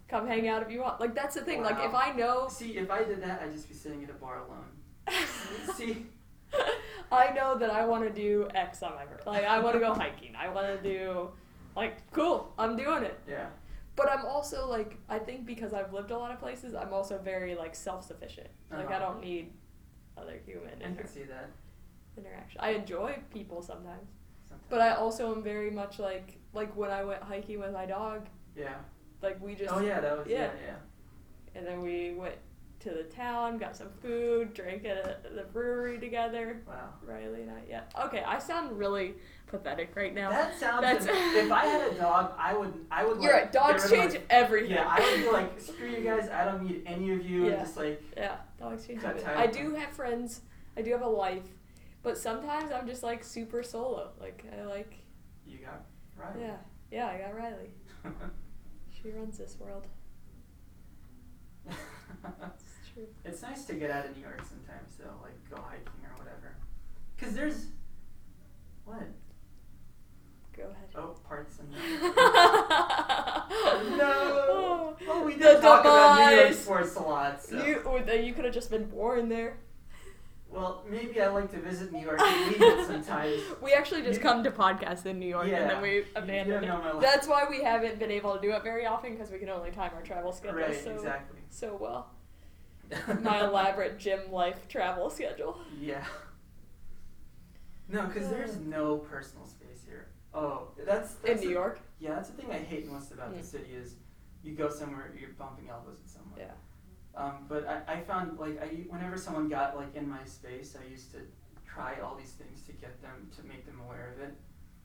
Come 0.09 0.27
hang 0.27 0.49
out 0.49 0.63
if 0.63 0.71
you 0.71 0.81
want. 0.81 1.01
Like 1.01 1.15
that's 1.15 1.35
the 1.35 1.43
thing. 1.43 1.63
Like 1.63 1.79
if 1.81 1.95
I 1.95 2.13
know 2.13 2.49
See, 2.49 2.77
if 2.77 2.91
I 2.91 3.05
did 3.05 3.23
that, 3.23 3.41
I'd 3.43 3.53
just 3.53 3.69
be 3.69 3.75
sitting 3.75 4.03
at 4.05 4.11
a 4.11 4.15
bar 4.15 4.43
alone. 4.47 4.67
See, 5.75 6.07
I 7.11 7.31
know 7.33 7.57
that 7.59 7.71
I 7.71 7.85
want 7.87 8.05
to 8.05 8.11
do 8.11 8.49
X 8.55 8.83
on 8.83 8.95
my 8.95 9.05
birthday. 9.07 9.31
Like 9.31 9.45
I 9.45 9.59
want 9.59 9.75
to 9.75 9.81
go 9.81 9.95
hiking. 9.95 10.35
I 10.37 10.49
want 10.49 10.67
to 10.67 10.83
do 10.83 11.31
like 11.77 12.11
cool. 12.13 12.53
I'm 12.59 12.77
doing 12.77 13.05
it. 13.05 13.19
yeah, 13.29 13.47
But 13.95 14.11
I'm 14.11 14.25
also 14.25 14.69
like 14.69 14.97
I 15.09 15.19
think 15.19 15.45
because 15.47 15.73
I've 15.75 15.93
lived 15.93 16.11
a 16.11 16.19
lot 16.19 16.31
of 16.33 16.39
places, 16.39 16.75
I'm 16.75 16.93
also 16.93 17.19
very 17.19 17.55
like 17.55 17.75
self-sufficient. 17.75 18.49
Like 18.71 18.91
I 18.91 18.95
Uh-huh. 18.97 18.99
don't 19.13 19.21
need 19.21 19.53
other 20.17 20.41
human 20.47 20.81
I 20.83 20.87
inter- 20.87 21.03
can 21.03 21.11
see 21.11 21.25
that. 21.25 21.51
interaction. 22.17 22.61
I 22.61 22.71
enjoy 22.71 23.19
people 23.33 23.63
sometimes, 23.63 24.09
Sometimes. 24.49 24.67
but 24.71 24.81
I 24.81 24.93
also 24.95 25.35
am 25.35 25.43
very 25.43 25.71
much 25.71 25.99
like 25.99 26.39
like 26.55 26.75
when 26.77 26.91
I 26.91 27.03
went 27.05 27.23
hiking 27.23 27.59
with 27.61 27.73
my 27.73 27.87
dog. 27.87 28.29
yeah, 28.57 28.77
Like 29.23 29.41
we 29.43 29.55
just 29.55 29.73
oh 29.75 29.81
yeah, 29.81 30.01
that 30.01 30.19
was 30.19 30.27
yeah, 30.27 30.39
yeah. 30.39 30.51
yeah. 30.67 31.57
and 31.59 31.67
then 31.67 31.81
we 31.81 32.15
went 32.15 32.37
to 32.83 32.91
the 32.91 33.05
town, 33.05 33.59
got 33.59 33.77
some 33.77 33.89
food, 34.01 34.55
drank 34.55 34.85
at 34.85 35.35
the 35.35 35.43
brewery 35.53 35.99
together. 35.99 36.63
Wow. 36.67 36.91
Riley 37.05 37.43
and 37.43 37.51
I, 37.51 37.63
yeah. 37.69 37.83
Okay, 38.07 38.23
I 38.27 38.39
sound 38.39 38.79
really 38.79 39.15
pathetic 39.47 39.95
right 39.95 40.15
now. 40.15 40.31
That 40.31 40.59
sounds. 40.59 40.83
That's- 40.83 41.07
if 41.07 41.53
I 41.53 41.67
had 41.67 41.93
a 41.93 41.95
dog, 41.95 42.33
I 42.39 42.55
would. 42.57 42.75
I 42.91 43.05
would. 43.05 43.23
You're 43.23 43.33
like, 43.33 43.43
right. 43.45 43.53
Dogs 43.53 43.85
get 43.89 43.91
rid 43.93 44.07
of 44.07 44.13
change 44.13 44.23
my- 44.29 44.35
everything. 44.37 44.71
Yeah, 44.73 44.87
I 44.89 45.01
would 45.01 45.21
be 45.23 45.31
like, 45.31 45.61
screw 45.61 45.89
you 45.89 46.03
guys. 46.03 46.29
I 46.29 46.45
don't 46.45 46.63
need 46.65 46.83
any 46.87 47.13
of 47.13 47.25
you. 47.25 47.47
Yeah. 47.49 47.61
Just 47.63 47.77
like, 47.77 48.03
Yeah, 48.17 48.37
dogs 48.59 48.87
change 48.87 49.05
everything. 49.05 49.29
I 49.29 49.47
do 49.47 49.75
have 49.75 49.91
friends. 49.91 50.41
I 50.77 50.83
do 50.83 50.91
have 50.93 51.03
a 51.03 51.09
life, 51.09 51.45
but 52.03 52.17
sometimes 52.19 52.73
I'm 52.73 52.87
just 52.87 53.03
like 53.03 53.23
super 53.23 53.63
solo. 53.63 54.11
Like 54.21 54.45
I 54.59 54.65
like, 54.65 54.95
you 55.47 55.59
got 55.59 55.85
right. 56.17 56.35
yeah, 56.41 56.57
yeah. 56.91 57.07
I 57.09 57.19
got 57.19 57.35
Riley. 57.37 57.71
She 59.03 59.11
runs 59.11 59.37
this 59.37 59.57
world. 59.59 59.85
It's 62.95 62.95
true. 62.95 63.07
it's 63.25 63.43
nice 63.43 63.65
to 63.67 63.75
get 63.75 63.91
out 63.91 64.07
of 64.07 64.17
New 64.17 64.23
York 64.23 64.41
sometimes, 64.49 64.95
though. 64.99 65.15
Like 65.23 65.35
go 65.51 65.57
hiking 65.63 65.87
or 66.05 66.17
whatever. 66.19 66.57
Cause 67.19 67.35
there's 67.35 67.67
what? 68.85 68.99
Go 70.57 70.65
ahead. 70.65 70.89
Oh, 70.95 71.17
parts 71.27 71.59
and. 71.61 71.71
no. 73.97 73.97
no. 73.97 74.97
Well, 75.07 75.25
we 75.25 75.35
The 75.35 75.41
did 75.41 75.63
talk 75.63 75.81
about 75.81 76.19
New 76.19 76.25
York 76.37 76.49
demise. 76.49 76.59
sports 76.63 76.97
a 76.97 77.01
lot. 77.03 77.43
So. 77.43 77.65
You 77.65 77.83
oh, 77.85 77.91
or 77.91 78.03
the- 78.03 78.23
you 78.23 78.33
could 78.35 78.45
have 78.45 78.55
just 78.55 78.71
been 78.71 78.85
born 78.85 79.29
there. 79.29 79.57
Well, 80.51 80.85
maybe 80.89 81.19
I 81.23 81.29
like 81.29 81.51
to 81.53 81.59
visit 81.61 81.91
New 81.93 82.01
York 82.03 82.21
and 82.21 82.51
leave 82.53 82.61
it 82.61 82.87
sometimes. 82.87 83.41
We 83.63 83.73
actually 83.73 84.03
just 84.03 84.19
You- 84.19 84.23
come 84.23 84.45
to 84.45 84.51
podcasts 84.51 85.07
in 85.07 85.19
New 85.19 85.27
York 85.27 85.45
and 85.45 85.53
Yeah. 85.53 85.67
then 85.69 85.81
we 85.81 86.05
abandon 86.15 86.61
don't 86.63 86.69
know 86.69 86.79
my 86.83 86.91
it. 86.91 86.95
life. 86.97 87.03
That's 87.03 87.27
why 87.27 87.47
we 87.49 87.63
haven't 87.63 87.99
been 87.99 88.11
able 88.11 88.35
to 88.35 88.41
do 88.43 88.53
it 88.53 88.63
very 88.63 88.85
often 88.87 89.13
because 89.13 89.31
we 89.31 89.39
can 89.39 89.49
only 89.49 89.71
time 89.71 89.93
our 89.95 90.03
travel 90.03 90.31
schedule 90.33 90.59
Right, 90.59 90.75
so 90.85 90.91
exactly. 90.91 91.39
so 91.49 91.79
well. 91.81 92.11
My 93.23 93.45
elaborate 93.45 93.99
gym 93.99 94.21
life 94.31 94.69
travel 94.69 95.11
schedule. 95.11 95.59
Yeah. 95.81 96.05
No, 97.89 98.07
because 98.07 98.29
there's 98.31 98.57
no 98.59 98.99
personal 98.99 99.47
space 99.47 99.83
here. 99.87 100.09
Oh, 100.35 100.69
that's, 100.87 101.13
In 101.15 101.19
that's 101.33 101.43
New 101.43 101.51
York. 101.51 101.81
Yeah, 102.01 102.15
that's 102.15 102.31
the 102.31 102.41
thing 102.41 102.51
I 102.51 102.59
hate 102.59 102.91
most 102.91 103.13
about 103.13 103.33
the 103.35 103.41
Mm. 103.43 103.45
city 103.45 103.71
is 103.75 103.97
you 104.43 104.55
go 104.55 104.71
somewhere 104.71 105.13
you're 105.19 105.31
bumping 105.31 105.69
elbows 105.69 105.99
with 106.03 106.11
someone. 106.11 106.39
Yeah. 106.39 106.53
Um, 107.15 107.45
but 107.49 107.67
I, 107.69 107.95
I 107.95 108.01
found 108.01 108.39
like 108.39 108.61
I 108.63 108.69
whenever 108.89 109.19
someone 109.19 109.49
got 109.49 109.77
like 109.77 109.95
in 109.95 110.09
my 110.09 110.25
space, 110.25 110.75
I 110.83 110.89
used 110.91 111.13
to 111.13 111.19
try 111.67 112.01
all 112.03 112.17
these 112.17 112.31
things 112.33 112.63
to 112.67 112.73
get 112.73 113.01
them 113.03 113.29
to 113.37 113.43
make 113.47 113.67
them 113.67 113.81
aware 113.85 114.13
of 114.15 114.21
it. 114.23 114.35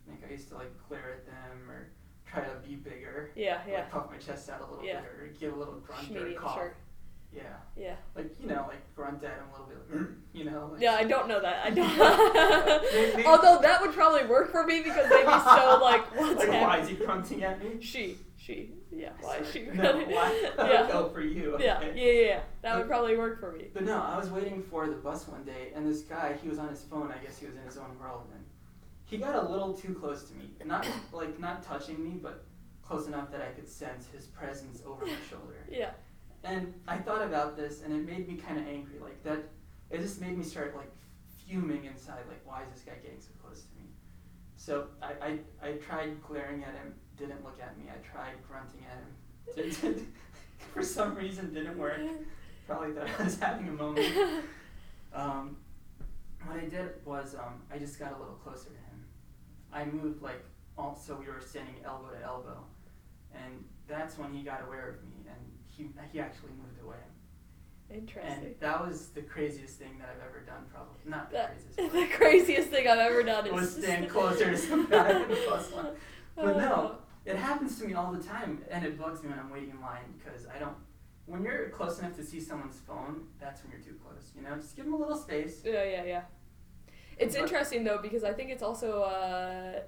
Like 0.07 0.21
I 0.27 0.31
used 0.33 0.49
to 0.49 0.55
like 0.55 0.71
glare 0.89 1.13
at 1.13 1.25
them 1.25 1.69
or 1.71 1.87
try 2.25 2.43
to 2.43 2.55
be 2.67 2.75
bigger. 2.75 3.31
Yeah, 3.35 3.61
yeah. 3.67 3.75
Like 3.79 3.91
puff 3.91 4.11
my 4.11 4.17
chest 4.17 4.49
out 4.49 4.59
a 4.61 4.65
little 4.69 4.85
Yeah. 4.85 4.99
bit 5.01 5.09
or 5.11 5.27
give 5.39 5.53
a 5.53 5.55
little 5.55 5.75
grunt 5.75 6.09
or 6.11 6.17
a 6.17 6.21
Medium 6.23 6.41
cough. 6.41 6.55
shirt. 6.55 6.75
Yeah. 7.33 7.43
Yeah. 7.75 7.95
Like 8.15 8.31
you 8.39 8.47
know, 8.47 8.65
like 8.67 8.81
grunt 8.95 9.23
at 9.23 9.31
him 9.33 9.43
a 9.49 9.59
little 9.59 9.67
bit. 9.67 10.07
you 10.33 10.45
know. 10.45 10.69
Like, 10.73 10.81
Yeah, 10.81 10.93
I 10.93 11.03
don't 11.03 11.27
know 11.27 11.39
that. 11.41 11.65
I 11.65 11.69
don't. 11.69 11.97
they- 13.15 13.25
Although 13.25 13.59
that 13.61 13.81
would 13.81 13.93
probably 13.93 14.25
work 14.25 14.51
for 14.51 14.65
me 14.65 14.81
because 14.81 15.09
they'd 15.09 15.25
be 15.25 15.39
so 15.39 15.79
like, 15.83 16.15
what's 16.17 16.39
like, 16.39 16.61
why 16.61 16.79
is 16.79 16.87
he 16.89 16.95
grunting 16.95 17.43
at 17.43 17.63
me? 17.63 17.81
She, 17.81 18.17
she, 18.37 18.71
yeah. 18.91 19.09
Why 19.21 19.37
is 19.37 19.51
she? 19.51 19.65
Sorry. 19.65 19.77
No, 19.77 19.97
why? 20.07 20.51
yeah. 20.57 20.89
Oh, 20.93 21.09
for 21.09 21.21
you. 21.21 21.57
yeah, 21.59 21.77
okay. 21.77 21.93
yeah, 21.95 22.11
yeah, 22.11 22.27
yeah. 22.27 22.39
That 22.61 22.77
would 22.77 22.87
probably 22.87 23.17
work 23.17 23.39
for 23.39 23.51
me. 23.51 23.67
But 23.73 23.83
no, 23.83 24.01
I 24.01 24.17
was 24.17 24.29
waiting 24.29 24.63
for 24.63 24.87
the 24.87 24.95
bus 24.95 25.27
one 25.27 25.43
day, 25.43 25.71
and 25.75 25.85
this 25.85 26.01
guy, 26.01 26.35
he 26.41 26.47
was 26.49 26.57
on 26.57 26.69
his 26.69 26.81
phone. 26.83 27.11
I 27.11 27.17
guess 27.23 27.37
he 27.37 27.45
was 27.45 27.55
in 27.55 27.63
his 27.63 27.77
own 27.77 27.97
world, 27.99 28.23
and 28.33 28.43
he 29.05 29.17
got 29.17 29.35
a 29.35 29.47
little 29.49 29.73
too 29.73 29.93
close 29.93 30.23
to 30.29 30.33
me. 30.35 30.49
Not 30.65 30.87
like 31.11 31.39
not 31.39 31.61
touching 31.63 32.03
me, 32.03 32.19
but 32.21 32.43
close 32.83 33.05
enough 33.07 33.31
that 33.31 33.41
I 33.41 33.47
could 33.47 33.67
sense 33.69 34.07
his 34.15 34.25
presence 34.27 34.81
over 34.85 35.05
my 35.05 35.11
shoulder. 35.29 35.65
Yeah. 35.69 35.91
And 36.47 36.73
I 36.87 36.97
thought 36.97 37.21
about 37.21 37.57
this, 37.57 37.81
and 37.83 37.93
it 37.93 38.05
made 38.05 38.27
me 38.27 38.35
kind 38.35 38.57
of 38.57 38.65
angry. 38.65 38.99
Like 39.01 39.21
that, 39.23 39.49
it 39.89 39.99
just 39.99 40.21
made 40.21 40.37
me 40.37 40.43
start 40.43 40.75
like 40.75 40.91
fuming 41.45 41.85
inside. 41.85 42.21
Like, 42.27 42.41
why 42.45 42.63
is 42.63 42.69
this 42.73 42.83
guy 42.83 42.93
getting 43.01 43.19
so 43.19 43.31
close 43.43 43.63
to 43.63 43.75
me? 43.75 43.89
So 44.55 44.87
I, 45.01 45.39
I, 45.61 45.67
I 45.67 45.71
tried 45.73 46.21
glaring 46.23 46.63
at 46.63 46.73
him, 46.73 46.93
didn't 47.17 47.43
look 47.43 47.59
at 47.61 47.77
me. 47.77 47.85
I 47.89 47.97
tried 48.05 48.35
grunting 48.47 48.85
at 48.89 48.97
him. 48.97 49.71
Did, 49.81 50.07
for 50.73 50.83
some 50.83 51.15
reason, 51.15 51.53
didn't 51.53 51.77
work. 51.77 51.99
Probably 52.65 52.93
thought 52.93 53.07
I 53.19 53.23
was 53.23 53.39
having 53.39 53.67
a 53.67 53.71
moment. 53.71 54.43
Um, 55.13 55.57
what 56.45 56.57
I 56.57 56.65
did 56.65 56.89
was 57.05 57.35
um, 57.35 57.61
I 57.71 57.77
just 57.77 57.99
got 57.99 58.13
a 58.13 58.19
little 58.19 58.35
closer 58.35 58.69
to 58.69 58.75
him. 58.75 59.05
I 59.71 59.85
moved 59.85 60.21
like 60.21 60.43
also 60.77 61.17
we 61.19 61.27
were 61.27 61.41
standing 61.41 61.75
elbow 61.85 62.09
to 62.09 62.23
elbow, 62.23 62.63
and 63.33 63.63
that's 63.87 64.17
when 64.17 64.33
he 64.33 64.43
got 64.43 64.63
aware 64.65 64.89
of 64.89 65.03
me, 65.03 65.16
he 65.77 65.89
he 66.11 66.19
actually 66.19 66.49
moved 66.61 66.81
away. 66.83 66.95
Interesting. 67.89 68.33
And 68.47 68.55
that 68.59 68.85
was 68.85 69.07
the 69.09 69.21
craziest 69.21 69.79
thing 69.79 69.97
that 69.99 70.09
I've 70.09 70.27
ever 70.29 70.41
done. 70.45 70.65
Probably 70.73 70.97
not 71.05 71.29
the 71.29 71.37
That, 71.37 71.53
craziest. 71.77 71.93
the 71.93 72.07
craziest 72.17 72.69
thing 72.69 72.87
I've 72.87 72.97
ever 72.99 73.23
done 73.23 73.47
is 73.47 73.53
was 73.53 73.75
stand 73.77 74.09
closer 74.09 74.51
to 74.51 74.57
some 74.57 74.87
guy 74.89 75.21
in 75.21 75.27
the 75.29 75.45
bus 75.49 75.71
line. 75.73 75.93
But 76.35 76.55
Oh. 76.55 76.59
no, 76.59 76.95
it 77.25 77.35
happens 77.35 77.79
to 77.79 77.87
me 77.87 77.93
all 77.95 78.11
the 78.11 78.21
time, 78.21 78.61
and 78.69 78.85
it 78.85 78.99
bugs 78.99 79.23
me 79.23 79.29
when 79.29 79.39
I'm 79.39 79.49
waiting 79.49 79.71
in 79.71 79.81
line 79.81 80.03
because 80.17 80.45
I 80.53 80.59
don't. 80.59 80.75
When 81.25 81.41
you're 81.43 81.69
close 81.69 81.97
enough 81.99 82.15
to 82.17 82.23
see 82.23 82.39
someone's 82.39 82.79
phone, 82.87 83.27
that's 83.39 83.63
when 83.63 83.71
you're 83.71 83.81
too 83.81 83.95
close. 84.03 84.31
You 84.35 84.43
know, 84.43 84.55
just 84.55 84.75
give 84.75 84.85
them 84.85 84.93
a 84.93 84.97
little 84.97 85.17
space. 85.17 85.61
Yeah, 85.65 85.83
yeah, 85.83 86.03
yeah. 86.03 86.21
It's 87.17 87.35
But- 87.35 87.43
interesting 87.43 87.83
though 87.83 87.99
because 88.01 88.23
I 88.23 88.33
think 88.33 88.49
it's 88.51 88.63
also. 88.63 89.01
Uh, 89.03 89.81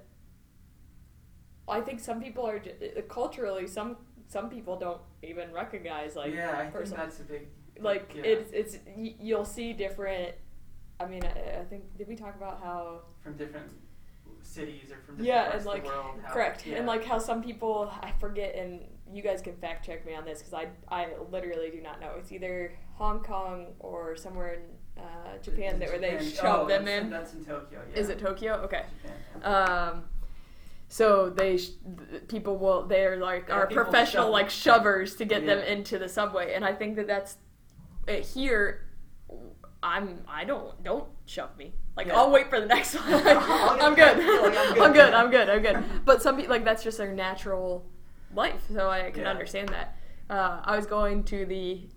I 1.68 1.80
think 1.80 2.00
some 2.00 2.20
people 2.20 2.44
are 2.46 2.56
uh, 2.56 3.02
culturally 3.08 3.66
some 3.68 3.96
some 4.30 4.48
people 4.48 4.76
don't 4.78 5.00
even 5.22 5.52
recognize 5.52 6.14
like 6.14 6.32
yeah, 6.32 6.52
I 6.52 6.62
think 6.62 6.72
person. 6.72 6.96
that's 6.96 7.18
a 7.18 7.24
big. 7.24 7.48
like 7.80 8.12
yeah, 8.14 8.22
it's 8.22 8.52
it's 8.52 8.78
y- 8.96 9.16
you'll 9.20 9.44
see 9.44 9.72
different. 9.72 10.34
I 11.00 11.06
mean, 11.06 11.22
I, 11.24 11.60
I 11.60 11.64
think 11.64 11.82
did 11.98 12.06
we 12.06 12.14
talk 12.14 12.36
about 12.36 12.62
how 12.62 13.00
from 13.22 13.36
different 13.36 13.72
cities 14.42 14.92
or 14.92 14.98
from 15.04 15.16
different 15.16 15.26
yeah 15.26 15.50
parts 15.50 15.56
and 15.56 15.66
like 15.66 15.78
of 15.78 15.84
the 15.84 15.90
world. 15.90 16.14
How, 16.24 16.32
correct 16.32 16.66
yeah. 16.66 16.76
and 16.76 16.86
like 16.86 17.04
how 17.04 17.18
some 17.18 17.42
people 17.42 17.92
I 18.02 18.12
forget 18.20 18.54
and 18.54 18.82
you 19.12 19.22
guys 19.22 19.42
can 19.42 19.56
fact 19.56 19.84
check 19.84 20.06
me 20.06 20.14
on 20.14 20.24
this 20.24 20.38
because 20.38 20.54
I 20.54 20.68
I 20.88 21.08
literally 21.32 21.70
do 21.70 21.80
not 21.80 22.00
know. 22.00 22.12
It's 22.16 22.30
either 22.30 22.72
Hong 22.94 23.24
Kong 23.24 23.66
or 23.80 24.16
somewhere 24.16 24.54
in 24.54 25.02
uh, 25.02 25.38
Japan 25.42 25.80
that 25.80 25.88
where 25.88 25.98
they 25.98 26.24
shove 26.24 26.66
oh, 26.66 26.68
them 26.68 26.86
in. 26.86 27.10
That's 27.10 27.34
in 27.34 27.44
Tokyo. 27.44 27.80
Yeah. 27.92 28.00
Is 28.00 28.10
it 28.10 28.20
Tokyo? 28.20 28.54
Okay. 28.64 28.84
Japan, 29.02 29.18
yeah. 29.42 29.90
Um, 29.90 30.04
so 30.92 31.30
they 31.30 31.56
sh- 31.56 31.70
people 32.28 32.58
will 32.58 32.84
they're 32.86 33.16
like 33.16 33.46
Yeah, 33.48 33.54
are 33.54 33.66
professional 33.68 34.28
like 34.30 34.50
shovers 34.50 35.14
to 35.16 35.24
get 35.24 35.46
them 35.46 35.60
into 35.60 35.98
the 35.98 36.08
subway, 36.08 36.52
and 36.54 36.64
I 36.64 36.72
think 36.74 36.96
that 36.96 37.06
that's 37.06 37.36
uh, 38.08 38.14
here. 38.14 38.86
I'm 39.82 40.22
I 40.28 40.44
don't 40.44 40.82
don't 40.82 41.06
shove 41.26 41.56
me 41.56 41.72
like 41.96 42.08
Yeah. 42.08 42.18
I'll 42.18 42.30
wait 42.30 42.50
for 42.50 42.58
the 42.60 42.66
next 42.66 42.94
one. 42.96 43.04
I'm 43.14 43.94
good. 43.94 44.18
I'm 44.18 44.52
good. 44.52 44.78
I'm 44.80 44.92
good. 44.92 45.14
I'm 45.14 45.30
good. 45.30 45.48
I'm 45.48 45.62
good. 45.62 46.04
But 46.04 46.20
some 46.22 46.36
people 46.36 46.50
like 46.50 46.64
that's 46.64 46.82
just 46.82 46.98
their 46.98 47.12
natural 47.14 47.86
life, 48.34 48.60
so 48.74 48.90
I 48.90 49.10
can 49.12 49.22
Yeah. 49.22 49.30
understand 49.30 49.68
that. 49.70 49.96
Uh, 50.28 50.60
I 50.64 50.76
was 50.76 50.86
going 50.86 51.22
to 51.24 51.46
the 51.46 51.88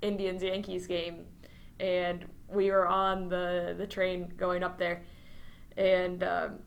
Indians 0.00 0.42
Yankees 0.42 0.86
game, 0.86 1.26
and 1.80 2.24
we 2.48 2.70
were 2.70 2.86
on 2.88 3.28
the 3.28 3.74
the 3.76 3.86
train 3.86 4.32
going 4.38 4.62
up 4.62 4.78
there, 4.78 5.02
and 5.76 6.22
um, 6.24 6.58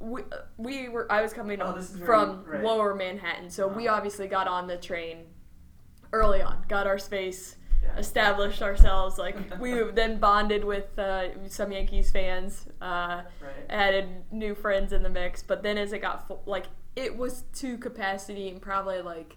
we 0.00 0.22
we 0.56 0.88
were 0.88 1.10
I 1.10 1.22
was 1.22 1.32
coming 1.32 1.60
Oh, 1.62 1.80
from 2.04 2.44
right. 2.44 2.62
Lower 2.62 2.94
Manhattan, 2.94 3.50
so 3.50 3.66
we 3.68 3.86
Uh-huh. 3.88 3.96
obviously 3.96 4.26
got 4.28 4.46
on 4.48 4.66
the 4.66 4.76
train 4.76 5.26
early 6.12 6.42
on, 6.42 6.64
got 6.68 6.86
our 6.86 6.98
space, 6.98 7.56
Yeah. 7.82 7.96
established 7.98 8.62
ourselves. 8.62 9.18
Like 9.18 9.36
we 9.60 9.82
then 9.92 10.18
bonded 10.18 10.64
with 10.64 10.98
uh, 10.98 11.48
some 11.48 11.72
Yankees 11.72 12.10
fans. 12.10 12.66
Uh, 12.80 13.22
Right. 13.40 13.52
added 13.70 14.08
new 14.32 14.54
friends 14.54 14.92
in 14.92 15.02
the 15.02 15.08
mix. 15.10 15.42
But 15.42 15.62
then 15.62 15.78
as 15.78 15.92
it 15.92 16.00
got 16.00 16.26
full, 16.28 16.42
like 16.46 16.66
it 16.96 17.16
was 17.16 17.42
to 17.54 17.76
capacity 17.78 18.48
and 18.48 18.60
probably 18.62 19.00
like 19.00 19.36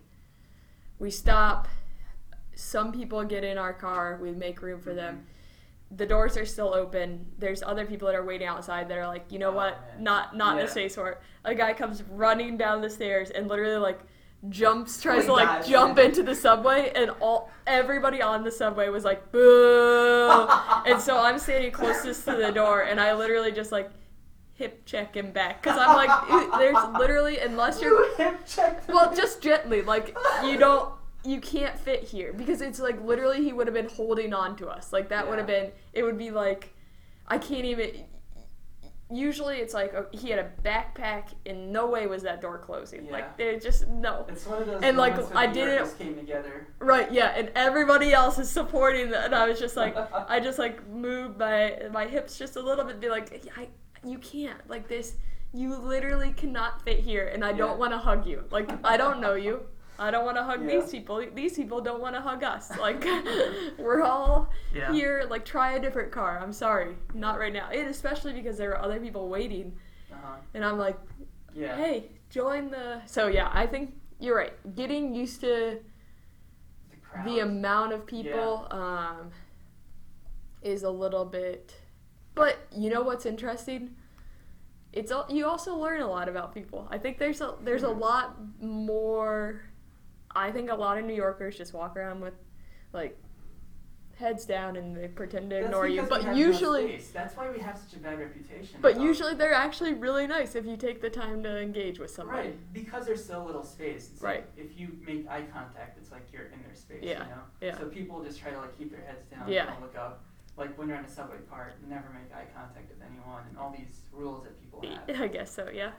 we 0.99 1.09
stop. 1.11 1.67
Some 2.55 2.91
people 2.91 3.23
get 3.23 3.43
in 3.43 3.57
our 3.59 3.73
car. 3.73 4.17
We 4.21 4.31
make 4.31 4.61
room 4.63 4.81
for 4.81 4.93
them. 4.93 5.25
The 5.91 6.05
doors 6.05 6.35
are 6.37 6.45
still 6.45 6.73
open. 6.73 7.25
There's 7.39 7.63
other 7.63 7.85
people 7.85 8.07
that 8.07 8.15
are 8.15 8.25
waiting 8.25 8.47
outside 8.47 8.89
that 8.89 8.97
are 8.97 9.07
like, 9.07 9.31
you 9.31 9.39
know 9.39 9.51
Oh, 9.51 9.55
what? 9.55 9.99
Not 9.99 10.35
not 10.35 10.53
in 10.53 10.59
Yeah. 10.59 10.65
a 10.65 10.67
safe 10.69 10.91
sort. 10.91 11.21
A 11.45 11.55
guy 11.55 11.73
comes 11.73 12.03
running 12.03 12.57
down 12.57 12.81
the 12.81 12.89
stairs 12.89 13.29
and 13.29 13.47
literally 13.47 13.77
like 13.77 13.99
jumps 14.49 15.01
tries 15.01 15.25
to 15.25 15.33
Like 15.33 15.65
jump 15.65 15.97
in. 15.97 16.07
into 16.07 16.21
the 16.23 16.35
subway 16.35 16.91
and 16.93 17.09
all 17.21 17.49
everybody 17.65 18.21
on 18.21 18.43
the 18.43 18.51
subway 18.51 18.87
was 18.89 19.03
like 19.03 19.31
boo 19.31 20.29
and 20.85 21.01
so 21.01 21.17
I'm 21.19 21.39
standing 21.39 21.71
closest 21.71 22.25
to 22.25 22.35
the 22.35 22.51
door, 22.51 22.81
and 22.83 22.99
I 22.99 23.13
literally 23.13 23.51
just 23.51 23.71
like 23.71 23.89
hip 24.53 24.85
check 24.85 25.15
him 25.15 25.31
back 25.31 25.61
because 25.61 25.77
I'm 25.79 25.95
like, 25.95 26.59
there's 26.59 26.77
literally 26.99 27.39
unless 27.39 27.81
you're 27.81 27.91
You 28.05 28.15
hip 28.17 28.45
checked. 28.45 28.87
well, 28.89 29.13
just 29.15 29.41
gently, 29.41 29.81
like 29.81 30.15
you 30.43 30.57
don't, 30.65 30.91
you 31.27 31.41
can't 31.41 31.77
fit 31.77 32.03
here 32.03 32.31
because 32.31 32.61
it's 32.61 32.79
like 32.79 33.03
literally 33.03 33.43
he 33.43 33.51
would 33.51 33.67
have 33.67 33.73
been 33.73 33.89
holding 33.89 34.33
on 34.33 34.55
to 34.57 34.67
us, 34.67 34.93
like 34.93 35.09
that 35.09 35.27
would 35.27 35.37
have 35.37 35.47
been, 35.47 35.71
it 35.93 36.03
would 36.03 36.17
be 36.17 36.31
like, 36.31 36.73
I 37.27 37.37
can't 37.37 37.65
even. 37.65 37.89
usually 39.09 39.57
it's 39.57 39.73
like 39.73 39.93
oh, 39.93 40.05
he 40.11 40.29
had 40.29 40.39
a 40.39 40.49
backpack. 40.63 41.33
In 41.45 41.71
no 41.71 41.87
way 41.87 42.07
was 42.07 42.23
that 42.23 42.41
door 42.41 42.57
closing. 42.57 43.05
Yeah. 43.05 43.11
Like 43.11 43.37
they 43.37 43.57
just 43.59 43.87
no. 43.87 44.25
It's 44.29 44.45
one 44.45 44.61
of 44.61 44.67
those 44.67 44.81
And, 44.83 44.97
like, 44.97 45.15
I 45.35 45.47
New 45.47 45.53
did 45.53 45.67
it- 45.69 45.75
Yorkers 45.77 45.93
came 45.95 46.15
together. 46.15 46.67
Right, 46.79 47.11
yeah, 47.11 47.33
and 47.35 47.51
everybody 47.55 48.13
else 48.13 48.37
is 48.37 48.49
supporting 48.49 49.09
that, 49.11 49.25
and 49.25 49.35
I 49.35 49.47
was 49.47 49.59
just 49.59 49.75
like, 49.77 49.95
I 50.29 50.39
just 50.39 50.59
like 50.59 50.87
moved 50.89 51.37
my 51.39 51.77
my 51.91 52.05
hips 52.05 52.37
just 52.37 52.55
a 52.55 52.61
little 52.61 52.85
bit, 52.85 52.99
be 52.99 53.09
like, 53.09 53.43
I, 53.57 53.67
you 54.05 54.17
can't 54.19 54.59
like 54.69 54.87
this. 54.87 55.15
You 55.53 55.75
literally 55.75 56.31
cannot 56.33 56.83
fit 56.83 56.99
here, 56.99 57.27
and 57.33 57.43
I 57.43 57.51
Yeah. 57.51 57.57
don't 57.57 57.79
want 57.79 57.91
to 57.93 57.97
hug 57.97 58.25
you. 58.27 58.43
Like 58.51 58.69
I 58.85 58.95
don't 58.97 59.19
know 59.21 59.35
you. 59.35 59.61
I 59.99 60.11
don't 60.11 60.25
want 60.25 60.37
to 60.37 60.43
hug 60.43 60.61
Yeah. 60.61 60.79
these 60.79 60.91
people. 60.91 61.25
These 61.33 61.55
people 61.55 61.81
don't 61.81 62.01
want 62.01 62.15
to 62.15 62.21
hug 62.21 62.43
us. 62.43 62.71
Like 62.79 63.03
we're 63.77 64.03
all 64.03 64.49
Yeah. 64.73 64.91
here. 64.93 65.25
Like 65.29 65.43
try 65.45 65.73
a 65.73 65.79
different 65.79 66.11
car. 66.11 66.39
I'm 66.41 66.53
sorry, 66.53 66.95
not 67.13 67.39
right 67.39 67.53
now. 67.53 67.69
And 67.71 67.87
especially 67.87 68.33
because 68.33 68.57
there 68.57 68.71
are 68.75 68.81
other 68.81 68.99
people 68.99 69.27
waiting, 69.29 69.75
Uh-huh. 70.11 70.35
and 70.53 70.63
I'm 70.63 70.77
like, 70.77 70.97
Yeah. 71.53 71.75
hey, 71.77 72.11
join 72.29 72.69
the. 72.69 73.01
So 73.05 73.27
yeah, 73.27 73.49
I 73.53 73.65
think 73.65 73.93
you're 74.19 74.35
right. 74.37 74.53
Getting 74.75 75.13
used 75.15 75.41
to 75.41 75.79
The 77.23 77.23
the 77.25 77.39
amount 77.39 77.93
of 77.93 78.05
people 78.05 78.67
um, 78.71 79.31
is 80.61 80.83
a 80.83 80.89
little 80.89 81.25
bit 81.25 81.73
but 82.35 82.57
you 82.75 82.89
know 82.89 83.01
what's 83.01 83.25
interesting 83.25 83.95
it's 84.93 85.11
al- 85.11 85.25
you 85.29 85.45
also 85.47 85.75
learn 85.75 86.01
a 86.01 86.07
lot 86.07 86.27
about 86.29 86.53
people 86.53 86.87
i 86.91 86.97
think 86.97 87.17
there's 87.17 87.41
a 87.41 87.55
there's 87.63 87.83
a 87.83 87.87
Mhm. 87.87 87.99
lot 87.99 88.25
more 88.61 89.61
i 90.37 90.51
think 90.51 90.69
a 90.69 90.75
lot 90.75 90.97
of 90.97 91.05
new 91.05 91.13
yorkers 91.13 91.57
just 91.57 91.73
walk 91.73 91.97
around 91.97 92.21
with 92.21 92.33
like 92.93 93.17
heads 94.15 94.45
down 94.45 94.75
and 94.75 94.97
they 94.97 95.07
pretend 95.07 95.49
to 95.51 95.55
That's 95.55 95.65
ignore 95.67 95.87
you 95.87 96.01
but 96.01 96.35
usually 96.35 96.99
that's 97.13 97.37
why 97.37 97.51
we 97.51 97.59
have 97.59 97.77
such 97.77 97.93
a 97.93 97.99
bad 97.99 98.17
reputation. 98.17 98.79
but 98.81 98.99
usually 98.99 99.35
they're 99.35 99.53
actually 99.53 99.93
really 99.93 100.25
nice 100.25 100.55
if 100.55 100.65
you 100.65 100.75
take 100.75 101.01
the 101.01 101.09
time 101.09 101.43
to 101.43 101.61
engage 101.61 101.99
with 101.99 102.09
somebody 102.09 102.47
Right, 102.49 102.73
because 102.73 103.05
there's 103.05 103.23
so 103.23 103.45
little 103.45 103.63
space. 103.63 104.09
It's 104.11 104.21
Right. 104.21 104.45
Like 104.57 104.65
if 104.65 104.79
you 104.79 104.97
make 105.05 105.29
eye 105.29 105.43
contact, 105.53 105.99
it's 105.99 106.11
like 106.11 106.25
you're 106.33 106.47
in 106.47 106.63
their 106.63 106.73
space. 106.73 107.03
Yeah, 107.03 107.23
You 107.23 107.29
know. 107.29 107.41
yeah. 107.61 107.77
So 107.77 107.85
people 107.89 108.23
just 108.23 108.39
try 108.39 108.49
to 108.49 108.57
like 108.57 108.75
keep 108.75 108.89
their 108.89 109.01
heads 109.01 109.23
down. 109.29 109.47
Yeah. 109.51 109.67
Don't 109.67 109.81
look 109.81 109.95
up. 109.95 110.23
Like 110.57 110.75
when 110.79 110.87
you're 110.87 110.97
on 110.97 111.05
a 111.05 111.09
subway 111.09 111.37
cart, 111.47 111.75
never 111.87 112.09
make 112.09 112.33
eye 112.35 112.47
contact 112.55 112.89
with 112.89 113.01
anyone, 113.07 113.43
and 113.49 113.57
all 113.59 113.71
these 113.77 114.01
rules 114.11 114.43
that 114.45 114.59
people 114.59 114.81
have. 114.89 115.21
I 115.21 115.27
guess 115.27 115.51
so, 115.53 115.69
yeah. 115.71 115.91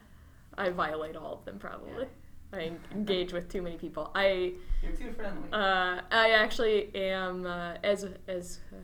I 0.57 0.70
violate 0.70 1.14
all 1.14 1.34
of 1.34 1.45
them 1.45 1.61
probably. 1.61 2.07
I 2.53 2.72
engage 2.92 3.32
with 3.32 3.49
too 3.51 3.61
many 3.62 3.76
people. 3.76 4.11
I 4.14 4.55
You're 4.82 4.92
too 4.92 5.12
friendly. 5.12 5.49
uh, 5.53 6.01
I 6.11 6.30
actually 6.30 6.94
am 6.94 7.46
uh, 7.46 7.74
as 7.84 8.07
as 8.26 8.61
uh, 8.72 8.76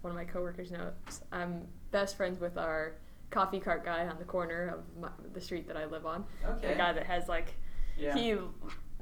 one 0.00 0.10
of 0.10 0.16
my 0.16 0.24
coworkers 0.24 0.70
knows. 0.70 0.92
I'm 1.32 1.66
best 1.90 2.16
friends 2.16 2.40
with 2.40 2.56
our 2.56 2.94
coffee 3.30 3.60
cart 3.60 3.84
guy 3.84 4.06
on 4.06 4.18
the 4.18 4.24
corner 4.24 4.68
of 4.78 5.00
my, 5.00 5.08
the 5.32 5.40
street 5.40 5.66
that 5.68 5.76
I 5.76 5.84
live 5.86 6.06
on. 6.06 6.24
okay. 6.46 6.68
The 6.68 6.74
guy 6.74 6.92
that 6.92 7.04
has 7.06 7.28
like 7.28 7.54
yeah. 7.98 8.14
he 8.16 8.36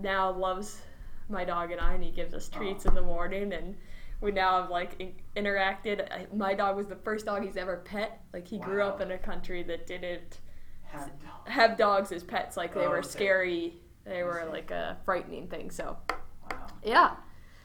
now 0.01 0.33
loves 0.33 0.81
my 1.29 1.45
dog 1.45 1.71
and 1.71 1.81
I, 1.81 1.95
and 1.95 2.03
he 2.03 2.11
gives 2.11 2.35
us 2.35 2.49
treats 2.49 2.87
in 2.87 2.95
the 2.95 3.03
morning 3.03 3.53
and. 3.53 3.77
We 4.21 4.31
now 4.31 4.61
have 4.61 4.71
like 4.71 4.95
in- 5.01 5.15
interacted. 5.45 6.09
I, 6.13 6.29
my 6.33 6.55
dog 6.55 6.77
was 6.77 6.87
the 6.87 6.95
first 6.95 7.27
dog 7.27 7.43
he's 7.45 7.57
ever 7.57 7.79
pet. 7.79 8.23
Like 8.33 8.47
he 8.47 8.57
grew 8.61 8.81
up 8.85 9.01
in 9.01 9.11
a 9.11 9.19
country 9.19 9.65
that 9.65 9.85
didn't 9.89 10.39
Have 10.85 11.09
dogs. 11.21 11.51
have 11.51 11.77
dogs 11.77 12.13
as 12.13 12.23
pets. 12.23 12.57
Like 12.57 12.73
they 12.73 12.83
Oh, 12.87 12.91
were 12.91 12.99
okay. 12.99 13.09
scary. 13.09 13.75
They 14.05 14.23
were 14.23 14.47
like 14.51 14.71
a 14.71 14.97
frightening 15.05 15.47
thing. 15.49 15.71
So 15.71 15.97
Wow. 16.51 16.67
yeah. 16.85 17.17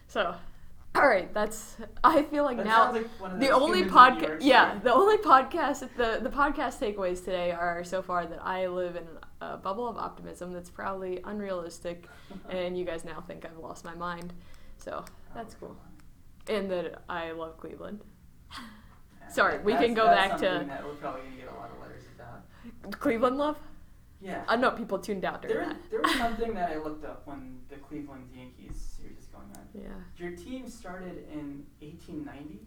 So 0.08 0.36
all 0.96 1.08
right, 1.08 1.32
that's. 1.34 1.78
I 2.04 2.24
feel 2.24 2.44
like 2.44 2.58
That 2.58 2.66
now 2.66 2.92
like 2.92 3.40
the 3.40 3.50
only 3.50 3.80
humans 3.80 3.82
in 3.82 3.88
New 3.88 3.92
podcast. 3.94 4.38
Yeah, 4.42 4.80
the 4.80 4.94
only 4.94 5.18
podcast. 5.18 5.80
The 5.96 6.20
the 6.24 6.30
podcast 6.30 6.80
takeaways 6.80 7.24
today 7.24 7.52
are 7.52 7.84
so 7.84 8.02
far 8.02 8.26
that 8.26 8.44
I 8.44 8.66
live 8.68 8.96
in 8.96 9.06
a 9.42 9.58
bubble 9.58 9.88
of 9.88 9.98
optimism 9.98 10.54
that's 10.54 10.70
probably 10.72 11.20
unrealistic, 11.24 12.08
and 12.50 12.76
you 12.78 12.84
guys 12.86 13.06
now 13.06 13.22
think 13.22 13.46
I've 13.46 13.58
lost 13.60 13.86
my 13.86 13.94
mind. 13.94 14.34
So 14.78 15.06
that's 15.36 15.54
cool. 15.56 15.76
And 16.48 16.72
that 16.72 17.04
I 17.10 17.32
love 17.32 17.58
Cleveland. 17.58 18.02
Sorry, 19.30 19.60
we 19.60 19.74
that's- 19.74 19.86
can 19.86 19.94
go 19.94 20.08
back 20.08 20.38
to- 20.38 20.66
That 20.68 20.84
we're 20.86 20.94
probably 20.94 21.22
gonna 21.24 21.36
get 21.36 21.50
a 21.50 21.56
lot 21.60 21.70
of 21.70 21.80
letters 21.82 22.04
about. 22.16 23.00
Cleveland 23.00 23.38
love. 23.38 23.58
Yeah. 24.20 24.42
Uh, 24.42 24.46
I 24.54 24.56
know 24.56 24.72
people 24.72 24.98
tuned 25.00 25.26
out 25.26 25.42
during 25.42 25.58
There, 25.58 25.68
that. 25.68 25.92
there 25.92 26.02
was 26.02 26.12
something 26.18 26.54
that 26.56 26.72
I 26.72 26.78
looked 26.78 27.06
up 27.06 27.26
when 27.28 27.60
the 27.70 27.76
Cleveland 27.76 28.30
Yankees 28.36 28.96
series 28.98 29.20
is 29.20 29.26
going 29.28 29.46
on. 29.56 29.68
Yeah. 29.74 29.90
Your 30.18 30.36
team 30.36 30.68
started 30.68 31.26
in 31.32 31.66
1890. 31.80 32.60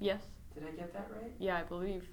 Yes. 0.00 0.22
Did 0.54 0.64
I 0.66 0.70
get 0.72 0.92
that 0.92 1.08
right? 1.12 1.32
Yeah, 1.38 1.58
I 1.58 1.62
believe. 1.62 2.08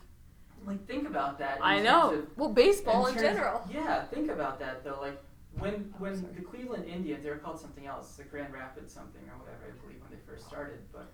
Like, 0.65 0.85
think 0.87 1.07
about 1.07 1.39
that. 1.39 1.59
I 1.61 1.81
know. 1.81 2.13
of- 2.13 2.37
well, 2.37 2.49
baseball 2.49 3.07
in, 3.07 3.13
terms- 3.15 3.23
general. 3.25 3.61
Yeah, 3.71 4.03
think 4.05 4.29
about 4.29 4.59
that 4.59 4.83
though. 4.83 4.99
Like 5.01 5.21
when 5.59 5.91
oh, 5.93 5.97
when 5.99 6.15
Sorry. 6.21 6.33
the 6.35 6.41
Cleveland 6.41 6.85
Indians, 6.85 7.23
they 7.23 7.29
were 7.29 7.37
called 7.37 7.59
something 7.59 7.85
else, 7.85 8.15
the 8.15 8.23
Grand 8.23 8.53
Rapids 8.53 8.93
something 8.93 9.21
or 9.29 9.37
whatever. 9.39 9.73
I 9.75 9.81
believe 9.85 10.01
when 10.01 10.11
they 10.11 10.25
first 10.25 10.47
started, 10.47 10.79
but 10.93 11.13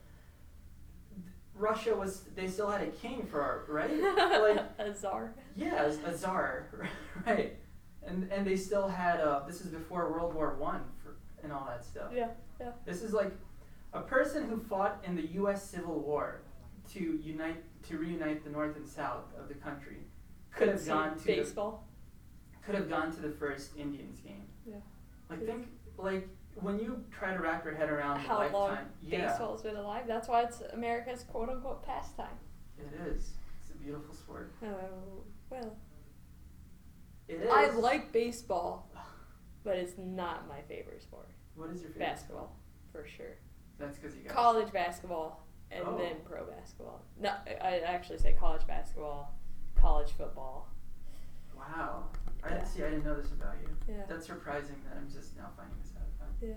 Russia 1.59 1.93
was 1.93 2.21
they 2.35 2.47
still 2.47 2.69
had 2.69 2.81
a 2.81 2.87
king 2.87 3.27
for 3.29 3.65
right. 3.67 3.91
like 4.41 4.65
a 4.79 4.95
czar. 4.95 5.33
yeah, 5.55 5.83
a 5.83 6.17
czar, 6.17 6.67
right? 7.27 7.57
And 8.01 8.31
and 8.31 8.47
they 8.47 8.55
still 8.55 8.87
had 8.87 9.19
uh, 9.19 9.41
this 9.45 9.61
is 9.61 9.67
before 9.67 10.11
World 10.11 10.33
War 10.33 10.55
One 10.55 10.81
for 11.03 11.17
and 11.43 11.51
all 11.51 11.65
that 11.65 11.85
stuff. 11.85 12.11
Yeah, 12.15 12.29
yeah. 12.59 12.71
This 12.85 13.03
is 13.03 13.13
like 13.13 13.31
a 13.93 14.01
person 14.01 14.47
who 14.47 14.57
fought 14.57 15.03
in 15.05 15.15
the 15.15 15.27
U.S. 15.33 15.69
Civil 15.69 15.99
War 15.99 16.41
to 16.93 17.19
unite 17.21 17.61
to 17.83 17.97
reunite 17.97 18.43
the 18.43 18.49
North 18.49 18.77
and 18.77 18.87
South 18.87 19.25
of 19.37 19.49
the 19.49 19.55
country 19.55 19.97
could 20.55 20.69
have 20.69 20.85
gone 20.85 21.17
to 21.17 21.25
the, 21.25 21.35
baseball. 21.35 21.87
could 22.65 22.75
have 22.75 22.89
gone 22.89 23.11
to 23.11 23.21
the 23.21 23.31
first 23.31 23.77
Indians 23.77 24.19
game. 24.19 24.45
Yeah. 24.65 24.75
Like 25.29 25.45
think 25.45 25.67
like 25.97 26.27
when 26.61 26.79
you 26.79 27.03
try 27.11 27.33
to 27.33 27.39
wrap 27.41 27.63
your 27.65 27.73
head 27.75 27.89
around 27.89 28.19
How 28.19 28.43
the 28.47 28.53
long 28.53 28.69
lifetime. 28.69 28.87
Yeah, 29.01 29.27
Baseball's 29.29 29.61
been 29.61 29.75
alive. 29.75 30.05
That's 30.07 30.27
why 30.27 30.43
it's 30.43 30.61
America's 30.73 31.23
quote 31.23 31.49
unquote 31.49 31.83
pastime. 31.85 32.27
it 32.77 32.93
is. 33.07 33.31
It's 33.61 33.71
a 33.71 33.77
beautiful 33.83 34.13
sport. 34.13 34.53
Oh 34.63 34.67
well. 35.49 35.75
It 37.27 37.41
is. 37.41 37.49
I 37.51 37.69
like 37.71 38.11
baseball, 38.11 38.89
but 39.63 39.77
it's 39.77 39.93
not 39.97 40.47
my 40.47 40.61
favorite 40.67 41.01
sport. 41.01 41.29
What 41.55 41.69
is 41.69 41.81
your 41.81 41.91
favorite? 41.91 42.07
Basketball, 42.07 42.55
for 42.91 43.05
sure. 43.05 43.35
That's 43.77 43.97
because 43.97 44.15
you 44.17 44.23
got 44.23 44.33
College 44.33 44.71
basketball, 44.73 45.45
and 45.71 45.83
Oh. 45.85 45.97
then 45.97 46.15
pro 46.25 46.43
basketball. 46.45 47.01
No, 47.19 47.29
I 47.61 47.79
actually 47.85 48.17
say 48.17 48.33
college 48.33 48.65
basketball, 48.65 49.33
college 49.75 50.11
football. 50.11 50.67
Wow. 51.55 52.05
I 52.43 52.49
Yeah. 52.55 52.63
see. 52.63 52.83
I 52.83 52.89
didn't 52.89 53.03
know 53.05 53.15
this 53.21 53.31
about 53.31 53.55
you. 53.61 53.69
Yeah. 53.93 54.05
That's 54.07 54.25
surprising 54.25 54.81
that 54.87 54.97
I'm 54.97 55.09
just 55.11 55.35
now 55.37 55.49
finding 55.57 55.77
this. 55.79 55.88
Yeah. 56.41 56.53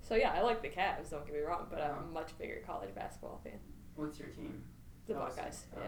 So 0.00 0.14
yeah, 0.14 0.32
I 0.32 0.40
like 0.42 0.62
the 0.62 0.68
Cavs. 0.68 1.10
Don't 1.10 1.24
get 1.26 1.34
me 1.34 1.40
wrong, 1.40 1.66
but 1.70 1.80
I'm 1.80 1.98
a 2.08 2.12
much 2.12 2.36
bigger 2.38 2.62
college 2.66 2.94
basketball 2.94 3.40
fan. 3.44 3.58
What's 3.96 4.18
your 4.18 4.28
team? 4.28 4.62
The 5.06 5.14
Oh, 5.14 5.20
Buckeyes. 5.20 5.66
Okay. 5.76 5.86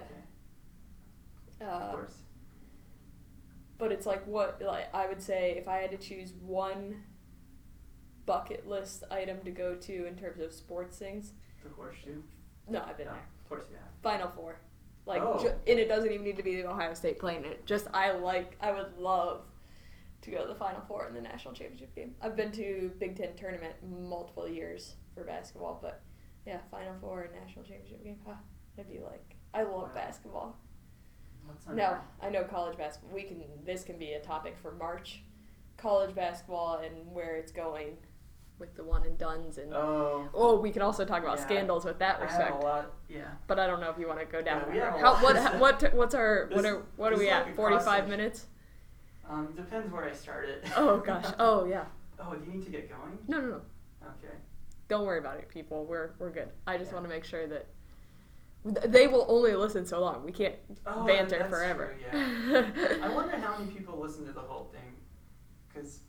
Yeah. 1.60 1.66
Of 1.76 1.82
Uh, 1.82 1.90
course. 1.92 2.16
but 3.78 3.92
it's 3.92 4.06
like 4.06 4.26
what 4.26 4.60
like 4.62 4.94
I 4.94 5.06
would 5.06 5.20
say 5.22 5.52
if 5.56 5.66
I 5.68 5.78
had 5.78 5.90
to 5.92 5.96
choose 5.96 6.32
one 6.34 7.02
bucket 8.26 8.68
list 8.68 9.04
item 9.10 9.38
to 9.44 9.50
go 9.50 9.74
to 9.74 10.06
in 10.06 10.16
terms 10.16 10.40
of 10.40 10.52
sports 10.52 10.98
things. 10.98 11.32
The 11.64 11.70
horseshoe. 11.70 12.22
No, 12.68 12.82
I've 12.86 12.96
been 12.96 13.06
No, 13.06 13.12
there. 13.12 13.22
Of 13.42 13.48
course 13.48 13.64
you 13.70 13.76
have. 13.76 13.86
Final 14.02 14.28
four. 14.30 14.56
Like, 15.04 15.20
Oh. 15.22 15.40
ju- 15.42 15.48
and 15.66 15.78
it 15.80 15.88
doesn't 15.88 16.10
even 16.12 16.24
need 16.24 16.36
to 16.36 16.42
be 16.44 16.56
the 16.62 16.68
Ohio 16.68 16.94
State 16.94 17.18
playing 17.18 17.44
it. 17.44 17.66
Just 17.66 17.88
I 17.92 18.12
like, 18.12 18.56
I 18.60 18.70
would 18.72 18.96
love 18.98 19.44
to 20.22 20.30
go 20.30 20.42
to 20.42 20.48
the 20.48 20.54
Final 20.58 20.80
Four 20.88 21.06
in 21.06 21.14
the 21.14 21.20
national 21.20 21.54
championship 21.54 21.94
game. 21.94 22.14
I've 22.22 22.36
been 22.36 22.52
to 22.52 22.90
Big 22.98 23.16
Ten 23.16 23.34
tournament 23.36 23.74
multiple 23.88 24.48
years 24.48 24.94
for 25.14 25.24
basketball, 25.24 25.78
but 25.82 26.00
yeah, 26.46 26.58
Final 26.70 26.94
Four 27.00 27.22
and 27.22 27.34
national 27.44 27.64
championship 27.64 28.02
game. 28.04 28.16
Huh, 28.26 28.34
I'd 28.78 28.88
be 28.90 29.00
like, 29.00 29.36
I 29.54 29.62
love 29.62 29.88
Wow. 29.88 29.90
basketball. 29.94 30.56
No. 31.72 31.96
I 32.20 32.30
know 32.30 32.44
college 32.44 32.78
basketball. 32.78 33.14
We 33.14 33.24
can. 33.24 33.42
This 33.64 33.82
can 33.84 33.98
be 33.98 34.12
a 34.12 34.20
topic 34.20 34.56
for 34.62 34.72
March. 34.72 35.22
College 35.76 36.14
basketball 36.14 36.78
and 36.84 36.94
where 37.12 37.34
it's 37.36 37.50
going 37.50 37.96
with 38.58 38.74
the 38.76 38.84
one 38.84 39.02
and 39.04 39.18
dones 39.18 39.58
and. 39.58 39.74
Oh. 39.74 40.28
Oh, 40.32 40.60
we 40.60 40.70
can 40.70 40.82
also 40.82 41.04
talk 41.04 41.22
about 41.22 41.38
Yeah. 41.38 41.44
scandals 41.44 41.84
with 41.84 41.98
that 41.98 42.20
respect. 42.20 42.62
a 42.62 42.64
lot. 42.64 42.92
Yeah. 43.08 43.24
But 43.48 43.58
I 43.58 43.66
don't 43.66 43.80
know 43.80 43.90
if 43.90 43.98
you 43.98 44.06
want 44.06 44.20
to 44.20 44.24
go 44.26 44.40
down 44.40 44.62
Yeah, 44.68 44.72
we 44.72 44.78
have 44.78 44.94
a 44.94 44.98
How, 44.98 45.12
lot. 45.14 45.22
what, 45.22 45.60
what, 45.82 45.94
what's 45.94 46.14
our, 46.14 46.48
what 46.52 46.64
are, 46.64 46.82
what 46.96 47.12
are 47.12 47.18
we 47.18 47.28
at? 47.28 47.54
45 47.56 48.08
minutes? 48.08 48.46
Um, 49.32 49.48
depends 49.56 49.90
where 49.90 50.04
I 50.04 50.12
started. 50.12 50.62
Oh, 50.76 50.98
gosh. 51.06 51.24
Oh, 51.38 51.64
yeah. 51.64 51.84
oh, 52.20 52.34
do 52.34 52.44
you 52.50 52.58
need 52.58 52.64
to 52.66 52.70
get 52.70 52.90
going? 52.90 53.18
No, 53.28 53.40
no, 53.40 53.46
no. 53.46 53.60
Okay. 54.04 54.34
Don't 54.88 55.06
worry 55.06 55.18
about 55.20 55.38
it, 55.38 55.48
people. 55.48 55.86
We're, 55.86 56.10
we're 56.18 56.30
good. 56.30 56.48
I 56.66 56.76
just 56.76 56.90
Yeah. 56.90 56.94
want 56.96 57.04
to 57.06 57.08
make 57.08 57.24
sure 57.24 57.46
that 57.46 57.66
they 58.64 59.08
will 59.08 59.24
only 59.28 59.54
listen 59.54 59.86
so 59.86 60.00
long. 60.00 60.22
We 60.24 60.32
can't 60.32 60.54
Oh, 60.86 61.04
banter 61.06 61.38
that's 61.38 61.50
forever. 61.50 61.94
True, 62.10 62.20
yeah. 62.52 62.98
I 63.02 63.08
wonder 63.08 63.36
how 63.38 63.56
many 63.58 63.70
people 63.72 63.98
listen 63.98 64.26
to 64.26 64.32
the 64.32 64.40
whole 64.40 64.70
thing, 64.72 64.92
because 65.68 66.00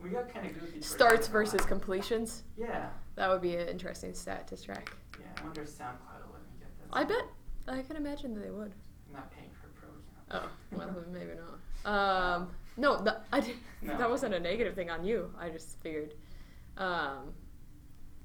we 0.00 0.10
got 0.10 0.32
kind 0.32 0.46
of 0.46 0.58
goofy. 0.58 0.80
Starts 0.80 1.26
versus 1.28 1.62
completions. 1.66 2.44
Yeah. 2.56 2.88
That 3.16 3.28
would 3.30 3.42
be 3.42 3.56
an 3.56 3.68
interesting 3.68 4.14
stat 4.14 4.46
to 4.48 4.62
track. 4.62 4.94
Yeah. 5.18 5.26
I 5.40 5.44
wonder 5.44 5.62
if 5.62 5.70
SoundCloud 5.70 6.26
will 6.26 6.34
let 6.34 6.42
me 6.42 6.58
get 6.60 6.68
that. 6.78 6.96
I 6.96 7.04
bet. 7.04 7.24
I 7.66 7.82
can 7.82 7.96
imagine 7.96 8.34
that 8.34 8.40
they 8.44 8.50
would. 8.50 8.72
I'm 9.08 9.14
not 9.14 9.30
paying 9.32 9.50
for 9.60 9.66
a 9.66 9.70
pro 9.70 9.88
account. 10.38 10.52
Oh, 10.72 10.76
well, 10.76 11.04
maybe 11.12 11.32
not. 11.36 11.58
Um, 11.84 12.48
no, 12.76 13.02
the, 13.02 13.20
I 13.32 13.40
did, 13.40 13.56
No. 13.82 13.96
that 13.98 14.08
wasn't 14.10 14.34
a 14.34 14.40
negative 14.40 14.74
thing 14.74 14.90
on 14.90 15.04
you. 15.04 15.32
I 15.38 15.48
just 15.50 15.78
figured. 15.82 16.14
Um, 16.76 17.32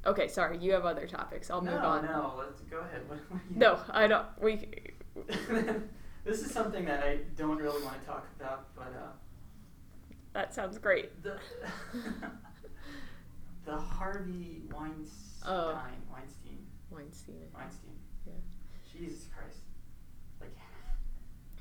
okay, 0.06 0.28
sorry. 0.28 0.58
You 0.58 0.72
have 0.74 0.86
other 0.86 1.06
topics. 1.08 1.50
I'll 1.52 1.62
no, 1.62 1.72
move 1.72 1.84
on. 1.84 2.06
no. 2.06 2.34
Let's 2.38 2.62
go 2.62 2.80
ahead. 2.80 3.08
What, 3.08 3.20
what 3.30 3.40
do 3.48 3.54
you- 3.54 3.60
No, 3.60 3.80
I 3.92 4.08
don't. 4.08 4.26
We. 4.42 4.68
this 6.26 6.42
is 6.42 6.52
something 6.52 6.86
that 6.86 7.04
I 7.04 7.20
don't 7.38 7.58
really 7.58 7.84
want 7.84 8.00
to 8.02 8.08
talk 8.08 8.28
about, 8.40 8.74
but 8.76 8.94
uh, 8.98 9.12
That 10.34 10.54
sounds 10.54 10.78
great. 10.78 11.22
the 11.22 11.38
the 13.66 13.78
Harvey 13.78 14.64
Weinstein, 14.74 15.44
Oh. 15.46 15.80
Weinstein, 16.12 16.66
Weinstein. 16.90 17.36
Weinstein. 17.54 17.92
Yeah. 18.26 18.34
Jesus 18.92 19.28
Christ! 19.36 19.60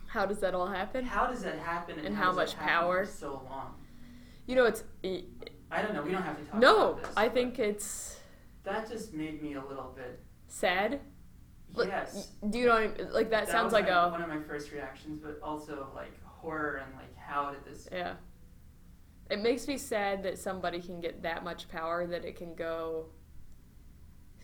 How 0.09 0.25
does 0.27 0.39
that 0.41 0.55
all 0.55 0.67
happen? 0.67 1.05
how 1.05 1.27
does 1.27 1.43
that 1.43 1.59
happen? 1.59 1.99
And 2.05 2.17
how, 2.17 2.25
how 2.27 2.33
much 2.33 2.57
power? 2.57 3.05
So 3.07 3.43
long. 3.49 3.75
You 4.47 4.57
know, 4.57 4.65
it's. 4.65 4.83
i- 5.05 5.25
I 5.71 5.83
don't 5.83 5.93
know. 5.95 6.03
We 6.03 6.13
don't 6.13 6.23
have 6.23 6.39
to 6.39 6.45
talk. 6.45 6.59
No, 6.61 6.93
about 6.93 7.03
this, 7.03 7.15
No, 7.15 7.23
I 7.23 7.29
think 7.29 7.59
it's 7.59 8.19
that 8.65 8.89
just 8.89 9.13
made 9.13 9.43
me 9.43 9.55
a 9.55 9.65
little 9.65 9.93
bit. 9.95 10.19
sad. 10.47 11.01
Like, 11.75 11.89
yes. 11.89 12.33
Do 12.49 12.59
you 12.59 12.67
know? 12.67 12.77
I 12.77 12.89
mean? 12.89 13.13
Like 13.13 13.29
that, 13.31 13.45
That 13.47 13.49
sounds 13.53 13.75
like 13.75 13.85
my- 13.85 14.07
a. 14.07 14.11
one 14.11 14.23
of 14.23 14.29
my 14.31 14.41
first 14.41 14.73
reactions, 14.73 15.21
but 15.23 15.39
also 15.43 15.89
like 15.95 16.13
horror 16.25 16.77
and 16.85 16.95
like 16.97 17.15
how 17.17 17.51
did 17.51 17.63
this? 17.67 17.87
Yeah. 17.93 18.15
It 19.31 19.41
makes 19.41 19.69
me 19.69 19.77
sad 19.77 20.23
that 20.23 20.39
somebody 20.39 20.81
can 20.81 21.01
get 21.01 21.23
that 21.23 21.45
much 21.45 21.69
power 21.69 22.07
that 22.07 22.25
it 22.25 22.37
can 22.37 22.55
go 22.55 23.11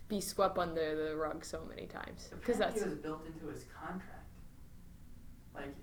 be 0.09 0.21
swept 0.21 0.59
under 0.59 1.09
the 1.09 1.17
rug 1.17 1.43
so 1.43 1.65
many 1.67 1.87
times. 1.87 2.29
Because 2.39 2.59
that's 2.59 2.83
it 2.83 2.85
was 2.85 2.95
built 2.99 3.25
into 3.27 3.47
his 3.47 3.65
contract. 3.65 4.11
Like, 5.55 5.75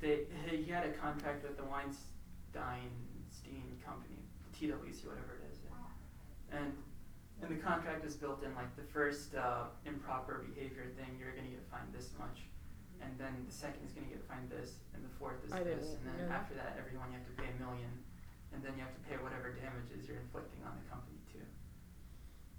they 0.00 0.24
he 0.50 0.70
had 0.70 0.84
a 0.86 0.92
contract 0.92 1.42
with 1.44 1.56
the 1.56 1.64
Weinstein 1.64 2.90
Stein 3.30 3.78
company, 3.84 4.18
TWC, 4.56 5.06
whatever 5.06 5.38
it 5.40 5.50
is, 5.52 5.58
and 6.52 6.72
and 7.42 7.50
the 7.50 7.60
contract 7.62 8.04
is 8.04 8.14
built 8.16 8.42
in 8.42 8.54
like 8.54 8.74
the 8.76 8.82
first 8.82 9.34
uh, 9.34 9.64
improper 9.84 10.44
behavior 10.54 10.86
thing 10.96 11.16
you're 11.18 11.32
gonna 11.32 11.48
get 11.48 11.62
fined 11.70 11.92
this 11.92 12.10
much, 12.18 12.42
and 13.02 13.10
then 13.18 13.32
the 13.46 13.52
second 13.52 13.84
is 13.86 13.92
gonna 13.92 14.06
get 14.08 14.22
fined 14.26 14.48
this, 14.50 14.74
and 14.94 15.04
the 15.04 15.12
fourth 15.18 15.44
is 15.46 15.52
I 15.52 15.62
this, 15.62 15.88
didn't 15.88 15.98
and 16.08 16.18
then 16.20 16.28
that. 16.28 16.34
after 16.34 16.54
that 16.54 16.76
everyone 16.78 17.08
you 17.12 17.18
have 17.18 17.26
to 17.28 17.36
pay 17.42 17.48
a 17.50 17.58
million, 17.62 17.90
and 18.54 18.62
then 18.62 18.72
you 18.76 18.82
have 18.82 18.94
to 18.94 19.04
pay 19.08 19.16
whatever 19.22 19.50
damages 19.52 20.08
you're 20.08 20.20
inflicting 20.20 20.62
on 20.64 20.72
the 20.82 20.86
company 20.90 21.18
too. 21.32 21.44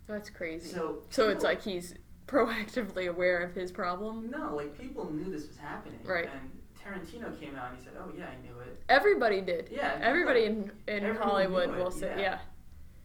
that's 0.07 0.29
crazy. 0.29 0.69
So 0.69 1.01
So 1.09 1.29
it's 1.29 1.41
people- 1.41 1.43
like 1.43 1.61
he's 1.63 1.95
proactively 2.27 3.09
aware 3.09 3.39
of 3.39 3.53
his 3.53 3.71
problem. 3.71 4.29
No, 4.29 4.55
like 4.55 4.77
people 4.79 5.11
knew 5.11 5.31
this 5.31 5.47
was 5.47 5.57
happening. 5.57 5.99
Right. 6.03 6.29
And 6.31 6.51
Tarantino 6.85 7.39
came 7.39 7.55
out 7.55 7.69
and 7.71 7.79
he 7.79 7.83
said, 7.83 7.93
"Oh 7.99 8.11
yeah, 8.17 8.25
I 8.25 8.45
knew 8.45 8.59
it." 8.59 8.81
Everybody 8.89 9.41
did. 9.41 9.69
Yeah. 9.71 9.97
Everybody 10.01 10.45
in 10.45 10.71
in 10.87 11.03
everyone 11.03 11.17
Hollywood 11.17 11.75
will 11.75 11.91
say, 11.91 12.13
yeah. 12.17 12.21
yeah. 12.21 12.39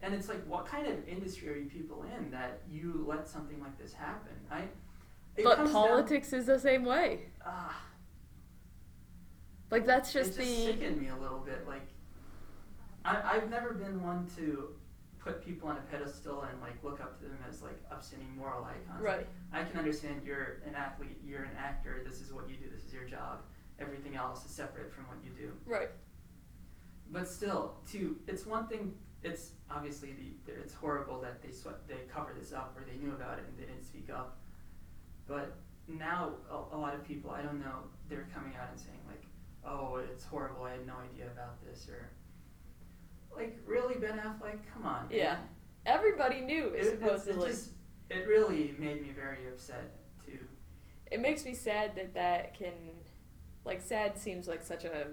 And 0.03 0.15
it's 0.15 0.29
like, 0.29 0.43
what 0.47 0.65
kind 0.67 0.87
of 0.87 1.07
industry 1.07 1.51
are 1.51 1.57
you 1.57 1.69
people 1.69 2.05
in 2.17 2.31
that 2.31 2.63
you 2.71 3.05
let 3.07 3.29
something 3.29 3.61
like 3.61 3.79
this 3.79 3.93
happen? 3.93 4.33
I. 4.51 4.63
But 5.43 5.71
politics 5.71 6.33
is 6.33 6.47
the 6.47 6.59
same 6.59 6.85
way. 6.85 7.29
Down, 7.43 7.55
ah, 7.55 7.83
Like 9.71 9.87
that's 9.87 10.13
just 10.13 10.31
it 10.31 10.37
just 10.37 10.49
the 10.49 10.67
sickened 10.67 11.01
me 11.01 11.09
a 11.09 11.17
little 11.17 11.39
bit. 11.39 11.67
Like, 11.67 11.87
I 13.05 13.37
I've 13.37 13.49
never 13.49 13.73
been 13.73 14.03
one 14.03 14.27
to 14.37 14.75
put 15.21 15.45
people 15.45 15.69
on 15.69 15.77
a 15.77 15.81
pedestal 15.93 16.43
and 16.43 16.61
like 16.61 16.83
look 16.83 17.01
up 17.01 17.19
to 17.19 17.25
them 17.25 17.39
as 17.49 17.63
like 17.63 17.79
upstanding 17.93 18.35
moral 18.37 18.65
icons. 18.65 19.03
right. 19.03 19.27
I 19.53 19.65
can 19.65 19.79
understand 19.79 20.23
you're 20.25 20.63
an 20.67 20.75
athlete, 20.75 21.19
you're 21.25 21.43
an 21.43 21.57
actor. 21.59 22.03
This 22.07 22.21
is 22.21 22.33
what 22.33 22.49
you 22.49 22.57
do. 22.57 22.71
This 22.75 22.85
is 22.85 22.93
your 22.93 23.05
job. 23.05 23.41
Everything 23.79 24.17
else 24.17 24.45
is 24.45 24.51
separate 24.51 24.93
from 24.93 25.05
what 25.05 25.19
you 25.25 25.31
do. 25.31 25.53
Right. 25.67 25.91
But 27.11 27.29
still, 27.29 27.77
to 27.93 28.17
it's 28.27 28.47
one 28.47 28.67
thing. 28.67 28.95
It's 29.23 29.53
obviously 29.71 30.15
the 30.47 30.53
it's 30.53 30.73
horrible 30.73 31.21
that 31.21 31.43
they 31.43 31.53
sweat, 31.53 31.87
they 31.87 31.97
cover 32.13 32.35
this 32.39 32.53
up 32.55 32.75
or 32.77 32.85
they 32.91 32.97
knew 32.97 33.13
about 33.13 33.39
it 33.39 33.45
and 33.47 33.59
they 33.59 33.71
didn't 33.71 33.85
speak 33.85 34.09
up. 34.11 34.39
But 35.29 35.57
now 35.87 36.33
a, 36.51 36.77
a 36.77 36.79
lot 36.79 36.95
of 36.95 37.05
people 37.07 37.31
I 37.31 37.43
don't 37.43 37.61
know 37.61 37.85
they're 38.09 38.29
coming 38.33 38.55
out 38.57 38.69
and 38.71 38.81
saying 38.81 39.01
like, 39.07 39.25
oh, 39.65 39.97
it's 40.11 40.25
horrible. 40.25 40.65
I 40.65 40.73
had 40.73 40.87
no 40.87 40.95
idea 41.13 41.27
about 41.27 41.63
this 41.63 41.89
or 41.91 42.09
like 43.35 43.59
really 43.67 43.95
Ben 43.95 44.19
Affleck. 44.19 44.59
Come 44.73 44.85
on. 44.87 45.07
Yeah. 45.11 45.39
Everybody 45.87 46.41
knew 46.41 46.67
It, 46.69 46.75
it's- 46.75 46.87
it 46.87 47.01
supposedly. 47.01 47.49
just 47.49 47.71
it 48.11 48.27
really 48.27 48.75
made 48.79 49.03
me 49.03 49.13
very 49.15 49.47
upset 49.49 49.93
too. 50.27 50.39
it 51.11 51.21
makes 51.21 51.45
me 51.45 51.55
sad 51.55 51.95
that 51.95 52.13
that 52.15 52.55
can 52.55 52.73
like 53.65 53.81
sad 53.81 54.19
seems 54.19 54.49
like 54.49 54.63
such 54.63 54.85
a 54.85 55.07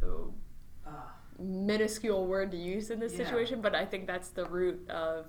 so 0.00 0.34
Uh, 0.86 0.90
minuscule 1.38 2.26
word 2.26 2.50
to 2.50 2.56
use 2.56 2.90
in 2.90 2.98
this 2.98 3.12
Yeah. 3.12 3.24
situation 3.24 3.60
but 3.60 3.74
i 3.74 3.84
think 3.84 4.06
that's 4.06 4.30
the 4.30 4.46
root 4.46 4.88
of 4.90 5.26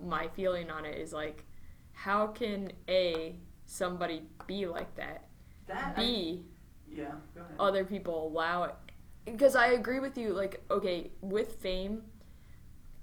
my 0.00 0.26
feeling 0.28 0.70
on 0.70 0.84
it 0.84 0.96
is 0.98 1.12
like 1.12 1.44
how 1.92 2.26
can 2.28 2.72
a 2.88 3.36
somebody 3.66 4.22
be 4.46 4.66
like 4.66 4.94
that 4.96 5.26
that 5.66 5.94
I, 5.96 6.00
b 6.00 6.44
yeah. 6.90 7.12
Go 7.34 7.42
ahead. 7.42 7.54
other 7.60 7.84
people 7.84 8.26
allow 8.28 8.64
it 8.64 8.74
because 9.32 9.54
i 9.56 9.68
agree 9.68 10.00
with 10.00 10.16
you 10.18 10.32
like 10.32 10.62
okay 10.70 11.10
with 11.20 11.54
fame 11.60 12.02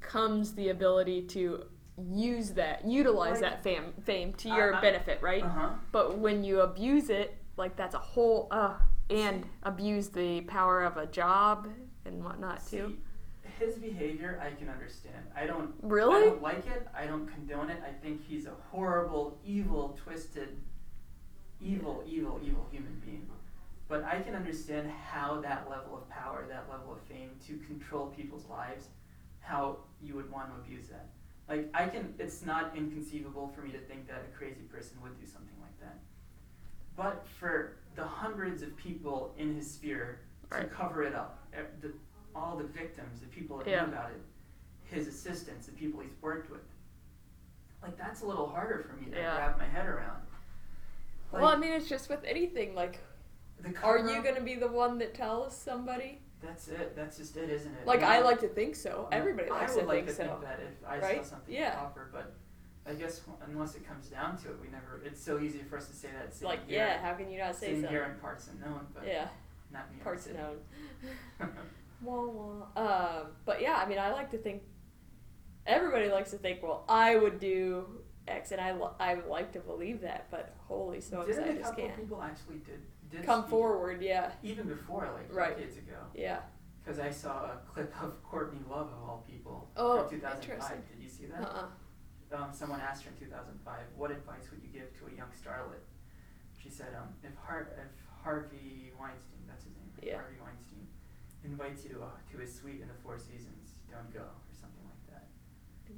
comes 0.01 0.53
the 0.53 0.69
ability 0.69 1.21
to 1.23 1.65
use 2.11 2.51
that 2.51 2.85
utilize 2.85 3.41
Like- 3.41 3.51
that 3.51 3.63
fame 3.63 3.93
fame 4.03 4.33
to 4.35 4.49
I- 4.49 4.57
your 4.57 4.75
I- 4.75 4.81
benefit 4.81 5.21
right 5.21 5.43
Uh 5.43 5.49
huh. 5.49 5.69
But 5.91 6.17
when 6.17 6.43
you 6.43 6.61
abuse 6.61 7.09
it, 7.09 7.37
like 7.57 7.75
that's 7.75 7.95
a 7.95 7.99
whole 7.99 8.47
uh 8.51 8.75
and 9.09 9.45
abuse 9.63 10.09
the 10.09 10.41
power 10.41 10.83
of 10.83 10.97
a 10.97 11.05
job 11.05 11.67
and 12.05 12.23
whatnot 12.23 12.65
too. 12.67 12.97
His 13.59 13.75
behavior 13.77 14.41
I 14.43 14.51
can 14.59 14.67
understand. 14.69 15.15
I 15.35 15.45
don't 15.45 15.73
I 15.83 15.87
Really? 15.87 16.25
don't 16.29 16.41
like 16.41 16.67
it. 16.67 16.85
I 16.93 17.05
don't 17.05 17.27
condone 17.27 17.69
it. 17.69 17.81
I 17.87 17.91
think 18.03 18.21
he's 18.27 18.45
a 18.45 18.53
horrible, 18.71 19.37
evil, 19.45 19.97
twisted, 20.03 20.49
evil, 21.61 22.03
evil, 22.05 22.39
evil 22.43 22.67
human 22.71 23.01
being. 23.05 23.25
But 23.87 24.03
I 24.03 24.19
can 24.19 24.35
understand 24.35 24.89
how 24.89 25.39
that 25.41 25.69
level 25.69 25.95
of 25.95 26.09
power, 26.09 26.45
that 26.49 26.65
level 26.69 26.93
of 26.93 26.99
fame 27.01 27.31
to 27.47 27.57
control 27.67 28.07
people's 28.07 28.45
lives, 28.49 28.87
how 29.39 29.77
you 30.01 30.15
would 30.15 30.31
want 30.31 30.49
to 30.49 30.55
abuse 30.55 30.87
that. 30.87 31.09
Like 31.47 31.69
I 31.75 31.87
can 31.87 32.13
it's 32.17 32.43
not 32.43 32.75
inconceivable 32.75 33.51
for 33.55 33.61
me 33.61 33.71
to 33.71 33.77
think 33.79 34.07
that 34.07 34.23
a 34.27 34.37
crazy 34.37 34.61
person 34.71 34.97
would 35.03 35.19
do 35.19 35.27
something 35.27 35.53
like 35.61 35.79
that. 35.81 35.99
But 36.95 37.27
for 37.39 37.73
the 37.95 38.03
hundreds 38.03 38.63
of 38.63 38.75
people 38.75 39.33
in 39.37 39.55
his 39.55 39.69
sphere 39.71 40.19
to 40.51 40.57
Right. 40.57 40.71
cover 40.71 41.03
it 41.03 41.13
up, 41.13 41.39
the, 41.81 41.91
all 42.35 42.55
the 42.57 42.63
victims, 42.63 43.19
the 43.21 43.27
people 43.27 43.57
that 43.57 43.67
Yeah. 43.67 43.81
knew 43.85 43.91
about 43.93 44.11
it, 44.11 44.21
his 44.83 45.07
assistants, 45.07 45.67
the 45.67 45.73
people 45.73 45.99
he's 45.99 46.19
worked 46.21 46.49
with. 46.49 46.61
Like 47.83 47.97
that's 47.97 48.21
a 48.21 48.25
little 48.25 48.47
harder 48.47 48.79
for 48.89 48.95
me 48.95 49.11
to 49.11 49.17
Yeah. 49.17 49.37
wrap 49.37 49.59
my 49.59 49.65
head 49.65 49.87
around. 49.87 50.21
Like, 51.31 51.41
well, 51.41 51.51
I 51.51 51.57
mean, 51.57 51.73
it's 51.73 51.87
just 51.89 52.09
with 52.09 52.23
anything. 52.23 52.73
Like, 52.75 52.99
the 53.73 53.79
are 53.81 53.97
cover 53.97 54.09
you 54.11 54.17
up- 54.19 54.23
gonna 54.25 54.41
be 54.41 54.55
the 54.55 54.67
one 54.67 54.97
that 54.99 55.13
tells 55.13 55.55
somebody? 55.55 56.21
That's 56.41 56.67
it. 56.67 56.95
That's 56.95 57.17
just 57.17 57.35
it, 57.37 57.49
isn't 57.49 57.73
it? 57.73 57.87
Like, 57.87 58.03
I 58.03 58.19
like 58.21 58.39
to 58.41 58.47
think 58.47 58.75
so. 58.75 59.07
I- 59.11 59.15
Everybody 59.17 59.49
likes 59.49 59.71
I 59.71 59.75
would 59.75 59.81
to 59.81 59.87
like 59.87 60.05
think 60.05 60.07
to 60.09 60.13
so. 60.15 60.23
think 60.23 60.41
that 60.41 60.59
if 60.59 60.87
I 60.87 60.99
Right? 60.99 61.25
saw 61.25 61.31
something 61.31 61.53
Yeah. 61.53 61.75
proper, 61.75 62.09
but 62.11 62.33
I 62.85 62.93
guess 62.93 63.21
unless 63.47 63.75
it 63.75 63.87
comes 63.87 64.07
down 64.09 64.37
to 64.37 64.51
it, 64.51 64.61
we 64.61 64.67
never. 64.67 65.01
It's 65.03 65.19
so 65.21 65.39
easy 65.39 65.59
for 65.63 65.77
us 65.77 65.87
to 65.87 65.95
say 65.95 66.09
that. 66.11 66.33
Sitting 66.33 66.47
like, 66.49 66.67
here, 66.67 66.85
yeah, 66.85 66.97
how 67.01 67.15
can 67.15 67.31
you 67.31 67.39
not 67.39 67.55
say 67.55 67.67
sitting 67.67 67.75
something? 67.81 67.89
here 67.89 68.03
in 68.03 68.19
parts 68.19 68.47
unknown, 68.49 68.85
but 68.93 69.07
Yeah, 69.07 69.27
not 69.71 69.91
me. 69.91 69.97
parts 70.03 70.27
known. 70.27 70.59
Wah, 72.01 72.25
wah. 72.25 72.67
Um, 72.75 73.27
but 73.45 73.61
yeah, 73.61 73.75
I 73.83 73.87
mean, 73.87 73.97
I 73.97 74.11
like 74.11 74.29
to 74.31 74.37
think. 74.37 74.61
Everybody 75.65 76.09
likes 76.11 76.29
to 76.31 76.37
think, 76.37 76.61
well, 76.61 76.85
I 76.87 77.15
would 77.15 77.39
do 77.39 77.87
X, 78.27 78.51
and 78.51 78.61
I, 78.61 78.73
li- 78.73 78.93
I 78.99 79.15
would 79.15 79.25
like 79.25 79.51
to 79.53 79.59
believe 79.59 80.01
that, 80.01 80.27
but 80.29 80.53
holy 80.67 81.01
smokes, 81.01 81.27
Didn't 81.27 81.43
I 81.45 81.47
a 81.47 81.53
just 81.53 81.69
couple 81.71 81.85
can't. 81.87 81.97
people 81.99 82.21
actually 82.21 82.57
did 82.57 82.81
did 83.11 83.23
Come 83.25 83.43
forward, 83.45 84.01
yeah, 84.01 84.31
even 84.43 84.67
before 84.67 85.09
like 85.13 85.33
Right. 85.33 85.55
decades 85.57 85.77
ago? 85.77 85.97
yeah. 86.13 86.41
Because 86.83 86.99
I 86.99 87.09
saw 87.09 87.45
a 87.45 87.57
clip 87.67 87.91
of 88.03 88.21
Courtney 88.23 88.59
Love 88.69 88.87
of 88.93 89.09
all 89.09 89.23
people 89.27 89.71
Oh, 89.75 90.01
from 90.07 90.19
2005. 90.19 90.87
Did 90.89 90.99
you 91.03 91.09
see 91.09 91.25
that? 91.27 91.41
Uh-uh. 91.41 91.67
um, 92.37 92.53
someone 92.53 92.79
asked 92.79 93.03
her 93.05 93.09
in 93.11 93.17
2005, 93.17 93.81
"What 93.95 94.11
advice 94.11 94.51
would 94.51 94.61
you 94.61 94.69
give 94.69 94.93
to 94.99 95.07
a 95.07 95.11
young 95.17 95.29
starlet?" 95.31 95.81
She 96.61 96.69
said, 96.69 96.93
um, 96.93 97.09
"If, 97.23 97.33
Har- 97.37 97.69
if 97.77 97.91
Harvey 98.23 98.91
Weinstein, 98.99 99.45
that's 99.47 99.63
his 99.63 99.73
name. 99.77 99.89
Yeah. 100.03 100.17
Harvey 100.17 100.37
Weinstein, 100.41 100.87
invites 101.43 101.83
you 101.85 101.91
to 101.91 102.03
a, 102.03 102.11
to 102.31 102.37
his 102.37 102.53
suite 102.53 102.81
in 102.81 102.87
the 102.87 102.93
Four 103.03 103.17
Seasons, 103.17 103.73
don't 103.89 104.11
go, 104.13 104.21
or 104.21 104.53
something 104.53 104.85
like 104.85 105.05
that." 105.09 105.25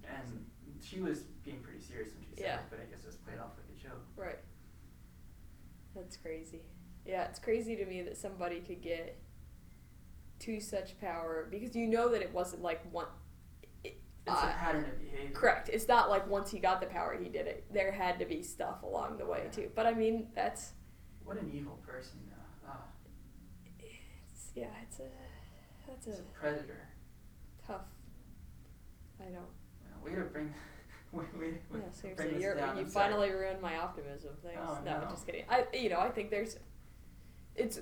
And 0.08 0.46
she 0.82 1.02
was 1.02 1.24
being 1.44 1.60
pretty 1.62 1.80
serious 1.82 2.14
when 2.14 2.24
she 2.24 2.36
said 2.36 2.46
Yeah. 2.46 2.60
it, 2.60 2.66
but 2.70 2.80
I 2.80 2.86
guess 2.86 3.00
it 3.02 3.08
was 3.08 3.18
played 3.18 3.40
off 3.40 3.52
like 3.58 3.68
a 3.76 3.80
joke. 3.82 4.04
Right. 4.16 4.40
That's 5.96 6.16
crazy. 6.18 6.62
Yeah, 7.08 7.24
it's 7.24 7.40
crazy 7.40 7.76
to 7.78 7.86
me 7.86 8.02
that 8.04 8.18
somebody 8.18 8.60
could 8.60 8.82
get 8.82 9.18
to 10.40 10.60
such 10.60 11.00
power 11.00 11.48
because 11.50 11.76
you 11.76 11.88
know 11.88 12.10
that 12.10 12.22
it 12.22 12.34
wasn't 12.34 12.62
like 12.62 12.82
one. 12.92 13.06
It, 13.84 13.98
It's 14.28 14.36
uh, 14.36 14.48
a 14.54 14.58
pattern 14.58 14.84
of 14.86 15.00
behavior. 15.00 15.34
correct. 15.34 15.70
It's 15.72 15.88
not 15.88 16.10
like 16.10 16.28
once 16.28 16.52
he 16.52 16.60
got 16.60 16.82
the 16.82 16.88
power, 16.88 17.18
he 17.18 17.30
did 17.30 17.48
it. 17.48 17.66
There 17.74 17.92
had 17.92 18.20
to 18.20 18.26
be 18.26 18.44
stuff 18.44 18.84
along 18.84 19.18
the 19.18 19.26
way 19.26 19.44
Yeah. 19.46 19.52
too. 19.52 19.72
But 19.74 19.86
I 19.88 19.94
mean, 19.94 20.28
that's 20.36 20.74
What 21.24 21.38
an 21.38 21.50
evil 21.54 21.80
person, 21.88 22.20
though. 22.30 22.72
yeah, 24.56 24.68
it's 24.84 25.00
a 25.00 25.04
that's 25.88 26.08
a 26.08 26.10
It's 26.12 26.20
a 26.20 26.24
predator. 26.40 26.88
tough. 27.66 27.82
I 29.22 29.26
don't. 29.26 29.36
Uh, 29.38 29.98
We 30.04 30.12
gotta 30.12 30.24
bring. 30.26 30.54
we, 31.14 31.24
we, 31.40 31.48
we, 31.72 31.80
Yeah, 31.80 31.90
seriously, 31.92 32.42
you're, 32.42 32.58
you 32.78 32.86
finally 32.86 33.32
ruined 33.32 33.62
my 33.62 33.78
optimism. 33.78 34.32
Thanks. 34.44 34.60
Oh, 34.62 34.78
no, 34.86 35.00
no. 35.02 35.10
just 35.10 35.26
kidding. 35.26 35.46
I, 35.50 35.66
you 35.74 35.90
know, 35.90 36.00
I 36.00 36.10
think 36.10 36.30
there's, 36.30 36.58
it's. 37.58 37.80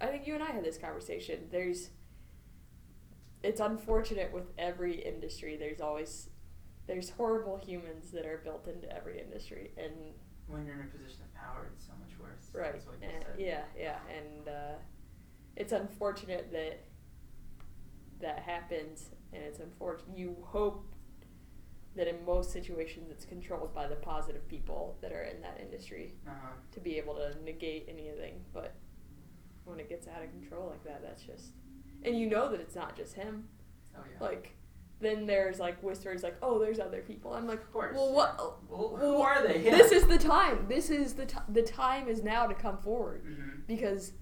I 0.00 0.06
think 0.06 0.26
you 0.26 0.34
and 0.34 0.42
I 0.42 0.46
had 0.50 0.64
this 0.64 0.78
conversation. 0.78 1.40
There's. 1.50 1.90
It's 3.42 3.60
unfortunate 3.60 4.32
with 4.32 4.50
every 4.58 5.00
industry. 5.00 5.56
There's 5.56 5.80
always, 5.80 6.28
there's 6.86 7.08
horrible 7.10 7.56
humans 7.56 8.10
that 8.10 8.26
are 8.26 8.38
built 8.44 8.66
into 8.68 8.94
every 8.94 9.18
industry, 9.20 9.70
and 9.78 9.92
When 10.46 10.66
you're 10.66 10.74
in 10.74 10.82
a 10.82 10.90
position 10.90 11.20
of 11.24 11.32
power, 11.34 11.70
it's 11.74 11.86
so 11.86 11.92
much 12.00 12.18
worse. 12.20 12.50
right, 12.52 12.72
That's 12.74 12.86
what 12.86 12.96
you 13.00 13.08
and, 13.08 13.22
said. 13.24 13.34
yeah, 13.38 13.62
yeah, 13.78 13.96
and 14.14 14.48
uh, 14.48 14.72
it's 15.56 15.72
unfortunate 15.72 16.52
that 16.52 16.80
that 18.20 18.40
happens, 18.40 19.08
and 19.32 19.42
it's 19.42 19.58
unfortunate. 19.60 20.18
You 20.18 20.36
hope 20.42 20.84
that 21.96 22.06
in 22.08 22.22
most 22.26 22.50
situations 22.52 23.10
it's 23.10 23.24
controlled 23.24 23.74
by 23.74 23.86
the 23.86 23.96
positive 23.96 24.46
people 24.48 24.98
that 25.00 25.12
are 25.12 25.22
in 25.22 25.40
that 25.40 25.58
industry 25.60 26.12
Uh-huh. 26.26 26.48
to 26.72 26.80
be 26.80 26.98
able 26.98 27.14
to 27.14 27.34
negate 27.42 27.86
anything. 27.88 28.44
But 28.52 28.74
when 29.64 29.78
it 29.80 29.88
gets 29.88 30.06
out 30.08 30.22
of 30.22 30.30
control 30.30 30.68
like 30.70 30.84
that, 30.84 31.02
that's 31.02 31.22
just. 31.22 31.52
And 32.02 32.18
you 32.18 32.28
know 32.28 32.48
that 32.50 32.60
it's 32.60 32.74
not 32.74 32.96
just 32.96 33.14
him. 33.14 33.44
Oh 33.96 34.00
yeah. 34.10 34.24
Like, 34.26 34.54
then 35.00 35.26
there's 35.26 35.58
like 35.58 35.82
whispers 35.82 36.22
like, 36.22 36.36
"Oh, 36.42 36.58
there's 36.58 36.78
other 36.80 37.00
people." 37.02 37.32
I'm 37.34 37.46
like, 37.46 37.60
of 37.60 37.72
course. 37.72 37.94
well, 37.94 38.12
what? 38.12 38.36
Well, 38.38 38.58
well, 38.68 38.96
who 38.96 39.20
are 39.20 39.46
they? 39.46 39.62
Yeah. 39.64 39.76
This 39.76 39.92
is 39.92 40.06
the 40.06 40.18
time. 40.18 40.66
This 40.68 40.90
is 40.90 41.14
the 41.14 41.26
t- 41.26 41.38
the 41.48 41.62
time 41.62 42.08
is 42.08 42.22
now 42.22 42.46
to 42.46 42.54
come 42.54 42.78
forward 42.78 43.24
Mhm. 43.24 43.66
because 43.66 44.12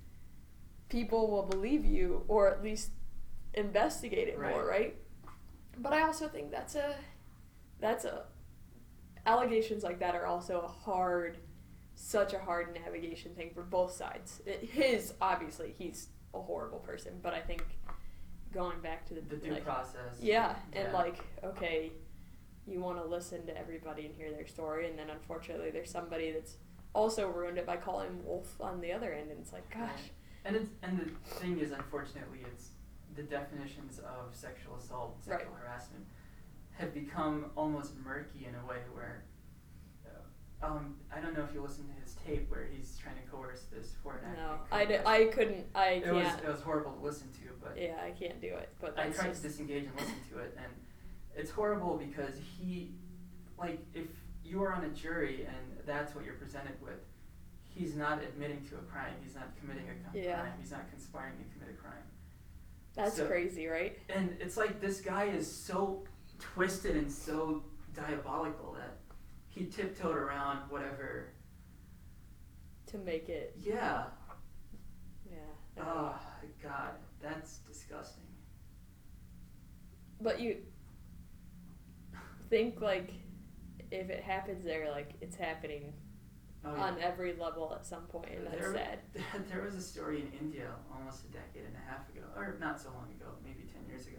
people 0.89 1.31
will 1.31 1.43
believe 1.45 1.85
you 1.85 2.25
or 2.29 2.49
at 2.51 2.63
least 2.63 2.91
investigate 3.55 4.29
it 4.29 4.41
more, 4.41 4.65
right? 4.67 4.97
But 5.77 5.93
I 5.93 6.03
also 6.03 6.29
think 6.29 6.51
that's 6.51 6.75
a 6.75 6.97
that's 7.81 8.05
a 8.05 8.25
allegations 9.27 9.83
like 9.85 9.99
that 10.01 10.15
are 10.15 10.27
also 10.27 10.61
a 10.63 10.69
hard 10.69 11.39
such 11.99 12.33
a 12.33 12.39
hard 12.39 12.79
navigation 12.85 13.35
thing 13.35 13.51
for 13.53 13.63
both 13.63 13.93
sides. 13.93 14.41
It, 14.47 14.63
his 14.71 15.15
obviously 15.21 15.75
he's 15.79 16.09
a 16.33 16.41
horrible 16.41 16.79
person, 16.79 17.19
but 17.23 17.35
I 17.35 17.41
think 17.41 17.65
going 18.53 18.81
back 18.81 19.05
to 19.09 19.15
the, 19.15 19.21
The 19.23 19.37
due 19.37 19.53
like, 19.53 19.65
process. 19.65 20.15
yeah, 20.21 20.55
and 20.73 20.93
like, 20.93 21.19
okay, 21.45 21.93
you 22.67 22.81
want 22.81 22.99
to 22.99 23.05
listen 23.05 23.45
to 23.47 23.57
everybody 23.59 24.07
and 24.07 24.15
hear 24.15 24.31
their 24.31 24.47
story, 24.47 24.89
and 24.89 24.99
then 24.99 25.11
unfortunately, 25.11 25.71
there's 25.71 25.91
somebody 25.91 26.31
that's 26.33 26.57
also 26.95 27.29
ruined 27.29 27.59
it 27.59 27.67
by 27.67 27.77
calling 27.77 28.25
wolf 28.25 28.55
on 28.61 28.81
the 28.81 28.93
other 28.93 29.13
end, 29.13 29.31
and 29.31 29.41
it's 29.41 29.53
like, 29.53 29.69
gosh, 29.71 30.11
And 30.45 30.55
it's 30.57 30.71
and 30.83 30.99
the 31.01 31.11
thing 31.35 31.59
is, 31.59 31.73
unfortunately, 31.73 32.41
it's 32.53 32.71
the 33.17 33.23
definitions 33.25 33.99
of 33.99 34.35
sexual 34.35 34.77
assault, 34.77 35.17
and 35.25 35.33
Right. 35.33 35.41
sexual 35.41 35.57
harassment, 35.57 36.07
have 36.79 36.95
become 36.95 37.47
almost 37.57 37.97
murky 38.05 38.47
in 38.47 38.55
a 38.55 38.65
way 38.67 38.79
where. 38.95 39.25
Um, 40.63 40.97
I 41.15 41.21
don't 41.21 41.37
know 41.37 41.45
if 41.45 41.55
you 41.55 41.63
listened 41.63 41.89
to 41.95 42.03
his 42.03 42.15
tape 42.27 42.51
where 42.51 42.67
he's 42.67 42.99
trying 43.01 43.15
to 43.17 43.23
coerce 43.31 43.67
this 43.73 43.93
for 44.03 44.17
an 44.25 44.35
no, 44.37 44.59
I, 44.73 44.85
d-. 44.85 44.97
I 45.07 45.25
couldn't, 45.27 45.67
I 45.75 46.03
it 46.05 46.13
was 46.13 46.27
can't, 46.27 46.45
it 46.45 46.49
was 46.49 46.61
horrible 46.63 46.93
to 46.93 47.01
listen 47.01 47.29
to, 47.35 47.51
but 47.63 47.81
yeah, 47.81 47.95
I 48.05 48.11
can't 48.11 48.41
do 48.41 48.49
it. 48.49 48.69
But 48.81 48.99
I 48.99 49.11
tried 49.11 49.35
to 49.35 49.41
disengage 49.43 49.85
and 49.85 49.95
listen 49.95 50.17
to 50.33 50.39
it, 50.41 50.57
and 50.57 50.73
it's 51.37 51.51
horrible 51.53 51.97
because 51.97 52.35
he, 52.59 52.91
like, 53.57 53.79
if 53.95 54.09
you 54.45 54.61
are 54.65 54.73
on 54.73 54.83
a 54.85 54.89
jury 54.89 55.47
and 55.47 55.87
that's 55.87 56.15
what 56.17 56.25
you're 56.25 56.35
presented 56.35 56.75
with, 56.83 56.99
he's 57.63 57.95
not 57.95 58.21
admitting 58.21 58.65
to 58.71 58.75
a 58.77 58.83
crime. 58.91 59.15
He's 59.23 59.37
not 59.37 59.57
committing 59.61 59.85
a 59.89 59.93
co- 60.11 60.19
Yeah. 60.19 60.41
crime. 60.41 60.53
He's 60.61 60.73
not 60.73 60.91
conspiring 60.91 61.35
to 61.39 61.45
commit 61.59 61.75
a 61.79 61.81
crime. 61.81 62.03
that's 62.95 63.17
so- 63.17 63.27
crazy, 63.29 63.69
right? 63.69 63.97
And 64.09 64.37
it's 64.41 64.57
like 64.57 64.81
this 64.81 65.01
guy 65.01 65.25
is 65.27 65.49
so 65.49 66.03
twisted 66.41 66.97
and 66.97 67.11
so 67.13 67.63
diabolical 67.95 68.73
he 69.49 69.67
tiptoed 69.67 70.17
around 70.17 70.71
whatever. 70.71 71.29
To 72.87 72.99
make 72.99 73.29
it, 73.29 73.55
Yeah. 73.59 74.05
yeah. 75.31 75.37
Oh. 75.79 76.19
God, 76.63 76.93
that's 77.21 77.59
disgusting. 77.59 78.25
But 80.21 80.41
you 80.41 80.57
think 82.51 82.81
like, 82.81 83.13
if 83.91 84.11
it 84.11 84.23
happens 84.25 84.65
there, 84.65 84.91
like 84.91 85.13
it's 85.21 85.37
happening 85.37 85.93
Oh, 86.65 86.75
yeah. 86.75 86.83
on 86.83 86.99
every 87.01 87.35
level 87.37 87.73
at 87.75 87.87
some 87.87 88.03
point, 88.07 88.31
and 88.33 88.47
that's 88.47 88.57
There- 88.59 88.75
sad. 88.75 88.99
There 89.49 89.63
was 89.63 89.77
a 89.77 89.81
story 89.83 90.23
in 90.23 90.33
India 90.41 90.69
almost 90.93 91.25
a 91.27 91.29
decade 91.29 91.65
and 91.67 91.77
a 91.77 91.91
half 91.91 92.09
ago, 92.09 92.23
or 92.35 92.57
not 92.59 92.81
so 92.81 92.91
long 92.91 93.09
ago, 93.13 93.27
maybe 93.45 93.63
10 93.73 93.87
years 93.89 94.07
ago, 94.09 94.19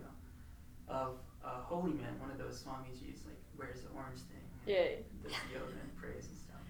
of 0.88 1.18
a 1.58 1.62
holy 1.64 1.94
man, 1.94 2.20
one 2.20 2.30
of 2.32 2.38
those 2.38 2.62
Swamijis, 2.64 3.26
like 3.26 3.40
wears 3.58 3.82
the 3.82 3.90
orange 3.96 4.22
thing, 4.30 4.44
and 4.66 4.70
Yeah. 4.70 5.02
does 5.24 5.34
yoga 5.52 5.74
and 5.82 5.96
prays 5.98 6.28
and 6.28 6.38
stuff. 6.38 6.62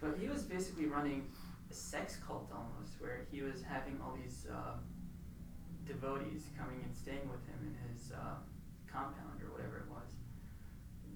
But 0.00 0.16
he 0.18 0.28
was 0.28 0.42
basically 0.44 0.86
running 0.86 1.28
a 1.70 1.74
sex 1.74 2.16
cult 2.26 2.50
almost, 2.52 3.00
where 3.00 3.26
he 3.30 3.42
was 3.42 3.62
having 3.62 4.00
all 4.00 4.16
these 4.16 4.46
uh, 4.50 4.78
devotees 5.86 6.48
coming 6.58 6.80
and 6.84 6.94
staying 6.94 7.28
with 7.28 7.44
him 7.46 7.60
in 7.68 7.74
his 7.92 8.12
uh, 8.12 8.36
compound 8.90 9.42
or 9.42 9.50
whatever 9.52 9.78
it 9.78 9.88
was. 9.90 10.16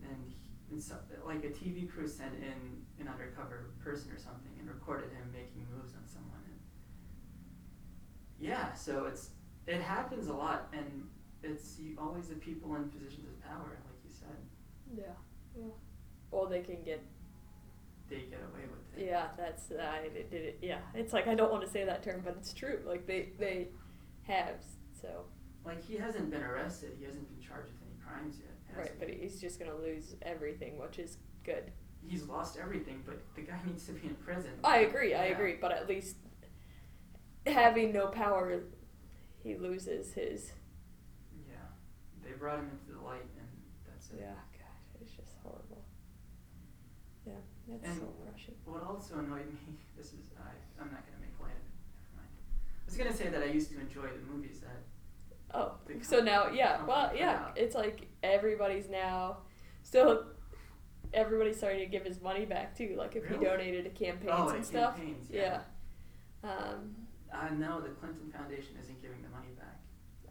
And, 0.03 0.25
he, 0.29 0.37
and 0.71 0.83
so, 0.83 0.97
like 1.25 1.45
a 1.45 1.49
TV 1.51 1.89
crew 1.89 2.09
sent 2.09 2.35
in 2.35 2.85
an 3.01 3.09
undercover 3.09 3.71
person 3.83 4.11
or 4.13 4.19
something 4.19 4.53
and 4.59 4.69
recorded 4.69 5.11
him 5.13 5.31
making 5.33 5.67
moves 5.75 5.95
on 5.95 6.07
someone. 6.07 6.43
And 6.45 6.61
yeah, 8.41 8.73
so 8.75 9.07
it's 9.07 9.31
it 9.67 9.81
happens 9.81 10.27
a 10.27 10.33
lot, 10.33 10.69
and 10.73 11.09
it's 11.43 11.79
you, 11.79 11.97
always 12.01 12.29
the 12.29 12.37
people 12.37 12.75
in 12.77 12.89
positions 12.91 13.27
of 13.27 13.43
power, 13.43 13.79
like 13.87 14.01
you 14.05 14.11
said, 14.13 14.37
Yeah, 14.97 15.15
yeah. 15.59 15.73
Or 16.31 16.49
they 16.49 16.61
can 16.61 16.83
get 16.85 17.03
they 18.09 18.23
get 18.31 18.41
away 18.41 18.65
with 18.71 18.99
it. 19.01 19.07
Yeah, 19.07 19.29
that's 19.37 19.71
I 19.73 20.09
did 20.13 20.33
it. 20.33 20.59
Yeah, 20.63 20.79
it's 20.95 21.13
like 21.13 21.27
I 21.29 21.35
don't 21.35 21.51
want 21.51 21.65
to 21.65 21.71
say 21.71 21.85
that 21.85 22.03
term, 22.03 22.23
but 22.25 22.37
it's 22.39 22.53
true. 22.53 22.81
Like 22.87 23.07
they 23.07 23.31
they 23.39 23.69
have 24.23 24.57
so 25.01 25.25
Like 25.65 25.83
he 25.85 25.97
hasn't 25.97 26.31
been 26.31 26.43
arrested, 26.43 26.93
he 26.99 27.05
hasn't 27.05 27.29
been 27.29 27.47
charged 27.47 27.69
with 27.73 27.83
any 27.83 27.99
crimes 28.05 28.37
yet. 28.39 28.79
right, 28.79 28.93
he? 28.93 28.99
but 28.99 29.09
he's 29.15 29.41
just 29.41 29.59
gonna 29.59 29.75
lose 29.77 30.15
everything, 30.23 30.79
which 30.79 30.99
is 30.99 31.19
good. 31.45 31.73
he's 32.07 32.25
lost 32.25 32.59
everything, 32.61 33.03
but 33.07 33.21
the 33.35 33.43
guy 33.43 33.59
needs 33.67 33.87
to 33.87 33.93
be 33.93 34.09
in 34.09 34.15
prison. 34.17 34.51
I 34.65 34.79
agree, 34.81 35.15
I 35.15 35.25
agree, 35.27 35.57
but 35.61 35.73
at 35.73 35.89
least 35.89 36.17
having 37.47 37.93
no 37.93 38.07
power, 38.09 38.61
he 39.43 39.57
loses 39.57 40.13
his. 40.13 40.53
Yeah, 42.43 42.49
brought 42.49 42.59
him 42.59 42.71
into 42.71 42.99
the 42.99 43.05
light, 43.07 43.23
and 43.39 43.49
that's 43.87 44.11
it. 44.11 44.19
Yeah, 44.21 44.35
gosh, 44.59 45.01
it's 45.01 45.13
just 45.13 45.35
horrible. 45.43 45.85
Yeah, 47.27 47.35
that's 47.69 47.85
And- 47.87 47.99
so 48.01 48.07
crushing. 48.27 48.55
What 48.65 48.83
also 48.83 49.19
annoyed 49.19 49.47
me, 49.47 49.79
this 49.97 50.07
is 50.13 50.33
I 50.39 50.51
I'm 50.83 50.91
not 50.91 51.07
gonna 51.07 51.21
make 51.21 51.39
light 51.41 51.53
of 51.55 51.63
it. 51.63 51.71
Never 52.03 52.17
mind. 52.17 52.35
I 52.83 52.85
was 52.87 52.97
gonna 52.97 53.13
say 53.15 53.29
that 53.29 53.43
I 53.43 53.47
used 53.47 53.71
to 53.71 53.81
enjoy 53.81 54.09
the 54.09 54.19
movies 54.33 54.61
that 54.61 54.83
Oh, 55.55 55.75
so 56.01 56.21
now, 56.21 56.49
yeah, 56.49 56.83
well, 56.87 57.15
yeah, 57.15 57.45
out. 57.49 57.59
it's 57.59 57.75
like 57.75 58.09
everybody's 58.23 58.89
now, 58.89 59.39
So 59.83 60.29
everybody's 61.13 61.59
starting 61.59 61.81
to 61.81 61.87
give 61.87 62.07
his 62.07 62.23
money 62.23 62.47
back 62.47 62.75
too. 62.75 62.95
Like 62.97 63.15
if 63.17 63.25
Really? 63.25 63.39
he 63.39 63.45
donated 63.45 63.85
to 63.85 63.91
campaigns 63.91 64.33
oh, 64.35 64.49
and 64.49 64.57
and 64.57 64.65
stuff. 64.67 64.97
campaigns, 64.97 65.29
Yeah. 65.31 65.61
Um, 66.43 66.97
Uh, 67.31 67.51
no, 67.51 67.81
the 67.83 67.91
Clinton 67.91 68.31
Foundation 68.33 68.77
isn't 68.81 69.01
giving 69.03 69.23
the 69.23 69.29
money 69.29 69.53
back. 69.59 69.79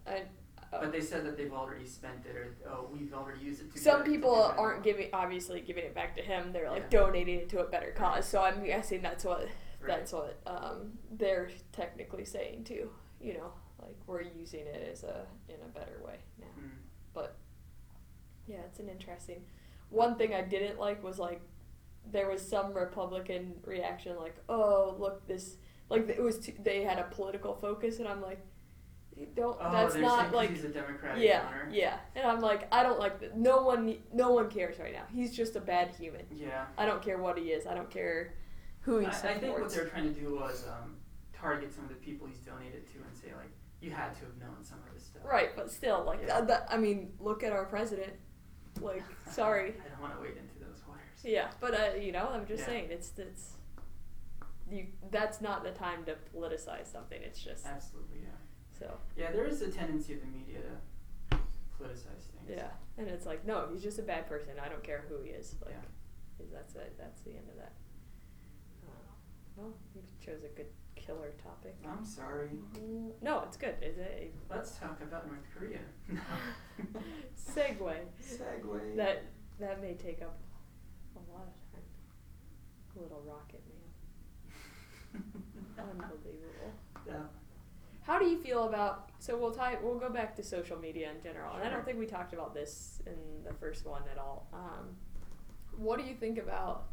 I, 0.07 0.23
But 0.71 0.91
they 0.93 1.01
said 1.01 1.25
that 1.25 1.35
they've 1.37 1.51
already 1.51 1.85
spent 1.85 2.25
it, 2.25 2.35
or 2.35 2.55
oh, 2.69 2.87
we've 2.91 3.13
already 3.13 3.41
used 3.41 3.61
it. 3.61 3.73
To 3.73 3.79
some 3.79 4.03
people 4.03 4.33
aren't 4.57 4.83
giving, 4.83 5.09
obviously 5.13 5.59
giving 5.61 5.83
it 5.83 5.93
back 5.93 6.15
to 6.15 6.21
him. 6.21 6.53
They're 6.53 6.69
like 6.71 6.83
Yeah. 6.83 6.99
donating 7.01 7.39
it 7.39 7.49
to 7.49 7.59
a 7.59 7.65
better 7.69 7.91
cause. 7.91 8.25
So 8.27 8.41
I'm 8.41 8.63
guessing 8.63 9.01
that's 9.01 9.25
what 9.25 9.41
Right. 9.41 9.49
that's 9.87 10.13
what 10.13 10.39
um, 10.45 10.97
they're 11.11 11.49
technically 11.73 12.23
saying 12.25 12.63
too. 12.63 12.89
You 13.19 13.33
know, 13.33 13.53
like 13.81 13.95
we're 14.07 14.21
using 14.21 14.61
it 14.61 14.89
as 14.91 15.03
a 15.03 15.25
in 15.49 15.55
a 15.65 15.67
better 15.77 16.01
way 16.05 16.17
now. 16.39 16.47
Mm. 16.59 17.27
Yeah, 18.47 18.57
it's 18.65 18.79
an 18.79 18.89
interesting. 18.89 19.43
One 19.89 20.15
thing 20.17 20.33
I 20.33 20.41
didn't 20.41 20.79
like 20.79 21.03
was 21.03 21.19
like 21.19 21.41
there 22.11 22.27
was 22.29 22.41
some 22.45 22.73
Republican 22.73 23.53
reaction 23.63 24.15
like, 24.17 24.35
"Oh, 24.49 24.95
look 24.97 25.25
this 25.27 25.57
like 25.89 26.07
it 26.09 26.21
was 26.21 26.39
too, 26.39 26.53
they 26.63 26.83
had 26.83 26.97
a 26.99 27.03
political 27.03 27.53
focus," 27.55 27.99
and 27.99 28.07
I'm 28.07 28.21
like, 28.21 28.39
"You 29.21 29.27
"Don't 29.35 29.57
Oh, 29.61 29.71
that's 29.71 29.93
they're 29.93 30.01
not 30.03 30.17
saying 30.19 30.25
'cause 30.25 30.35
like 30.35 30.49
he's 30.49 30.63
a 30.65 30.69
Democratic 30.69 31.23
yeah, 31.23 31.43
yeah." 31.71 31.97
And 32.15 32.25
I'm 32.27 32.39
like, 32.41 32.67
"I 32.73 32.83
don't 32.83 32.99
like 32.99 33.19
that. 33.21 33.37
No 33.37 33.61
one 33.63 33.97
no 34.13 34.31
one 34.31 34.49
cares 34.49 34.79
right 34.79 34.93
now. 34.93 35.03
He's 35.13 35.35
just 35.35 35.55
a 35.55 35.61
bad 35.61 35.89
human. 35.95 36.25
Yeah. 36.31 36.65
I 36.77 36.85
don't 36.85 37.01
care 37.01 37.17
what 37.19 37.37
he 37.37 37.51
is. 37.51 37.65
I 37.67 37.73
don't 37.73 37.89
care 37.89 38.33
who 38.81 38.99
he 38.99 39.05
I, 39.05 39.09
I 39.09 39.13
think 39.39 39.57
what 39.59 39.69
they're 39.71 39.85
trying 39.85 40.13
to 40.13 40.19
do 40.19 40.35
was 40.35 40.65
um, 40.67 40.97
target 41.33 41.71
some 41.73 41.83
of 41.83 41.89
the 41.89 41.95
people 41.95 42.27
he's 42.27 42.39
donated 42.39 42.87
to 42.87 42.97
and 42.97 43.15
say 43.15 43.27
like, 43.35 43.51
you 43.79 43.91
had 43.91 44.13
to 44.15 44.21
have 44.25 44.37
known 44.39 44.63
some 44.63 44.79
of 44.87 44.93
this 44.93 45.05
stuff. 45.05 45.23
right, 45.23 45.55
but 45.55 45.71
still, 45.71 46.03
like 46.03 46.19
Yeah. 46.21 46.27
that, 46.39 46.47
that, 46.47 46.67
I 46.71 46.77
mean, 46.77 47.13
look 47.19 47.43
at 47.43 47.51
our 47.51 47.65
president. 47.65 48.13
Like, 48.79 49.03
sorry. 49.29 49.75
I 49.85 49.89
don't 49.89 50.01
want 50.01 50.15
to 50.15 50.21
wade 50.21 50.37
into 50.37 50.57
those 50.59 50.81
waters. 50.87 51.03
Yeah, 51.23 51.49
but 51.59 51.73
uh, 51.79 51.93
you 51.99 52.11
know, 52.11 52.29
I'm 52.33 52.45
just 52.47 52.61
Yeah. 52.61 52.65
saying 52.67 52.87
it's 52.91 53.11
it's 53.19 53.53
you. 54.69 54.87
That's 55.11 55.41
not 55.41 55.63
the 55.63 55.71
time 55.71 56.05
to 56.05 56.15
politicize 56.35 56.87
something. 56.91 57.21
It's 57.21 57.39
just 57.43 57.65
Absolutely, 57.67 58.19
yeah. 58.23 58.29
So 58.81 58.97
Yeah, 59.15 59.31
there 59.31 59.45
is 59.45 59.61
a 59.61 59.69
tendency 59.69 60.15
of 60.15 60.21
the 60.21 60.27
media 60.27 60.57
to 61.29 61.37
politicize 61.79 62.25
things. 62.33 62.49
yeah, 62.49 62.69
and 62.97 63.07
it's 63.07 63.27
like 63.27 63.45
no, 63.45 63.67
he's 63.71 63.83
just 63.83 63.99
a 63.99 64.01
bad 64.01 64.27
person. 64.27 64.53
I 64.63 64.69
don't 64.69 64.81
care 64.83 65.03
who 65.07 65.21
he 65.21 65.29
is. 65.29 65.55
Like 65.63 65.75
Yeah. 65.75 66.45
that's 66.51 66.73
it. 66.75 66.95
That's 66.97 67.21
the 67.21 67.31
end 67.31 67.47
of 67.51 67.57
that. 67.57 67.73
Uh, 68.87 68.91
well, 69.55 69.73
you 69.93 70.01
chose 70.19 70.43
a 70.43 70.47
good 70.57 70.65
killer 70.95 71.31
topic. 71.43 71.75
I'm 71.87 72.03
sorry. 72.03 72.49
Mm, 72.79 73.11
No, 73.21 73.43
it's 73.45 73.55
good. 73.57 73.75
Is 73.83 73.99
it? 73.99 74.33
Let's 74.49 74.71
talk 74.79 74.99
about 75.03 75.27
North 75.27 75.45
Korea. 75.55 75.79
Segue. 77.37 77.95
Segue. 78.23 78.95
That 78.95 79.23
that 79.59 79.79
may 79.79 79.93
take 79.93 80.23
up 80.23 80.37
a 81.15 81.19
lot 81.31 81.43
of 81.43 81.53
time. 81.71 81.85
A 82.97 82.99
Little 83.03 83.21
rocket 83.27 83.61
man. 85.13 85.23
Unbelievable. 85.77 86.73
Yeah. 87.07 87.13
How 88.03 88.10
do 88.21 88.27
you 88.29 88.37
feel 88.41 88.63
about? 88.67 89.09
So 89.19 89.37
we'll 89.37 89.51
tie. 89.51 89.77
We'll 89.81 89.99
go 89.99 90.09
back 90.09 90.35
to 90.37 90.43
social 90.43 90.77
media 90.77 91.09
in 91.15 91.21
general, 91.21 91.53
and 91.55 91.63
I 91.63 91.69
don't 91.69 91.85
think 91.85 91.99
we 91.99 92.05
talked 92.05 92.33
about 92.33 92.53
this 92.53 93.01
in 93.05 93.43
the 93.45 93.53
first 93.53 93.85
one 93.85 94.01
at 94.11 94.17
all. 94.17 94.47
Um, 94.53 94.95
what 95.77 95.99
do 95.99 96.05
you 96.05 96.15
think 96.15 96.37
about 96.37 96.87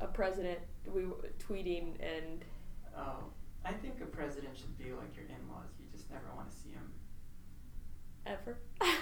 a 0.00 0.06
president 0.06 0.58
we 0.92 1.02
tweeting 1.38 1.94
and 2.00 2.44
Oh, 2.96 3.24
I 3.64 3.72
think 3.72 4.00
a 4.00 4.06
president 4.06 4.56
should 4.56 4.76
be 4.78 4.84
like 4.92 5.14
your 5.16 5.24
in-laws. 5.26 5.70
You 5.78 5.86
just 5.92 6.10
never 6.10 6.24
want 6.36 6.50
to 6.50 6.56
see 6.56 6.70
them. 6.70 6.92
ever? 8.26 8.58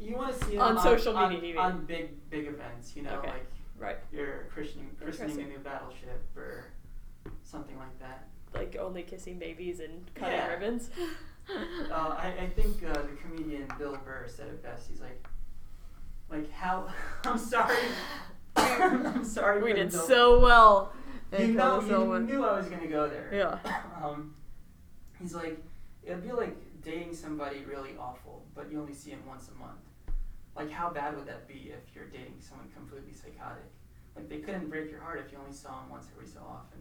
You 0.00 0.14
want 0.14 0.32
to 0.38 0.44
see 0.44 0.52
them 0.52 0.60
On 0.60 0.78
social 0.80 1.16
on, 1.16 1.32
media, 1.32 1.48
you 1.48 1.54
mean? 1.56 1.64
on 1.64 1.84
big 1.84 2.30
big 2.30 2.46
events. 2.46 2.94
You 2.94 3.02
know, 3.02 3.18
Okay. 3.18 3.30
like 3.30 3.46
right, 3.76 3.96
you're 4.12 4.46
christening 4.54 4.90
christening 5.02 5.40
a 5.40 5.48
new 5.48 5.58
battleship 5.58 6.22
or 6.36 6.66
something 7.42 7.76
like 7.78 7.98
that. 7.98 8.28
Like 8.58 8.76
only 8.80 9.02
kissing 9.02 9.38
babies 9.38 9.80
and 9.80 10.10
cutting 10.14 10.36
Yeah. 10.36 10.48
ribbons. 10.52 10.90
Uh, 11.50 11.94
I, 11.94 12.34
I 12.42 12.46
think 12.54 12.84
uh, 12.84 12.92
the 12.92 13.16
comedian 13.22 13.66
Bill 13.78 13.96
Burr 14.04 14.26
said 14.28 14.48
it 14.48 14.62
best. 14.62 14.86
He's 14.90 15.00
like, 15.00 15.26
like 16.30 16.52
how? 16.52 16.88
I'm 17.24 17.38
sorry. 17.38 17.78
I'm 18.56 19.24
sorry. 19.24 19.62
we 19.62 19.72
did 19.72 19.90
so 19.90 20.40
well. 20.40 20.92
You 21.32 21.46
know, 21.54 21.80
you 21.80 21.86
Silverman. 21.88 22.26
knew 22.26 22.44
I 22.44 22.58
was 22.58 22.66
gonna 22.66 22.86
go 22.86 23.08
there. 23.08 23.30
Yeah. 23.32 23.58
Um, 24.04 24.34
he's 25.18 25.34
like, 25.34 25.58
it'd 26.04 26.22
be 26.22 26.32
like 26.32 26.54
dating 26.82 27.14
somebody 27.14 27.64
really 27.64 27.92
awful, 27.98 28.44
but 28.54 28.70
you 28.70 28.78
only 28.78 28.92
see 28.92 29.08
him 29.12 29.22
once 29.26 29.48
a 29.48 29.58
month. 29.58 29.80
Like, 30.54 30.70
how 30.70 30.90
bad 30.90 31.16
would 31.16 31.24
that 31.28 31.48
be 31.48 31.72
if 31.72 31.94
you're 31.94 32.08
dating 32.08 32.40
someone 32.40 32.68
completely 32.76 33.14
psychotic? 33.14 33.64
Like, 34.14 34.28
they 34.28 34.40
couldn't 34.40 34.68
break 34.68 34.90
your 34.90 35.00
heart 35.00 35.22
if 35.24 35.32
you 35.32 35.38
only 35.38 35.54
saw 35.56 35.80
him 35.82 35.88
once 35.88 36.08
every 36.14 36.26
so 36.28 36.40
often. 36.46 36.80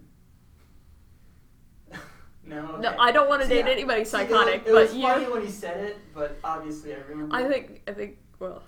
No. 2.46 2.78
No. 2.78 2.96
I 3.00 3.12
don't 3.12 3.28
want 3.30 3.42
to 3.42 3.48
date 3.48 3.66
I- 3.66 3.72
anybody 3.72 4.04
see, 4.06 4.08
it 4.08 4.30
psychotic, 4.30 4.64
it 4.66 4.72
was 4.74 4.94
but 4.94 5.02
funny 5.02 5.24
you. 5.26 5.32
when 5.34 5.42
he 5.46 5.52
said 5.52 5.84
it, 5.84 5.98
but 6.14 6.38
obviously 6.44 6.94
I 6.94 7.00
remember. 7.10 7.36
I 7.36 7.48
think 7.48 7.82
I 7.88 7.92
think 7.94 8.18
well, 8.40 8.64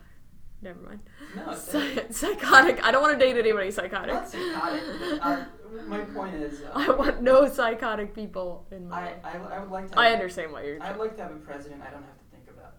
never 0.61 0.79
mind. 0.81 0.99
No, 1.35 1.53
Psy- 1.53 2.07
psychotic. 2.09 2.83
I 2.83 2.91
don't 2.91 3.01
want 3.01 3.17
to 3.19 3.25
date 3.25 3.37
anybody 3.37 3.71
psychotic. 3.71 4.13
not 4.13 4.29
psychotic. 4.29 4.81
But, 4.99 5.21
uh, 5.21 5.45
my 5.87 5.99
point 5.99 6.35
is, 6.35 6.61
uh, 6.63 6.71
I 6.75 6.89
want 6.91 7.21
no 7.21 7.47
psychotic 7.47 8.13
people 8.15 8.65
in 8.71 8.89
my. 8.89 9.13
I, 9.23 9.37
I, 9.37 9.37
I 9.55 9.59
would 9.59 9.69
like 9.71 9.91
to. 9.91 9.99
I 9.99 10.11
understand 10.11 10.51
what 10.51 10.65
you're. 10.65 10.81
I'd 10.81 10.97
like 10.97 11.15
to 11.17 11.23
have 11.23 11.31
a 11.31 11.35
president 11.35 11.81
I 11.81 11.91
don't 11.91 12.03
have 12.03 12.17
to 12.17 12.25
think 12.31 12.49
about. 12.49 12.73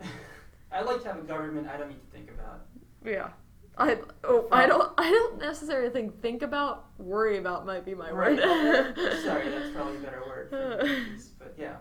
I'd 0.72 0.86
like 0.86 1.02
to 1.02 1.08
have 1.08 1.18
a 1.18 1.22
government 1.22 1.66
I 1.68 1.76
don't 1.76 1.88
need 1.88 2.00
to 2.04 2.16
think 2.16 2.30
about. 2.30 2.66
Yeah. 3.04 3.28
I 3.76 3.98
oh 4.24 4.46
I 4.52 4.66
don't 4.66 4.92
I 4.98 5.10
don't 5.10 5.38
necessarily 5.40 5.90
think 5.90 6.20
think 6.22 6.42
about 6.42 6.86
worry 6.98 7.38
about 7.38 7.66
might 7.66 7.84
be 7.84 7.94
my 7.94 8.10
Right. 8.10 8.36
word. 8.36 8.94
Sorry, 9.22 9.48
that's 9.48 9.70
probably 9.74 9.96
a 9.96 10.00
better 10.00 10.22
word 10.26 10.50
for 10.50 10.84
these, 10.86 11.28
but 11.38 11.54
yeah. 11.58 11.76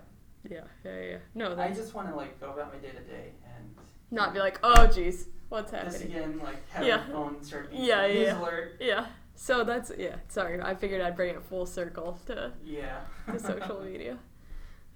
yeah 0.50 0.62
yeah 0.84 1.02
yeah 1.02 1.18
no 1.36 1.56
I 1.60 1.72
just 1.72 1.94
want 1.94 2.10
to 2.10 2.16
like 2.16 2.40
go 2.40 2.52
about 2.52 2.74
my 2.74 2.80
day 2.80 2.90
to 2.92 3.00
day 3.04 3.34
and 3.56 3.76
not 4.12 4.34
be 4.34 4.40
like 4.40 4.60
oh 4.64 4.88
jeez 4.88 5.28
what's 5.50 5.70
this 5.72 5.84
happening 5.84 6.18
again, 6.18 6.40
like 6.44 6.68
have 6.70 6.84
Yeah. 6.86 6.98
my 6.98 7.12
phone 7.14 7.44
start 7.44 7.72
beeping, 7.72 7.86
Yeah, 7.86 8.06
yeah, 8.08 8.20
yeah. 8.22 8.42
alert. 8.42 8.72
yeah 8.80 9.06
so 9.36 9.64
that's 9.64 9.92
yeah 9.98 10.16
sorry 10.30 10.60
I 10.62 10.74
figured 10.74 11.00
I'd 11.02 11.16
bring 11.16 11.36
it 11.36 11.44
full 11.44 11.66
circle 11.68 12.18
to 12.26 12.52
Yeah. 12.66 13.02
to 13.32 13.40
social 13.40 13.82
media 13.86 14.18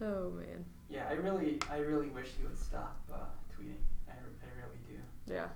oh 0.02 0.32
man 0.32 0.66
Yeah, 0.90 1.06
I 1.10 1.14
really, 1.14 1.60
I 1.70 1.78
really 1.78 2.10
wish 2.10 2.30
you 2.42 2.48
would 2.48 2.58
stop 2.58 2.98
uh, 3.14 3.18
tweeting. 3.54 3.78
I, 4.10 4.14
I 4.14 4.50
really 4.58 4.80
do. 4.88 5.34
yeah 5.34 5.48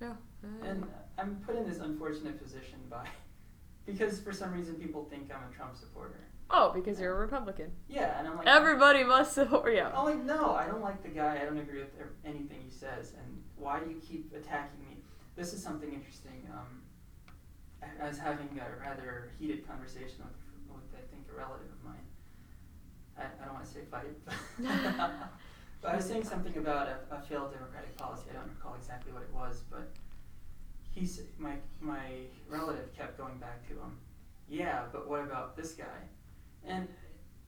yeah 0.00 0.14
uh, 0.44 0.66
And 0.66 0.86
I'm 1.18 1.36
put 1.46 1.56
in 1.56 1.68
this 1.68 1.78
unfortunate 1.78 2.40
position 2.42 2.78
by 2.90 3.06
because 3.86 4.20
for 4.20 4.32
some 4.32 4.52
reason 4.52 4.74
people 4.74 5.04
think 5.10 5.30
I'm 5.34 5.50
a 5.50 5.54
Trump 5.54 5.76
supporter. 5.76 6.20
oh 6.50 6.72
because 6.74 6.98
you're 7.00 7.14
a 7.16 7.20
Republican 7.20 7.70
Yeah, 7.88 8.18
and 8.18 8.28
I'm 8.28 8.36
like 8.36 8.46
everybody 8.46 9.04
must 9.04 9.32
support 9.34 9.74
yeah 9.74 9.90
I'm 9.94 10.04
like, 10.04 10.24
no, 10.24 10.54
I 10.54 10.66
don't 10.66 10.82
like 10.82 11.02
the 11.02 11.08
guy. 11.10 11.38
I 11.40 11.44
don't 11.44 11.58
agree 11.58 11.80
with 11.80 11.94
anything 12.24 12.60
he 12.64 12.70
says. 12.70 13.12
And 13.18 13.42
why 13.56 13.80
do 13.80 13.90
you 13.90 14.00
keep 14.00 14.32
attacking 14.34 14.80
me? 14.80 14.98
This 15.36 15.52
is 15.52 15.62
something 15.62 15.92
interesting. 15.92 16.48
Um, 16.52 16.82
I, 17.82 18.04
I 18.04 18.08
was 18.08 18.18
having 18.18 18.48
a 18.60 18.80
rather 18.80 19.30
heated 19.38 19.66
conversation 19.68 20.18
with, 20.24 20.76
with 20.76 20.88
I 20.94 21.02
think, 21.12 21.26
a 21.32 21.36
relative 21.36 21.66
of 21.70 21.84
mine. 21.84 22.06
I, 23.16 23.22
I 23.42 23.44
don't 23.44 23.54
want 23.54 23.66
to 23.66 23.70
say 23.70 23.80
fight, 23.90 24.14
but, 24.24 24.34
but 25.82 25.88
I 25.92 25.96
was 25.96 26.04
saying 26.04 26.24
something 26.24 26.56
about 26.56 26.88
a, 26.88 27.16
a 27.16 27.20
failed 27.20 27.52
democratic 27.52 27.96
policy. 27.96 28.24
I 28.30 28.34
don't 28.34 28.48
recall 28.48 28.74
exactly 28.74 29.12
what 29.12 29.22
it 29.22 29.32
was, 29.34 29.62
but 29.70 29.90
he's 30.98 31.22
my 31.38 31.54
my 31.80 32.26
relative 32.48 32.94
kept 32.96 33.16
going 33.18 33.38
back 33.38 33.66
to 33.68 33.74
him. 33.74 33.98
Yeah, 34.48 34.82
but 34.92 35.08
what 35.08 35.20
about 35.22 35.56
this 35.56 35.72
guy? 35.72 36.00
And 36.66 36.88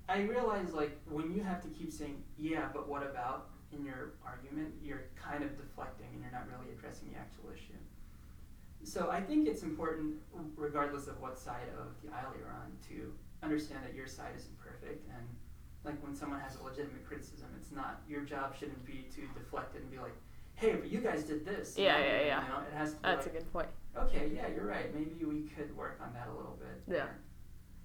I 0.09 0.22
realize 0.22 0.72
like 0.72 0.98
when 1.09 1.32
you 1.35 1.43
have 1.43 1.62
to 1.62 1.68
keep 1.68 1.93
saying 1.93 2.22
yeah, 2.39 2.68
but 2.72 2.89
what 2.89 3.02
about 3.02 3.48
in 3.72 3.85
your 3.85 4.12
argument, 4.27 4.74
you're 4.82 5.05
kind 5.14 5.44
of 5.44 5.56
deflecting 5.56 6.06
and 6.12 6.22
you're 6.22 6.32
not 6.32 6.47
really 6.51 6.72
addressing 6.77 7.09
the 7.12 7.18
actual 7.18 7.51
issue. 7.55 7.78
So 8.82 9.10
I 9.10 9.20
think 9.20 9.47
it's 9.47 9.62
important, 9.62 10.16
regardless 10.56 11.06
of 11.06 11.20
what 11.20 11.39
side 11.39 11.68
of 11.78 11.86
the 12.02 12.10
aisle 12.12 12.32
you're 12.36 12.51
on, 12.51 12.72
to 12.89 13.12
understand 13.44 13.81
that 13.85 13.94
your 13.94 14.06
side 14.06 14.32
isn't 14.36 14.59
perfect 14.59 15.06
and 15.09 15.24
like 15.85 15.97
when 16.05 16.14
someone 16.14 16.40
has 16.40 16.56
a 16.56 16.62
legitimate 16.62 17.06
criticism, 17.06 17.48
it's 17.59 17.72
not 17.72 18.02
your 18.09 18.20
job 18.22 18.55
shouldn't 18.59 18.85
be 18.85 19.06
to 19.14 19.22
deflect 19.39 19.74
it 19.77 19.82
and 19.82 19.90
be 19.90 19.98
like, 19.98 20.14
hey, 20.60 20.72
but 20.74 20.90
you 20.90 21.00
guys 21.00 21.24
did 21.24 21.44
this. 21.44 21.76
Yeah, 21.76 21.98
yeah, 21.98 22.04
yeah. 22.04 22.42
You 22.42 22.48
know, 22.48 22.60
it 22.60 22.76
has 22.76 22.92
to 22.92 22.98
that's 23.02 23.26
a 23.26 23.30
good 23.30 23.52
point 23.52 23.68
okay, 23.96 24.30
yeah, 24.34 24.48
you're 24.54 24.66
right. 24.66 24.94
Maybe 24.94 25.24
we 25.24 25.42
could 25.42 25.76
work 25.76 26.00
on 26.02 26.12
that 26.14 26.28
a 26.28 26.36
little 26.36 26.58
bit. 26.58 26.94
Yeah. 26.94 27.06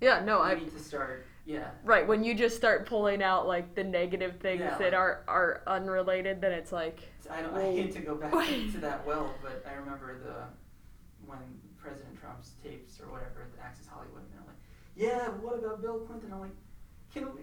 Yeah 0.02 0.24
no 0.26 0.42
I 0.42 0.56
need 0.56 0.72
to 0.76 0.84
start. 0.84 1.26
Yeah, 1.46 1.70
Right, 1.84 2.08
when 2.08 2.24
you 2.24 2.34
just 2.34 2.58
start 2.58 2.88
pulling 2.88 3.22
out 3.22 3.48
like 3.48 3.76
the 3.76 3.84
negative 3.84 4.38
things 4.40 4.62
Yeah, 4.62 4.78
that 4.80 4.94
like- 4.94 4.94
are 4.94 5.24
are 5.28 5.62
unrelated, 5.68 6.42
then 6.42 6.52
it's 6.52 6.72
like 6.72 7.00
I 7.30 7.42
don't. 7.42 7.56
I 7.56 7.62
hate 7.72 7.94
to 7.94 8.00
go 8.00 8.16
back 8.16 8.32
to 8.72 8.78
that 8.80 9.06
well, 9.06 9.34
but 9.44 9.64
I 9.70 9.74
remember 9.76 10.20
the 10.20 11.28
when 11.28 11.40
President 11.78 12.20
Trump's 12.20 12.54
tapes 12.64 13.00
or 13.00 13.12
whatever, 13.12 13.48
the 13.56 13.64
Access 13.64 13.86
Hollywood, 13.86 14.24
and 14.24 14.32
they're 14.34 14.48
like, 14.48 14.58
"Yeah, 14.96 15.30
what 15.40 15.60
about 15.60 15.82
Bill 15.84 16.00
Clinton?" 16.00 16.34
I'm 16.34 16.42
like, 16.42 16.56
"Can 17.14 17.26
we? 17.36 17.42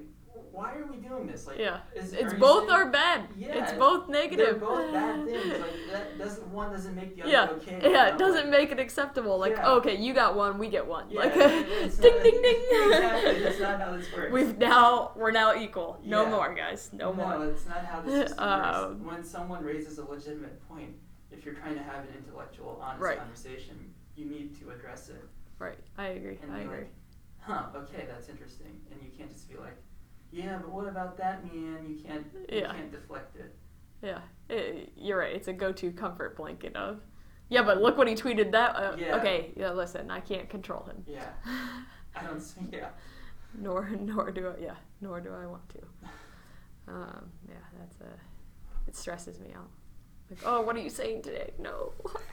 Why 0.50 0.74
are 0.74 0.86
we 0.86 0.98
doing 0.98 1.26
this? 1.26 1.46
Like, 1.46 1.58
yeah, 1.58 1.80
is, 1.94 2.12
it's 2.12 2.34
both 2.34 2.68
saying- 2.68 2.72
are 2.72 2.90
bad. 2.90 3.28
Yeah, 3.38 3.62
it's 3.62 3.72
both 3.72 4.08
negative. 4.08 4.60
They're 4.60 4.68
both 4.68 4.92
bad 4.92 5.24
things. 5.24 5.46
Like 5.60 5.70
that 5.92 6.18
doesn't 6.18 6.48
one 6.48 6.70
doesn't 6.72 6.94
make 6.94 7.16
the 7.16 7.22
other 7.22 7.30
yeah, 7.30 7.48
okay. 7.52 7.78
yeah, 7.90 8.08
you 8.08 8.14
it 8.14 8.18
doesn't 8.18 8.50
Like, 8.50 8.60
make 8.60 8.72
it 8.72 8.78
acceptable. 8.78 9.38
Like, 9.38 9.52
Yeah. 9.56 9.70
okay, 9.72 9.96
you 9.96 10.12
got 10.12 10.36
one, 10.36 10.58
we 10.58 10.68
get 10.68 10.86
one. 10.86 11.06
Yeah, 11.10 11.20
like, 11.20 11.32
it's 11.34 11.96
ding, 12.04 12.12
not- 12.14 12.22
ding, 12.22 12.42
ding. 12.42 12.56
exactly, 12.70 13.40
that's 13.42 13.60
not 13.60 13.80
how 13.80 13.96
this 13.96 14.12
works. 14.12 14.32
We've 14.32 14.58
now 14.58 15.12
we're 15.16 15.30
now 15.30 15.54
equal. 15.56 15.98
No 16.04 16.24
Yeah. 16.24 16.30
more, 16.30 16.54
guys. 16.54 16.90
No, 16.92 17.12
more. 17.14 17.30
No, 17.30 17.38
more. 17.38 17.48
it's 17.48 17.66
not 17.66 17.84
how 17.86 18.00
this 18.02 18.28
system 18.28 18.46
works. 18.46 18.76
Um, 18.76 19.06
When 19.06 19.24
someone 19.24 19.64
raises 19.64 19.98
a 19.98 20.04
legitimate 20.04 20.60
point, 20.68 20.94
if 21.30 21.46
you're 21.46 21.54
trying 21.54 21.76
to 21.76 21.82
have 21.82 22.04
an 22.04 22.14
intellectual, 22.18 22.78
honest 22.82 23.00
Right. 23.02 23.18
conversation, 23.18 23.94
you 24.16 24.26
need 24.26 24.58
to 24.60 24.70
address 24.70 25.08
it. 25.08 25.24
Right, 25.58 25.78
I 25.96 26.08
agree. 26.08 26.38
and 26.42 26.52
I 26.52 26.60
agree. 26.60 26.76
like, 26.78 26.88
huh, 27.40 27.62
okay, 27.76 28.06
that's 28.06 28.28
interesting. 28.28 28.80
And 28.90 29.00
you 29.02 29.10
can't 29.16 29.30
just 29.32 29.48
be 29.48 29.56
like, 29.56 29.76
yeah, 30.32 30.58
but 30.58 30.70
what 30.72 30.88
about 30.88 31.16
that, 31.18 31.44
man? 31.44 31.86
You 31.88 32.02
can't, 32.02 32.26
you 32.50 32.58
Yeah. 32.60 32.72
can't 32.72 32.90
deflect 32.90 33.36
it. 33.36 33.54
Yeah, 34.02 34.20
i 34.50 34.88
you're 34.96 35.18
right. 35.18 35.32
It's 35.34 35.46
a 35.48 35.52
go-to 35.52 35.92
comfort 35.92 36.36
blanket 36.36 36.74
of, 36.74 37.00
yeah, 37.48 37.62
but 37.62 37.80
look 37.80 37.96
what 37.96 38.08
he 38.08 38.14
tweeted. 38.14 38.50
That 38.50 38.74
uh, 38.74 38.96
Yeah. 38.98 39.16
okay. 39.16 39.52
Yeah, 39.56 39.70
listen, 39.72 40.10
I 40.10 40.20
can't 40.20 40.48
control 40.50 40.82
him. 40.84 41.04
Yeah, 41.06 41.28
I 42.16 42.24
don't 42.24 42.40
see. 42.40 42.62
Yeah, 42.72 42.88
nor 43.56 43.88
nor 44.00 44.30
do 44.32 44.48
I 44.48 44.60
yeah 44.60 44.74
nor 45.00 45.20
do 45.20 45.32
I 45.32 45.46
want 45.46 45.68
to. 45.70 45.82
Um, 46.88 47.30
yeah, 47.48 47.54
that's 47.78 48.00
a 48.00 48.08
it 48.88 48.96
stresses 48.96 49.38
me 49.38 49.52
out. 49.54 49.70
Like, 50.32 50.40
oh, 50.46 50.62
what 50.62 50.76
are 50.76 50.80
you 50.80 50.88
saying 50.90 51.22
today? 51.22 51.52
No. 51.58 51.92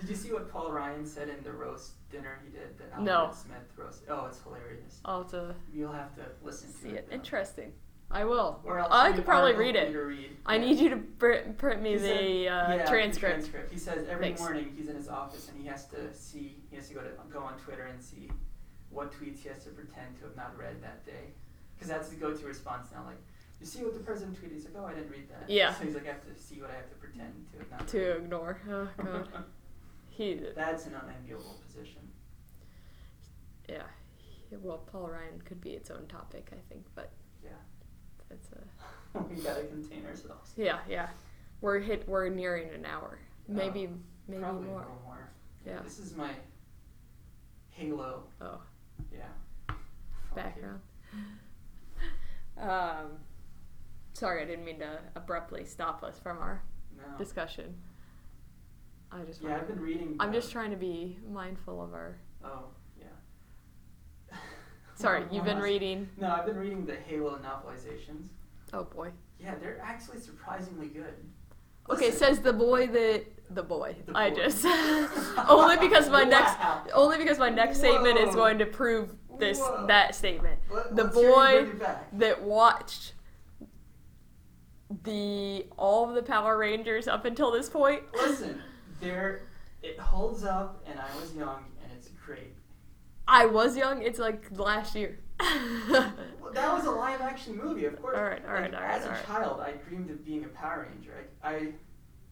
Did 0.00 0.08
you 0.08 0.14
see 0.14 0.32
what 0.32 0.50
Paul 0.50 0.70
Ryan 0.72 1.04
said 1.04 1.28
in 1.28 1.42
the 1.42 1.52
roast 1.52 1.92
dinner 2.10 2.38
he 2.44 2.50
did? 2.50 2.78
The 2.78 2.84
Alfred 2.84 3.04
No. 3.04 3.30
Smith 3.34 3.58
roast. 3.76 4.02
Oh, 4.08 4.26
it's 4.26 4.40
hilarious. 4.42 5.00
I'll 5.04 5.22
have 5.22 5.30
to 5.32 5.54
You'll 5.74 5.92
have 5.92 6.14
to 6.16 6.22
listen 6.42 6.70
see 6.70 6.90
to 6.90 6.94
it. 6.96 7.08
though. 7.08 7.14
Interesting. 7.16 7.72
I 8.10 8.24
will. 8.24 8.60
Or 8.64 8.78
else 8.78 8.88
I 8.92 9.08
read 9.08 9.16
could 9.16 9.24
probably 9.24 9.52
article 9.54 9.66
read 9.66 9.76
it. 9.76 9.88
you 9.88 9.94
to 9.98 10.04
read. 10.04 10.36
I 10.46 10.54
Yeah. 10.56 10.60
need 10.64 10.78
you 10.78 10.88
to 10.90 10.96
print, 10.96 11.58
print 11.58 11.82
me 11.82 11.90
He 11.90 11.96
the 11.96 12.02
said- 12.06 12.14
uh, 12.16 12.20
yeah, 12.22 12.76
the 12.84 12.88
transcript. 12.90 13.34
transcript. 13.34 13.72
He 13.72 13.78
says 13.78 14.06
every 14.08 14.26
Thanks. 14.26 14.40
morning 14.40 14.72
he's 14.76 14.88
in 14.88 14.96
his 14.96 15.08
office 15.08 15.48
and 15.48 15.60
he 15.60 15.66
has 15.66 15.86
to 15.88 16.14
see, 16.14 16.56
he 16.70 16.76
has 16.76 16.88
to 16.88 16.94
go 16.94 17.00
to 17.02 17.10
go 17.30 17.40
on 17.40 17.58
Twitter 17.58 17.84
and 17.84 18.00
see 18.02 18.30
what 18.90 19.12
tweets 19.12 19.40
he 19.42 19.48
has 19.50 19.64
to 19.64 19.70
pretend 19.70 20.16
to 20.18 20.24
have 20.24 20.36
not 20.36 20.56
read 20.56 20.80
that 20.82 21.04
day. 21.04 21.32
because 21.74 21.88
that's 21.88 22.08
the 22.08 22.16
go-to 22.16 22.44
response 22.46 22.88
now. 22.92 23.04
Like, 23.04 23.18
you 23.60 23.66
see 23.66 23.82
what 23.82 23.94
the 23.94 24.00
president 24.00 24.40
tweeted? 24.40 24.52
He's 24.54 24.64
like, 24.64 24.74
oh, 24.78 24.84
I 24.84 24.94
didn't 24.94 25.10
read 25.10 25.28
that. 25.30 25.50
Yeah. 25.50 25.74
So 25.74 25.84
he's 25.84 25.94
like, 25.94 26.04
I 26.04 26.12
have 26.12 26.22
to 26.34 26.40
see 26.40 26.60
what 26.60 26.70
I 26.70 26.74
have 26.74 26.88
to 26.90 26.96
pretend 26.96 27.32
to 27.52 27.70
not 27.70 27.88
to 27.88 27.98
read. 27.98 28.16
ignore. 28.24 28.60
Oh 28.70 28.88
god. 29.02 29.28
He 30.10 30.34
That's 30.56 30.86
an 30.86 30.94
unenviable 31.00 31.60
position. 31.64 32.00
yeah. 33.68 33.82
He- 34.16 34.56
Well, 34.56 34.78
Paul 34.78 35.08
Ryan 35.08 35.40
could 35.44 35.60
be 35.60 35.70
its 35.70 35.90
own 35.92 36.06
topic, 36.08 36.48
I 36.52 36.56
think, 36.72 36.84
but 36.96 37.12
Yeah. 37.44 37.50
it's 38.30 38.48
a 38.52 39.18
we 39.30 39.36
gotta 39.42 39.64
contain 39.64 40.04
ourselves. 40.06 40.52
yeah, 40.56 40.78
yeah. 40.88 41.08
We're 41.60 41.78
hit. 41.78 42.08
We're 42.08 42.28
nearing 42.28 42.68
an 42.70 42.84
hour. 42.84 43.18
Maybe, 43.48 43.88
maybe 44.28 44.42
Probably 44.42 44.66
more. 44.66 44.78
a 44.80 44.82
little 44.82 45.02
more. 45.04 45.30
Yeah. 45.66 45.80
This 45.82 45.98
is 46.00 46.14
my 46.16 46.30
Halo. 47.70 48.24
Oh, 48.40 48.60
Yeah. 49.12 49.74
Background. 50.34 50.80
Um, 52.60 53.18
sorry, 54.18 54.42
I 54.42 54.44
didn't 54.44 54.64
mean 54.64 54.80
to 54.80 54.98
abruptly 55.14 55.64
stop 55.64 56.02
us 56.02 56.18
from 56.18 56.38
our 56.38 56.62
No. 56.96 57.16
discussion. 57.16 57.74
I 59.10 59.22
just 59.22 59.40
yeah, 59.42 59.56
I've 59.56 59.68
been 59.68 59.80
reading. 59.80 60.16
I'm 60.20 60.32
just 60.32 60.52
trying 60.52 60.70
to 60.70 60.76
be 60.76 61.18
mindful 61.30 61.80
of 61.82 61.94
our. 61.94 62.18
Oh, 62.44 62.64
yeah. 63.00 64.36
Sorry, 64.96 65.24
you've 65.30 65.44
been 65.46 65.60
reading. 65.60 66.08
No, 66.18 66.30
I've 66.30 66.44
been 66.44 66.58
reading 66.58 66.84
the 66.84 66.96
Halo 66.96 67.38
novelizations. 67.38 68.26
Oh 68.74 68.84
boy. 68.84 69.10
Yeah, 69.40 69.54
they're 69.54 69.80
actually 69.82 70.18
surprisingly 70.20 70.88
good. 70.88 71.14
Okay, 71.88 72.06
Listen. 72.06 72.18
says 72.18 72.40
the 72.40 72.52
boy 72.52 72.86
that 72.88 73.24
the 73.54 73.62
boy. 73.62 73.96
The 74.04 74.12
I 74.18 74.28
boy. 74.28 74.36
just 74.36 74.64
only 75.48 75.78
because 75.78 76.10
my 76.10 76.24
next 76.24 76.56
only 76.92 77.16
because 77.16 77.38
my 77.38 77.48
next 77.48 77.78
statement 77.78 78.18
is 78.18 78.34
going 78.34 78.58
to 78.58 78.66
prove 78.66 79.14
this 79.38 79.58
Whoa. 79.58 79.86
that 79.86 80.14
statement. 80.14 80.58
Let- 80.70 80.94
the 80.96 81.04
let's 81.04 81.16
hear 81.16 81.28
you 81.28 81.34
boy 81.34 81.52
bring 81.62 81.68
it 81.70 81.80
back. 81.80 82.18
That 82.18 82.42
watched 82.42 83.12
the 85.04 85.66
all 85.76 86.08
of 86.08 86.14
the 86.14 86.22
Power 86.22 86.56
Rangers 86.56 87.08
up 87.08 87.24
until 87.24 87.50
this 87.50 87.68
point. 87.68 88.02
Listen, 88.14 88.60
there, 89.00 89.42
it 89.82 89.98
holds 89.98 90.44
up, 90.44 90.82
and 90.86 90.98
I 90.98 91.20
was 91.20 91.34
young, 91.34 91.64
and 91.82 91.92
it's 91.96 92.08
great. 92.24 92.54
I 93.26 93.44
was 93.46 93.76
young. 93.76 94.02
It's 94.02 94.18
like 94.18 94.46
last 94.58 94.94
year. 94.94 95.18
Well, 96.40 96.54
that 96.54 96.72
was 96.72 96.86
a 96.86 96.90
live 96.90 97.20
action 97.20 97.58
movie, 97.62 97.84
of 97.84 98.00
course. 98.00 98.16
All 98.16 98.24
right, 98.24 98.42
all 98.46 98.54
right, 98.54 98.72
Like, 98.72 98.80
all 98.80 98.88
right, 98.88 98.96
As 98.98 99.04
a 99.04 99.10
right. 99.10 99.26
child, 99.26 99.60
I 99.60 99.72
dreamed 99.86 100.08
of 100.08 100.24
being 100.24 100.44
a 100.44 100.48
Power 100.48 100.88
Ranger. 100.90 101.12
I, 101.44 101.50
I 101.50 101.72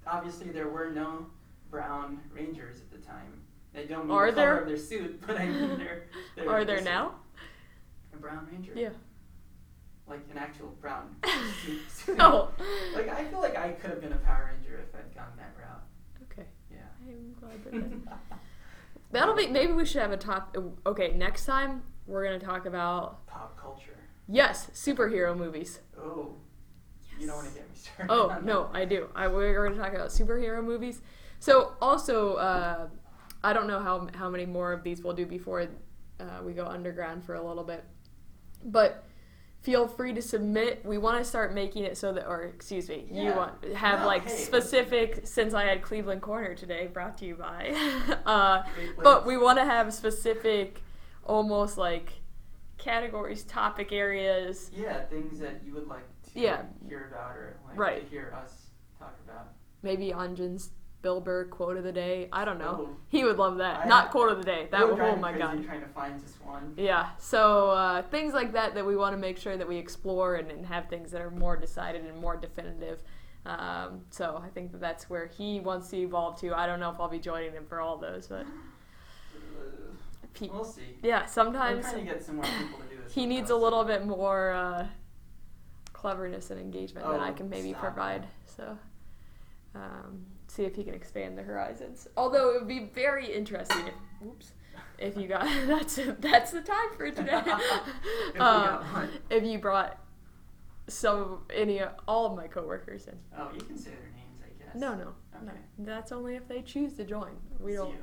obviously 0.07 0.49
there 0.49 0.69
were 0.69 0.89
no 0.91 1.27
brown 1.71 2.21
rangers 2.33 2.79
at 2.81 2.91
the 2.91 2.97
time. 3.07 3.43
They 3.75 3.85
don't 3.85 4.07
mean 4.07 4.17
Are 4.17 4.31
the 4.31 4.37
color 4.37 4.47
there? 4.47 4.59
of 4.63 4.69
their 4.69 4.79
suit, 4.79 5.21
but 5.27 5.39
I 5.39 5.47
mean 5.49 5.77
they're. 5.77 6.05
they're 6.37 6.49
Are 6.51 6.65
there 6.65 6.81
now? 6.81 7.17
A 8.15 8.17
brown 8.17 8.49
ranger? 8.51 8.73
Yeah. 8.75 8.89
Like 10.09 10.21
an 10.31 10.39
actual 10.39 10.69
brown 10.81 11.17
suit. 12.05 12.17
No. 12.19 12.51
Like 12.95 13.09
I 13.09 13.25
feel 13.25 13.41
like 13.41 13.57
I 13.57 13.73
could 13.73 13.91
have 13.91 14.01
been 14.01 14.13
a 14.13 14.19
Power 14.19 14.53
Ranger 14.55 14.85
if 14.89 14.95
I'd 14.95 15.15
gone 15.15 15.33
that 15.37 15.53
route. 15.59 15.83
Okay. 16.31 16.47
Yeah. 16.71 16.79
I'm 17.09 17.35
glad 17.41 17.65
that. 17.65 18.05
that- 18.31 18.39
That'll 19.13 19.35
be. 19.35 19.47
Maybe 19.47 19.73
we 19.73 19.85
should 19.85 20.03
have 20.03 20.13
a 20.13 20.17
top. 20.17 20.57
Okay, 20.85 21.13
next 21.13 21.47
time 21.47 21.83
we're 22.07 22.25
gonna 22.25 22.39
talk 22.41 22.67
about 22.67 23.25
Pop 23.27 23.57
culture. 23.61 23.97
yes, 24.29 24.69
superhero 24.75 25.37
movies. 25.37 25.81
Oh. 25.99 26.35
You 27.19 27.27
don't 27.27 27.37
want 27.37 27.49
to 27.49 27.55
get 27.55 27.63
me 27.71 27.77
started. 27.77 28.13
Oh 28.13 28.39
no, 28.45 28.69
I 28.75 28.85
do. 28.85 29.09
I 29.15 29.27
we're 29.29 29.55
going 29.55 29.75
to 29.75 29.83
talk 29.83 29.95
about 29.95 30.09
superhero 30.09 30.63
movies. 30.63 31.01
So 31.39 31.73
also, 31.81 32.35
uh, 32.35 32.89
I 33.43 33.53
don't 33.55 33.67
know 33.67 33.81
how 33.81 34.09
how 34.15 34.29
many 34.29 34.45
more 34.45 34.73
of 34.75 34.83
these 34.83 35.03
we'll 35.03 35.15
do 35.15 35.25
before 35.25 35.67
uh, 36.21 36.25
we 36.45 36.53
go 36.53 36.67
underground 36.67 37.25
for 37.25 37.35
a 37.37 37.43
little 37.43 37.65
bit, 37.65 37.85
but 38.67 39.05
feel 39.67 39.89
free 39.89 40.13
to 40.15 40.23
submit. 40.23 40.81
We 40.87 40.97
want 40.97 41.19
to 41.19 41.25
start 41.25 41.53
making 41.53 41.83
it 41.83 41.99
so 41.99 42.13
that, 42.13 42.29
or 42.29 42.45
excuse 42.45 42.89
me, 42.89 43.05
you 43.11 43.35
want 43.35 43.65
have 43.75 44.01
No, 44.01 44.07
like 44.07 44.23
hey. 44.23 44.37
specific. 44.37 45.23
Since 45.25 45.55
I 45.55 45.65
had 45.65 45.83
Cleveland 45.83 46.23
Corner 46.23 46.55
today, 46.55 46.87
brought 46.87 47.19
to 47.19 47.27
you 47.27 47.35
by. 47.35 47.75
uh, 48.27 48.63
but 49.03 49.27
we 49.27 49.37
want 49.37 49.59
to 49.59 49.65
have 49.65 49.93
specific, 49.93 50.83
almost 51.25 51.79
like 51.79 52.13
categories, 52.79 53.43
topic 53.43 53.91
areas. 53.91 54.71
Yeah, 54.73 55.01
things 55.07 55.41
that 55.41 55.63
you 55.67 55.75
would 55.75 55.89
like 55.89 56.07
to 56.33 56.39
Yeah. 56.39 56.63
hear 56.89 57.09
about 57.13 57.37
or 57.37 57.57
like 57.67 57.77
Right. 57.77 58.05
to 58.05 58.09
hear 58.09 58.33
us 58.41 58.69
talk 59.01 59.19
about. 59.29 59.49
Maybe 59.83 60.13
Anjan's 60.13 60.71
Bill 61.03 61.21
Burr 61.21 61.45
quote 61.45 61.77
of 61.77 61.85
the 61.85 61.93
day. 61.93 62.29
I 62.33 62.45
don't 62.45 62.59
know. 62.59 62.89
Oh, 62.91 62.97
He 63.09 63.23
would 63.25 63.37
love 63.37 63.59
that. 63.59 63.81
I- 63.85 63.89
Not 63.89 64.11
quote 64.11 64.31
of 64.33 64.39
the 64.39 64.45
day. 64.45 64.69
That 64.71 64.89
would 64.91 64.99
oh 65.01 65.17
my 65.17 65.37
god. 65.37 65.65
Trying 65.65 65.81
to 65.83 65.87
find 65.89 66.21
just 66.21 66.43
one. 66.45 66.75
Yeah. 66.77 67.11
So 67.19 67.71
uh, 67.71 68.03
things 68.03 68.35
like 68.35 68.53
that 68.55 68.75
that 68.75 68.85
we 68.85 68.97
want 68.97 69.13
to 69.13 69.19
make 69.19 69.39
sure 69.39 69.57
that 69.57 69.69
we 69.69 69.77
explore 69.77 70.35
and, 70.37 70.51
and 70.51 70.67
have 70.67 70.89
things 70.89 71.11
that 71.13 71.21
are 71.21 71.31
more 71.31 71.57
decided 71.57 72.05
and 72.07 72.19
more 72.21 72.37
definitive. 72.37 72.99
Um, 73.45 74.01
so 74.11 74.43
I 74.45 74.49
think 74.49 74.73
that 74.73 74.81
that's 74.81 75.09
where 75.09 75.27
he 75.27 75.61
wants 75.61 75.89
to 75.91 75.97
evolve 75.99 76.41
to. 76.41 76.53
I 76.53 76.67
don't 76.67 76.81
know 76.81 76.91
if 76.91 76.99
I'll 76.99 77.09
be 77.09 77.21
joining 77.21 77.53
him 77.53 77.67
for 77.69 77.81
all 77.81 77.97
those, 77.97 78.27
but 78.27 78.45
pe- 80.35 80.49
We'll 80.49 80.65
see. 80.65 80.97
yeah, 81.03 81.21
I'm 81.23 81.29
sometimes 81.29 81.85
trying 81.85 82.07
to 82.07 82.13
get 82.15 82.25
some 82.25 82.37
more 82.37 82.45
people 82.45 82.79
to 82.81 82.97
do 82.97 83.03
this. 83.05 83.13
he 83.15 83.25
needs 83.27 83.51
a 83.51 83.57
little 83.57 83.85
bit 83.85 84.05
more 84.05 84.51
uh, 84.53 84.87
cleverness 85.93 86.51
and 86.51 86.61
engagement 86.61 87.07
than 87.07 87.21
I 87.21 87.31
Oh, 87.31 87.35
can 87.35 87.49
maybe 87.49 87.71
stop 87.71 87.83
provide. 87.83 88.27
So, 88.47 88.77
um, 89.77 90.27
see 90.57 90.65
if 90.65 90.75
he 90.75 90.83
can 90.85 90.95
expand 90.95 91.37
the 91.37 91.43
horizons. 91.43 92.09
Although 92.17 92.51
it 92.55 92.61
would 92.61 92.69
be 92.69 92.91
very 92.95 93.33
interesting. 93.33 93.87
If, 93.87 93.95
whoops. 94.21 94.53
If 94.99 95.17
you 95.17 95.29
got 95.29 95.45
that's 95.67 95.99
that's 96.21 96.51
the 96.53 96.63
time 96.63 96.89
for 96.97 97.11
today. 97.11 97.43
If 98.35 98.41
Um, 98.41 99.09
if 99.31 99.45
you 99.45 99.59
brought 99.59 99.99
some 100.89 101.43
any 101.53 101.83
all 102.09 102.27
of 102.27 102.37
my 102.37 102.47
coworkers 102.47 103.07
in. 103.07 103.15
Oh, 103.39 103.51
you 103.53 103.61
can 103.61 103.77
say 103.77 103.91
their 103.91 104.13
names, 104.17 104.41
I 104.43 104.65
guess. 104.65 104.75
No, 104.75 104.95
no, 104.95 105.13
no. 105.35 105.51
Okay. 105.51 105.59
That's 105.81 106.13
only 106.13 106.37
if 106.37 106.49
they 106.49 106.63
choose 106.63 106.95
to 106.95 107.05
join. 107.05 107.37
We 107.61 107.75
don't. 107.75 107.95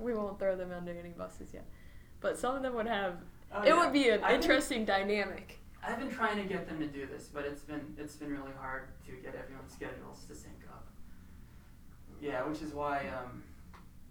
We 0.00 0.14
won't 0.14 0.38
throw 0.38 0.56
them 0.56 0.70
under 0.76 0.92
any 0.92 1.10
buses 1.10 1.50
yet. 1.52 1.64
But 2.20 2.38
some 2.38 2.54
of 2.56 2.62
them 2.62 2.74
would 2.74 2.86
have. 2.86 3.14
Oh, 3.52 3.62
it 3.62 3.68
yeah. 3.68 3.78
would 3.84 3.92
be 3.92 4.08
an 4.10 4.22
I've 4.22 4.28
been- 4.28 4.40
interesting 4.42 4.84
dynamic. 4.84 5.58
I've 5.82 5.98
been 5.98 6.10
trying 6.10 6.36
to 6.36 6.42
get 6.42 6.68
them 6.68 6.80
to 6.80 6.86
do 6.88 7.06
this, 7.06 7.28
but 7.32 7.44
it's 7.44 7.62
been 7.62 7.94
it's 7.96 8.16
been 8.16 8.30
really 8.30 8.52
hard 8.58 8.88
to 9.06 9.12
get 9.12 9.34
everyone's 9.36 9.72
schedules 9.72 10.24
to 10.28 10.34
sync. 10.34 10.54
Yeah, 12.20 12.42
which 12.46 12.62
is 12.62 12.72
why 12.74 13.06
um, 13.08 13.42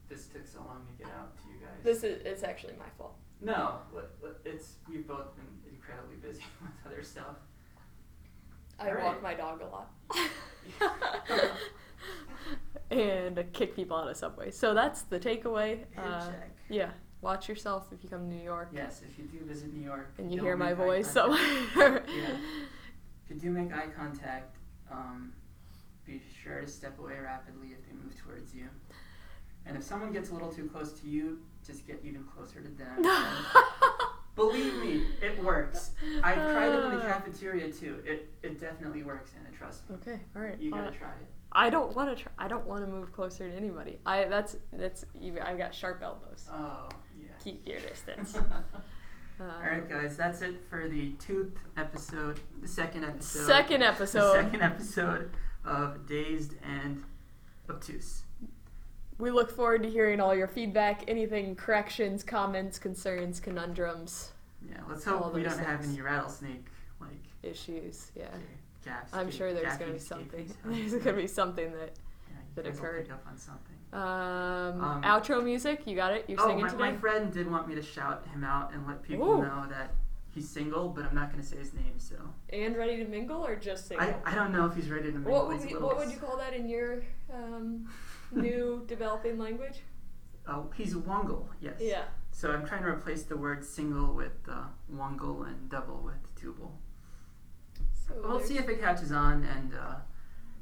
this 0.09 0.27
took 0.27 0.47
so 0.47 0.59
long 0.59 0.85
to 0.87 1.03
get 1.03 1.11
out 1.13 1.35
to 1.37 1.43
you 1.49 1.59
guys. 1.59 1.83
This 1.83 2.03
is 2.03 2.21
it's 2.25 2.43
actually 2.43 2.73
my 2.79 2.89
fault. 2.97 3.15
no, 3.41 3.79
li- 3.93 4.01
li- 4.23 4.29
it's 4.45 4.75
we've 4.89 5.07
both 5.07 5.35
been 5.35 5.45
incredibly 5.73 6.15
busy 6.17 6.43
with 6.61 6.71
other 6.85 7.03
stuff. 7.03 7.35
I 8.79 8.89
Alright. 8.89 9.03
walk 9.03 9.21
my 9.23 9.33
dog 9.33 9.61
a 9.61 9.65
lot. 9.65 9.91
and 12.91 13.43
kick 13.53 13.75
people 13.75 13.97
out 13.97 14.07
of 14.09 14.17
subway. 14.17 14.51
So 14.51 14.73
that's 14.73 15.01
the 15.03 15.19
takeaway. 15.19 15.79
Head 15.95 16.05
Uh, 16.05 16.31
yeah, 16.69 16.91
watch 17.21 17.49
yourself 17.49 17.87
if 17.91 18.03
you 18.03 18.09
come 18.09 18.29
to 18.29 18.35
New 18.35 18.43
York 18.43 18.69
Yes, 18.73 19.01
if 19.07 19.17
you 19.17 19.25
do 19.25 19.43
visit 19.45 19.73
New 19.73 19.83
York 19.83 20.13
and 20.17 20.31
you 20.33 20.41
hear 20.41 20.55
my 20.55 20.73
voice 20.73 21.11
contact. 21.13 21.39
somewhere. 21.73 22.03
Yeah. 22.07 22.37
If 23.25 23.29
you 23.31 23.35
do 23.41 23.51
make 23.51 23.73
eye 23.73 23.87
contact, 23.95 24.55
um, 24.91 25.33
be 26.07 26.21
sure 26.43 26.61
to 26.61 26.67
step 26.67 26.97
away 26.99 27.19
rapidly 27.21 27.67
if 27.77 27.85
they 27.85 27.93
move 27.93 28.15
towards 28.17 28.55
you. 28.55 28.67
And 29.65 29.75
if 29.75 29.83
someone 29.83 30.13
gets 30.13 30.29
a 30.29 30.33
little 30.33 30.51
too 30.51 30.69
close 30.73 30.93
to 30.93 31.07
you, 31.07 31.39
just 31.65 31.85
get 31.85 31.99
even 32.03 32.23
closer 32.23 32.61
to 32.61 32.69
them. 32.69 33.05
Believe 34.35 34.75
me, 34.75 35.03
it 35.21 35.43
works. 35.43 35.91
I've 36.23 36.35
tried 36.35 36.69
it 36.69 36.85
in 36.85 36.91
the 36.91 36.97
Uh. 37.03 37.07
cafeteria 37.07 37.71
too. 37.71 38.01
It 38.05 38.31
it 38.43 38.59
definitely 38.61 39.01
works, 39.03 39.31
and 39.35 39.53
trust 39.55 39.89
me. 39.89 39.95
okay, 39.95 40.19
all 40.35 40.43
right. 40.43 40.59
You 40.59 40.69
gotta 40.71 40.89
Uh, 40.89 40.91
try 40.91 41.09
it. 41.09 41.27
I 41.51 41.69
don't 41.71 41.95
want 41.95 42.15
to. 42.15 42.23
Try, 42.23 42.31
I 42.37 42.47
don't 42.47 42.67
want 42.67 42.85
to 42.85 42.91
move 42.91 43.11
closer 43.11 43.49
to 43.49 43.55
anybody. 43.55 43.97
I 44.05 44.25
that's 44.25 44.55
that's. 44.71 45.05
even- 45.19 45.41
I 45.41 45.55
got 45.57 45.73
sharp 45.73 46.01
elbows. 46.03 46.47
Oh 46.51 46.87
yeah. 47.19 47.29
Keep 47.43 47.67
your 47.67 47.79
distance. 47.79 48.35
All 49.39 49.45
Um, 49.49 49.61
right, 49.61 49.87
guys, 49.89 50.15
that's 50.17 50.41
it 50.41 50.61
for 50.69 50.87
the 50.87 51.11
tooth 51.13 51.53
episode, 51.75 52.39
the 52.61 52.67
second 52.67 53.03
episode. 53.05 53.45
Second 53.47 53.79
The 53.81 53.87
episode. 53.87 54.33
second 54.33 54.61
episode 54.61 55.31
of 55.67 56.05
Dazed 56.07 56.53
and 56.63 57.03
Obtuse. 57.69 58.23
We 59.19 59.31
look 59.31 59.51
forward 59.51 59.83
to 59.83 59.89
hearing 59.89 60.19
all 60.19 60.35
your 60.35 60.47
feedback, 60.47 61.03
anything, 61.07 61.55
corrections, 61.55 62.23
comments, 62.23 62.77
concerns, 62.79 63.39
conundrums, 63.39 64.31
Yeah, 64.69 64.77
let's 64.89 65.03
hope 65.03 65.33
we 65.33 65.43
don't 65.43 65.57
have 65.57 65.83
any 65.83 66.01
rattlesnake 66.01 66.65
like 67.01 67.09
issues. 67.43 68.11
Yeah. 68.15 68.27
gaps. 68.85 69.13
I'm 69.13 69.31
sure 69.31 69.53
there's 69.53 69.77
going 69.77 69.91
to 69.91 69.97
be 69.97 70.03
something. 70.03 70.53
There's 70.65 70.91
going 70.91 71.15
to 71.15 71.21
be 71.21 71.27
something 71.27 71.71
that. 71.73 71.93
that 72.55 72.67
occurred. 72.67 73.09
Up 73.11 73.25
on 73.27 73.37
something. 73.37 73.75
Um, 73.93 74.81
Um, 74.83 75.01
outro 75.03 75.43
music. 75.43 75.81
You 75.85 75.95
got 75.95 76.13
it. 76.13 76.25
You're 76.27 76.39
oh, 76.41 76.47
singing 76.47 76.65
my, 76.65 76.69
today. 76.69 76.91
my 76.91 76.97
friend 76.97 77.31
did 77.33 77.49
want 77.49 77.67
me 77.67 77.75
to 77.75 77.81
shout 77.81 78.25
him 78.33 78.43
out 78.43 78.73
and 78.73 78.85
let 78.87 79.01
people 79.01 79.27
Ooh. 79.29 79.41
know 79.41 79.65
that 79.69 79.93
he's 80.37 80.49
single, 80.49 80.89
but 80.89 81.03
I'm 81.03 81.15
not 81.15 81.31
going 81.31 81.41
to 81.41 81.47
say 81.47 81.57
his 81.57 81.73
name. 81.73 81.93
So 81.97 82.15
and 82.49 82.77
ready 82.77 82.97
to 82.97 83.05
mingle 83.05 83.45
or 83.45 83.55
just 83.55 83.87
single? 83.87 84.07
I, 84.07 84.31
I 84.31 84.35
don't 84.35 84.53
know 84.53 84.65
if 84.65 84.75
he's 84.75 84.89
ready 84.89 85.11
to 85.11 85.17
mingle. 85.17 85.33
what 85.33 85.47
would 85.47 85.69
you, 85.69 85.79
what 85.79 85.97
would 85.97 86.11
you 86.11 86.17
call 86.17 86.37
that 86.37 86.53
in 86.53 86.69
your 86.69 87.03
um, 87.33 87.89
new 88.31 88.85
developing 88.87 89.37
language? 89.37 89.79
Oh, 90.47 90.69
he's 90.75 90.93
a 90.93 90.99
wongle. 90.99 91.49
Yes. 91.59 91.75
Yeah. 91.79 92.03
So 92.31 92.51
I'm 92.51 92.65
trying 92.65 92.83
to 92.83 92.89
replace 92.89 93.23
the 93.23 93.35
word 93.35 93.65
single 93.65 94.13
with 94.13 94.37
uh, 94.49 94.65
wongle 94.89 95.43
and 95.43 95.69
double 95.69 96.01
with 96.05 96.35
tubal. 96.39 96.79
So 98.07 98.13
We'll 98.23 98.39
see 98.39 98.57
if 98.57 98.69
it 98.69 98.79
catches 98.79 99.11
on, 99.11 99.43
and 99.43 99.73
uh, 99.73 99.95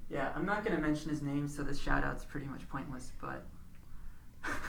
yeah, 0.09 0.31
I'm 0.35 0.45
not 0.45 0.63
going 0.65 0.75
to 0.75 0.81
mention 0.81 1.09
his 1.09 1.21
name, 1.21 1.47
so 1.47 1.61
this 1.61 1.79
shout 1.79 2.03
out's 2.03 2.25
pretty 2.25 2.47
much 2.47 2.67
pointless. 2.69 3.11
But 3.21 3.45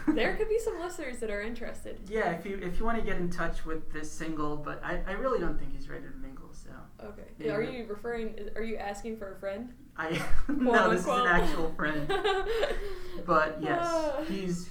there 0.08 0.34
could 0.38 0.48
be 0.48 0.58
some 0.58 0.78
listeners 0.80 1.18
that 1.18 1.30
are 1.30 1.42
interested. 1.42 1.98
yeah, 2.08 2.30
if 2.30 2.44
you 2.46 2.58
if 2.62 2.78
you 2.78 2.84
want 2.84 2.98
to 2.98 3.04
get 3.04 3.16
in 3.16 3.30
touch 3.30 3.64
with 3.64 3.92
this 3.92 4.10
single, 4.10 4.56
but 4.56 4.82
I, 4.84 5.00
I 5.06 5.12
really 5.12 5.38
don't 5.40 5.58
think 5.58 5.72
he's 5.74 5.88
ready 5.88 6.04
to 6.04 6.16
mingle. 6.20 6.50
So 6.52 6.70
Okay. 7.04 7.22
Yeah. 7.38 7.52
Are 7.52 7.62
you 7.62 7.86
referring? 7.86 8.34
Are 8.56 8.62
you 8.62 8.76
asking 8.76 9.18
for 9.18 9.32
a 9.32 9.36
friend? 9.38 9.72
I 9.96 10.20
no, 10.48 10.90
this 10.90 11.00
is 11.02 11.06
an 11.08 11.26
actual 11.26 11.72
friend. 11.74 12.10
But 13.24 13.58
yes, 13.60 13.80
Ah. 13.82 14.22
he's. 14.28 14.68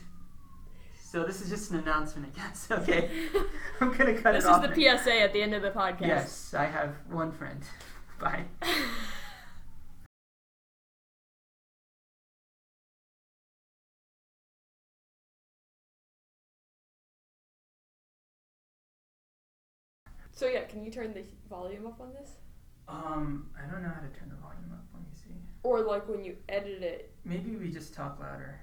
So 1.02 1.24
this 1.24 1.42
is 1.42 1.50
just 1.50 1.72
an 1.72 1.78
announcement, 1.80 2.28
I 2.36 2.40
guess. 2.40 2.68
Okay, 2.72 3.10
I'm 3.80 3.92
gonna 3.94 4.14
cut 4.14 4.34
this 4.34 4.44
it 4.46 4.50
off. 4.50 4.62
This 4.62 4.72
is 4.72 4.76
the 4.76 4.98
PSA 4.98 5.22
at 5.22 5.34
the 5.34 5.42
end 5.42 5.54
of 5.54 5.62
the 5.62 5.72
podcast. 5.72 6.08
Yes, 6.08 6.54
I 6.54 6.66
have 6.66 6.94
one 7.10 7.32
friend. 7.32 7.62
Bye. 8.20 8.46
So 20.36 20.48
yeah, 20.48 20.64
can 20.66 20.84
you 20.84 20.92
turn 20.92 21.14
the 21.14 21.24
volume 21.50 21.88
up 21.88 22.00
on 22.02 22.12
this? 22.14 22.32
Um, 22.90 23.50
I 23.58 23.72
don't 23.72 23.82
know 23.82 23.90
how 23.90 24.02
to 24.02 24.20
turn 24.20 24.30
the 24.30 24.36
volume 24.36 24.70
up. 24.74 24.84
Let 24.94 25.02
me 25.02 25.08
see. 25.14 25.34
Or 25.64 25.82
like 25.82 26.08
when 26.10 26.24
you 26.24 26.36
edit 26.50 26.84
it? 26.84 27.14
Maybe 27.24 27.56
we 27.56 27.72
just 27.72 27.94
talk 27.94 28.20
louder. 28.20 28.60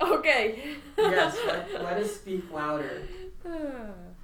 Okay. 0.00 0.76
Yes, 0.96 1.36
let, 1.46 1.72
let 1.84 1.96
us 1.98 2.14
speak 2.14 2.50
louder. 2.52 3.02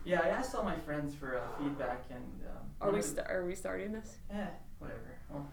Yeah, 0.05 0.21
I 0.23 0.29
asked 0.29 0.55
all 0.55 0.63
my 0.63 0.77
friends 0.77 1.17
for 1.17 1.37
uh, 1.39 1.41
feedback, 1.59 2.05
and 2.11 2.23
um, 2.49 2.63
Are 2.81 2.93
we 2.93 3.03
st- 3.03 3.27
are 3.29 3.45
we 3.45 3.57
starting 3.57 3.91
this? 3.91 4.19
Eh, 4.31 4.47
whatever. 4.79 5.01
Well, 5.29 5.49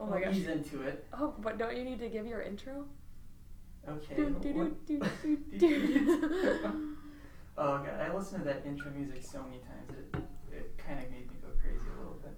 Oh 0.00 0.06
my 0.06 0.20
gosh. 0.20 0.34
ease 0.34 0.48
into 0.48 0.82
it. 0.82 1.06
Oh, 1.12 1.32
but 1.38 1.56
don't 1.56 1.76
you 1.76 1.84
need 1.84 2.00
to 2.00 2.08
give 2.08 2.26
your 2.26 2.42
intro? 2.42 2.86
Okay. 3.88 4.16
Do, 4.16 4.74
do, 4.84 5.00
do, 5.56 6.96
oh 7.58 7.78
god, 7.78 8.00
I 8.00 8.12
listened 8.12 8.40
to 8.42 8.44
that 8.48 8.64
intro 8.66 8.90
music 8.90 9.22
so 9.22 9.40
many 9.44 9.58
times. 9.58 9.92
It 10.16 10.20
kind 10.86 10.98
of 11.02 11.10
made 11.10 11.28
me 11.30 11.36
go 11.42 11.48
crazy 11.60 11.84
a 11.94 11.98
little 11.98 12.18
bit. 12.22 12.36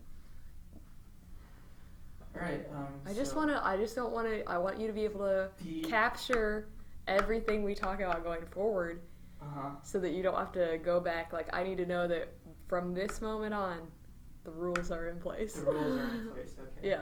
All 2.34 2.40
right. 2.42 2.66
Um, 2.74 2.86
I 3.06 3.12
just 3.12 3.36
want 3.36 3.50
to. 3.50 3.64
I 3.64 3.76
just 3.76 3.94
don't 3.94 4.12
want 4.12 4.26
to. 4.28 4.44
I 4.48 4.58
want 4.58 4.78
you 4.80 4.86
to 4.86 4.92
be 4.92 5.04
able 5.04 5.20
to 5.20 5.50
The, 5.62 5.82
capture 5.82 6.68
everything 7.06 7.62
we 7.62 7.74
talk 7.74 8.00
about 8.00 8.24
going 8.24 8.44
forward, 8.46 9.02
uh-huh. 9.40 9.70
so 9.82 9.98
that 10.00 10.10
you 10.12 10.22
don't 10.22 10.36
have 10.36 10.52
to 10.52 10.78
go 10.84 11.00
back. 11.00 11.32
Like 11.32 11.54
I 11.54 11.62
need 11.62 11.78
to 11.78 11.86
know 11.86 12.08
that 12.08 12.28
from 12.68 12.92
this 12.94 13.20
moment 13.20 13.54
on, 13.54 13.78
the 14.44 14.50
rules 14.50 14.90
are 14.90 15.08
in 15.08 15.18
place. 15.20 15.54
The 15.54 15.70
rules 15.70 15.98
are 16.00 16.14
in 16.14 16.28
place. 16.34 16.54
Okay. 16.58 16.88
yeah. 16.88 17.00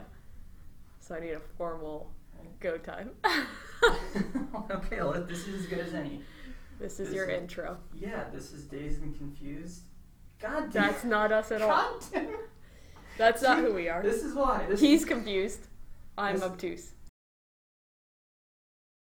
So 0.99 1.15
I 1.15 1.19
need 1.19 1.31
a 1.31 1.41
formal 1.57 2.11
go 2.59 2.77
time. 2.77 3.11
okay. 4.71 4.97
Well, 4.97 5.23
this 5.27 5.47
is 5.47 5.63
as 5.63 5.67
good 5.67 5.79
as 5.79 5.93
any. 5.93 6.21
this 6.79 6.99
is 6.99 7.07
This 7.09 7.15
your 7.15 7.25
is- 7.25 7.41
intro. 7.41 7.77
Yeah. 7.95 8.25
This 8.31 8.51
is 8.53 8.65
dazed 8.65 9.01
and 9.01 9.17
confused. 9.17 9.81
God 10.43 10.71
damn. 10.73 10.91
That's 10.91 11.03
not 11.05 11.31
us 11.31 11.51
at 11.51 11.61
all. 11.61 11.69
God 11.69 12.03
damn. 12.13 12.27
That's 13.17 13.41
not 13.41 13.59
who 13.59 13.73
we 13.73 13.87
are. 13.89 14.03
This 14.03 14.23
is 14.23 14.35
why. 14.35 14.65
This 14.67 14.81
He's 14.81 15.01
is, 15.01 15.05
confused. 15.07 15.67
I'm 16.17 16.35
This- 16.35 16.43
obtuse. 16.43 16.91